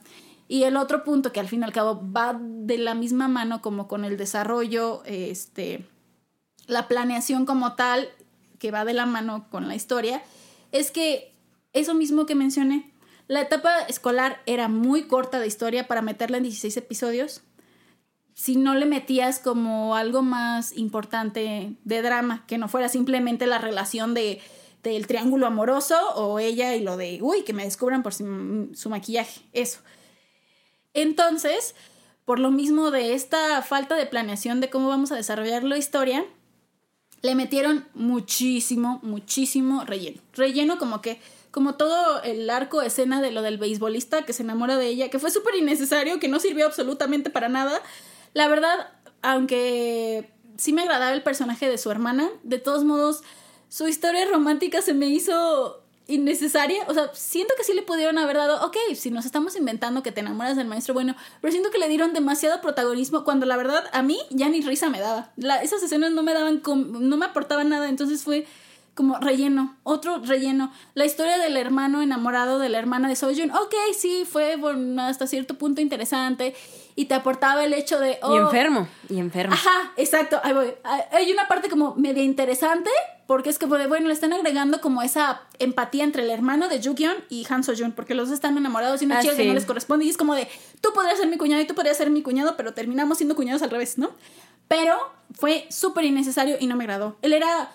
Y 0.48 0.64
el 0.64 0.78
otro 0.78 1.04
punto 1.04 1.34
que 1.34 1.42
al 1.42 1.50
fin 1.50 1.60
y 1.60 1.64
al 1.66 1.74
cabo 1.74 2.02
va 2.10 2.40
de 2.42 2.78
la 2.78 2.96
misma 2.96 3.28
mano 3.28 3.62
como 3.62 3.90
con 3.90 4.06
el 4.06 4.16
desarrollo, 4.16 5.04
este, 5.04 5.86
la 6.68 6.88
planeación 6.88 7.46
como 7.46 7.74
tal, 7.74 8.08
que 8.60 8.72
va 8.72 8.86
de 8.86 8.94
la 8.94 9.06
mano 9.06 9.48
con 9.50 9.68
la 9.68 9.76
historia, 9.76 10.24
es 10.72 10.90
que 10.90 11.34
eso 11.74 11.94
mismo 11.96 12.26
que 12.26 12.36
mencioné, 12.36 12.91
la 13.32 13.40
etapa 13.40 13.80
escolar 13.88 14.42
era 14.46 14.68
muy 14.68 15.04
corta 15.04 15.40
de 15.40 15.48
historia 15.48 15.88
para 15.88 16.02
meterla 16.02 16.36
en 16.36 16.44
16 16.44 16.76
episodios. 16.76 17.44
Si 18.34 18.58
no 18.58 18.76
le 18.76 18.86
metías 18.86 19.40
como 19.40 19.96
algo 19.96 20.22
más 20.22 20.76
importante 20.76 21.78
de 21.82 22.02
drama, 22.02 22.44
que 22.46 22.58
no 22.58 22.68
fuera 22.68 22.90
simplemente 22.90 23.48
la 23.48 23.58
relación 23.58 24.14
de 24.14 24.42
del 24.84 25.08
triángulo 25.08 25.48
amoroso 25.48 25.96
o 26.16 26.40
ella 26.40 26.76
y 26.76 26.82
lo 26.82 26.98
de, 26.98 27.20
uy, 27.22 27.44
que 27.44 27.54
me 27.54 27.64
descubran 27.64 28.04
por 28.04 28.14
su, 28.14 28.72
su 28.74 28.90
maquillaje, 28.90 29.40
eso. 29.54 29.80
Entonces, 30.94 31.74
por 32.26 32.38
lo 32.38 32.52
mismo 32.52 32.92
de 32.92 33.14
esta 33.14 33.62
falta 33.62 33.96
de 33.96 34.08
planeación 34.08 34.60
de 34.60 34.70
cómo 34.70 34.90
vamos 34.90 35.14
a 35.14 35.16
desarrollar 35.16 35.64
la 35.64 35.78
historia, 35.78 36.26
le 37.22 37.36
metieron 37.36 37.88
muchísimo, 37.94 39.00
muchísimo 39.04 39.86
relleno. 39.86 40.22
Relleno 40.34 40.78
como 40.78 41.02
que, 41.02 41.22
como 41.52 41.76
todo 41.76 42.24
el 42.24 42.50
arco 42.50 42.82
escena 42.82 43.22
de 43.22 43.32
lo 43.32 43.42
del 43.42 43.58
beisbolista 43.58 44.24
que 44.24 44.34
se 44.34 44.44
enamora 44.44 44.78
de 44.78 44.88
ella, 44.88 45.10
que 45.10 45.20
fue 45.20 45.32
súper 45.32 45.56
innecesario, 45.56 46.20
que 46.20 46.28
no 46.28 46.40
sirvió 46.40 46.66
absolutamente 46.66 47.30
para 47.30 47.50
nada. 47.50 47.82
La 48.34 48.48
verdad, 48.48 48.90
aunque 49.22 50.32
sí 50.58 50.74
me 50.74 50.82
agradaba 50.82 51.14
el 51.14 51.24
personaje 51.24 51.70
de 51.70 51.78
su 51.78 51.92
hermana, 51.92 52.30
de 52.44 52.58
todos 52.60 52.84
modos, 52.84 53.22
su 53.70 53.88
historia 53.88 54.26
romántica 54.26 54.82
se 54.82 54.94
me 54.94 55.08
hizo 55.08 55.82
innecesaria. 56.08 56.84
O 56.88 56.94
sea, 56.94 57.10
siento 57.14 57.54
que 57.58 57.64
sí 57.64 57.74
le 57.74 57.82
pudieron 57.84 58.18
haber 58.18 58.38
dado, 58.38 58.66
ok, 58.66 58.76
si 58.96 59.12
nos 59.12 59.26
estamos 59.26 59.56
inventando 59.56 60.04
que 60.04 60.12
te 60.12 60.20
enamoras 60.22 60.58
del 60.58 60.68
maestro 60.68 60.94
bueno, 60.94 61.16
pero 61.42 61.52
siento 61.52 61.70
que 61.72 61.78
le 61.78 61.88
dieron 61.88 62.14
demasiado 62.14 62.62
protagonismo 62.62 63.24
cuando 63.24 63.46
la 63.46 63.58
verdad 63.58 63.86
a 63.92 64.02
mí 64.02 64.20
ya 64.30 64.50
ni 64.50 64.62
risa 64.62 64.90
me 64.90 65.00
daba. 65.00 65.32
La- 65.38 65.62
esas 65.62 65.82
escenas 65.84 66.12
no 66.12 66.24
me 66.24 66.34
daban, 66.34 66.62
no 66.66 67.18
me 67.18 67.26
aportaban 67.26 67.70
nada, 67.70 67.90
entonces 67.90 68.24
fue 68.24 68.46
como 68.94 69.18
relleno, 69.20 69.78
otro 69.84 70.20
relleno. 70.20 70.72
La 70.96 71.06
historia 71.06 71.38
del 71.38 71.56
hermano 71.58 72.02
enamorado 72.02 72.60
de 72.60 72.70
la 72.70 72.78
hermana 72.78 73.08
de 73.08 73.16
Soyun, 73.16 73.50
ok, 73.52 73.74
sí, 73.98 74.26
fue 74.30 74.58
bueno, 74.58 75.02
hasta 75.04 75.28
cierto 75.28 75.56
punto 75.56 75.80
interesante 75.82 76.54
y 76.96 77.06
te 77.06 77.14
aportaba 77.16 77.64
el 77.64 77.74
hecho 77.74 78.00
de... 78.00 78.12
Y 78.12 78.18
oh, 78.22 78.38
enfermo, 78.46 78.88
y 79.10 79.18
enfermo. 79.20 79.54
Ajá, 79.54 79.94
exacto, 79.96 80.40
ahí 80.44 80.54
voy. 80.54 80.74
Hay- 81.12 81.32
una 81.32 81.48
parte 81.48 81.70
como 81.70 81.96
media 81.96 82.22
interesante, 82.22 82.90
porque 83.28 83.50
es 83.50 83.58
como 83.58 83.76
de, 83.78 83.88
bueno, 83.88 84.08
le 84.08 84.14
están 84.14 84.34
agregando 84.34 84.82
como 84.82 85.02
esa 85.02 85.42
empatía 85.60 86.04
entre 86.04 86.24
el 86.24 86.30
hermano 86.30 86.68
de 86.68 86.84
Jugyeon 86.84 87.16
y 87.30 87.48
Han 87.50 87.64
Soo-jun, 87.64 87.94
porque 87.94 88.14
los 88.14 88.28
dos 88.28 88.36
están 88.36 88.58
enamorados 88.58 89.02
y 89.02 89.06
una 89.06 89.20
Ah, 89.20 89.22
chica 89.22 89.38
que 89.38 89.46
no 89.48 89.54
les 89.54 89.66
corresponde, 89.66 90.04
y 90.04 90.10
es 90.10 90.18
como 90.18 90.36
de, 90.36 90.50
tú 90.82 90.90
podrías 90.94 91.18
ser 91.18 91.30
mi 91.30 91.38
cuñado 91.38 91.62
y 91.62 91.66
tú 91.66 91.76
podrías 91.76 91.96
ser 91.96 92.10
mi 92.10 92.22
cuñado, 92.24 92.58
pero 92.58 92.74
terminamos 92.74 93.18
siendo 93.20 93.36
cuñados 93.38 93.62
al 93.62 93.70
revés, 93.70 93.98
¿no? 93.98 94.12
Pero 94.68 94.98
fue 95.34 95.66
súper 95.70 96.04
innecesario 96.04 96.58
y 96.60 96.68
no 96.68 96.76
me 96.76 96.84
agradó. 96.84 97.18
Él 97.22 97.32
era, 97.34 97.72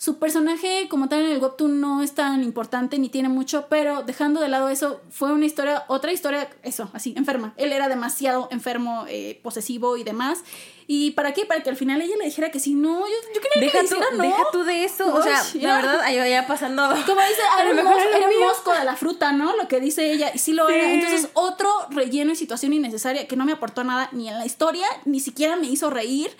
Su 0.00 0.20
personaje 0.20 0.86
como 0.88 1.08
tal 1.08 1.22
en 1.24 1.32
el 1.32 1.38
webtoon 1.42 1.80
no 1.80 2.02
es 2.04 2.12
tan 2.14 2.44
importante 2.44 3.00
ni 3.00 3.08
tiene 3.08 3.28
mucho, 3.28 3.66
pero 3.68 4.04
dejando 4.04 4.40
de 4.40 4.46
lado 4.48 4.68
eso, 4.68 5.00
fue 5.10 5.32
una 5.32 5.44
historia, 5.44 5.84
otra 5.88 6.12
historia, 6.12 6.48
eso, 6.62 6.88
así, 6.92 7.14
enferma. 7.16 7.52
Él 7.56 7.72
era 7.72 7.88
demasiado 7.88 8.46
enfermo, 8.52 9.06
eh, 9.08 9.40
posesivo 9.42 9.96
y 9.96 10.04
demás. 10.04 10.44
¿Y 10.86 11.10
para 11.10 11.32
qué? 11.34 11.46
Para 11.46 11.64
que 11.64 11.70
al 11.70 11.76
final 11.76 12.00
ella 12.00 12.14
le 12.16 12.26
dijera 12.26 12.52
que 12.52 12.60
sí, 12.60 12.74
no, 12.74 13.00
yo, 13.00 13.14
yo 13.34 13.40
quería 13.40 13.60
Deja 13.66 13.80
que 13.80 13.88
tú, 13.88 13.94
le 13.96 14.00
dijera 14.00 14.16
no. 14.16 14.22
deja 14.22 14.42
tú 14.52 14.62
de 14.62 14.84
eso. 14.84 15.12
O 15.12 15.20
sea, 15.20 15.42
la 15.54 15.76
verdad, 15.76 16.00
ahí 16.02 16.14
ya 16.30 16.46
pasando. 16.46 16.82
Como 17.04 17.20
dice, 17.20 17.42
A 17.58 17.62
era, 17.62 17.64
lo 17.64 17.70
un, 17.70 17.76
mejor 17.84 17.94
mos- 18.00 18.16
era 18.16 18.28
un 18.28 18.38
mosco 18.40 18.72
de 18.72 18.84
la 18.84 18.94
fruta, 18.94 19.32
¿no? 19.32 19.56
Lo 19.56 19.66
que 19.66 19.80
dice 19.80 20.12
ella, 20.12 20.30
y 20.32 20.38
sí 20.38 20.52
lo 20.52 20.68
Sí. 20.68 20.74
era. 20.74 20.92
Entonces, 20.92 21.28
otro 21.34 21.68
relleno 21.90 22.30
y 22.30 22.36
situación 22.36 22.72
innecesaria 22.72 23.26
que 23.26 23.34
no 23.34 23.44
me 23.44 23.50
aportó 23.52 23.82
nada 23.82 24.08
ni 24.12 24.28
en 24.28 24.38
la 24.38 24.46
historia, 24.46 24.86
ni 25.06 25.18
siquiera 25.18 25.56
me 25.56 25.66
hizo 25.66 25.90
reír. 25.90 26.30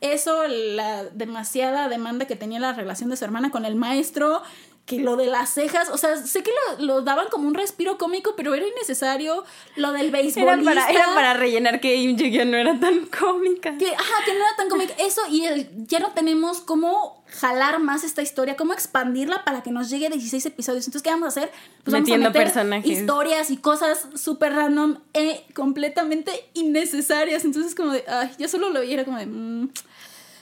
Eso, 0.00 0.46
la 0.46 1.04
demasiada 1.04 1.88
demanda 1.88 2.26
que 2.26 2.36
tenía 2.36 2.60
la 2.60 2.72
relación 2.72 3.10
de 3.10 3.16
su 3.16 3.24
hermana 3.24 3.50
con 3.50 3.64
el 3.64 3.74
maestro, 3.74 4.42
que 4.88 4.98
lo 5.00 5.16
de 5.16 5.26
las 5.26 5.50
cejas, 5.52 5.90
o 5.90 5.98
sea, 5.98 6.16
sé 6.16 6.42
que 6.42 6.50
lo, 6.78 6.84
lo 6.86 7.02
daban 7.02 7.28
como 7.28 7.46
un 7.46 7.54
respiro 7.54 7.98
cómico, 7.98 8.34
pero 8.36 8.54
era 8.54 8.66
innecesario. 8.66 9.44
Lo 9.76 9.92
del 9.92 10.08
Era 10.14 10.56
para, 10.64 10.90
era 10.90 11.14
para 11.14 11.34
rellenar 11.34 11.80
que 11.80 11.94
Im 11.96 12.16
no 12.50 12.56
era 12.56 12.80
tan 12.80 13.06
cómica. 13.06 13.76
Que, 13.76 13.94
ajá, 13.94 14.14
que 14.24 14.32
no 14.32 14.38
era 14.38 14.56
tan 14.56 14.68
cómica. 14.70 14.94
Eso, 14.98 15.20
y 15.30 15.44
el- 15.44 15.68
ya 15.86 15.98
no 15.98 16.12
tenemos 16.12 16.60
cómo 16.62 17.22
jalar 17.38 17.78
más 17.80 18.02
esta 18.04 18.22
historia, 18.22 18.56
cómo 18.56 18.72
expandirla 18.72 19.44
para 19.44 19.62
que 19.62 19.70
nos 19.70 19.90
llegue 19.90 20.06
a 20.06 20.10
16 20.10 20.46
episodios. 20.46 20.86
Entonces, 20.86 21.02
¿qué 21.02 21.10
vamos 21.10 21.26
a 21.26 21.28
hacer? 21.28 21.52
Pues 21.84 21.92
vamos 21.92 22.10
a 22.10 22.16
meter 22.16 22.32
personajes. 22.44 22.90
historias 22.90 23.50
y 23.50 23.58
cosas 23.58 24.06
súper 24.14 24.54
random 24.54 24.96
e 25.12 25.44
completamente 25.54 26.32
innecesarias. 26.54 27.44
Entonces, 27.44 27.74
como 27.74 27.92
de, 27.92 28.04
ay, 28.08 28.30
ya 28.38 28.48
solo 28.48 28.70
lo 28.70 28.80
vi, 28.80 28.94
era 28.94 29.04
como 29.04 29.18
de, 29.18 29.26
mm, 29.26 29.68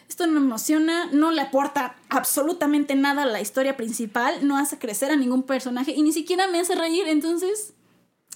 esto 0.09 0.27
no 0.27 0.39
emociona, 0.39 1.07
no 1.13 1.31
le 1.31 1.43
aporta 1.43 1.97
absolutamente 2.09 2.95
nada 2.95 3.25
a 3.25 3.27
la 3.27 3.41
historia 3.41 3.77
principal, 3.77 4.47
no 4.47 4.57
hace 4.57 4.79
crecer 4.79 5.11
a 5.11 5.17
ningún 5.17 5.43
personaje 5.43 5.93
y 5.93 6.03
ni 6.03 6.13
siquiera 6.13 6.47
me 6.49 6.61
hace 6.61 6.75
reír. 6.75 7.09
Entonces, 7.09 7.75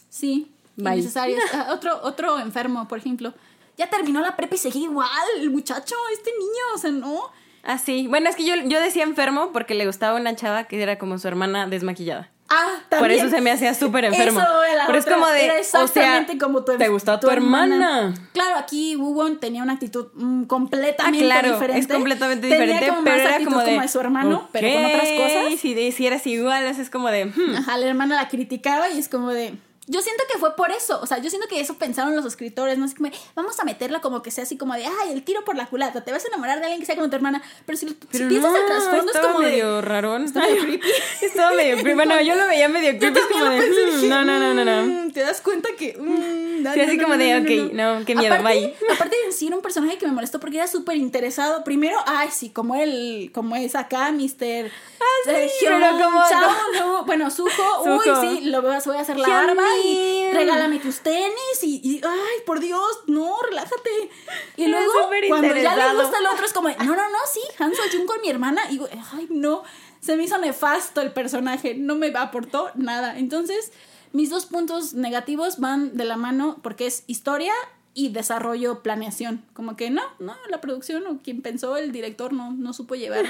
sí, 0.08 0.52
Bye. 0.76 0.94
innecesarios. 0.94 1.40
Ah, 1.52 1.68
otro, 1.72 2.00
otro 2.02 2.38
enfermo, 2.38 2.88
por 2.88 2.98
ejemplo. 2.98 3.34
Ya 3.76 3.88
terminó 3.88 4.20
la 4.20 4.36
prepa 4.36 4.56
y 4.56 4.58
seguía 4.58 4.84
igual, 4.84 5.08
el 5.38 5.50
muchacho, 5.50 5.94
este 6.12 6.30
niño, 6.38 6.74
o 6.74 6.78
sea, 6.78 6.90
no. 6.90 7.30
Ah, 7.62 7.78
sí. 7.78 8.06
Bueno, 8.08 8.28
es 8.28 8.36
que 8.36 8.44
yo, 8.44 8.54
yo 8.64 8.80
decía 8.80 9.04
enfermo 9.04 9.52
porque 9.52 9.74
le 9.74 9.86
gustaba 9.86 10.18
una 10.18 10.34
chava 10.36 10.64
que 10.64 10.82
era 10.82 10.98
como 10.98 11.18
su 11.18 11.28
hermana 11.28 11.66
desmaquillada. 11.66 12.30
Ah, 12.52 12.66
Por 12.88 12.98
también. 12.98 13.20
eso 13.20 13.30
se 13.30 13.40
me 13.40 13.52
hacía 13.52 13.74
súper 13.74 14.04
enfermo. 14.06 14.40
Eso 14.40 14.48
la 14.76 14.86
Pero 14.86 14.98
es 14.98 15.04
otra, 15.04 15.14
como 15.14 15.26
de, 15.28 15.44
era 15.44 15.54
o 15.60 15.62
sea, 15.62 15.82
exactamente 15.84 16.36
como 16.36 16.64
tu, 16.64 16.76
¿te 16.76 16.88
gustó 16.88 17.20
tu 17.20 17.30
hermana? 17.30 18.12
Claro, 18.32 18.56
aquí 18.56 18.96
Woo 18.96 19.36
tenía 19.36 19.62
una 19.62 19.74
actitud 19.74 20.08
mm, 20.14 20.42
Ah, 20.42 20.44
completamente 20.48 21.20
claro, 21.24 21.52
diferente. 21.52 21.80
es 21.80 21.86
completamente 21.86 22.48
Tenía 22.48 22.60
diferente, 22.60 22.88
como 22.88 23.04
pero 23.04 23.16
más 23.16 23.24
era 23.24 23.30
actitud 23.36 23.50
como 23.52 23.60
de, 23.62 23.70
como 23.70 23.80
de 23.82 23.88
su 23.88 24.00
hermano, 24.00 24.48
pero 24.50 24.68
con 24.72 24.84
otras 24.84 25.08
cosas. 25.10 25.60
Si, 25.60 25.92
si 25.92 26.06
eras 26.06 26.26
igual, 26.26 26.64
es 26.64 26.90
como 26.90 27.08
de, 27.10 27.26
hmm, 27.26 27.54
Ajá, 27.56 27.76
la 27.78 27.86
hermana 27.86 28.16
la 28.16 28.28
criticaba 28.28 28.90
y 28.90 28.98
es 28.98 29.08
como 29.08 29.30
de. 29.30 29.54
Yo 29.90 30.00
siento 30.02 30.22
que 30.32 30.38
fue 30.38 30.54
por 30.54 30.70
eso, 30.70 31.00
o 31.02 31.06
sea, 31.06 31.18
yo 31.18 31.28
siento 31.30 31.48
que 31.48 31.58
eso 31.60 31.74
pensaron 31.74 32.14
los 32.14 32.24
escritores, 32.24 32.78
no 32.78 32.84
es 32.86 32.94
como, 32.94 33.10
vamos 33.34 33.58
a 33.58 33.64
meterla 33.64 34.00
como 34.00 34.22
que 34.22 34.30
sea 34.30 34.44
así 34.44 34.56
como 34.56 34.74
de, 34.74 34.86
ay, 34.86 35.12
el 35.12 35.24
tiro 35.24 35.44
por 35.44 35.56
la 35.56 35.66
culata, 35.66 36.04
te 36.04 36.12
vas 36.12 36.24
a 36.24 36.28
enamorar 36.28 36.58
de 36.60 36.66
alguien 36.66 36.80
que 36.80 36.86
sea 36.86 36.94
como 36.94 37.10
tu 37.10 37.16
hermana, 37.16 37.42
pero 37.66 37.76
si, 37.76 37.88
si 37.88 37.94
pero 38.12 38.28
piensas 38.28 38.52
no, 38.52 38.56
el 38.58 38.66
trasfondo 38.66 39.10
es 39.10 39.16
estaba 39.16 39.32
como 39.32 39.40
de, 39.44 39.50
medio 39.50 39.80
rarón. 39.82 40.24
Está 40.24 40.40
medio 40.42 40.62
creepy. 40.62 40.88
estaba 41.22 41.50
medio 41.56 41.74
creepy. 41.78 41.94
Bueno, 41.94 42.20
yo 42.20 42.36
lo 42.36 42.46
veía 42.46 42.68
medio 42.68 42.98
creepy, 42.98 43.18
es 43.18 43.26
como 43.26 43.44
de, 43.46 43.60
pensé, 43.62 43.86
dije, 43.86 44.06
no, 44.08 44.24
no, 44.24 44.38
no, 44.38 44.54
no, 44.54 44.64
no. 44.64 44.82
"Mm, 44.86 45.10
Te 45.12 45.20
das 45.20 45.40
cuenta 45.40 45.68
que. 45.76 45.96
mm, 45.98 46.62
no, 46.62 46.72
Sí, 46.74 46.80
así 46.80 46.98
como 46.98 47.16
de, 47.16 47.36
ok, 47.38 47.72
no, 47.74 48.04
qué 48.04 48.14
miedo, 48.14 48.34
aparte, 48.34 48.58
bye. 48.58 48.74
Aparte 48.94 49.16
de 49.16 49.46
era 49.46 49.56
un 49.56 49.62
personaje 49.62 49.98
que 49.98 50.06
me 50.06 50.12
molestó 50.12 50.38
porque 50.38 50.58
era 50.58 50.66
súper 50.68 50.96
interesado. 50.96 51.64
Primero, 51.64 51.98
ay, 52.06 52.28
sí, 52.30 52.50
como 52.50 52.76
él, 52.76 53.30
como 53.34 53.56
es 53.56 53.74
acá, 53.74 54.12
Mr. 54.12 54.70
Ah, 55.00 55.04
sí, 55.24 55.30
pero 55.64 55.80
como- 55.80 56.22
Chao, 56.28 56.50
no. 56.78 57.04
Bueno, 57.06 57.30
Sujo, 57.30 57.82
uy, 57.84 58.04
sí, 58.20 58.40
lo 58.50 58.62
voy 58.62 58.72
a, 58.72 58.78
voy 58.84 58.96
a 58.96 59.00
hacer 59.00 59.18
la 59.18 59.40
arma 59.40 59.64
y 59.84 60.32
regálame 60.32 60.78
tus 60.78 61.00
tenis 61.00 61.62
y, 61.62 61.80
y, 61.82 62.00
ay, 62.04 62.42
por 62.46 62.60
Dios, 62.60 63.00
no, 63.06 63.36
relájate. 63.42 64.10
Y 64.56 64.66
luego, 64.66 64.92
cuando 65.28 65.54
ya 65.56 65.76
le 65.76 66.00
gusta 66.00 66.18
el 66.18 66.26
otro, 66.26 66.46
es 66.46 66.52
como, 66.52 66.68
no, 66.68 66.84
no, 66.84 66.94
no, 66.94 67.18
sí, 67.32 67.40
Han 67.58 67.72
Jun 67.92 68.06
con 68.06 68.20
mi 68.20 68.30
hermana. 68.30 68.62
Y, 68.70 68.78
güey, 68.78 68.90
ay, 69.12 69.26
no, 69.30 69.62
se 70.00 70.16
me 70.16 70.24
hizo 70.24 70.38
nefasto 70.38 71.00
el 71.00 71.12
personaje, 71.12 71.74
no 71.74 71.94
me 71.94 72.08
aportó 72.08 72.70
nada. 72.74 73.18
Entonces, 73.18 73.72
mis 74.12 74.30
dos 74.30 74.46
puntos 74.46 74.94
negativos 74.94 75.60
van 75.60 75.96
de 75.96 76.04
la 76.04 76.16
mano 76.16 76.58
porque 76.62 76.86
es 76.86 77.04
historia 77.06 77.52
y 77.94 78.08
desarrollo, 78.10 78.82
planeación. 78.82 79.44
Como 79.52 79.76
que 79.76 79.90
no, 79.90 80.02
no, 80.18 80.34
la 80.48 80.60
producción 80.60 81.06
o 81.06 81.18
quien 81.22 81.42
pensó, 81.42 81.76
el 81.76 81.92
director, 81.92 82.32
no, 82.32 82.52
no 82.52 82.72
supo 82.72 82.94
llevar 82.94 83.26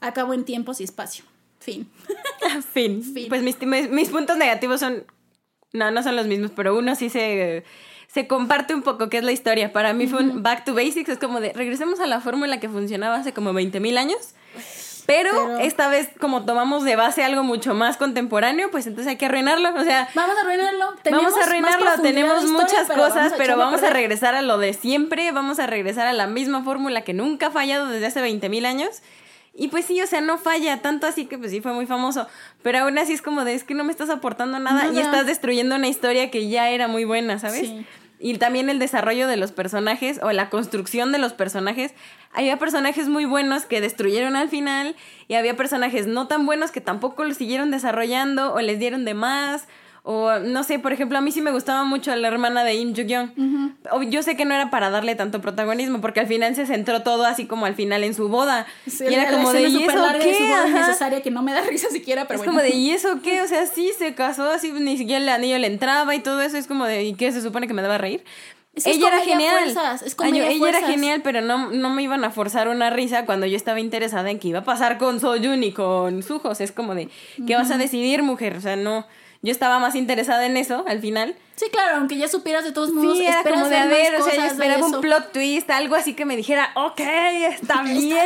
a 0.00 0.12
cabo 0.12 0.34
en 0.34 0.44
tiempos 0.44 0.80
y 0.80 0.84
espacio. 0.84 1.24
Fin. 1.60 1.90
fin. 2.72 3.02
Fin. 3.02 3.28
Pues 3.28 3.42
mis, 3.42 3.60
mis, 3.62 3.88
mis 3.90 4.08
puntos 4.10 4.36
negativos 4.36 4.80
son. 4.80 5.04
No, 5.74 5.90
no 5.90 6.02
son 6.02 6.16
los 6.16 6.26
mismos, 6.26 6.52
pero 6.56 6.74
uno 6.78 6.94
sí 6.94 7.10
se, 7.10 7.64
se 8.06 8.26
comparte 8.26 8.74
un 8.74 8.82
poco, 8.82 9.08
que 9.10 9.18
es 9.18 9.24
la 9.24 9.32
historia. 9.32 9.72
Para 9.72 9.92
mí 9.92 10.06
fue 10.06 10.20
un 10.20 10.42
back 10.42 10.64
to 10.64 10.72
basics, 10.72 11.08
es 11.10 11.18
como 11.18 11.40
de 11.40 11.52
regresemos 11.52 12.00
a 12.00 12.06
la 12.06 12.20
fórmula 12.20 12.60
que 12.60 12.68
funcionaba 12.68 13.16
hace 13.16 13.32
como 13.34 13.52
20 13.52 13.80
mil 13.80 13.98
años. 13.98 14.34
Pero, 15.06 15.30
Pero- 15.32 15.58
esta 15.58 15.88
vez, 15.88 16.08
como 16.18 16.44
tomamos 16.46 16.84
de 16.84 16.96
base 16.96 17.22
algo 17.24 17.42
mucho 17.42 17.74
más 17.74 17.96
contemporáneo, 17.98 18.70
pues 18.70 18.86
entonces 18.86 19.10
hay 19.10 19.16
que 19.16 19.26
arruinarlo. 19.26 19.74
O 19.74 19.84
sea, 19.84 20.08
Vamos 20.14 20.38
a 20.38 20.40
arruinarlo. 20.42 20.78
vamos 20.86 21.02
Tenemos 21.02 21.34
a 21.34 21.36
más 21.36 21.46
arruinarlo. 21.46 21.90
Tenemos 22.02 22.44
muchas 22.50 22.88
cosas, 22.88 23.34
pero 23.36 23.56
vamos 23.58 23.82
a 23.82 23.90
regresar 23.90 24.34
a 24.34 24.40
lo 24.42 24.56
de 24.58 24.72
siempre. 24.72 25.30
Vamos 25.32 25.58
a 25.58 25.66
regresar 25.66 26.06
a 26.06 26.12
la 26.14 26.26
misma 26.26 26.62
fórmula 26.64 27.02
que 27.02 27.12
nunca 27.12 27.48
ha 27.48 27.50
fallado 27.50 27.88
desde 27.88 28.06
hace 28.06 28.20
20 28.22 28.48
mil 28.48 28.64
años. 28.64 29.02
Y 29.56 29.68
pues 29.68 29.84
sí, 29.84 30.00
o 30.02 30.06
sea, 30.06 30.20
no 30.20 30.36
falla 30.36 30.82
tanto 30.82 31.06
así 31.06 31.26
que 31.26 31.38
pues 31.38 31.52
sí 31.52 31.60
fue 31.60 31.72
muy 31.72 31.86
famoso. 31.86 32.26
Pero 32.62 32.80
aún 32.80 32.98
así 32.98 33.12
es 33.12 33.22
como 33.22 33.44
de, 33.44 33.54
es 33.54 33.62
que 33.62 33.74
no 33.74 33.84
me 33.84 33.92
estás 33.92 34.10
aportando 34.10 34.58
nada, 34.58 34.86
y 34.86 34.94
Nada. 34.94 35.00
estás 35.00 35.26
destruyendo 35.26 35.76
una 35.76 35.88
historia 35.88 36.30
que 36.30 36.48
ya 36.48 36.70
era 36.70 36.88
muy 36.88 37.04
buena, 37.04 37.38
¿sabes? 37.38 37.68
Sí. 37.68 37.86
Y 38.18 38.38
también 38.38 38.68
el 38.70 38.78
desarrollo 38.78 39.28
de 39.28 39.36
los 39.36 39.52
personajes 39.52 40.18
o 40.22 40.32
la 40.32 40.48
construcción 40.48 41.12
de 41.12 41.18
los 41.18 41.34
personajes. 41.34 41.92
Había 42.32 42.58
personajes 42.58 43.08
muy 43.08 43.26
buenos 43.26 43.64
que 43.64 43.80
destruyeron 43.80 44.34
al 44.34 44.48
final 44.48 44.96
y 45.28 45.34
había 45.34 45.56
personajes 45.56 46.06
no 46.06 46.26
tan 46.26 46.46
buenos 46.46 46.70
que 46.70 46.80
tampoco 46.80 47.24
los 47.24 47.36
siguieron 47.36 47.70
desarrollando 47.70 48.54
o 48.54 48.60
les 48.60 48.78
dieron 48.78 49.04
de 49.04 49.14
más. 49.14 49.66
O 50.06 50.38
no 50.38 50.64
sé, 50.64 50.78
por 50.78 50.92
ejemplo, 50.92 51.16
a 51.16 51.22
mí 51.22 51.32
sí 51.32 51.40
me 51.40 51.50
gustaba 51.50 51.82
mucho 51.84 52.14
la 52.14 52.28
hermana 52.28 52.62
de 52.62 52.74
Im 52.74 52.94
Joo-kyung. 52.94 53.30
O- 53.90 54.02
Yo 54.02 54.22
sé 54.22 54.36
que 54.36 54.44
no 54.44 54.54
era 54.54 54.68
para 54.68 54.90
darle 54.90 55.14
tanto 55.14 55.40
protagonismo 55.40 56.02
porque 56.02 56.20
al 56.20 56.26
final 56.26 56.54
se 56.54 56.66
centró 56.66 57.02
todo 57.02 57.24
así 57.24 57.46
como 57.46 57.64
al 57.64 57.74
final 57.74 58.04
en 58.04 58.12
su 58.12 58.28
boda. 58.28 58.66
Sí, 58.86 59.04
y 59.08 59.14
era 59.14 59.30
la 59.30 59.38
como 59.38 59.50
de, 59.54 59.62
¿y 59.62 59.64
eso 59.64 59.78
de 60.12 60.22
su 60.22 60.38
qué? 60.38 60.44
boda 60.44 60.58
Ajá. 60.64 60.68
innecesaria 60.68 61.22
que 61.22 61.30
no 61.30 61.42
me 61.42 61.54
da 61.54 61.62
risa 61.68 61.88
siquiera, 61.88 62.26
pero 62.28 62.34
es 62.38 62.44
bueno. 62.44 62.52
como 62.52 62.62
de, 62.62 62.76
¿y 62.76 62.90
eso 62.90 63.20
qué? 63.22 63.40
O 63.40 63.48
sea, 63.48 63.64
sí 63.74 63.92
se 63.98 64.14
casó 64.14 64.50
así, 64.50 64.72
ni 64.72 64.98
siquiera 64.98 65.22
el 65.22 65.28
anillo 65.30 65.58
le 65.58 65.68
entraba 65.68 66.14
y 66.14 66.20
todo 66.20 66.42
eso. 66.42 66.58
Es 66.58 66.66
como 66.66 66.84
de, 66.84 67.02
¿y 67.04 67.14
qué 67.14 67.32
se 67.32 67.40
supone 67.40 67.66
que 67.66 67.72
me 67.72 67.80
daba 67.80 67.94
a 67.94 67.98
reír? 67.98 68.22
Es 68.74 68.86
ella 68.86 69.08
era 69.08 69.20
genial. 69.20 69.56
fuerzas, 69.70 70.02
es 70.02 70.14
Ay, 70.18 70.38
ella 70.38 70.68
era 70.68 70.82
genial, 70.82 71.20
pero 71.24 71.40
no, 71.40 71.70
no 71.70 71.88
me 71.90 72.02
iban 72.02 72.24
a 72.24 72.30
forzar 72.30 72.68
una 72.68 72.90
risa 72.90 73.24
cuando 73.24 73.46
yo 73.46 73.56
estaba 73.56 73.80
interesada 73.80 74.30
en 74.30 74.38
qué 74.38 74.48
iba 74.48 74.58
a 74.58 74.64
pasar 74.64 74.98
con 74.98 75.18
Soyun 75.20 75.62
y 75.62 75.72
con 75.72 76.22
sea, 76.22 76.64
es 76.64 76.72
como 76.72 76.94
de, 76.94 77.08
¿qué 77.46 77.54
vas 77.54 77.70
a 77.70 77.78
decidir, 77.78 78.22
mujer? 78.22 78.56
O 78.56 78.60
sea, 78.60 78.76
no. 78.76 79.06
Yo 79.44 79.52
estaba 79.52 79.78
más 79.78 79.94
interesada 79.94 80.46
en 80.46 80.56
eso 80.56 80.84
al 80.88 81.00
final. 81.00 81.36
Sí, 81.56 81.66
claro, 81.70 81.98
aunque 81.98 82.16
ya 82.16 82.26
supieras 82.28 82.64
de 82.64 82.72
todos 82.72 82.90
modos. 82.90 83.16
Sí, 83.16 83.24
era 83.26 83.42
como 83.44 83.68
de, 83.68 83.86
ver, 83.86 84.16
o 84.20 84.24
sea, 84.24 84.34
yo 84.34 84.44
esperaba 84.46 84.84
un 84.86 85.00
plot 85.00 85.32
twist, 85.32 85.70
algo 85.70 85.94
así 85.94 86.14
que 86.14 86.24
me 86.24 86.34
dijera, 86.36 86.70
ok, 86.74 87.00
está 87.00 87.82
bien. 87.84 88.16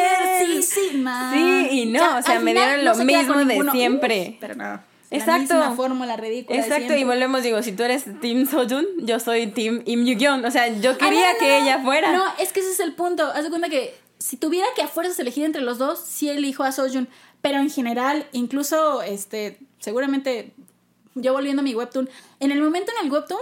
Sí, 0.47 0.63
sí, 0.63 0.97
nah. 0.99 1.33
Sí, 1.33 1.69
y 1.73 1.87
no, 1.87 1.99
Ya, 1.99 2.17
o 2.19 2.23
sea, 2.23 2.41
me 2.41 2.55
dieron 2.55 2.85
lo 2.85 2.95
mismo 2.95 3.35
de 3.35 3.45
ninguno. 3.45 3.73
siempre. 3.73 4.29
Uf, 4.31 4.37
pero 4.41 4.55
no. 4.55 4.81
Exacto. 5.11 5.55
La 5.55 5.61
misma 5.71 5.75
fórmula 5.77 6.17
ridícula. 6.17 6.59
Exacto, 6.61 6.95
y 6.95 7.03
volvemos, 7.03 7.43
digo, 7.43 7.63
si 7.63 7.73
tú 7.73 7.83
eres 7.83 8.05
Team 8.21 8.47
Soyun, 8.47 8.87
yo 8.99 9.19
soy 9.19 9.49
Team 9.49 9.83
Im 9.87 10.05
Yoo-kyung. 10.05 10.45
O 10.45 10.51
sea, 10.51 10.69
yo 10.69 10.93
Ah, 10.93 10.99
quería 10.99 11.33
no, 11.33 11.39
que 11.39 11.59
ella 11.59 11.79
fuera. 11.83 12.13
No, 12.13 12.23
es 12.39 12.53
que 12.53 12.61
ese 12.61 12.71
es 12.73 12.81
el 12.81 12.93
punto. 12.95 13.25
Haz 13.27 13.43
de 13.43 13.51
cuenta 13.51 13.69
que 13.69 13.95
si 14.19 14.37
tuviera 14.37 14.67
que 14.77 14.83
a 14.83 14.87
fuerzas 14.87 15.19
elegir 15.19 15.45
entre 15.45 15.63
los 15.63 15.79
dos, 15.79 15.99
sí 16.07 16.29
elijo 16.29 16.63
a 16.63 16.73
Soyun. 16.73 17.09
Pero 17.41 17.59
en 17.59 17.71
general, 17.71 18.27
incluso, 18.33 19.01
este, 19.03 19.59
seguramente, 19.79 20.53
yo 21.23 21.33
volviendo 21.33 21.61
a 21.61 21.65
mi 21.65 21.75
webtoon, 21.75 22.09
en 22.41 22.51
el 22.53 22.61
momento 22.61 22.93
en 22.99 23.07
el 23.07 23.13
webtoon, 23.13 23.41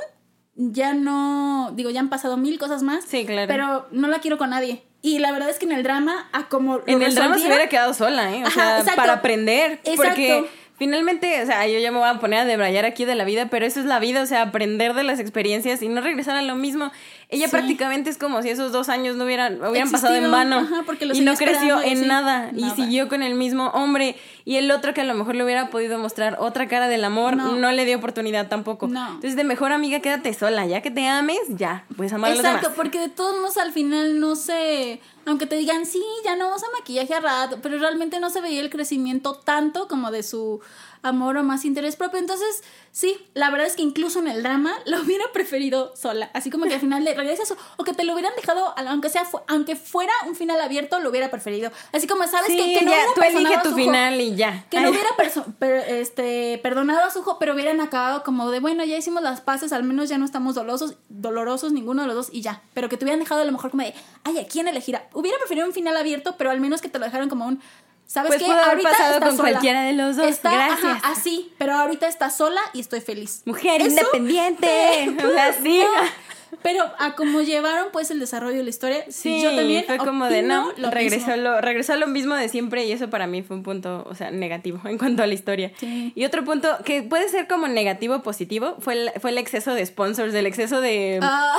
ya 0.55 0.95
no, 0.95 1.73
digo, 1.75 1.91
ya 1.91 2.01
han 2.01 2.09
pasado 2.09 2.37
mil 2.37 2.59
cosas 2.59 2.83
más. 2.83 3.05
Sí, 3.05 3.25
claro. 3.27 3.47
Pero 3.49 3.87
no 3.91 4.09
la 4.09 4.21
quiero 4.21 4.39
con 4.39 4.51
nadie. 4.51 4.83
Y 5.03 5.19
la 5.19 5.31
verdad 5.31 5.51
es 5.51 5.59
que 5.59 5.67
en 5.67 5.73
el 5.73 5.83
drama, 5.83 6.29
a 6.33 6.49
como 6.49 6.81
en 6.87 7.03
el 7.03 7.15
drama 7.15 7.39
se 7.39 7.47
hubiera 7.47 7.69
quedado 7.69 7.95
sola, 7.95 8.35
¿eh? 8.35 8.43
O 8.43 8.47
Ajá, 8.47 8.55
sea, 8.55 8.79
exacto. 8.79 9.01
para 9.01 9.13
aprender. 9.15 9.73
Exacto. 9.85 9.97
Porque 10.03 10.47
finalmente, 10.79 11.43
o 11.43 11.47
sea, 11.47 11.67
yo 11.69 11.79
ya 11.79 11.93
me 11.93 11.99
voy 11.99 12.09
a 12.09 12.19
poner 12.19 12.41
a 12.41 12.45
debrayar 12.45 12.85
aquí 12.87 13.05
de 13.05 13.15
la 13.15 13.25
vida, 13.25 13.47
pero 13.49 13.67
eso 13.67 13.79
es 13.81 13.87
la 13.87 13.99
vida, 14.01 14.23
o 14.23 14.27
sea, 14.27 14.43
aprender 14.43 14.95
de 14.95 15.05
las 15.05 15.21
experiencias 15.21 15.81
y 15.83 15.89
no 15.89 16.01
regresar 16.01 16.37
a 16.37 16.43
lo 16.43 16.55
mismo. 16.57 16.91
Ella 17.29 17.47
Sí. 17.47 17.51
prácticamente 17.53 18.11
es 18.11 18.19
como 18.19 18.43
si 18.43 18.49
esos 18.51 18.73
dos 18.73 18.89
años 18.89 19.17
no 19.17 19.25
hubieran, 19.25 19.63
hubieran 19.65 19.91
pasado 19.93 20.15
en 20.15 20.31
vano. 20.31 20.59
ajá, 20.59 20.83
porque 20.87 21.05
y 21.05 21.21
no 21.21 21.35
creció 21.35 21.81
en 21.83 22.09
nada. 22.09 22.51
Y 22.57 22.69
siguió 22.71 23.09
con 23.09 23.23
el 23.23 23.35
mismo 23.35 23.69
hombre. 23.69 24.17
Y 24.47 24.59
el 24.59 24.71
otro 24.71 24.95
que 24.95 25.01
a 25.01 25.05
lo 25.05 25.13
mejor 25.13 25.35
le 25.35 25.43
hubiera 25.43 25.71
podido 25.71 25.99
mostrar 25.99 26.37
otra 26.39 26.69
cara 26.69 26.87
del 26.87 27.05
amor, 27.05 27.37
no, 27.37 27.57
No. 27.57 27.73
le 27.73 27.85
dio 27.85 27.97
oportunidad 27.97 28.47
tampoco. 28.49 28.87
No. 28.87 29.07
Entonces, 29.09 29.35
de 29.35 29.43
mejor 29.43 29.73
amiga, 29.73 29.99
quédate 29.99 30.33
sola. 30.33 30.65
Ya 30.67 30.83
que 30.83 30.93
te 30.93 31.05
ames, 31.05 31.41
ya, 31.49 31.85
puedes 31.97 32.13
amar 32.13 32.31
a 32.31 32.35
los 32.37 32.45
Exacto, 32.45 32.69
demás. 32.69 32.77
porque 32.77 33.01
de 33.01 33.09
todos 33.09 33.35
modos 33.41 33.57
al 33.57 33.73
final 33.73 34.21
no 34.21 34.37
se 34.37 35.01
aunque 35.27 35.47
te 35.47 35.57
digan, 35.57 35.87
sí, 35.87 36.03
ya 36.25 36.37
no 36.37 36.55
usa 36.55 36.69
maquillaje 36.79 37.13
a 37.13 37.19
rato, 37.19 37.59
pero 37.61 37.79
realmente 37.79 38.21
no 38.21 38.31
se 38.31 38.41
veía 38.41 38.61
el 38.61 38.71
crecimiento 38.71 39.35
tanto 39.35 39.89
como 39.89 40.13
de 40.13 40.23
su 40.23 40.61
amor 41.03 41.37
o 41.37 41.43
más 41.43 41.65
interés 41.65 41.97
propio. 41.97 42.21
Entonces, 42.21 42.63
sí, 42.93 43.19
la 43.35 43.51
verdad 43.51 43.67
es 43.67 43.75
que 43.75 43.83
incluso 43.83 44.21
en 44.21 44.29
el 44.29 44.45
drama 44.45 44.73
lo 44.87 45.03
hubiera 45.03 45.25
preferido 45.33 45.93
sola. 45.97 46.31
Así 46.33 46.49
como 46.49 46.67
que 46.67 46.75
al 46.75 46.81
final 46.81 47.03
le 47.03 47.13
regresas 47.13 47.53
o 47.77 47.83
que 47.83 47.93
te 47.93 48.05
lo 48.05 48.13
hubieran 48.13 48.33
dejado, 48.37 48.73
aunque 48.77 49.09
sea 49.09 49.25
aunque 49.49 49.75
fuera 49.75 50.13
un 50.29 50.37
final 50.37 50.61
abierto, 50.61 51.01
lo 51.01 51.11
hubiera 51.11 51.29
preferido. 51.29 51.73
Así 51.93 52.07
como 52.07 52.25
sabes 52.29 52.47
que, 52.47 52.75
que, 52.79 52.85
no 52.85 52.93
ya, 52.93 53.05
tú 53.13 53.21
elige 53.23 53.59
tu 53.65 53.75
final 53.75 54.21
y 54.21 54.36
ya. 54.37 54.67
Que 54.71 54.81
no 54.81 54.91
hubiera 54.91 55.09
este, 55.89 56.59
perdonado 56.63 57.05
a 57.05 57.11
su 57.11 57.21
hijo, 57.21 57.39
pero 57.39 57.55
hubieran 57.55 57.81
acabado 57.81 58.23
como 58.23 58.51
de, 58.51 58.61
bueno, 58.61 58.85
ya 58.85 58.97
hicimos 58.97 59.23
las 59.23 59.41
paces, 59.41 59.73
al 59.73 59.83
menos 59.83 60.09
ya 60.09 60.19
no 60.19 60.25
estamos 60.25 60.55
dolorosos, 60.55 60.97
dolorosos 61.09 61.73
ninguno 61.73 62.03
de 62.03 62.09
los 62.09 62.17
dos 62.17 62.29
y 62.33 62.43
ya. 62.43 62.63
Pero 62.75 62.89
que 62.89 62.97
te 62.97 63.05
hubieran 63.05 63.21
dejado 63.21 63.43
a 63.43 63.45
lo 63.45 63.53
mejor 63.53 63.71
como 63.71 63.83
de, 63.83 63.95
ay, 64.25 64.39
¿a 64.39 64.47
quién 64.47 64.69
elegir? 64.69 64.99
Hubiera 65.13 65.39
preferido 65.39 65.67
un 65.67 65.73
final 65.73 65.97
abierto, 65.97 66.37
pero 66.37 66.51
al 66.51 66.61
menos 66.61 66.81
que 66.81 66.89
te 66.89 66.99
lo 66.99 67.05
dejaron 67.05 67.29
como 67.29 67.47
un, 67.47 67.61
¿Sabes 68.07 68.29
pues 68.29 68.39
qué? 68.41 68.47
Pudo 68.47 68.59
haber 68.59 68.83
pasado 68.83 69.21
con 69.21 69.37
cualquiera 69.37 69.83
de 69.83 69.93
los 69.93 70.17
dos. 70.17 70.41
Gracias. 70.43 70.99
así, 71.03 71.53
pero 71.59 71.75
ahorita 71.75 72.07
está 72.07 72.31
sola 72.31 72.61
y 72.73 72.81
estoy 72.81 73.01
feliz. 73.01 73.43
Mujer 73.47 73.81
independiente. 73.81 75.17
o 75.27 75.33
sea, 75.33 75.53
sí. 75.53 75.83
Pero 76.63 76.85
a 76.99 77.15
como 77.15 77.43
llevaron 77.43 77.89
pues 77.93 78.11
el 78.11 78.21
desarrollo 78.21 78.57
de 78.57 78.63
la 78.63 78.71
historia, 78.71 79.05
sí, 79.09 79.43
yo 79.43 79.55
también 79.55 79.85
fue 79.85 79.99
como 79.99 80.27
de 80.27 80.43
no, 80.43 80.73
regresó 80.91 81.37
lo, 81.37 81.61
regresó 81.61 81.95
a 81.95 81.97
lo 81.97 82.07
mismo 82.07 82.35
de 82.35 82.49
siempre 82.49 82.85
y 82.85 82.93
eso 82.93 83.11
para 83.11 83.27
mí 83.27 83.43
fue 83.43 83.57
un 83.57 83.63
punto, 83.63 84.07
o 84.09 84.15
sea, 84.15 84.31
negativo 84.31 84.81
en 84.85 84.99
cuanto 84.99 85.23
a 85.23 85.27
la 85.27 85.35
historia. 85.35 85.73
Y 85.81 86.25
otro 86.25 86.45
punto 86.45 86.69
que 86.85 87.03
puede 87.03 87.29
ser 87.29 87.47
como 87.47 87.69
negativo 87.69 88.23
positivo 88.23 88.77
fue 88.79 88.95
el, 88.95 89.13
fue 89.21 89.31
el 89.31 89.39
exceso 89.39 89.75
de 89.75 89.85
sponsors, 89.85 90.35
el 90.35 90.47
exceso 90.47 90.81
de 90.81 91.19
ah. 91.23 91.59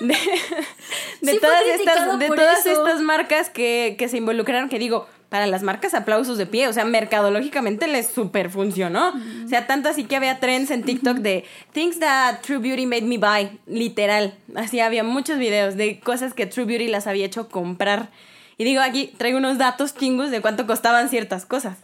De, 0.00 0.14
todas 1.40 1.62
estas 1.66 2.18
de 2.18 2.28
todas 2.28 2.66
estas 2.66 3.00
marcas 3.00 3.50
que, 3.50 3.96
que 3.98 4.08
se 4.08 4.16
involucraron 4.16 4.68
que 4.68 4.78
digo, 4.78 5.06
para 5.30 5.46
las 5.46 5.62
marcas 5.62 5.94
aplausos 5.94 6.36
de 6.38 6.46
pie, 6.46 6.66
o 6.66 6.72
sea, 6.72 6.84
mercadológicamente 6.84 7.86
les 7.86 8.08
super 8.08 8.50
funcionó. 8.50 9.14
O 9.44 9.48
sea, 9.48 9.66
tanto 9.68 9.88
así 9.88 10.04
que 10.04 10.16
había 10.16 10.40
trends 10.40 10.72
en 10.72 10.82
TikTok 10.82 11.18
de 11.18 11.44
things 11.72 12.00
that 12.00 12.40
True 12.40 12.58
Beauty 12.58 12.84
made 12.84 13.02
me 13.02 13.16
buy, 13.16 13.58
literal. 13.66 14.34
Así 14.56 14.80
había 14.80 15.04
muchos 15.04 15.38
videos 15.38 15.76
de 15.76 16.00
cosas 16.00 16.34
que 16.34 16.46
True 16.46 16.64
Beauty 16.64 16.88
las 16.88 17.06
había 17.06 17.26
hecho 17.26 17.48
comprar. 17.48 18.10
Y 18.58 18.64
digo, 18.64 18.82
aquí 18.82 19.14
traigo 19.16 19.38
unos 19.38 19.56
datos 19.56 19.94
chingos 19.94 20.32
de 20.32 20.40
cuánto 20.40 20.66
costaban 20.66 21.08
ciertas 21.08 21.46
cosas. 21.46 21.78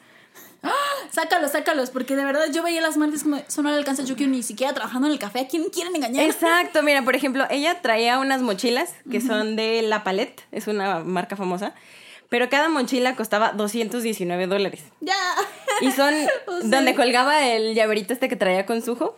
¡Ah! 0.67 1.09
Sácalos, 1.11 1.53
sácalos, 1.53 1.91
porque 1.91 2.17
de 2.17 2.25
verdad 2.25 2.47
yo 2.53 2.63
veía 2.63 2.81
las 2.81 2.97
marcas 2.97 3.23
como 3.23 3.41
son 3.49 3.67
al 3.67 3.75
alcance 3.75 4.05
yo 4.05 4.17
quiero 4.17 4.33
ni 4.33 4.43
siquiera 4.43 4.75
trabajando 4.75 5.07
en 5.07 5.13
el 5.13 5.19
café. 5.19 5.41
¿A 5.41 5.49
quién 5.49 5.65
quieren 5.71 5.95
engañar? 5.97 6.25
Exacto, 6.25 6.83
mira, 6.83 7.03
por 7.03 7.15
ejemplo, 7.17 7.45
ella 7.51 7.81
traía 7.83 8.19
unas 8.19 8.43
mochilas 8.43 8.95
que 9.11 9.21
son 9.21 9.57
de 9.57 9.83
La 9.83 10.05
Palette, 10.05 10.43
es 10.53 10.67
una 10.67 11.01
marca 11.01 11.37
famosa 11.37 11.75
pero 12.29 12.49
cada 12.49 12.69
mochila 12.69 13.15
costaba 13.15 13.53
219 13.53 14.47
dólares. 14.47 14.85
Ya. 15.01 15.15
Y 15.81 15.93
son 15.93 16.15
donde 16.65 16.95
colgaba 16.95 17.47
el 17.47 17.75
llaverito 17.75 18.13
este 18.13 18.29
que 18.29 18.37
traía 18.37 18.67
con 18.67 18.83
sujo. 18.83 19.17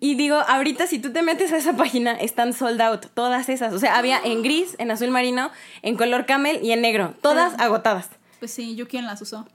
Y 0.00 0.14
digo, 0.14 0.36
ahorita 0.36 0.86
si 0.86 0.98
tú 0.98 1.12
te 1.12 1.22
metes 1.22 1.52
a 1.52 1.58
esa 1.58 1.74
página, 1.74 2.12
están 2.12 2.54
sold 2.54 2.80
out, 2.80 3.06
todas 3.12 3.50
esas. 3.50 3.74
O 3.74 3.78
sea, 3.78 3.96
había 3.98 4.18
en 4.24 4.42
gris, 4.42 4.74
en 4.78 4.90
azul 4.90 5.10
marino, 5.10 5.50
en 5.82 5.96
color 5.96 6.24
camel 6.24 6.60
y 6.62 6.72
en 6.72 6.80
negro, 6.80 7.14
todas 7.20 7.52
agotadas. 7.60 8.08
Pues 8.44 8.52
sí, 8.52 8.76
yo 8.76 8.86
quien 8.86 9.06
las 9.06 9.22
usó. 9.22 9.48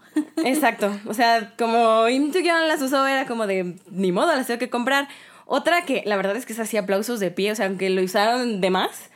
Exacto. 0.43 0.91
O 1.05 1.13
sea, 1.13 1.53
como 1.59 2.05
quien 2.05 2.67
las 2.67 2.81
usó, 2.81 3.05
era 3.05 3.27
como 3.27 3.45
de 3.45 3.75
ni 3.91 4.11
modo, 4.11 4.35
las 4.35 4.47
tengo 4.47 4.57
que 4.57 4.71
comprar. 4.71 5.07
Otra 5.45 5.85
que 5.85 6.01
la 6.07 6.17
verdad 6.17 6.35
es 6.35 6.47
que 6.47 6.53
es 6.53 6.59
así 6.59 6.75
aplausos 6.75 7.19
de 7.19 7.29
pie, 7.29 7.51
o 7.51 7.55
sea, 7.55 7.67
aunque 7.67 7.91
lo 7.91 8.01
usaron 8.01 8.61
de 8.61 8.71
más, 8.71 9.11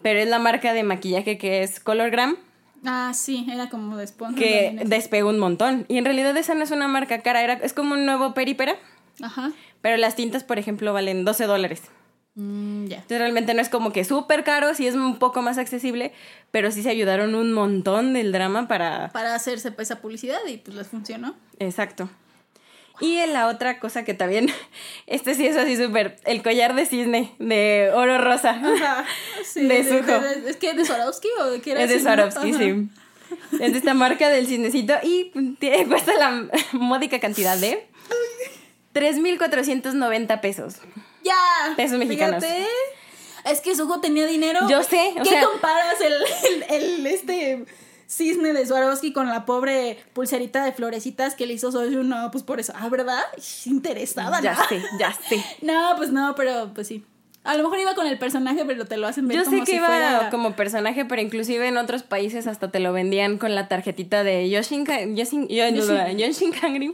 pero 0.00 0.18
es 0.18 0.30
la 0.30 0.38
marca 0.38 0.72
de 0.72 0.82
maquillaje 0.82 1.36
que 1.36 1.62
es 1.62 1.78
Colorgram 1.78 2.38
Ah, 2.86 3.12
sí, 3.12 3.46
era 3.52 3.68
como 3.68 3.98
de 3.98 4.08
Que 4.34 4.80
despegó 4.86 5.28
un 5.28 5.38
montón. 5.38 5.84
Y 5.88 5.98
en 5.98 6.06
realidad 6.06 6.34
esa 6.38 6.54
no 6.54 6.64
es 6.64 6.70
una 6.70 6.88
marca 6.88 7.18
cara, 7.18 7.42
era, 7.42 7.52
es 7.52 7.74
como 7.74 7.92
un 7.92 8.06
nuevo 8.06 8.32
peripera. 8.32 8.76
Ajá. 9.20 9.52
Pero 9.82 9.98
las 9.98 10.16
tintas, 10.16 10.42
por 10.42 10.58
ejemplo, 10.58 10.94
valen 10.94 11.26
12 11.26 11.44
dólares. 11.44 11.82
Mm, 12.38 12.86
ya. 12.86 12.96
Entonces 12.98 13.18
realmente 13.18 13.52
no 13.52 13.60
es 13.60 13.68
como 13.68 13.92
que 13.92 14.04
súper 14.04 14.44
caro, 14.44 14.72
sí 14.72 14.86
es 14.86 14.94
un 14.94 15.18
poco 15.18 15.42
más 15.42 15.58
accesible, 15.58 16.12
pero 16.52 16.70
sí 16.70 16.84
se 16.84 16.90
ayudaron 16.90 17.34
un 17.34 17.52
montón 17.52 18.12
del 18.12 18.30
drama 18.30 18.68
para... 18.68 19.10
Para 19.12 19.34
hacerse 19.34 19.72
pues, 19.72 19.90
esa 19.90 20.00
publicidad 20.00 20.38
y 20.46 20.58
pues 20.58 20.76
les 20.76 20.86
funcionó. 20.86 21.34
Exacto. 21.58 22.08
Y 23.00 23.16
en 23.16 23.32
la 23.32 23.48
otra 23.48 23.80
cosa 23.80 24.04
que 24.04 24.14
también, 24.14 24.50
este 25.08 25.34
sí 25.34 25.48
es 25.48 25.56
así 25.56 25.76
súper, 25.76 26.16
el 26.26 26.44
collar 26.44 26.76
de 26.76 26.86
cisne 26.86 27.34
de 27.40 27.90
oro 27.92 28.18
rosa. 28.18 28.50
Ajá, 28.50 29.04
sí, 29.44 29.66
de, 29.66 29.80
¿Es 30.46 30.56
que 30.58 30.74
de 30.74 30.84
Swarovski 30.84 31.28
o 31.40 31.50
de 31.50 31.60
qué 31.60 31.72
era? 31.72 31.82
Es 31.82 31.90
de 31.90 31.98
Swarovski, 31.98 32.54
sí. 32.54 32.88
Es 33.60 33.72
de 33.72 33.78
esta 33.78 33.94
marca 33.94 34.28
del 34.28 34.46
cisnecito 34.46 34.94
y 35.02 35.32
cuesta 35.88 36.12
la 36.14 36.48
módica 36.72 37.18
cantidad 37.18 37.58
de 37.58 37.88
3.490 38.94 40.40
pesos. 40.40 40.76
Ya. 41.24 41.74
Pesos 41.76 41.98
mexicanos. 41.98 42.42
Es 43.44 43.60
que 43.60 43.74
Sugo 43.74 44.00
tenía 44.00 44.26
dinero. 44.26 44.68
Yo 44.68 44.82
sé. 44.82 45.14
¿Qué 45.22 45.40
comparas 45.44 46.00
el, 46.00 46.12
el, 46.12 46.82
el 46.82 47.06
este 47.06 47.66
cisne 48.08 48.52
de 48.54 48.66
Swarovski 48.66 49.12
con 49.12 49.28
la 49.28 49.44
pobre 49.44 50.02
pulserita 50.14 50.64
de 50.64 50.72
florecitas 50.72 51.34
que 51.34 51.46
le 51.46 51.54
hizo 51.54 51.70
Soju, 51.70 52.02
no, 52.02 52.30
pues 52.30 52.42
por 52.42 52.58
eso. 52.58 52.72
Ah, 52.74 52.88
¿verdad? 52.88 53.22
Interesada, 53.66 54.40
Ya 54.40 54.56
sé, 54.68 54.82
ya 54.98 55.12
sé. 55.12 55.44
No, 55.62 55.94
pues 55.96 56.10
no, 56.10 56.34
pero 56.34 56.72
pues 56.74 56.88
sí. 56.88 57.04
A 57.48 57.56
lo 57.56 57.62
mejor 57.62 57.78
iba 57.78 57.94
con 57.94 58.06
el 58.06 58.18
personaje, 58.18 58.62
pero 58.66 58.84
te 58.84 58.98
lo 58.98 59.06
hacen 59.06 59.26
ver 59.26 59.38
Yo 59.38 59.44
sé 59.46 59.62
que 59.64 59.76
iba 59.76 60.28
como 60.30 60.52
personaje, 60.52 61.06
pero 61.06 61.22
inclusive 61.22 61.66
en 61.66 61.78
otros 61.78 62.02
países 62.02 62.46
hasta 62.46 62.70
te 62.70 62.78
lo 62.78 62.92
vendían 62.92 63.38
con 63.38 63.54
la 63.54 63.68
tarjetita 63.68 64.22
de 64.22 64.50
Yoshin, 64.50 64.84
Yoshin, 65.16 65.48
Yoshin, 65.48 66.52
Kangrim 66.52 66.92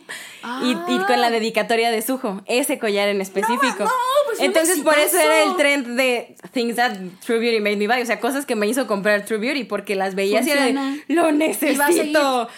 y, 0.63 0.71
y, 0.71 0.99
con 1.09 1.21
la 1.21 1.27
ah. 1.27 1.31
dedicatoria 1.31 1.91
de 1.91 2.01
Suho, 2.03 2.41
ese 2.47 2.79
collar 2.79 3.09
en 3.09 3.21
específico. 3.21 3.91
pues 4.27 4.39
Entonces 4.39 4.79
por 4.79 4.97
eso 4.97 5.19
era 5.19 5.43
el 5.43 5.57
trend 5.57 5.97
de 5.97 6.37
Things 6.53 6.77
That 6.77 6.99
True 7.27 7.41
Beauty 7.41 7.59
Made 7.59 7.77
Me 7.77 7.89
Buy, 7.89 8.03
o 8.03 8.07
sea, 8.07 8.21
cosas 8.21 8.47
que 8.47 8.55
me 8.55 8.69
hizo 8.69 8.87
comprar 8.87 9.25
True 9.25 9.39
Beauty 9.39 9.65
porque 9.65 9.97
las 9.97 10.15
veías 10.15 10.47
y 10.47 10.53
era 10.53 10.67
de, 10.67 11.03
lo 11.09 11.33
necesito. 11.33 12.49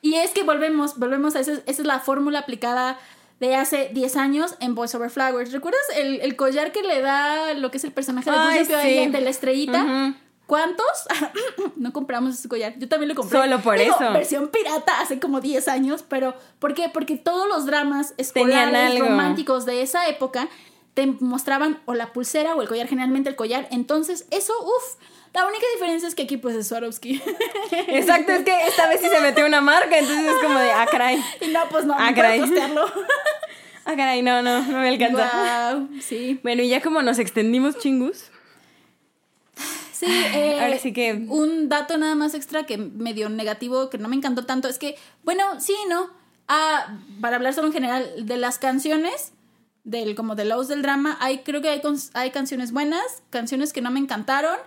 Y, 0.00 0.14
es 0.14 0.30
que 0.30 0.44
volvemos, 0.44 0.96
volvemos 0.96 1.34
a 1.34 1.40
eso, 1.40 1.54
esa 1.54 1.62
es 1.66 1.78
la 1.80 1.98
fórmula 1.98 2.38
aplicada 2.38 3.00
de 3.42 3.56
hace 3.56 3.90
10 3.92 4.16
años 4.16 4.54
en 4.60 4.76
Boys 4.76 4.94
Over 4.94 5.10
Flowers. 5.10 5.50
¿Recuerdas 5.50 5.80
el, 5.96 6.36
collar 6.36 6.70
que 6.70 6.82
le 6.82 7.00
da 7.00 7.54
lo 7.54 7.72
que 7.72 7.78
es 7.78 7.84
el 7.84 7.90
personaje 7.90 8.30
de 8.30 9.08
de 9.10 9.20
la 9.20 9.30
estrellita? 9.30 10.14
¿Cuántos? 10.46 10.86
no 11.76 11.92
compramos 11.92 12.38
ese 12.38 12.48
collar. 12.48 12.74
Yo 12.78 12.88
también 12.88 13.08
lo 13.08 13.16
compré. 13.16 13.40
Solo 13.40 13.60
por 13.60 13.78
eso. 13.78 14.12
Versión 14.12 14.48
pirata 14.48 15.00
hace 15.00 15.18
como 15.18 15.40
10 15.40 15.66
años, 15.66 16.04
pero 16.08 16.34
¿por 16.60 16.74
qué? 16.74 16.88
Porque 16.88 17.16
todos 17.16 17.48
los 17.48 17.66
dramas 17.66 18.14
escolares 18.16 18.98
románticos 19.00 19.66
de 19.66 19.82
esa 19.82 20.06
época 20.06 20.48
te 20.94 21.06
mostraban 21.06 21.80
o 21.86 21.94
la 21.94 22.12
pulsera 22.12 22.54
o 22.54 22.62
el 22.62 22.68
collar, 22.68 22.86
generalmente 22.86 23.28
el 23.28 23.34
collar. 23.34 23.66
Entonces, 23.72 24.26
eso, 24.30 24.52
uff, 24.62 25.02
la 25.32 25.46
única 25.46 25.64
diferencia 25.74 26.08
es 26.08 26.14
que 26.14 26.22
aquí 26.22 26.36
pues 26.36 26.56
es 26.56 26.68
Swarovski. 26.68 27.22
Exacto, 27.88 28.32
es 28.32 28.44
que 28.44 28.66
esta 28.66 28.86
vez 28.88 29.00
sí 29.00 29.08
se 29.08 29.20
metió 29.20 29.46
una 29.46 29.62
marca, 29.62 29.98
entonces 29.98 30.26
es 30.26 30.38
como 30.42 30.58
de, 30.58 30.70
ah, 30.70 30.86
caray. 30.90 31.22
Y 31.40 31.48
no, 31.48 31.60
pues 31.70 31.86
no, 31.86 31.94
ah, 31.96 32.10
no 32.10 32.16
caray. 32.16 32.40
ah, 33.84 33.96
caray, 33.96 34.22
no, 34.22 34.42
no, 34.42 34.62
no 34.62 34.78
me 34.78 34.88
alcanza. 34.88 35.72
Wow, 35.74 35.88
sí. 36.00 36.38
Bueno, 36.42 36.62
y 36.62 36.68
ya 36.68 36.82
como 36.82 37.00
nos 37.00 37.18
extendimos 37.18 37.78
chingus. 37.78 38.30
Sí, 39.92 40.06
eh, 40.06 40.58
ahora 40.60 40.78
sí 40.78 40.92
que... 40.92 41.12
Un 41.28 41.68
dato 41.68 41.96
nada 41.96 42.14
más 42.14 42.34
extra 42.34 42.64
que 42.66 42.76
medio 42.76 43.28
negativo, 43.28 43.88
que 43.88 43.98
no 43.98 44.08
me 44.08 44.16
encantó 44.16 44.44
tanto, 44.44 44.68
es 44.68 44.78
que, 44.78 44.96
bueno, 45.22 45.60
sí, 45.60 45.76
¿no? 45.88 46.10
Ah, 46.48 46.98
para 47.20 47.36
hablar 47.36 47.54
solo 47.54 47.68
en 47.68 47.72
general 47.72 48.26
de 48.26 48.36
las 48.36 48.58
canciones, 48.58 49.32
del 49.84 50.14
como 50.14 50.34
de 50.34 50.44
los 50.44 50.68
del 50.68 50.82
drama, 50.82 51.16
hay, 51.20 51.38
creo 51.38 51.62
que 51.62 51.68
hay, 51.68 51.80
hay 52.14 52.30
canciones 52.32 52.72
buenas, 52.72 53.22
canciones 53.30 53.72
que 53.72 53.80
no 53.80 53.90
me 53.90 54.00
encantaron 54.00 54.58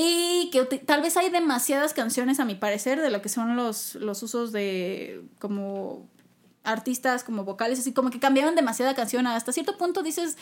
y 0.00 0.50
que 0.50 0.64
tal 0.64 1.02
vez 1.02 1.16
hay 1.16 1.28
demasiadas 1.28 1.92
canciones, 1.92 2.38
a 2.38 2.44
mi 2.44 2.54
parecer, 2.54 3.00
de 3.00 3.10
lo 3.10 3.20
que 3.20 3.28
son 3.28 3.56
los, 3.56 3.96
los 3.96 4.22
usos 4.22 4.52
de 4.52 5.24
como 5.40 6.06
artistas 6.62 7.24
como 7.24 7.44
vocales, 7.44 7.80
así 7.80 7.92
como 7.92 8.10
que 8.10 8.20
cambiaron 8.20 8.54
demasiada 8.54 8.94
canción. 8.94 9.26
Hasta 9.26 9.50
cierto 9.50 9.76
punto 9.76 10.04
dices, 10.04 10.36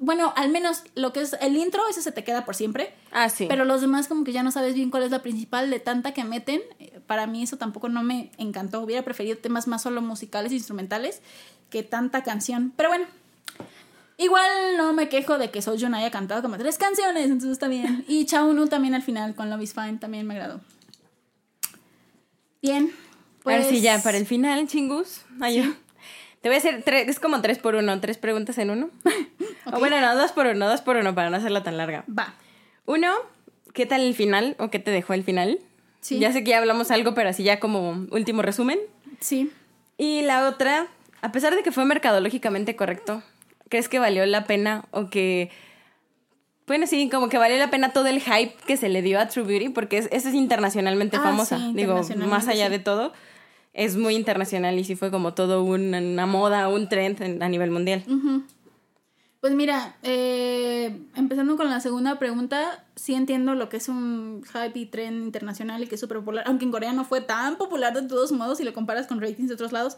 bueno, 0.00 0.32
al 0.34 0.50
menos 0.50 0.82
lo 0.96 1.12
que 1.12 1.20
es 1.20 1.36
el 1.40 1.56
intro, 1.56 1.86
ese 1.88 2.02
se 2.02 2.10
te 2.10 2.24
queda 2.24 2.44
por 2.44 2.56
siempre. 2.56 2.92
Ah, 3.12 3.28
sí. 3.28 3.46
Pero 3.48 3.64
los 3.64 3.80
demás 3.80 4.08
como 4.08 4.24
que 4.24 4.32
ya 4.32 4.42
no 4.42 4.50
sabes 4.50 4.74
bien 4.74 4.90
cuál 4.90 5.04
es 5.04 5.12
la 5.12 5.22
principal 5.22 5.70
de 5.70 5.78
tanta 5.78 6.12
que 6.12 6.24
meten. 6.24 6.60
Para 7.06 7.28
mí 7.28 7.44
eso 7.44 7.58
tampoco 7.58 7.88
no 7.88 8.02
me 8.02 8.32
encantó. 8.38 8.80
Hubiera 8.80 9.04
preferido 9.04 9.38
temas 9.38 9.68
más 9.68 9.82
solo 9.82 10.02
musicales, 10.02 10.50
instrumentales, 10.50 11.22
que 11.68 11.84
tanta 11.84 12.24
canción. 12.24 12.72
Pero 12.76 12.88
bueno, 12.88 13.06
Igual 14.20 14.76
no 14.76 14.92
me 14.92 15.08
quejo 15.08 15.38
de 15.38 15.50
que 15.50 15.62
Sojourn 15.62 15.94
haya 15.94 16.10
cantado 16.10 16.42
como 16.42 16.58
tres 16.58 16.76
canciones, 16.76 17.24
entonces 17.24 17.52
está 17.52 17.68
bien. 17.68 18.04
Y 18.06 18.26
Chaunu 18.26 18.68
también 18.68 18.94
al 18.94 19.00
final 19.00 19.34
con 19.34 19.48
Love 19.48 19.62
is 19.62 19.72
Fine 19.72 19.96
también 19.96 20.26
me 20.26 20.34
agradó. 20.34 20.60
Bien. 22.60 22.92
Pues... 23.42 23.56
Ahora 23.56 23.70
sí, 23.70 23.80
ya 23.80 23.98
para 24.02 24.18
el 24.18 24.26
final, 24.26 24.68
chingus. 24.68 25.22
Ay, 25.40 25.74
Te 26.42 26.50
voy 26.50 26.56
a 26.56 26.58
hacer 26.58 26.82
tres, 26.82 27.08
es 27.08 27.18
como 27.18 27.40
tres 27.40 27.56
por 27.56 27.76
uno, 27.76 27.98
tres 27.98 28.18
preguntas 28.18 28.58
en 28.58 28.68
uno. 28.70 28.90
O 29.72 29.78
bueno, 29.78 30.00
no, 30.00 30.16
dos 30.16 30.32
por 30.32 30.46
uno, 30.46 30.68
dos 30.68 30.80
por 30.80 30.96
uno 30.96 31.14
para 31.14 31.30
no 31.30 31.36
hacerla 31.36 31.62
tan 31.62 31.76
larga. 31.76 32.04
Va. 32.06 32.34
Uno, 32.86 33.14
¿qué 33.72 33.86
tal 33.86 34.00
el 34.00 34.14
final 34.14 34.56
o 34.58 34.68
qué 34.68 34.80
te 34.80 34.90
dejó 34.90 35.14
el 35.14 35.22
final? 35.22 35.60
Sí. 36.00 36.18
Ya 36.18 36.32
sé 36.32 36.42
que 36.42 36.50
ya 36.50 36.58
hablamos 36.58 36.90
algo, 36.90 37.14
pero 37.14 37.28
así 37.28 37.42
ya 37.44 37.60
como 37.60 38.06
último 38.10 38.42
resumen. 38.42 38.80
Sí. 39.20 39.50
Y 39.96 40.22
la 40.22 40.48
otra, 40.48 40.88
a 41.22 41.30
pesar 41.30 41.54
de 41.54 41.62
que 41.62 41.72
fue 41.72 41.84
mercadológicamente 41.84 42.74
correcto, 42.74 43.22
¿crees 43.70 43.88
que 43.88 43.98
valió 43.98 44.26
la 44.26 44.44
pena 44.44 44.84
o 44.90 45.08
que... 45.08 45.50
Bueno, 46.66 46.86
sí, 46.86 47.08
como 47.08 47.30
que 47.30 47.38
valió 47.38 47.56
la 47.56 47.70
pena 47.70 47.92
todo 47.92 48.06
el 48.06 48.20
hype 48.20 48.54
que 48.66 48.76
se 48.76 48.90
le 48.90 49.00
dio 49.00 49.18
a 49.18 49.26
True 49.26 49.44
Beauty, 49.44 49.70
porque 49.70 49.98
es, 49.98 50.08
es 50.12 50.26
internacionalmente 50.34 51.16
ah, 51.16 51.22
famosa. 51.22 51.58
Digo, 51.72 52.00
más 52.28 52.46
allá 52.46 52.68
de 52.68 52.78
todo, 52.78 53.12
es 53.72 53.96
muy 53.96 54.14
internacional 54.14 54.78
y 54.78 54.84
sí 54.84 54.94
fue 54.94 55.10
como 55.10 55.34
todo 55.34 55.64
una 55.64 56.26
moda, 56.26 56.68
un 56.68 56.88
trend 56.88 57.42
a 57.42 57.48
nivel 57.48 57.70
mundial. 57.70 58.04
Pues 59.40 59.54
mira, 59.54 59.96
eh, 60.02 60.94
empezando 61.16 61.56
con 61.56 61.70
la 61.70 61.80
segunda 61.80 62.18
pregunta, 62.18 62.84
sí 62.94 63.14
entiendo 63.14 63.54
lo 63.54 63.70
que 63.70 63.78
es 63.78 63.88
un 63.88 64.42
hype 64.52 64.78
y 64.78 64.84
trend 64.84 65.24
internacional 65.24 65.82
y 65.82 65.86
que 65.86 65.94
es 65.94 66.00
súper 66.00 66.18
popular, 66.18 66.44
aunque 66.46 66.66
en 66.66 66.70
Corea 66.70 66.92
no 66.92 67.04
fue 67.04 67.22
tan 67.22 67.56
popular 67.56 67.94
de 67.94 68.06
todos 68.06 68.32
modos 68.32 68.58
si 68.58 68.64
lo 68.64 68.74
comparas 68.74 69.06
con 69.06 69.18
ratings 69.18 69.48
de 69.48 69.54
otros 69.54 69.72
lados. 69.72 69.96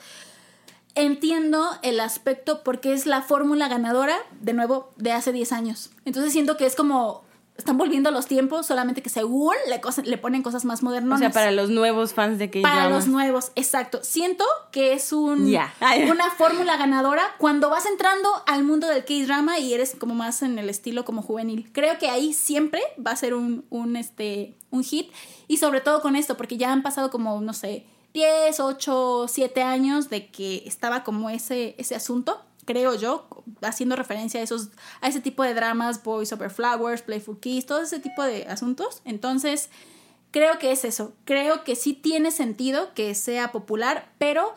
Entiendo 0.95 1.71
el 1.83 2.01
aspecto 2.01 2.63
porque 2.63 2.93
es 2.93 3.07
la 3.07 3.23
fórmula 3.23 3.69
ganadora, 3.69 4.17
de 4.41 4.53
nuevo, 4.53 4.91
de 4.97 5.13
hace 5.13 5.33
10 5.33 5.53
años. 5.53 5.91
Entonces 6.05 6.33
siento 6.33 6.57
que 6.57 6.67
es 6.67 6.77
como 6.77 7.25
están 7.57 7.77
volviendo 7.77 8.11
los 8.11 8.27
tiempos, 8.27 8.67
solamente 8.67 9.03
que 9.03 9.11
según 9.11 9.55
le, 9.69 9.81
le 10.05 10.19
ponen 10.19 10.43
cosas 10.43 10.65
más 10.65 10.83
modernas. 10.83 11.17
O 11.17 11.19
sea, 11.19 11.31
para 11.31 11.53
los 11.53 11.71
nuevos 11.71 12.15
fans 12.15 12.39
de 12.39 12.51
K-drama. 12.51 12.75
Para 12.75 12.91
los 12.91 13.07
nuevos, 13.07 13.53
exacto. 13.55 14.01
Siento 14.03 14.45
que 14.71 14.95
es 14.95 15.13
un, 15.13 15.43
una 16.11 16.31
fórmula 16.31 16.77
ganadora 16.77 17.23
cuando 17.39 17.69
vas 17.69 17.87
entrando 17.87 18.29
al 18.47 18.65
mundo 18.65 18.87
del 18.87 19.05
K-drama 19.05 19.59
y 19.59 19.75
eres 19.75 19.95
como 19.99 20.15
más 20.15 20.43
en 20.43 20.59
el 20.59 20.71
estilo 20.71 21.05
como 21.05 21.23
juvenil. 21.23 21.71
Creo 21.73 21.99
que 21.99 22.09
ahí 22.09 22.33
siempre 22.33 22.83
va 23.05 23.13
a 23.13 23.17
ser 23.17 23.35
un, 23.35 23.65
un, 23.71 23.97
este, 23.97 24.57
un 24.71 24.83
hit. 24.83 25.13
Y 25.47 25.59
sobre 25.59 25.81
todo 25.81 26.01
con 26.01 26.17
esto, 26.17 26.37
porque 26.37 26.57
ya 26.57 26.73
han 26.73 26.83
pasado 26.83 27.11
como, 27.11 27.41
no 27.43 27.53
sé, 27.53 27.87
10, 28.15 28.61
8, 28.61 29.27
7 29.29 29.63
años 29.63 30.11
de 30.11 30.29
que 30.29 30.63
estaba 30.67 31.03
como 31.03 31.31
ese, 31.31 31.75
ese 31.79 31.95
asunto 31.95 32.43
creo 32.65 32.95
yo, 32.95 33.27
haciendo 33.63 33.97
referencia 33.97 34.41
a 34.41 34.43
esos, 34.43 34.69
a 35.01 35.09
ese 35.09 35.21
tipo 35.21 35.43
de 35.43 35.55
dramas, 35.55 36.03
Boys 36.03 36.33
Over 36.33 36.51
Flowers, 36.51 37.03
Playful 37.03 37.41
Kiss, 37.41 37.67
todo 37.67 37.83
ese 37.83 37.99
tipo 37.99 38.23
de 38.23 38.47
asuntos. 38.47 39.03
Entonces, 39.05 39.69
creo 40.31 40.59
que 40.59 40.73
es 40.73 40.85
eso. 40.85 41.13
Creo 41.25 41.65
que 41.65 41.77
sí 41.77 41.93
tiene 41.93 42.31
sentido 42.31 42.95
que 42.95 43.15
sea 43.15 43.53
popular, 43.53 44.11
pero 44.19 44.55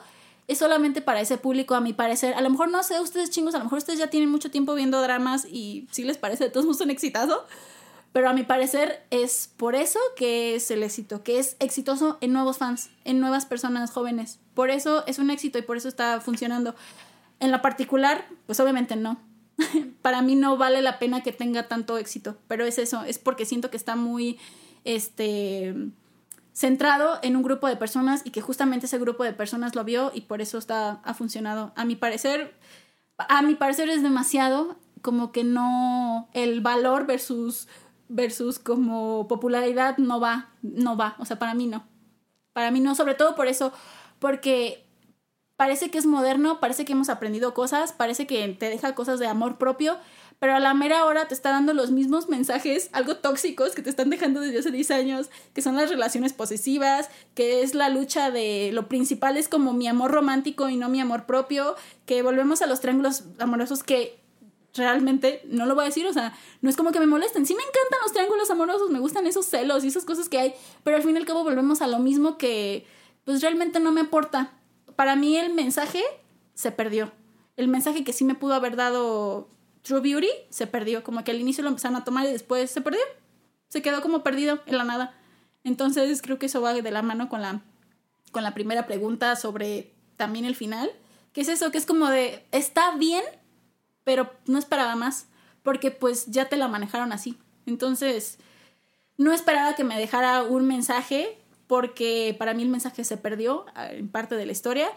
es 0.48 0.60
solamente 0.60 1.02
para 1.02 1.22
ese 1.22 1.38
público, 1.38 1.74
a 1.74 1.82
mi 1.82 1.94
parecer. 1.94 2.36
A 2.36 2.42
lo 2.42 2.50
mejor 2.50 2.70
no 2.70 2.84
sé 2.84 3.00
ustedes 3.00 3.32
chingos, 3.32 3.56
a 3.56 3.58
lo 3.58 3.64
mejor 3.64 3.80
ustedes 3.80 4.00
ya 4.00 4.10
tienen 4.10 4.30
mucho 4.30 4.52
tiempo 4.52 4.76
viendo 4.76 5.02
dramas 5.02 5.46
y 5.46 5.88
sí 5.92 6.04
les 6.04 6.18
parece 6.18 6.46
de 6.46 6.50
todos 6.52 6.66
modos 6.66 6.82
un 6.82 6.92
exitazo. 6.92 7.46
Pero 8.16 8.30
a 8.30 8.34
mi 8.34 8.44
parecer 8.44 9.06
es 9.12 9.52
por 9.58 9.76
eso 9.76 10.00
que 10.16 10.56
es 10.56 10.72
el 10.72 10.84
éxito, 10.84 11.22
que 11.22 11.38
es 11.38 11.58
exitoso 11.60 12.18
en 12.22 12.32
nuevos 12.32 12.60
fans, 12.60 12.90
en 13.04 13.20
nuevas 13.20 13.46
personas 13.46 13.92
jóvenes. 13.92 14.40
Por 14.54 14.70
eso 14.70 15.06
es 15.06 15.20
un 15.20 15.30
éxito 15.32 15.58
y 15.58 15.64
por 15.64 15.76
eso 15.76 15.90
está 15.90 16.22
funcionando. 16.22 16.76
En 17.42 17.52
lo 17.52 17.62
particular, 17.62 18.26
pues 18.46 18.62
obviamente 18.62 18.96
no. 18.96 19.20
Para 20.02 20.22
mí 20.22 20.36
no 20.36 20.56
vale 20.56 20.82
la 20.82 20.98
pena 20.98 21.24
que 21.24 21.34
tenga 21.34 21.68
tanto 21.68 21.98
éxito, 21.98 22.38
pero 22.48 22.64
es 22.64 22.78
eso, 22.78 23.04
es 23.04 23.20
porque 23.20 23.44
siento 23.44 23.70
que 23.70 23.76
está 23.76 23.98
muy 23.98 24.40
este 24.86 25.76
centrado 26.54 27.20
en 27.22 27.36
un 27.36 27.44
grupo 27.44 27.68
de 27.68 27.76
personas 27.76 28.22
y 28.24 28.32
que 28.32 28.40
justamente 28.40 28.86
ese 28.86 28.98
grupo 28.98 29.26
de 29.26 29.34
personas 29.34 29.76
lo 29.76 29.84
vio 29.84 30.14
y 30.14 30.22
por 30.22 30.40
eso 30.40 30.58
está 30.58 31.02
ha 31.04 31.14
funcionado. 31.16 31.74
A 31.76 31.84
mi 31.84 31.98
parecer 31.98 32.56
a 33.18 33.42
mi 33.42 33.56
parecer 33.56 33.90
es 33.90 34.04
demasiado 34.04 34.78
como 35.02 35.34
que 35.34 35.44
no 35.44 36.30
el 36.34 36.62
valor 36.62 37.06
versus 37.06 37.68
versus 38.10 38.60
como 38.60 39.28
popularidad 39.28 39.98
no 39.98 40.20
va, 40.20 40.50
no 40.62 40.98
va, 40.98 41.16
o 41.20 41.26
sea, 41.26 41.40
para 41.40 41.54
mí 41.54 41.68
no. 41.68 41.86
Para 42.54 42.72
mí 42.72 42.80
no, 42.80 42.96
sobre 42.96 43.16
todo 43.16 43.36
por 43.36 43.48
eso 43.48 43.74
porque 44.20 44.86
parece 45.56 45.90
que 45.90 45.98
es 45.98 46.06
moderno, 46.06 46.60
parece 46.60 46.86
que 46.86 46.94
hemos 46.94 47.10
aprendido 47.10 47.54
cosas, 47.54 47.94
parece 47.94 48.28
que 48.28 48.48
te 48.50 48.70
deja 48.70 48.96
cosas 48.96 49.20
de 49.20 49.28
amor 49.28 49.58
propio, 49.58 49.98
pero 50.40 50.56
a 50.56 50.60
la 50.60 50.74
mera 50.74 51.06
hora 51.06 51.28
te 51.28 51.34
está 51.34 51.52
dando 51.52 51.74
los 51.74 51.92
mismos 51.92 52.28
mensajes, 52.28 52.90
algo 52.92 53.18
tóxicos 53.18 53.74
que 53.74 53.82
te 53.82 53.90
están 53.90 54.10
dejando 54.10 54.42
desde 54.42 54.60
hace 54.60 54.72
10 54.72 54.92
años, 54.92 55.30
que 55.54 55.62
son 55.62 55.76
las 55.76 55.90
relaciones 55.90 56.34
posesivas, 56.34 57.10
que 57.36 57.62
es 57.62 57.74
la 57.74 57.90
lucha 57.90 58.32
de 58.32 58.72
lo 58.74 58.88
principal 58.90 59.38
es 59.38 59.48
como 59.48 59.74
mi 59.74 59.88
amor 59.88 60.12
romántico 60.12 60.70
y 60.70 60.76
no 60.76 60.90
mi 60.90 61.00
amor 61.00 61.26
propio, 61.26 61.76
que 62.06 62.22
volvemos 62.22 62.62
a 62.62 62.68
los 62.68 62.82
triángulos 62.82 63.24
amorosos 63.40 63.84
que 63.84 64.20
realmente 64.76 65.42
no 65.46 65.66
lo 65.66 65.76
voy 65.76 65.84
a 65.84 65.88
decir, 65.88 66.06
o 66.08 66.14
sea, 66.14 66.38
no 66.62 66.70
es 66.70 66.76
como 66.76 66.92
que 66.92 67.00
me 67.00 67.08
molesten, 67.08 67.46
sí 67.46 67.56
me 67.56 67.64
encantan 67.64 68.00
los 68.04 68.12
triángulos 68.12 68.50
amorosos, 68.50 68.90
me 68.90 69.00
gustan 69.00 69.28
esos 69.28 69.46
celos 69.46 69.84
y 69.84 69.88
esas 69.88 70.06
cosas 70.06 70.30
que 70.30 70.38
hay, 70.38 70.54
pero 70.84 70.98
al 70.98 71.04
fin 71.04 71.16
y 71.16 71.18
al 71.18 71.26
cabo 71.26 71.44
volvemos 71.44 71.82
a 71.82 71.88
lo 71.88 72.00
mismo 72.00 72.38
que 72.38 72.86
pues 73.24 73.42
realmente 73.42 73.80
no 73.80 73.92
me 73.92 74.02
aporta 74.02 74.52
para 74.96 75.16
mí 75.16 75.38
el 75.38 75.54
mensaje 75.54 76.04
se 76.54 76.72
perdió. 76.72 77.12
El 77.58 77.68
mensaje 77.68 78.04
que 78.04 78.14
sí 78.14 78.24
me 78.26 78.36
pudo 78.36 78.54
haber 78.54 78.76
dado 78.76 79.50
True 79.82 80.02
Beauty 80.02 80.30
se 80.50 80.68
perdió. 80.68 81.04
Como 81.04 81.24
que 81.24 81.32
al 81.32 81.40
inicio 81.40 81.64
lo 81.64 81.70
empezaron 81.70 81.98
a 81.98 82.04
tomar 82.04 82.26
y 82.26 82.32
después 82.32 82.72
se 82.72 82.82
perdió. 82.82 83.02
Se 83.68 83.82
quedó 83.82 84.02
como 84.02 84.24
perdido 84.24 84.60
en 84.66 84.78
la 84.78 84.84
nada. 84.84 85.14
Entonces 85.64 86.22
creo 86.22 86.40
que 86.40 86.46
eso 86.46 86.62
va 86.62 86.74
de 86.74 86.92
la 86.92 87.02
mano 87.02 87.30
con 87.30 87.42
la, 87.42 87.62
con 88.32 88.44
la 88.44 88.54
primera 88.54 88.88
pregunta 88.88 89.36
sobre 89.36 89.94
también 90.18 90.46
el 90.46 90.56
final. 90.56 90.92
¿Qué 91.34 91.42
es 91.42 91.50
eso? 91.50 91.72
Que 91.72 91.78
es 91.78 91.86
como 91.86 92.08
de, 92.10 92.46
está 92.52 92.96
bien, 92.96 93.24
pero 94.06 94.32
no 94.46 94.58
esperaba 94.58 94.96
más. 94.96 95.28
Porque 95.64 95.92
pues 95.92 96.28
ya 96.28 96.48
te 96.48 96.56
la 96.56 96.70
manejaron 96.70 97.12
así. 97.12 97.38
Entonces, 97.66 98.38
no 99.18 99.34
esperaba 99.34 99.76
que 99.76 99.84
me 99.84 99.98
dejara 99.98 100.44
un 100.44 100.66
mensaje 100.66 101.38
porque 101.68 102.36
para 102.38 102.54
mí 102.54 102.64
el 102.64 102.70
mensaje 102.70 103.04
se 103.04 103.18
perdió 103.18 103.66
eh, 103.76 103.98
en 103.98 104.08
parte 104.08 104.36
de 104.36 104.46
la 104.46 104.52
historia 104.52 104.90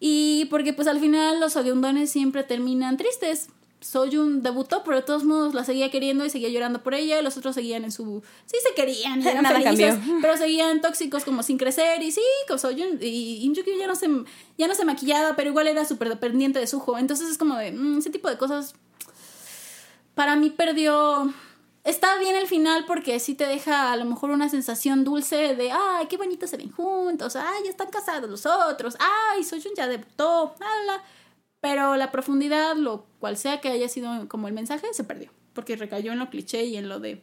y 0.00 0.46
porque 0.46 0.72
pues 0.72 0.88
al 0.88 0.98
final 0.98 1.38
los 1.40 1.56
Odeundones 1.56 2.10
siempre 2.10 2.42
terminan 2.42 2.96
tristes. 2.96 3.48
Soyun 3.80 4.42
debutó, 4.42 4.82
pero 4.84 4.96
de 4.96 5.02
todos 5.02 5.24
modos 5.24 5.54
la 5.54 5.64
seguía 5.64 5.90
queriendo 5.90 6.24
y 6.24 6.30
seguía 6.30 6.50
llorando 6.50 6.82
por 6.82 6.94
ella. 6.94 7.18
Y 7.18 7.22
los 7.22 7.36
otros 7.36 7.54
seguían 7.54 7.84
en 7.84 7.92
su. 7.92 8.22
Sí, 8.46 8.56
se 8.66 8.74
querían, 8.74 9.22
eran 9.26 9.42
Nada 9.42 9.60
felices, 9.60 9.96
pero 10.20 10.36
seguían 10.36 10.80
tóxicos 10.80 11.24
como 11.24 11.42
sin 11.42 11.58
crecer. 11.58 12.02
Y 12.02 12.12
sí, 12.12 12.22
con 12.46 12.58
Soyun. 12.58 12.98
Y 13.00 13.44
Im 13.44 13.54
ya 13.54 13.86
no 13.86 13.94
se, 13.94 14.08
ya 14.58 14.68
no 14.68 14.74
se 14.74 14.84
maquillaba, 14.84 15.36
pero 15.36 15.50
igual 15.50 15.66
era 15.66 15.84
súper 15.84 16.08
dependiente 16.08 16.58
de 16.58 16.66
Suho. 16.66 16.98
Entonces 16.98 17.30
es 17.30 17.38
como 17.38 17.56
de. 17.56 17.72
Mm, 17.72 17.98
ese 17.98 18.10
tipo 18.10 18.28
de 18.28 18.36
cosas. 18.36 18.74
Para 20.14 20.36
mí 20.36 20.50
perdió 20.50 21.32
está 21.84 22.18
bien 22.18 22.36
el 22.36 22.46
final 22.46 22.84
porque 22.86 23.18
sí 23.20 23.34
te 23.34 23.46
deja 23.46 23.92
a 23.92 23.96
lo 23.96 24.04
mejor 24.04 24.30
una 24.30 24.48
sensación 24.48 25.04
dulce 25.04 25.54
de, 25.54 25.72
ay, 25.72 26.06
qué 26.08 26.16
bonito 26.16 26.46
se 26.46 26.56
ven 26.56 26.70
juntos, 26.70 27.36
ay, 27.36 27.64
ya 27.64 27.70
están 27.70 27.88
casados 27.88 28.28
los 28.28 28.44
otros, 28.46 28.96
ay, 28.98 29.44
Soyun 29.44 29.72
ya 29.74 29.88
debutó, 29.88 30.54
ala. 30.60 31.02
Pero 31.60 31.96
la 31.96 32.10
profundidad, 32.10 32.76
lo 32.76 33.06
cual 33.18 33.36
sea 33.36 33.60
que 33.60 33.68
haya 33.68 33.88
sido 33.88 34.28
como 34.28 34.48
el 34.48 34.54
mensaje, 34.54 34.86
se 34.92 35.04
perdió. 35.04 35.30
Porque 35.52 35.76
recayó 35.76 36.12
en 36.12 36.18
lo 36.18 36.30
cliché 36.30 36.64
y 36.64 36.76
en 36.76 36.88
lo 36.88 37.00
de, 37.00 37.22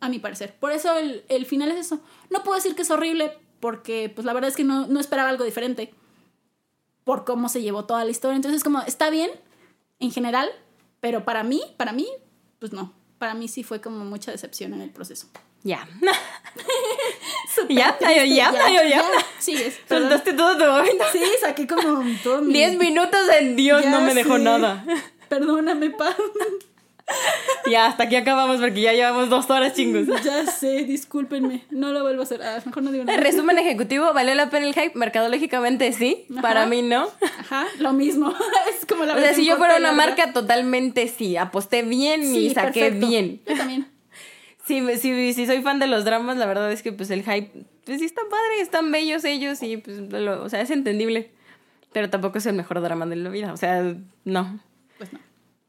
a 0.00 0.08
mi 0.08 0.18
parecer. 0.18 0.54
Por 0.58 0.72
eso 0.72 0.96
el, 0.96 1.24
el, 1.28 1.46
final 1.46 1.70
es 1.70 1.78
eso. 1.78 2.00
No 2.30 2.42
puedo 2.42 2.56
decir 2.56 2.74
que 2.74 2.82
es 2.82 2.90
horrible 2.90 3.36
porque, 3.60 4.10
pues 4.14 4.24
la 4.24 4.32
verdad 4.32 4.48
es 4.48 4.56
que 4.56 4.64
no, 4.64 4.86
no 4.86 5.00
esperaba 5.00 5.28
algo 5.28 5.44
diferente 5.44 5.92
por 7.04 7.24
cómo 7.24 7.48
se 7.48 7.60
llevó 7.62 7.84
toda 7.84 8.04
la 8.04 8.10
historia. 8.10 8.36
Entonces, 8.36 8.64
como, 8.64 8.80
está 8.82 9.10
bien 9.10 9.30
en 9.98 10.10
general, 10.10 10.48
pero 11.00 11.24
para 11.24 11.42
mí, 11.42 11.60
para 11.76 11.92
mí, 11.92 12.08
pues 12.58 12.72
no 12.72 12.94
para 13.20 13.34
mí 13.34 13.48
sí 13.48 13.62
fue 13.62 13.82
como 13.82 14.04
mucha 14.06 14.32
decepción 14.32 14.72
en 14.72 14.80
el 14.80 14.90
proceso. 14.90 15.28
Ya. 15.62 15.86
ya, 17.68 17.96
ya, 18.00 18.24
ya, 18.24 18.52
ya, 18.52 18.84
ya. 18.84 19.04
Sí, 19.38 19.54
es. 19.54 19.78
Soltaste 19.88 20.32
todo 20.32 20.56
tu 20.56 20.64
momento. 20.64 21.04
Sí, 21.12 21.22
saqué 21.40 21.66
como 21.66 22.02
todo 22.22 22.42
mi... 22.42 22.52
Diez 22.52 22.78
minutos 22.78 23.20
en 23.38 23.56
Dios 23.56 23.84
no 23.86 24.00
me 24.00 24.14
dejó 24.14 24.38
nada. 24.38 24.84
Perdóname, 25.28 25.90
pa. 25.90 26.16
ya, 27.70 27.86
hasta 27.86 28.04
aquí 28.04 28.16
acabamos 28.16 28.58
porque 28.60 28.80
ya 28.80 28.92
llevamos 28.92 29.28
dos 29.28 29.48
horas 29.50 29.74
chingos. 29.74 30.06
Ya 30.24 30.46
sé, 30.46 30.84
discúlpenme. 30.84 31.64
No 31.70 31.92
lo 31.92 32.02
vuelvo 32.02 32.22
a 32.22 32.24
hacer. 32.24 32.42
Ah, 32.42 32.60
mejor 32.64 32.82
no 32.82 32.90
digo 32.90 33.04
nada. 33.04 33.20
Resumen 33.20 33.58
ejecutivo, 33.58 34.12
¿valió 34.12 34.34
la 34.34 34.50
pena 34.50 34.66
el 34.66 34.74
hype? 34.74 34.92
Mercadológicamente 34.94 35.92
sí. 35.92 36.26
Para 36.40 36.66
mí 36.66 36.82
no. 36.82 37.08
Ajá, 37.38 37.66
lo 37.78 37.92
mismo. 37.92 38.34
es 38.70 38.86
como 38.86 39.04
la 39.04 39.14
O 39.14 39.18
sea, 39.18 39.34
si 39.34 39.44
yo 39.44 39.56
fuera 39.56 39.76
una 39.76 39.92
marca, 39.92 40.32
totalmente 40.32 41.06
sí. 41.08 41.36
Aposté 41.36 41.82
bien 41.82 42.34
y 42.34 42.50
saqué 42.50 42.90
bien. 42.90 43.40
Yo 43.46 43.56
también. 43.56 43.99
Sí, 44.64 44.82
sí, 44.98 45.32
sí, 45.32 45.46
soy 45.46 45.62
fan 45.62 45.78
de 45.78 45.86
los 45.86 46.04
dramas, 46.04 46.36
la 46.36 46.46
verdad 46.46 46.70
es 46.70 46.82
que 46.82 46.92
pues 46.92 47.10
el 47.10 47.22
hype, 47.22 47.50
pues 47.84 47.98
sí 47.98 48.04
está 48.04 48.22
padre, 48.30 48.60
están 48.60 48.92
bellos 48.92 49.24
ellos 49.24 49.62
y 49.62 49.78
pues, 49.78 49.98
o 49.98 50.48
sea, 50.48 50.60
es 50.60 50.70
entendible. 50.70 51.30
Pero 51.92 52.08
tampoco 52.08 52.38
es 52.38 52.46
el 52.46 52.54
mejor 52.54 52.80
drama 52.80 53.06
de 53.06 53.16
la 53.16 53.30
vida, 53.30 53.52
o 53.52 53.56
sea, 53.56 53.82
no. 54.24 54.60
Pues 54.98 55.12
no. 55.12 55.18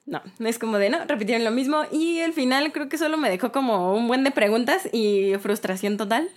No, 0.05 0.21
es 0.39 0.59
como 0.59 0.77
de 0.77 0.89
no, 0.89 1.05
repitieron 1.05 1.45
lo 1.45 1.51
mismo 1.51 1.83
y 1.91 2.19
el 2.19 2.33
final 2.33 2.71
creo 2.73 2.89
que 2.89 2.97
solo 2.97 3.17
me 3.17 3.29
dejó 3.29 3.51
como 3.51 3.93
un 3.95 4.07
buen 4.07 4.23
de 4.23 4.31
preguntas 4.31 4.89
y 4.91 5.33
frustración 5.39 5.97
total. 5.97 6.29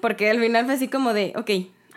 Porque 0.00 0.30
al 0.30 0.40
final 0.40 0.64
fue 0.66 0.74
así 0.74 0.88
como 0.88 1.12
de, 1.12 1.32
ok, 1.36 1.50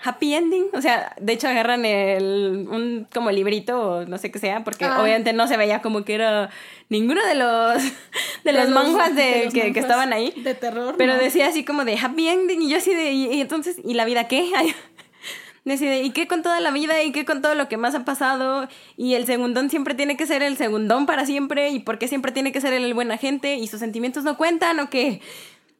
happy 0.03 0.33
ending. 0.33 0.67
O 0.73 0.81
sea, 0.81 1.13
de 1.19 1.33
hecho 1.33 1.47
agarran 1.47 1.85
el, 1.85 2.67
un 2.69 3.07
como 3.13 3.31
librito 3.31 3.79
o 3.79 4.05
no 4.05 4.17
sé 4.17 4.31
qué 4.31 4.39
sea, 4.39 4.63
porque 4.63 4.85
ah. 4.85 5.01
obviamente 5.01 5.33
no 5.33 5.47
se 5.47 5.57
veía 5.57 5.81
como 5.81 6.03
que 6.03 6.15
era 6.15 6.49
ninguno 6.89 7.25
de 7.25 7.35
los, 7.35 7.83
de, 8.43 8.53
los, 8.53 8.69
manguas 8.69 9.15
de, 9.15 9.49
que, 9.53 9.73
que, 9.73 9.79
estaban 9.79 10.13
ahí. 10.13 10.33
De 10.37 10.55
terror. 10.55 10.95
Pero 10.97 11.17
decía 11.17 11.47
así 11.47 11.63
como 11.63 11.85
de 11.85 11.97
happy 11.97 12.27
ending 12.27 12.61
y 12.61 12.69
yo 12.69 12.77
así 12.77 12.93
de, 12.93 13.11
y, 13.11 13.41
entonces, 13.41 13.77
¿y 13.83 13.93
la 13.93 14.05
vida 14.05 14.27
qué? 14.27 14.51
Decide, 15.65 16.01
¿y 16.01 16.11
qué 16.11 16.27
con 16.27 16.41
toda 16.41 16.59
la 16.61 16.71
vida? 16.71 17.03
¿Y 17.03 17.11
qué 17.11 17.25
con 17.25 17.41
todo 17.41 17.53
lo 17.53 17.67
que 17.67 17.77
más 17.77 17.93
ha 17.93 18.05
pasado? 18.05 18.67
Y 18.97 19.13
el 19.13 19.25
segundón 19.25 19.69
siempre 19.69 19.93
tiene 19.93 20.17
que 20.17 20.25
ser 20.25 20.41
el 20.41 20.57
segundón 20.57 21.05
para 21.05 21.25
siempre. 21.25 21.69
¿Y 21.69 21.79
por 21.79 21.99
qué 21.99 22.07
siempre 22.07 22.31
tiene 22.31 22.51
que 22.51 22.61
ser 22.61 22.73
el, 22.73 22.85
el 22.85 22.93
buen 22.93 23.11
agente? 23.11 23.55
¿Y 23.55 23.67
sus 23.67 23.79
sentimientos 23.79 24.23
no 24.23 24.37
cuentan 24.37 24.79
o 24.79 24.89
qué? 24.89 25.21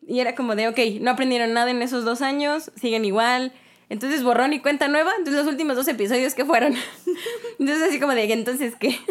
Y 0.06 0.20
era 0.20 0.36
como 0.36 0.56
de, 0.56 0.68
ok, 0.68 0.78
no 1.02 1.12
aprendieron 1.12 1.54
nada 1.54 1.72
en 1.72 1.82
esos 1.82 2.04
dos 2.04 2.22
años, 2.22 2.72
siguen 2.76 3.06
igual. 3.06 3.54
Entonces 3.90 4.24
borrón 4.24 4.54
y 4.54 4.60
cuenta 4.60 4.88
nueva. 4.88 5.12
Entonces 5.18 5.44
los 5.44 5.52
últimos 5.52 5.76
dos 5.76 5.88
episodios 5.88 6.36
que 6.36 6.46
fueron. 6.46 6.76
Entonces 7.60 7.90
así 7.90 8.00
como 8.00 8.14
de, 8.14 8.32
entonces 8.32 8.76
qué. 8.80 8.98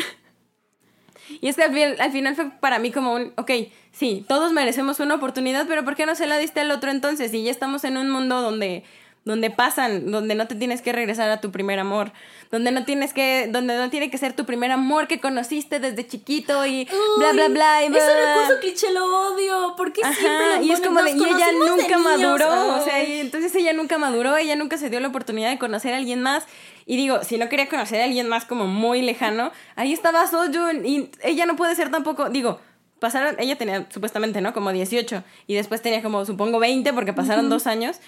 Y 1.40 1.48
es 1.48 1.56
que 1.56 1.62
al, 1.62 2.12
final 2.12 2.34
fue 2.34 2.50
para 2.50 2.78
mí 2.78 2.90
como 2.90 3.14
un, 3.14 3.32
ok, 3.36 3.50
sí, 3.92 4.24
todos 4.26 4.52
merecemos 4.52 4.98
una 4.98 5.16
oportunidad, 5.16 5.66
pero 5.68 5.84
¿por 5.84 5.94
qué 5.94 6.06
no 6.06 6.14
se 6.14 6.26
la 6.26 6.38
diste 6.38 6.60
al 6.60 6.70
otro 6.70 6.90
entonces? 6.90 7.32
Y 7.34 7.44
ya 7.44 7.50
estamos 7.50 7.84
en 7.84 7.96
un 7.96 8.10
mundo 8.10 8.40
donde 8.40 8.82
donde 9.28 9.50
pasan, 9.50 10.10
donde 10.10 10.34
no 10.34 10.48
te 10.48 10.54
tienes 10.54 10.80
que 10.80 10.90
regresar 10.90 11.30
a 11.30 11.38
tu 11.42 11.52
primer 11.52 11.78
amor, 11.78 12.12
donde 12.50 12.72
no 12.72 12.86
tienes 12.86 13.12
que, 13.12 13.46
donde 13.52 13.76
no 13.76 13.90
tiene 13.90 14.10
que 14.10 14.16
ser 14.16 14.32
tu 14.32 14.46
primer 14.46 14.72
amor 14.72 15.06
que 15.06 15.20
conociste 15.20 15.80
desde 15.80 16.06
chiquito 16.06 16.64
y 16.64 16.88
bla 17.18 17.32
bla 17.32 17.48
bla 17.48 17.84
y 17.84 17.90
bla. 17.90 17.98
Ese 17.98 18.26
recurso 18.26 18.60
cliché 18.60 18.90
lo 18.90 19.04
odio, 19.28 19.74
porque 19.76 20.00
siempre 20.00 20.62
y 20.62 20.70
es 20.72 20.80
como 20.80 21.02
de, 21.02 21.10
y 21.10 21.22
ella 21.22 21.52
nunca 21.52 21.98
maduró, 21.98 22.76
o 22.76 22.82
sea, 22.82 23.04
y 23.04 23.20
entonces 23.20 23.54
ella 23.54 23.74
nunca 23.74 23.98
maduró, 23.98 24.34
ella 24.38 24.56
nunca 24.56 24.78
se 24.78 24.88
dio 24.88 24.98
la 24.98 25.08
oportunidad 25.08 25.50
de 25.50 25.58
conocer 25.58 25.92
a 25.92 25.98
alguien 25.98 26.22
más. 26.22 26.44
Y 26.86 26.96
digo, 26.96 27.22
si 27.22 27.36
no 27.36 27.50
quería 27.50 27.68
conocer 27.68 28.00
a 28.00 28.04
alguien 28.04 28.28
más 28.28 28.46
como 28.46 28.66
muy 28.66 29.02
lejano, 29.02 29.52
ahí 29.76 29.92
estaba 29.92 30.26
Soyun 30.26 30.86
y 30.86 31.10
ella 31.22 31.44
no 31.44 31.54
puede 31.54 31.74
ser 31.74 31.90
tampoco, 31.90 32.30
digo, 32.30 32.60
pasaron, 32.98 33.36
ella 33.38 33.56
tenía 33.56 33.86
supuestamente, 33.90 34.40
¿no? 34.40 34.54
Como 34.54 34.72
18 34.72 35.22
y 35.46 35.54
después 35.54 35.82
tenía 35.82 36.02
como, 36.02 36.24
supongo, 36.24 36.58
20 36.58 36.94
porque 36.94 37.12
pasaron 37.12 37.50
dos 37.50 37.66
años 37.66 38.00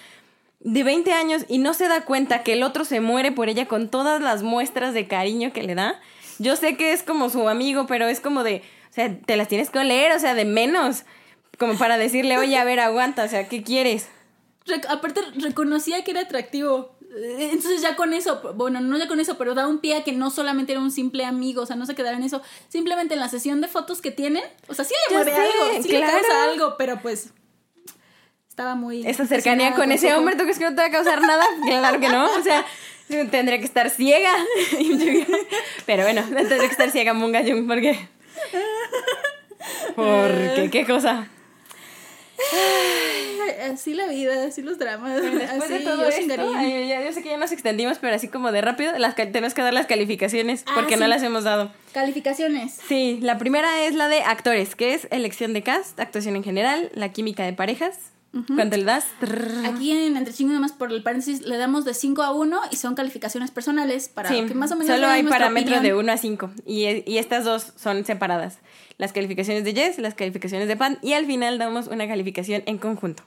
de 0.63 0.83
20 0.83 1.11
años 1.13 1.43
y 1.47 1.57
no 1.57 1.73
se 1.73 1.87
da 1.87 2.05
cuenta 2.05 2.43
que 2.43 2.53
el 2.53 2.63
otro 2.63 2.85
se 2.85 3.01
muere 3.01 3.31
por 3.31 3.49
ella 3.49 3.67
con 3.67 3.89
todas 3.89 4.21
las 4.21 4.43
muestras 4.43 4.93
de 4.93 5.07
cariño 5.07 5.53
que 5.53 5.63
le 5.63 5.75
da. 5.75 5.99
Yo 6.39 6.55
sé 6.55 6.77
que 6.77 6.93
es 6.93 7.03
como 7.03 7.29
su 7.29 7.49
amigo, 7.49 7.87
pero 7.87 8.07
es 8.07 8.19
como 8.19 8.43
de, 8.43 8.63
o 8.89 8.93
sea, 8.93 9.15
te 9.19 9.37
las 9.37 9.47
tienes 9.47 9.69
que 9.69 9.79
oler, 9.79 10.11
o 10.11 10.19
sea, 10.19 10.33
de 10.33 10.45
menos, 10.45 11.03
como 11.57 11.77
para 11.77 11.97
decirle, 11.97 12.37
oye, 12.37 12.57
a 12.57 12.63
ver, 12.63 12.79
aguanta, 12.79 13.23
o 13.23 13.27
sea, 13.27 13.47
¿qué 13.47 13.63
quieres? 13.63 14.09
aparte, 14.89 15.21
reconocía 15.35 16.03
que 16.03 16.11
era 16.11 16.21
atractivo. 16.21 16.95
Eh, 17.15 17.49
entonces 17.51 17.81
ya 17.81 17.95
con 17.95 18.13
eso, 18.13 18.53
bueno, 18.55 18.79
no 18.79 18.97
ya 18.97 19.07
con 19.07 19.19
eso, 19.19 19.37
pero 19.37 19.53
da 19.53 19.67
un 19.67 19.79
pie 19.79 19.95
a 19.95 20.03
que 20.03 20.13
no 20.13 20.29
solamente 20.29 20.71
era 20.71 20.81
un 20.81 20.91
simple 20.91 21.25
amigo, 21.25 21.63
o 21.63 21.65
sea, 21.65 21.75
no 21.75 21.85
se 21.85 21.95
quedaba 21.95 22.15
en 22.15 22.23
eso, 22.23 22.41
simplemente 22.69 23.15
en 23.15 23.19
la 23.19 23.27
sesión 23.27 23.59
de 23.59 23.67
fotos 23.67 24.01
que 24.01 24.11
tienen, 24.11 24.43
o 24.67 24.73
sea, 24.73 24.85
sí 24.85 24.93
le 25.09 25.15
mueve 25.15 25.33
algo, 25.33 25.83
sí 25.83 25.89
le 25.89 25.99
causa 25.99 26.43
algo, 26.45 26.75
pero 26.77 27.01
pues 27.01 27.33
estaba 28.51 28.75
muy... 28.75 29.07
Esa 29.07 29.25
cercanía 29.25 29.73
con 29.75 29.93
ese 29.93 30.13
hombre, 30.13 30.35
¿tú 30.35 30.43
crees 30.43 30.59
que 30.59 30.65
no 30.65 30.75
te 30.75 30.81
va 30.81 30.87
a 30.87 30.91
causar 30.91 31.21
nada? 31.21 31.45
Claro 31.65 32.01
que 32.01 32.09
no, 32.09 32.25
o 32.25 32.43
sea, 32.43 32.65
tendría 33.07 33.57
que 33.59 33.63
estar 33.63 33.89
ciega. 33.89 34.33
Pero 35.85 36.03
bueno, 36.03 36.21
tendría 36.23 36.59
que 36.59 36.65
estar 36.65 36.91
ciega 36.91 37.13
Munga 37.13 37.43
Jung, 37.43 37.65
¿por 37.65 37.79
qué? 37.79 37.97
Porque, 39.95 40.69
¿qué 40.69 40.85
cosa? 40.85 41.29
Así 43.71 43.93
la 43.93 44.07
vida, 44.07 44.47
así 44.47 44.61
los 44.61 44.77
dramas. 44.77 45.21
Después 45.21 45.49
así, 45.49 45.73
de 45.73 45.79
todo 45.79 46.09
esto, 46.09 46.35
yo 46.35 47.13
sé 47.13 47.23
que 47.23 47.29
ya 47.29 47.37
nos 47.37 47.53
extendimos, 47.53 47.99
pero 47.99 48.15
así 48.15 48.27
como 48.27 48.51
de 48.51 48.59
rápido, 48.59 48.91
las, 48.97 49.15
tenemos 49.15 49.53
que 49.53 49.61
dar 49.61 49.73
las 49.73 49.87
calificaciones, 49.87 50.65
ah, 50.67 50.73
porque 50.75 50.97
no 50.97 51.07
las 51.07 51.23
hemos 51.23 51.45
dado. 51.45 51.71
Calificaciones. 51.93 52.77
Sí, 52.85 53.19
la 53.21 53.37
primera 53.37 53.85
es 53.85 53.95
la 53.95 54.09
de 54.09 54.23
actores, 54.23 54.75
que 54.75 54.93
es 54.93 55.07
elección 55.09 55.53
de 55.53 55.63
cast, 55.63 55.97
actuación 56.01 56.35
en 56.35 56.43
general, 56.43 56.91
la 56.95 57.13
química 57.13 57.45
de 57.45 57.53
parejas, 57.53 58.10
¿Cuánto 58.31 58.77
le 58.77 58.85
das? 58.85 59.05
Aquí 59.65 59.91
en 59.91 60.15
Entre 60.15 60.33
Chingo 60.33 60.57
más 60.59 60.71
por 60.71 60.91
el 60.91 61.03
paréntesis 61.03 61.41
le 61.41 61.57
damos 61.57 61.83
de 61.83 61.93
5 61.93 62.21
a 62.23 62.31
1 62.31 62.61
y 62.71 62.77
son 62.77 62.95
calificaciones 62.95 63.51
personales 63.51 64.07
para 64.07 64.29
que 64.29 64.53
más 64.53 64.71
o 64.71 64.75
menos 64.75 64.95
Solo 64.95 65.07
hay 65.07 65.23
parámetros 65.23 65.81
de 65.81 65.93
1 65.93 66.11
a 66.11 66.17
5 66.17 66.51
y, 66.65 66.85
y, 67.11 67.17
estas 67.17 67.43
dos 67.43 67.73
son 67.75 68.05
separadas. 68.05 68.59
Las 68.97 69.11
calificaciones 69.11 69.65
de 69.65 69.73
Jess, 69.73 69.97
las 69.97 70.13
calificaciones 70.13 70.69
de 70.69 70.77
Pan 70.77 70.97
y 71.01 71.13
al 71.13 71.25
final 71.25 71.57
damos 71.57 71.87
una 71.87 72.07
calificación 72.07 72.63
en 72.67 72.77
conjunto. 72.77 73.23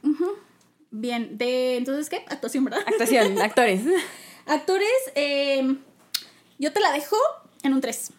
Bien, 0.90 1.36
de 1.36 1.76
entonces 1.76 2.09
¿qué? 2.09 2.24
Actuación, 2.28 2.64
¿verdad? 2.64 2.81
Actuación, 2.86 3.39
actores. 3.43 3.82
actores, 4.47 4.89
eh, 5.16 5.76
yo 6.59 6.72
te 6.72 6.81
la 6.81 6.93
dejo 6.93 7.16
en 7.62 7.74
un 7.74 7.82
3. 7.82 8.12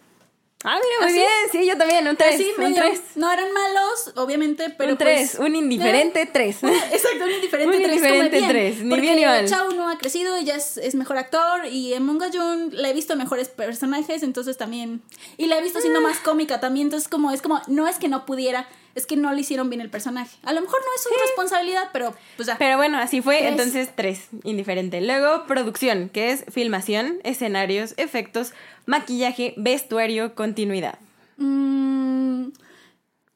Ah, 0.64 0.80
mira, 0.82 1.08
muy 1.08 1.14
bien. 1.14 1.30
Sí, 1.52 1.68
yo 1.68 1.78
también, 1.78 2.08
un 2.08 2.16
3. 2.16 2.42
un 2.58 2.74
3. 2.74 3.02
No 3.16 3.32
eran 3.32 3.52
malos, 3.52 4.14
obviamente, 4.16 4.74
pero. 4.76 4.94
Un 4.94 4.98
3, 4.98 5.36
pues, 5.36 5.48
un 5.48 5.56
indiferente 5.56 6.26
3. 6.26 6.64
Exacto, 6.64 7.24
un 7.24 7.32
indiferente 7.32 7.78
3. 7.78 7.86
Un 7.88 7.92
indiferente 7.92 8.42
3. 8.48 8.84
Ni 8.84 9.00
bien 9.00 9.16
ni 9.18 9.26
mal. 9.26 9.48
Chao 9.48 9.72
no 9.72 9.90
ha 9.90 9.98
crecido, 9.98 10.36
ella 10.36 10.56
es, 10.56 10.78
es 10.78 10.96
mejor 10.96 11.18
actor. 11.18 11.68
Y 11.68 11.94
en 11.94 12.06
Munga 12.06 12.30
Jun 12.34 12.70
la 12.72 12.90
he 12.90 12.94
visto 12.94 13.16
mejores 13.16 13.50
personajes, 13.50 14.24
entonces 14.24 14.58
también. 14.58 15.04
Y 15.38 15.48
la 15.48 15.60
he 15.60 15.62
visto 15.62 15.82
siendo 15.82 16.00
ah. 16.00 16.04
más 16.04 16.18
cómica 16.20 16.60
también. 16.60 16.88
Entonces, 16.88 17.10
como 17.10 17.32
es 17.32 17.42
como, 17.42 17.62
no 17.68 17.88
es 17.88 17.98
que 17.98 18.08
no 18.08 18.26
pudiera 18.26 18.68
es 18.96 19.06
que 19.06 19.18
no 19.18 19.34
le 19.34 19.42
hicieron 19.42 19.70
bien 19.70 19.82
el 19.82 19.90
personaje. 19.90 20.38
A 20.44 20.54
lo 20.54 20.62
mejor 20.62 20.80
no 20.80 20.88
es 20.96 21.04
su 21.04 21.10
responsabilidad, 21.28 21.90
pero 21.92 22.16
pues 22.38 22.48
ya. 22.48 22.58
Pero 22.58 22.78
bueno, 22.78 22.98
así 22.98 23.22
fue, 23.22 23.46
entonces 23.48 23.90
tres, 23.94 24.30
indiferente. 24.44 25.02
Luego, 25.02 25.46
producción, 25.48 26.10
que 26.10 26.32
es 26.32 26.46
filmación, 26.50 27.20
escenarios, 27.24 27.94
efectos, 27.98 28.54
maquillaje, 28.86 29.54
vestuario, 29.58 30.36
continuidad. 30.36 31.00
Mm, 31.38 32.50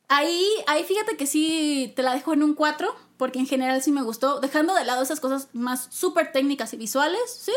ahí, 0.08 0.46
ahí 0.68 0.84
fíjate 0.84 1.18
que 1.18 1.26
sí 1.26 1.94
te 1.96 2.04
la 2.04 2.14
dejo 2.14 2.34
en 2.34 2.44
un 2.44 2.54
4, 2.54 2.94
porque 3.18 3.40
en 3.40 3.48
general 3.48 3.82
sí 3.82 3.92
me 3.92 4.02
gustó, 4.02 4.40
dejando 4.40 4.74
de 4.74 4.86
lado 4.86 5.04
esas 5.04 5.20
cosas 5.20 5.50
más 5.54 5.88
súper 5.92 6.32
técnicas 6.32 6.74
y 6.74 6.78
visuales, 6.78 7.22
¿sí? 7.28 7.54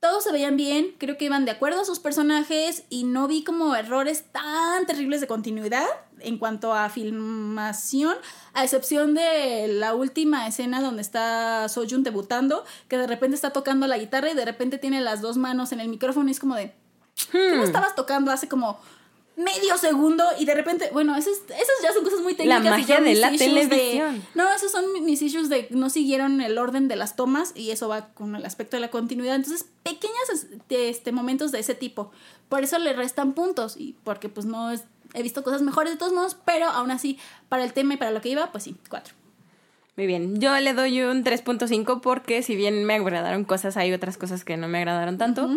Todos 0.00 0.22
se 0.22 0.30
veían 0.30 0.56
bien, 0.56 0.94
creo 0.98 1.18
que 1.18 1.24
iban 1.24 1.44
de 1.44 1.50
acuerdo 1.50 1.80
a 1.80 1.84
sus 1.84 1.98
personajes 1.98 2.84
y 2.88 3.02
no 3.02 3.26
vi 3.26 3.42
como 3.42 3.74
errores 3.74 4.26
tan 4.30 4.86
terribles 4.86 5.20
de 5.20 5.26
continuidad 5.26 5.86
en 6.20 6.38
cuanto 6.38 6.72
a 6.72 6.88
filmación, 6.88 8.16
a 8.54 8.62
excepción 8.62 9.14
de 9.14 9.66
la 9.66 9.94
última 9.94 10.46
escena 10.46 10.80
donde 10.80 11.02
está 11.02 11.68
Soyun 11.68 12.04
debutando, 12.04 12.64
que 12.86 12.96
de 12.96 13.08
repente 13.08 13.34
está 13.34 13.50
tocando 13.50 13.88
la 13.88 13.98
guitarra 13.98 14.30
y 14.30 14.34
de 14.34 14.44
repente 14.44 14.78
tiene 14.78 15.00
las 15.00 15.20
dos 15.20 15.36
manos 15.36 15.72
en 15.72 15.80
el 15.80 15.88
micrófono 15.88 16.28
y 16.28 16.32
es 16.32 16.40
como 16.40 16.54
de... 16.54 16.74
¿Qué 17.30 17.56
no 17.56 17.62
hmm. 17.62 17.64
estabas 17.64 17.94
tocando 17.94 18.30
hace 18.30 18.48
como 18.48 18.78
medio 19.38 19.78
segundo 19.78 20.24
y 20.38 20.44
de 20.44 20.54
repente, 20.54 20.90
bueno, 20.92 21.14
esas, 21.14 21.34
esas 21.48 21.74
ya 21.80 21.92
son 21.92 22.02
cosas 22.02 22.20
muy 22.20 22.34
técnicas. 22.34 22.64
La 22.64 22.70
magia 22.70 23.00
de 23.00 23.14
la 23.14 23.30
televisión. 23.30 24.22
no, 24.34 24.52
esos 24.52 24.72
son 24.72 24.84
mis 25.04 25.22
issues 25.22 25.48
de 25.48 25.68
no 25.70 25.90
siguieron 25.90 26.40
el 26.40 26.58
orden 26.58 26.88
de 26.88 26.96
las 26.96 27.14
tomas 27.14 27.52
y 27.54 27.70
eso 27.70 27.88
va 27.88 28.08
con 28.14 28.34
el 28.34 28.44
aspecto 28.44 28.76
de 28.76 28.80
la 28.80 28.90
continuidad. 28.90 29.36
Entonces, 29.36 29.66
pequeños 29.84 30.46
este, 30.68 31.12
momentos 31.12 31.52
de 31.52 31.60
ese 31.60 31.76
tipo. 31.76 32.10
Por 32.48 32.64
eso 32.64 32.78
le 32.78 32.92
restan 32.94 33.32
puntos 33.32 33.76
y 33.76 33.94
porque 34.02 34.28
pues 34.28 34.44
no 34.44 34.72
es, 34.72 34.82
he 35.14 35.22
visto 35.22 35.44
cosas 35.44 35.62
mejores 35.62 35.92
de 35.92 35.98
todos 35.98 36.12
modos, 36.12 36.36
pero 36.44 36.66
aún 36.66 36.90
así, 36.90 37.18
para 37.48 37.62
el 37.62 37.72
tema 37.72 37.94
y 37.94 37.96
para 37.96 38.10
lo 38.10 38.20
que 38.20 38.30
iba, 38.30 38.50
pues 38.50 38.64
sí, 38.64 38.74
cuatro. 38.88 39.14
Muy 39.96 40.06
bien, 40.06 40.40
yo 40.40 40.58
le 40.58 40.74
doy 40.74 41.02
un 41.02 41.24
3.5 41.24 42.00
porque 42.00 42.42
si 42.42 42.56
bien 42.56 42.84
me 42.84 42.94
agradaron 42.94 43.44
cosas, 43.44 43.76
hay 43.76 43.92
otras 43.92 44.16
cosas 44.16 44.44
que 44.44 44.56
no 44.56 44.66
me 44.66 44.78
agradaron 44.78 45.18
tanto. 45.18 45.48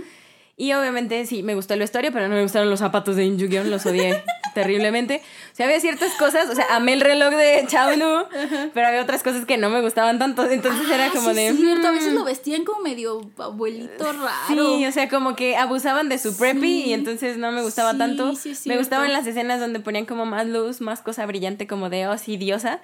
Y 0.57 0.73
obviamente 0.73 1.25
sí, 1.25 1.43
me 1.43 1.55
gustó 1.55 1.73
el 1.73 1.79
vestuario, 1.79 2.11
pero 2.11 2.27
no 2.27 2.35
me 2.35 2.43
gustaron 2.43 2.69
los 2.69 2.79
zapatos 2.79 3.15
de 3.15 3.25
Injugion, 3.25 3.71
los 3.71 3.85
odié 3.85 4.23
terriblemente. 4.53 5.21
O 5.51 5.55
sea, 5.55 5.65
había 5.65 5.79
ciertas 5.79 6.13
cosas, 6.13 6.49
o 6.49 6.55
sea, 6.55 6.65
amé 6.71 6.93
el 6.93 7.01
reloj 7.01 7.33
de 7.33 7.65
Chaunu, 7.67 8.25
pero 8.73 8.87
había 8.87 9.01
otras 9.01 9.23
cosas 9.23 9.45
que 9.45 9.57
no 9.57 9.69
me 9.69 9.81
gustaban 9.81 10.19
tanto, 10.19 10.49
entonces 10.49 10.89
era 10.89 11.07
ah, 11.07 11.11
como 11.13 11.33
de... 11.33 11.53
cierto, 11.53 11.87
a 11.87 11.91
veces 11.91 12.11
mm". 12.11 12.15
lo 12.15 12.23
vestían 12.25 12.63
como 12.65 12.81
medio 12.81 13.21
abuelito 13.37 14.03
raro. 14.13 14.75
Sí, 14.77 14.85
o 14.85 14.91
sea, 14.91 15.09
como 15.09 15.35
que 15.35 15.55
abusaban 15.55 16.09
de 16.09 16.17
su 16.17 16.37
preppy 16.37 16.83
y 16.83 16.93
entonces 16.93 17.37
no 17.37 17.51
me 17.51 17.61
gustaba 17.61 17.97
tanto. 17.97 18.33
me 18.65 18.77
gustaban 18.77 19.11
las 19.13 19.25
escenas 19.25 19.59
donde 19.59 19.79
ponían 19.79 20.05
como 20.05 20.25
más 20.25 20.45
luz, 20.47 20.81
más 20.81 21.01
cosa 21.01 21.25
brillante 21.25 21.65
como 21.65 21.89
de, 21.89 22.07
oh, 22.07 22.17
sí, 22.17 22.37
diosa. 22.37 22.81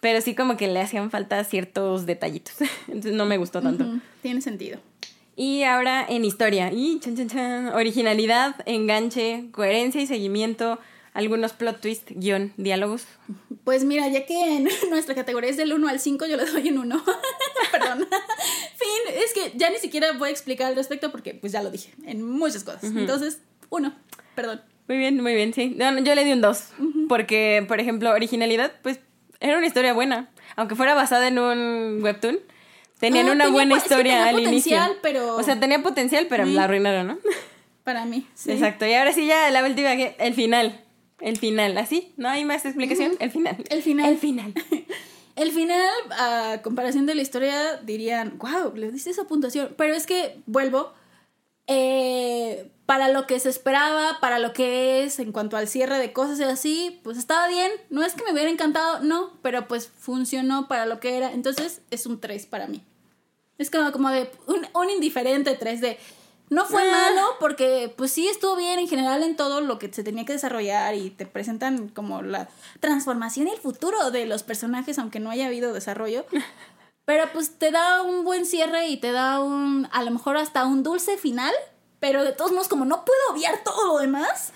Pero 0.00 0.20
sí 0.20 0.34
como 0.34 0.56
que 0.56 0.68
le 0.68 0.80
hacían 0.80 1.10
falta 1.10 1.42
ciertos 1.44 2.04
detallitos. 2.04 2.54
Entonces 2.88 3.14
no 3.14 3.24
me 3.24 3.38
gustó 3.38 3.62
tanto. 3.62 3.86
Tiene 4.22 4.42
sentido. 4.42 4.78
Y 5.36 5.64
ahora 5.64 6.04
en 6.08 6.24
historia. 6.24 6.72
Y 6.72 6.98
originalidad, 7.74 8.56
enganche, 8.64 9.48
coherencia 9.52 10.00
y 10.00 10.06
seguimiento, 10.06 10.80
algunos 11.12 11.52
plot 11.52 11.80
twist, 11.80 12.10
guion, 12.10 12.54
diálogos. 12.56 13.04
Pues 13.62 13.84
mira, 13.84 14.08
ya 14.08 14.24
que 14.24 14.56
en 14.56 14.68
nuestra 14.90 15.14
categoría 15.14 15.50
es 15.50 15.58
del 15.58 15.74
1 15.74 15.88
al 15.88 16.00
5, 16.00 16.26
yo 16.26 16.38
le 16.38 16.46
doy 16.46 16.70
un 16.70 16.78
1. 16.78 17.04
Perdón. 17.72 17.98
fin, 18.76 19.14
es 19.14 19.34
que 19.34 19.56
ya 19.56 19.68
ni 19.68 19.76
siquiera 19.76 20.12
voy 20.12 20.30
a 20.30 20.32
explicar 20.32 20.68
al 20.68 20.76
respecto 20.76 21.12
porque 21.12 21.34
pues 21.34 21.52
ya 21.52 21.62
lo 21.62 21.70
dije 21.70 21.92
en 22.06 22.22
muchas 22.22 22.64
cosas. 22.64 22.84
Entonces, 22.84 23.42
1. 23.68 23.94
Perdón. 24.34 24.62
Muy 24.88 24.96
bien, 24.98 25.20
muy 25.20 25.34
bien, 25.34 25.52
sí. 25.52 25.76
yo 25.76 26.14
le 26.14 26.24
di 26.24 26.32
un 26.32 26.40
2. 26.40 26.64
Porque, 27.08 27.64
por 27.68 27.78
ejemplo, 27.80 28.10
originalidad, 28.10 28.72
pues 28.82 29.00
era 29.40 29.58
una 29.58 29.66
historia 29.66 29.92
buena. 29.92 30.30
Aunque 30.54 30.76
fuera 30.76 30.94
basada 30.94 31.28
en 31.28 31.38
un 31.38 32.02
webtoon 32.02 32.38
Tenían 33.06 33.28
ah, 33.28 33.32
una 33.32 33.48
buena 33.48 33.76
historia 33.76 34.26
al 34.26 34.40
inicio. 34.40 34.78
Pero... 35.02 35.36
O 35.36 35.42
sea, 35.42 35.60
tenía 35.60 35.82
potencial, 35.82 36.26
pero 36.28 36.44
la 36.44 36.64
arruinaron, 36.64 37.06
¿no? 37.06 37.18
Para 37.84 38.04
mí, 38.04 38.26
sí. 38.34 38.50
Exacto. 38.50 38.84
Y 38.84 38.94
ahora 38.94 39.12
sí 39.12 39.26
ya 39.26 39.48
la 39.50 39.64
última, 39.64 39.92
el 39.92 40.34
final. 40.34 40.82
El 41.20 41.38
final, 41.38 41.78
así, 41.78 42.12
no 42.16 42.28
hay 42.28 42.44
más 42.44 42.64
explicación. 42.66 43.12
El 43.20 43.30
final. 43.30 43.56
El 43.70 43.82
final. 43.82 44.10
El 44.10 44.18
final. 44.18 44.54
El 45.36 45.52
final, 45.52 45.90
a 46.18 46.62
comparación 46.62 47.04
de 47.04 47.14
la 47.14 47.20
historia, 47.20 47.76
dirían, 47.82 48.38
wow, 48.38 48.74
le 48.74 48.90
diste 48.90 49.10
esa 49.10 49.24
puntuación. 49.24 49.74
Pero 49.76 49.92
es 49.92 50.06
que, 50.06 50.40
vuelvo, 50.46 50.94
eh, 51.66 52.70
para 52.86 53.08
lo 53.08 53.26
que 53.26 53.38
se 53.38 53.50
esperaba, 53.50 54.18
para 54.20 54.38
lo 54.38 54.54
que 54.54 55.04
es 55.04 55.18
en 55.18 55.32
cuanto 55.32 55.58
al 55.58 55.68
cierre 55.68 55.98
de 55.98 56.14
cosas 56.14 56.40
y 56.40 56.44
así, 56.44 57.00
pues 57.04 57.18
estaba 57.18 57.48
bien. 57.48 57.70
No 57.90 58.02
es 58.02 58.14
que 58.14 58.24
me 58.24 58.32
hubiera 58.32 58.48
encantado, 58.48 59.00
no, 59.00 59.32
pero 59.42 59.68
pues 59.68 59.88
funcionó 59.88 60.68
para 60.68 60.86
lo 60.86 61.00
que 61.00 61.18
era. 61.18 61.30
Entonces 61.30 61.82
es 61.90 62.06
un 62.06 62.18
3 62.18 62.46
para 62.46 62.66
mí. 62.66 62.82
Es 63.58 63.70
como, 63.70 63.90
como 63.92 64.10
de 64.10 64.30
un, 64.46 64.66
un 64.74 64.90
indiferente 64.90 65.54
3 65.54 65.80
de... 65.80 65.98
No 66.48 66.64
fue 66.64 66.80
Ah. 66.88 66.92
malo 66.92 67.22
porque 67.40 67.92
pues 67.96 68.12
sí 68.12 68.28
estuvo 68.28 68.54
bien 68.54 68.78
en 68.78 68.86
general 68.86 69.22
en 69.24 69.34
todo 69.34 69.60
lo 69.60 69.80
que 69.80 69.92
se 69.92 70.04
tenía 70.04 70.24
que 70.24 70.32
desarrollar 70.34 70.94
y 70.94 71.10
te 71.10 71.26
presentan 71.26 71.88
como 71.88 72.22
la 72.22 72.48
transformación 72.78 73.48
y 73.48 73.50
el 73.50 73.58
futuro 73.58 74.12
de 74.12 74.26
los 74.26 74.44
personajes 74.44 74.98
aunque 75.00 75.18
no 75.18 75.30
haya 75.30 75.46
habido 75.46 75.72
desarrollo. 75.72 76.24
Pero 77.04 77.24
pues 77.32 77.58
te 77.58 77.72
da 77.72 78.02
un 78.02 78.22
buen 78.24 78.46
cierre 78.46 78.86
y 78.88 78.96
te 78.96 79.10
da 79.12 79.40
un, 79.40 79.88
a 79.92 80.02
lo 80.04 80.10
mejor 80.12 80.36
hasta 80.36 80.64
un 80.66 80.82
dulce 80.82 81.16
final, 81.16 81.52
pero 82.00 82.24
de 82.24 82.32
todos 82.32 82.50
modos 82.52 82.66
como 82.68 82.84
no 82.84 83.04
puedo 83.04 83.18
obviar 83.32 83.62
todo 83.64 83.86
lo 83.94 83.98
demás, 83.98 84.52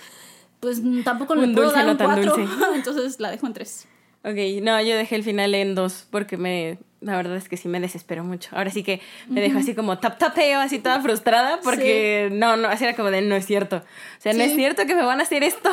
pues 0.59 0.81
tampoco 1.05 1.36
le 1.36 1.44
Un 1.44 1.55
puedo 1.55 1.68
dulce, 1.68 1.78
dar 1.78 1.86
no 1.86 1.93
un 1.93 1.98
tan 1.98 2.06
4. 2.09 2.36
dulce. 2.36 2.55
Entonces 2.74 3.20
la 3.20 3.31
dejo 3.31 3.47
en 3.47 3.52
3. 3.52 3.86
Ok, 4.24 4.62
no, 4.62 4.81
yo 4.82 4.97
dejé 4.97 5.14
el 5.14 5.22
final 5.22 5.55
en 5.55 5.74
dos 5.77 6.06
porque 6.10 6.36
me, 6.36 6.78
la 7.01 7.16
verdad 7.16 7.36
es 7.36 7.48
que 7.48 7.56
sí 7.56 7.66
me 7.68 7.81
desesperó 7.81 8.24
mucho. 8.24 8.51
Ahora 8.56 8.70
sí 8.70 8.82
que 8.82 9.01
me 9.28 9.40
dejó 9.40 9.59
así 9.59 9.74
como 9.74 9.98
tap 9.98 10.18
tapeo, 10.18 10.60
así 10.60 10.78
toda 10.78 11.01
frustrada 11.01 11.60
porque 11.62 12.28
no, 12.32 12.56
no, 12.56 12.68
así 12.68 12.85
era 12.85 12.94
como 12.94 13.10
de 13.10 13.22
no 13.22 13.35
es 13.36 13.47
cierto. 13.47 13.77
O 13.77 14.20
sea, 14.20 14.32
no 14.35 14.43
es 14.43 14.55
cierto 14.55 14.86
que 14.86 14.94
me 14.94 15.02
van 15.02 15.20
a 15.20 15.22
hacer 15.22 15.43
esto, 15.43 15.70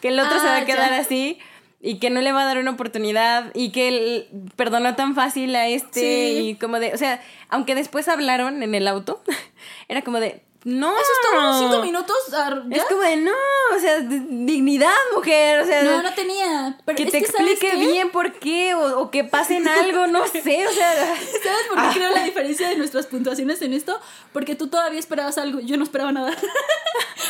que 0.00 0.08
el 0.08 0.18
otro 0.18 0.38
se 0.40 0.46
va 0.46 0.56
Ah, 0.56 0.60
a 0.62 0.64
quedar 0.66 0.90
ya. 0.90 0.98
así 0.98 1.38
y 1.80 1.98
que 1.98 2.08
no 2.10 2.20
le 2.22 2.32
va 2.32 2.42
a 2.42 2.46
dar 2.46 2.58
una 2.58 2.70
oportunidad 2.70 3.50
y 3.54 3.70
que 3.70 3.88
él 3.88 4.28
perdonó 4.56 4.94
tan 4.96 5.14
fácil 5.14 5.54
a 5.54 5.68
este 5.68 6.00
Sí. 6.00 6.38
y 6.48 6.54
como 6.56 6.80
de, 6.80 6.94
o 6.94 6.96
sea, 6.98 7.20
aunque 7.50 7.74
después 7.74 8.08
hablaron 8.08 8.62
en 8.62 8.74
el 8.74 8.88
auto, 8.88 9.22
era 9.88 10.02
como 10.02 10.18
de, 10.18 10.42
no. 10.64 10.92
Eso 10.92 11.00
es 11.00 11.30
todo, 11.30 11.58
cinco 11.58 11.82
minutos. 11.82 12.16
ah, 12.32 12.62
¿ya? 12.68 12.76
Es 12.76 12.84
como 12.84 13.02
de, 13.02 13.16
no, 13.16 13.32
o 13.76 13.78
sea, 13.78 14.00
dignidad, 14.00 14.94
mujer, 15.14 15.60
o 15.60 15.66
sea, 15.66 15.82
No, 15.82 16.02
no 16.02 16.12
tenía. 16.14 16.78
Pero 16.84 16.96
que 16.96 17.06
te 17.06 17.20
que, 17.20 17.26
¿sabes 17.26 17.52
explique 17.52 17.76
bien 17.76 18.10
por 18.10 18.32
qué 18.32 18.74
o, 18.74 19.00
o 19.00 19.10
que 19.10 19.24
pasen 19.24 19.68
algo, 19.68 20.06
no 20.06 20.26
sé, 20.32 20.66
o 20.66 20.72
sea, 20.72 20.94
¿Sabes 20.94 21.66
por 21.68 21.82
qué 21.82 21.98
creo 21.98 22.10
la 22.12 22.24
diferencia 22.24 22.68
de 22.68 22.76
nuestras 22.76 23.06
puntuaciones 23.06 23.60
en 23.62 23.74
esto? 23.74 24.00
Porque 24.32 24.54
tú 24.54 24.68
todavía 24.68 24.98
esperabas 24.98 25.36
algo, 25.36 25.60
yo 25.60 25.76
no 25.76 25.84
esperaba 25.84 26.12
nada. 26.12 26.32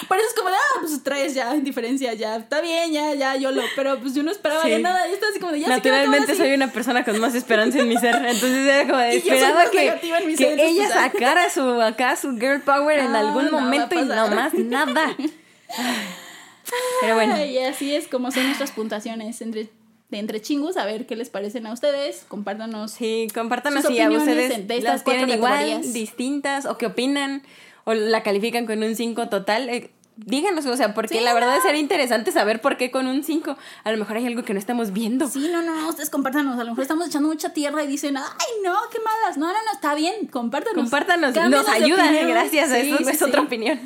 Por 0.08 0.18
eso 0.18 0.28
es 0.28 0.34
como 0.34 0.50
de, 0.50 0.56
ah, 0.56 0.80
pues 0.80 1.02
tres 1.02 1.34
ya, 1.34 1.54
indiferencia, 1.54 2.12
ya, 2.14 2.36
está 2.36 2.60
bien, 2.60 2.92
ya, 2.92 3.14
ya, 3.14 3.36
yo 3.36 3.52
lo. 3.52 3.62
Pero 3.76 3.98
pues 4.00 4.14
yo 4.14 4.22
no 4.22 4.30
esperaba 4.30 4.62
Sí. 4.62 4.70
ya 4.70 4.78
nada, 4.78 5.06
yo 5.06 5.14
estaba 5.14 5.30
así 5.30 5.40
como 5.40 5.52
de, 5.52 5.60
ya 5.60 5.68
naturalmente 5.68 6.34
soy 6.34 6.52
una 6.52 6.68
persona 6.68 7.04
con 7.04 7.18
más 7.20 7.34
esperanza 7.34 7.78
en 7.78 7.88
mi 7.88 7.96
ser, 7.96 8.14
entonces 8.16 8.66
era 8.66 8.86
como 8.86 8.98
de 8.98 9.14
Y 9.14 9.18
esperaba 9.18 9.70
que, 9.70 10.36
que 10.36 10.66
ella 10.66 10.88
ah. 10.90 11.10
sacara 11.10 11.50
su 11.50 11.80
acá 11.80 12.16
su 12.16 12.32
girl 12.38 12.60
power 12.60 12.98
en 12.98 13.12
No, 13.12 13.23
algún 13.28 13.46
no 13.46 13.52
va 13.52 13.58
a 13.58 13.60
momento 13.62 13.94
y 13.94 14.04
no 14.04 14.28
más 14.28 14.54
nada. 14.54 15.16
Pero 17.00 17.14
bueno, 17.14 17.44
Y 17.44 17.58
así 17.58 17.94
es 17.94 18.08
como 18.08 18.30
son 18.30 18.44
nuestras 18.44 18.72
puntuaciones 18.72 19.40
entre, 19.42 19.68
de 20.08 20.18
entre 20.18 20.40
chingus. 20.40 20.76
A 20.76 20.84
ver 20.84 21.06
qué 21.06 21.16
les 21.16 21.30
parecen 21.30 21.66
a 21.66 21.72
ustedes. 21.72 22.24
Compártanos. 22.28 22.92
sí, 22.92 23.28
compártanos 23.34 23.84
Sus 23.84 23.94
si 23.94 24.00
a 24.00 24.10
ustedes 24.10 24.66
de 24.66 24.76
estas 24.76 24.94
las 24.94 25.04
tienen 25.04 25.30
igual, 25.30 25.92
distintas 25.92 26.66
o 26.66 26.78
qué 26.78 26.86
opinan 26.86 27.42
o 27.84 27.94
la 27.94 28.22
califican 28.22 28.66
con 28.66 28.82
un 28.82 28.96
5 28.96 29.28
total. 29.28 29.90
Eh, 30.16 30.22
díganos, 30.26 30.66
o 30.66 30.76
sea, 30.76 30.94
porque 30.94 31.18
Sí, 31.18 31.20
la 31.24 31.34
verdad 31.34 31.56
no. 31.56 31.62
sería 31.62 31.80
interesante 31.80 32.32
saber 32.32 32.60
por 32.60 32.76
qué 32.76 32.90
con 32.90 33.06
un 33.06 33.24
5. 33.24 33.56
A 33.84 33.92
lo 33.92 33.98
mejor 33.98 34.16
hay 34.16 34.26
algo 34.26 34.42
que 34.44 34.52
no 34.52 34.58
estamos 34.58 34.92
viendo. 34.92 35.28
Sí, 35.28 35.48
no, 35.50 35.62
no, 35.62 35.74
no, 35.80 35.88
ustedes 35.88 36.10
compártanos. 36.10 36.54
A 36.58 36.64
lo 36.64 36.70
mejor 36.70 36.82
estamos 36.82 37.06
echando 37.08 37.28
mucha 37.28 37.52
tierra 37.52 37.82
y 37.82 37.86
dicen, 37.86 38.16
ay, 38.16 38.46
no, 38.64 38.74
qué 38.92 38.98
malas. 39.00 39.36
No, 39.36 39.46
no, 39.46 39.52
no, 39.52 39.72
está 39.72 39.94
bien, 39.94 40.26
compártanos. 40.26 40.82
Compártanos, 40.82 41.34
nos 41.34 41.66
de 41.66 41.72
ayuda, 41.72 42.04
opinión. 42.04 42.28
gracias 42.28 42.70
Sí, 42.70 42.76
eso, 42.76 42.98
sí, 42.98 43.04
es 43.10 43.22
otra 43.22 43.40
opinión. 43.42 43.80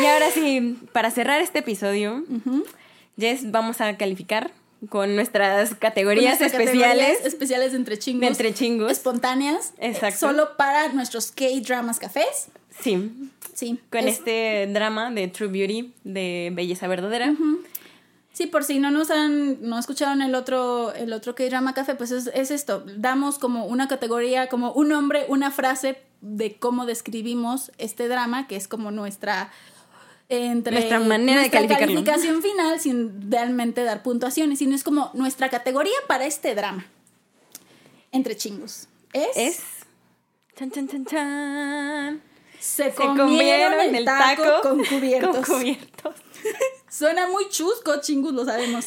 Y 0.00 0.04
ahora 0.06 0.30
sí, 0.30 0.78
para 0.92 1.10
cerrar 1.10 1.40
este 1.40 1.60
episodio, 1.60 2.22
Jess, 3.18 3.50
vamos 3.50 3.80
a 3.80 3.96
calificar 3.96 4.52
con 4.90 5.16
nuestras 5.16 5.74
categorías 5.74 6.38
Nuestras 6.38 6.52
especiales 6.52 6.98
categorías 6.98 7.26
especiales 7.26 7.72
de 7.72 7.78
entre 7.78 7.98
chingos. 7.98 8.20
de 8.20 8.26
entre 8.28 8.54
chingos. 8.54 8.92
Espontáneas. 8.92 9.72
Exacto. 9.78 10.20
Solo 10.20 10.56
para 10.56 10.88
nuestros 10.92 11.32
K-dramas 11.32 11.98
cafés. 11.98 12.48
Sí, 12.80 13.10
Sí. 13.58 13.80
con 13.90 14.06
es- 14.06 14.18
este 14.18 14.68
drama 14.72 15.10
de 15.10 15.26
True 15.26 15.48
Beauty, 15.48 15.92
de 16.04 16.50
Belleza 16.54 16.86
Verdadera. 16.86 17.34
Sí, 18.32 18.46
por 18.46 18.62
si 18.62 18.78
no 18.78 18.92
nos 18.92 19.10
han, 19.10 19.60
no 19.68 19.80
escucharon 19.80 20.22
el 20.22 20.36
otro, 20.36 20.92
el 20.94 21.12
otro 21.12 21.34
K-drama 21.34 21.74
café, 21.74 21.96
pues 21.96 22.12
es, 22.12 22.30
es 22.34 22.52
esto. 22.52 22.84
Damos 22.96 23.40
como 23.40 23.66
una 23.66 23.88
categoría, 23.88 24.46
como 24.48 24.70
un 24.72 24.90
nombre, 24.90 25.24
una 25.28 25.50
frase 25.50 25.98
de 26.20 26.56
cómo 26.56 26.86
describimos 26.86 27.72
este 27.78 28.06
drama, 28.06 28.46
que 28.46 28.54
es 28.54 28.68
como 28.68 28.92
nuestra 28.92 29.50
entre 30.28 30.74
Nuestra 30.74 31.00
manera 31.00 31.40
de 31.42 31.48
nuestra 31.48 31.60
calificarlo. 31.66 32.04
calificación 32.04 32.42
final 32.42 32.78
sin 32.78 33.28
realmente 33.32 33.82
dar 33.82 34.04
puntuaciones, 34.04 34.60
sino 34.60 34.76
es 34.76 34.84
como 34.84 35.10
nuestra 35.14 35.48
categoría 35.48 35.96
para 36.06 36.24
este 36.26 36.54
drama. 36.54 36.86
Entre 38.12 38.36
chingos. 38.36 38.86
Es, 39.12 39.36
Es... 39.36 39.60
Chan, 40.56 40.70
chan, 40.70 40.86
chan, 40.88 41.04
chan. 41.06 42.22
Se, 42.58 42.84
Se 42.84 42.92
comieron, 42.92 43.94
el 43.94 44.04
taco, 44.04 44.60
con 44.62 44.84
cubiertos. 44.84 45.36
con 45.36 45.44
cubiertos. 45.58 46.14
Suena 46.90 47.28
muy 47.28 47.48
chusco, 47.48 48.00
chingus, 48.00 48.32
lo 48.32 48.44
sabemos. 48.44 48.86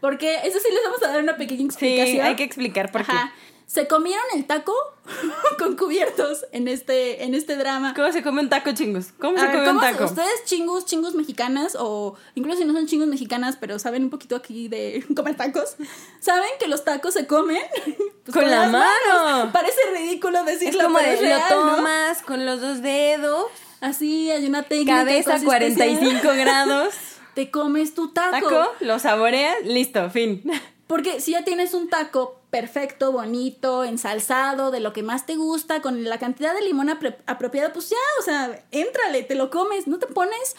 Porque 0.00 0.36
eso 0.44 0.58
sí 0.60 0.68
les 0.72 0.82
vamos 0.84 1.02
a 1.02 1.08
dar 1.08 1.22
una 1.22 1.36
pequeña 1.36 1.58
Sí, 1.60 1.64
explicación. 1.66 2.26
hay 2.26 2.36
que 2.36 2.44
explicar 2.44 2.92
por 2.92 3.04
qué. 3.04 3.12
Ajá. 3.12 3.32
Se 3.68 3.86
comieron 3.86 4.24
el 4.34 4.46
taco 4.46 4.72
con 5.58 5.76
cubiertos 5.76 6.46
en 6.52 6.68
este, 6.68 7.22
en 7.24 7.34
este 7.34 7.54
drama. 7.54 7.92
¿Cómo 7.94 8.10
se 8.12 8.22
come 8.22 8.40
un 8.40 8.48
taco, 8.48 8.72
chingos? 8.72 9.08
¿Cómo 9.20 9.36
A 9.36 9.40
se 9.40 9.46
ver, 9.46 9.56
come 9.56 9.68
un 9.68 9.76
¿cómo 9.76 9.86
se- 9.86 9.92
taco? 9.92 10.04
Ustedes 10.06 10.44
chingus, 10.46 10.86
chingus 10.86 11.14
mexicanas, 11.14 11.76
o 11.78 12.16
incluso 12.34 12.60
si 12.60 12.64
no 12.64 12.72
son 12.72 12.86
chingus 12.86 13.08
mexicanas, 13.08 13.56
pero 13.60 13.78
saben 13.78 14.04
un 14.04 14.10
poquito 14.10 14.36
aquí 14.36 14.68
de 14.68 15.04
comer 15.14 15.36
tacos, 15.36 15.76
saben 16.18 16.48
que 16.58 16.66
los 16.66 16.82
tacos 16.84 17.12
se 17.12 17.26
comen 17.26 17.60
pues, 18.24 18.34
Con 18.34 18.50
la 18.50 18.62
las 18.62 18.72
manos. 18.72 19.22
mano. 19.24 19.52
Parece 19.52 19.78
ridículo 19.94 20.38
Es 20.40 20.46
decirlo, 20.46 20.84
como 20.84 20.96
pero 20.98 21.08
de 21.10 21.14
es 21.16 21.20
real, 21.20 21.42
lo 21.50 21.64
¿no? 21.66 21.76
tomas 21.76 22.22
con 22.22 22.46
los 22.46 22.60
dos 22.62 22.80
dedos, 22.82 23.46
Así 23.82 24.30
hay 24.30 24.46
una 24.46 24.62
técnica. 24.62 24.96
cabeza 25.04 25.32
cosas 25.32 25.44
45 25.44 26.00
especiales. 26.06 26.38
grados, 26.44 26.94
Te 27.34 27.50
comes 27.50 27.94
tu 27.94 28.12
taco, 28.14 28.72
lo 28.80 28.98
saboreas, 28.98 29.56
listo, 29.64 30.08
fin. 30.10 30.42
Porque 30.86 31.20
si 31.20 31.32
ya 31.32 31.44
tienes 31.44 31.74
un 31.74 31.88
taco 31.90 32.37
perfecto, 32.50 33.12
bonito, 33.12 33.84
ensalzado, 33.84 34.70
de 34.70 34.80
lo 34.80 34.92
que 34.92 35.02
más 35.02 35.26
te 35.26 35.36
gusta, 35.36 35.82
con 35.82 36.04
la 36.04 36.18
cantidad 36.18 36.54
de 36.54 36.62
limón 36.62 36.88
apropiada, 36.90 37.72
pues 37.72 37.90
ya, 37.90 37.96
o 38.20 38.22
sea, 38.22 38.64
éntrale, 38.70 39.22
te 39.22 39.34
lo 39.34 39.50
comes, 39.50 39.86
no 39.86 39.98
te 39.98 40.06
pones 40.06 40.56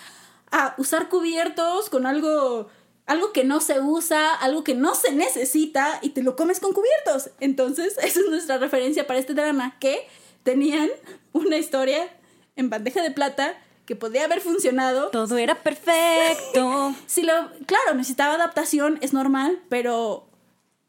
a 0.52 0.76
usar 0.78 1.10
cubiertos 1.10 1.90
con 1.90 2.06
algo 2.06 2.70
algo 3.10 3.34
que 3.34 3.44
no 3.44 3.60
se 3.60 3.82
usa, 3.82 4.36
algo 4.36 4.64
que 4.64 4.76
no 4.76 4.94
se 4.94 5.12
necesita 5.12 5.98
y 6.04 6.10
te 6.10 6.22
lo 6.22 6.36
comes 6.36 6.60
con 6.60 6.74
cubiertos. 6.74 7.32
Entonces, 7.40 7.98
esa 8.04 8.20
es 8.20 8.30
nuestra 8.30 8.60
referencia 8.60 9.08
para 9.08 9.20
este 9.20 9.34
drama 9.34 9.78
que 9.80 10.08
tenían 10.44 10.90
una 11.34 11.58
historia 11.58 12.08
en 12.56 12.70
bandeja 12.70 13.02
de 13.02 13.10
plata 13.10 13.58
que 13.88 13.96
podía 13.96 14.26
haber 14.26 14.42
funcionado 14.42 15.10
Todo 15.10 15.40
era 15.40 15.56
perfecto. 15.56 16.94
si 17.08 17.24
lo, 17.24 17.34
claro, 17.66 17.96
necesitaba 17.96 18.36
adaptación, 18.36 19.00
es 19.02 19.14
normal, 19.14 19.60
pero 19.70 20.29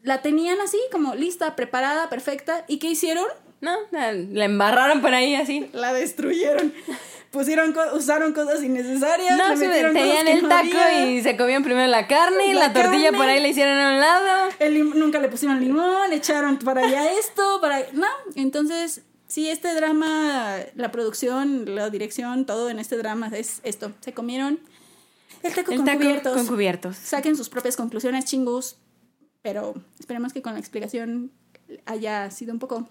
la 0.03 0.23
tenían 0.23 0.61
así, 0.61 0.79
como 0.93 1.15
lista, 1.15 1.57
preparada, 1.57 2.09
perfecta. 2.09 2.65
¿Y 2.69 2.79
qué 2.79 2.89
hicieron? 2.89 3.27
No, 3.61 3.73
la, 3.91 4.13
la 4.13 4.45
embarraron 4.47 5.03
por 5.03 5.13
ahí 5.15 5.35
así. 5.35 5.69
La 5.73 5.93
destruyeron. 5.93 6.73
Pusieron, 7.31 7.73
co- 7.73 7.95
usaron 7.95 8.33
cosas 8.33 8.63
innecesarias. 8.63 9.37
No, 9.37 9.51
le 9.51 9.57
se 9.57 9.69
que 9.69 10.21
el 10.33 10.43
no 10.43 10.49
taco 10.49 10.65
había. 10.79 11.11
y 11.11 11.23
se 11.23 11.37
comían 11.37 11.63
primero 11.63 11.87
la 11.87 12.09
carne, 12.09 12.55
la, 12.55 12.69
La 12.69 12.73
tortilla 12.73 13.05
carne. 13.11 13.19
por 13.19 13.29
ahí 13.29 13.41
la 13.41 13.49
hicieron 13.49 13.79
a 13.79 13.91
un 13.95 14.01
lado. 14.01 14.49
El 14.59 14.99
nunca 14.99 15.21
le 15.21 15.29
pusieron 15.29 15.61
limón, 15.61 16.13
echaron 16.13 16.59
para 16.59 16.85
allá 16.85 17.13
esto, 17.13 17.61
para... 17.61 17.85
No, 17.93 18.09
entonces, 18.35 19.03
sí, 19.29 19.49
este 19.49 19.75
drama, 19.75 20.57
la 20.75 20.91
producción, 20.91 21.75
la 21.77 21.89
dirección, 21.91 22.47
todo 22.47 22.69
en 22.71 22.79
este 22.81 22.97
drama 22.97 23.29
es 23.33 23.61
esto. 23.63 23.93
Se 24.01 24.13
comieron 24.13 24.59
el 25.45 25.55
taco 25.55 25.71
El 25.71 25.77
con 25.77 25.87
taco 25.87 25.99
cubiertos. 26.01 26.35
con 26.37 26.47
cubiertos. 26.49 26.97
Saquen 26.97 27.37
sus 27.37 27.49
propias 27.49 27.77
conclusiones, 27.77 28.25
chingus. 28.25 28.77
Pero 29.43 29.75
esperemos 29.99 30.33
que 30.33 30.43
con 30.43 30.53
la 30.55 30.59
explicación 30.61 31.31
haya 31.87 32.31
sido 32.31 32.53
un 32.53 32.59
poco 32.59 32.89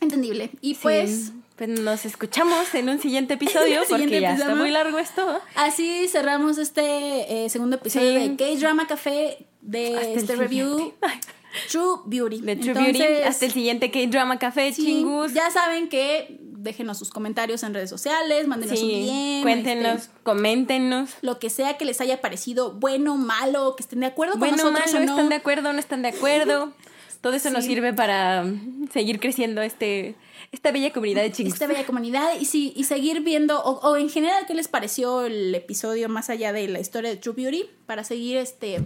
entendible. 0.00 0.50
Y 0.60 0.74
pues, 0.74 1.26
Sí, 1.26 1.32
pues 1.56 1.68
nos 1.80 2.04
escuchamos 2.04 2.74
en 2.74 2.88
un 2.88 2.98
siguiente 3.00 3.34
episodio 3.40 3.82
siguiente 3.84 4.06
porque 4.16 4.20
ya 4.20 4.34
está 4.34 4.54
muy 4.54 4.70
largo 4.70 4.98
esto. 4.98 5.40
así 5.54 6.08
cerramos 6.08 6.58
este 6.58 7.44
eh, 7.44 7.48
segundo 7.48 7.76
episodio 7.76 8.18
Sí. 8.20 8.28
de 8.28 8.36
K-Drama 8.36 8.86
Café 8.86 9.46
de 9.60 9.94
Hasta 9.96 10.08
este 10.08 10.36
review. 10.36 10.94
True 11.70 12.00
Beauty. 12.06 12.40
De 12.40 12.56
True 12.56 12.74
Beauty 12.74 12.90
Entonces, 13.00 13.26
hasta 13.26 13.46
el 13.46 13.52
siguiente 13.52 13.90
K-Drama 13.92 14.40
Café, 14.40 14.72
sí, 14.72 14.84
chingus. 14.84 15.32
Ya 15.34 15.50
saben 15.52 15.88
que 15.88 16.40
déjenos 16.64 16.98
sus 16.98 17.10
comentarios 17.10 17.62
en 17.62 17.74
redes 17.74 17.90
sociales, 17.90 18.48
mándenos 18.48 18.80
un 18.82 18.88
DM. 18.88 19.42
Cuéntenos, 19.42 20.02
este, 20.02 20.14
coméntenos. 20.22 21.10
lo 21.22 21.38
que 21.38 21.50
sea 21.50 21.76
que 21.76 21.84
les 21.84 22.00
haya 22.00 22.20
parecido 22.20 22.72
bueno, 22.72 23.16
malo, 23.16 23.76
que 23.76 23.82
estén 23.82 24.00
de 24.00 24.06
acuerdo 24.06 24.32
con 24.32 24.40
Bueno, 24.40 24.56
nosotros 24.56 24.92
malo, 24.92 24.96
o 24.96 25.06
no. 25.06 25.12
están 25.12 25.28
de 25.28 25.34
acuerdo, 25.36 25.72
no 25.72 25.78
están 25.78 26.02
de 26.02 26.08
acuerdo. 26.08 26.72
Todo 27.20 27.34
eso 27.34 27.48
nos 27.50 27.64
sirve 27.64 27.94
para 27.94 28.44
seguir 28.92 29.18
creciendo 29.18 29.62
este, 29.62 30.14
esta 30.52 30.72
bella 30.72 30.92
comunidad 30.92 31.22
de 31.22 31.32
chingos. 31.32 31.54
esta 31.54 31.66
bella 31.66 31.86
comunidad 31.86 32.28
y, 32.38 32.44
sí, 32.44 32.74
y 32.76 32.84
seguir 32.84 33.22
viendo, 33.22 33.62
o, 33.62 33.80
o 33.88 33.96
en 33.96 34.10
general, 34.10 34.44
qué 34.46 34.52
les 34.52 34.68
pareció 34.68 35.22
el 35.24 35.54
episodio 35.54 36.10
más 36.10 36.28
allá 36.28 36.52
de 36.52 36.68
la 36.68 36.80
historia 36.80 37.08
de 37.08 37.16
True 37.16 37.34
Beauty, 37.34 37.64
para 37.86 38.04
seguir 38.04 38.36
este 38.36 38.82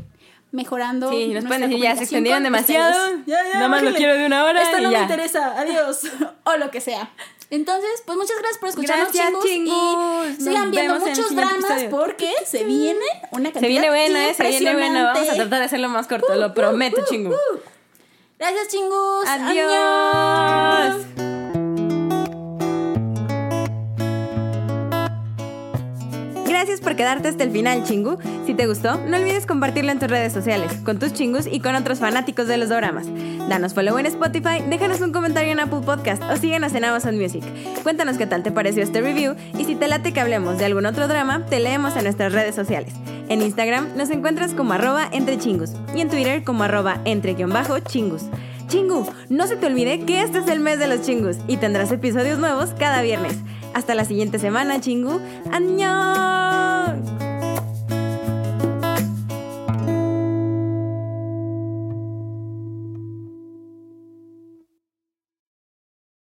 mejorando. 0.53 1.11
Sí, 1.11 1.29
nos 1.29 1.45
pueden 1.45 1.63
decir, 1.63 1.83
ya 1.83 1.97
se 1.97 2.03
extendieron 2.03 2.43
con 2.43 2.53
demasiado. 2.53 3.17
Ya, 3.27 3.43
ya, 3.45 3.55
nada 3.55 3.69
más 3.69 3.83
lo 3.83 3.93
quiero 3.95 4.15
de 4.15 4.27
una 4.27 4.45
hora 4.45 4.63
Esto 4.63 4.79
y 4.79 4.83
no 4.83 4.91
ya. 4.91 4.99
me 4.99 5.03
interesa, 5.05 5.59
adiós. 5.59 6.03
o 6.45 6.57
lo 6.57 6.71
que 6.71 6.81
sea. 6.81 7.11
Entonces, 7.51 8.03
pues 8.05 8.19
muchas 8.19 8.37
gracias 8.39 8.59
por 8.59 8.69
escucharnos, 8.69 9.13
Gracias, 9.13 9.27
chingus, 9.27 9.45
chingus. 9.45 10.39
Y 10.39 10.43
sigan 10.43 10.71
viendo 10.71 11.01
muchos 11.01 11.35
dramas 11.35 11.85
porque 11.91 12.33
se 12.45 12.65
viene 12.65 13.05
una 13.31 13.53
cantidad 13.53 13.61
Se 13.61 13.69
viene 13.69 13.89
buena, 13.89 14.29
eh, 14.29 14.35
se 14.35 14.49
viene 14.49 14.75
buena. 14.75 15.13
Vamos 15.15 15.29
a 15.29 15.35
tratar 15.35 15.61
de 15.61 15.65
hacerlo 15.65 15.89
más 15.89 16.07
corto, 16.07 16.35
lo 16.35 16.53
prometo, 16.53 17.03
chingo. 17.09 17.35
Gracias, 18.39 18.69
chingus. 18.69 19.27
Adiós. 19.27 21.38
Gracias 26.59 26.81
por 26.81 26.97
quedarte 26.97 27.29
hasta 27.29 27.45
el 27.45 27.53
final, 27.53 27.85
chingu. 27.85 28.19
Si 28.45 28.53
te 28.53 28.67
gustó, 28.67 28.97
no 29.07 29.17
olvides 29.17 29.47
compartirlo 29.47 29.93
en 29.93 30.01
tus 30.01 30.09
redes 30.09 30.33
sociales, 30.33 30.73
con 30.85 30.99
tus 30.99 31.13
chingus 31.13 31.47
y 31.47 31.61
con 31.61 31.77
otros 31.77 32.01
fanáticos 32.01 32.49
de 32.49 32.57
los 32.57 32.69
doramas. 32.69 33.07
Danos 33.49 33.75
follow 33.75 33.97
en 33.97 34.07
Spotify, 34.07 34.65
déjanos 34.69 35.01
un 35.01 35.13
comentario 35.13 35.53
en 35.53 35.61
Apple 35.61 35.83
Podcast 35.87 36.21
o 36.25 36.37
síguenos 36.37 36.75
en 36.75 36.85
Amazon 36.85 37.17
Music. 37.17 37.45
Cuéntanos 37.85 38.19
qué 38.19 38.27
tal 38.27 38.43
te 38.43 38.51
pareció 38.51 38.83
este 38.83 39.01
review 39.01 39.37
y 39.57 39.67
si 39.67 39.77
te 39.77 39.87
late 39.87 40.13
que 40.13 40.19
hablemos 40.19 40.59
de 40.59 40.65
algún 40.65 40.85
otro 40.85 41.07
drama, 41.07 41.47
te 41.47 41.61
leemos 41.61 41.95
en 41.95 42.03
nuestras 42.03 42.33
redes 42.33 42.57
sociales. 42.57 42.93
En 43.29 43.41
Instagram 43.41 43.97
nos 43.97 44.11
encuentras 44.11 44.53
como 44.53 44.73
arroba 44.73 45.09
entre 45.13 45.39
y 45.95 46.01
en 46.01 46.09
Twitter 46.11 46.43
como 46.43 46.65
arroba 46.65 47.01
entre 47.05 47.35
guion 47.35 47.51
bajo 47.51 47.79
chingus. 47.79 48.25
Chingu, 48.67 49.07
no 49.29 49.47
se 49.47 49.55
te 49.55 49.67
olvide 49.67 50.01
que 50.01 50.23
este 50.23 50.39
es 50.39 50.49
el 50.49 50.59
mes 50.59 50.81
de 50.81 50.89
los 50.89 51.03
chingus 51.03 51.37
y 51.47 51.59
tendrás 51.59 51.93
episodios 51.93 52.41
nuevos 52.41 52.71
cada 52.77 53.01
viernes. 53.01 53.37
Hasta 53.75 53.95
la 53.95 54.05
siguiente 54.05 54.39
semana, 54.39 54.81
chingu. 54.81 55.21
¡Añón! 55.53 57.28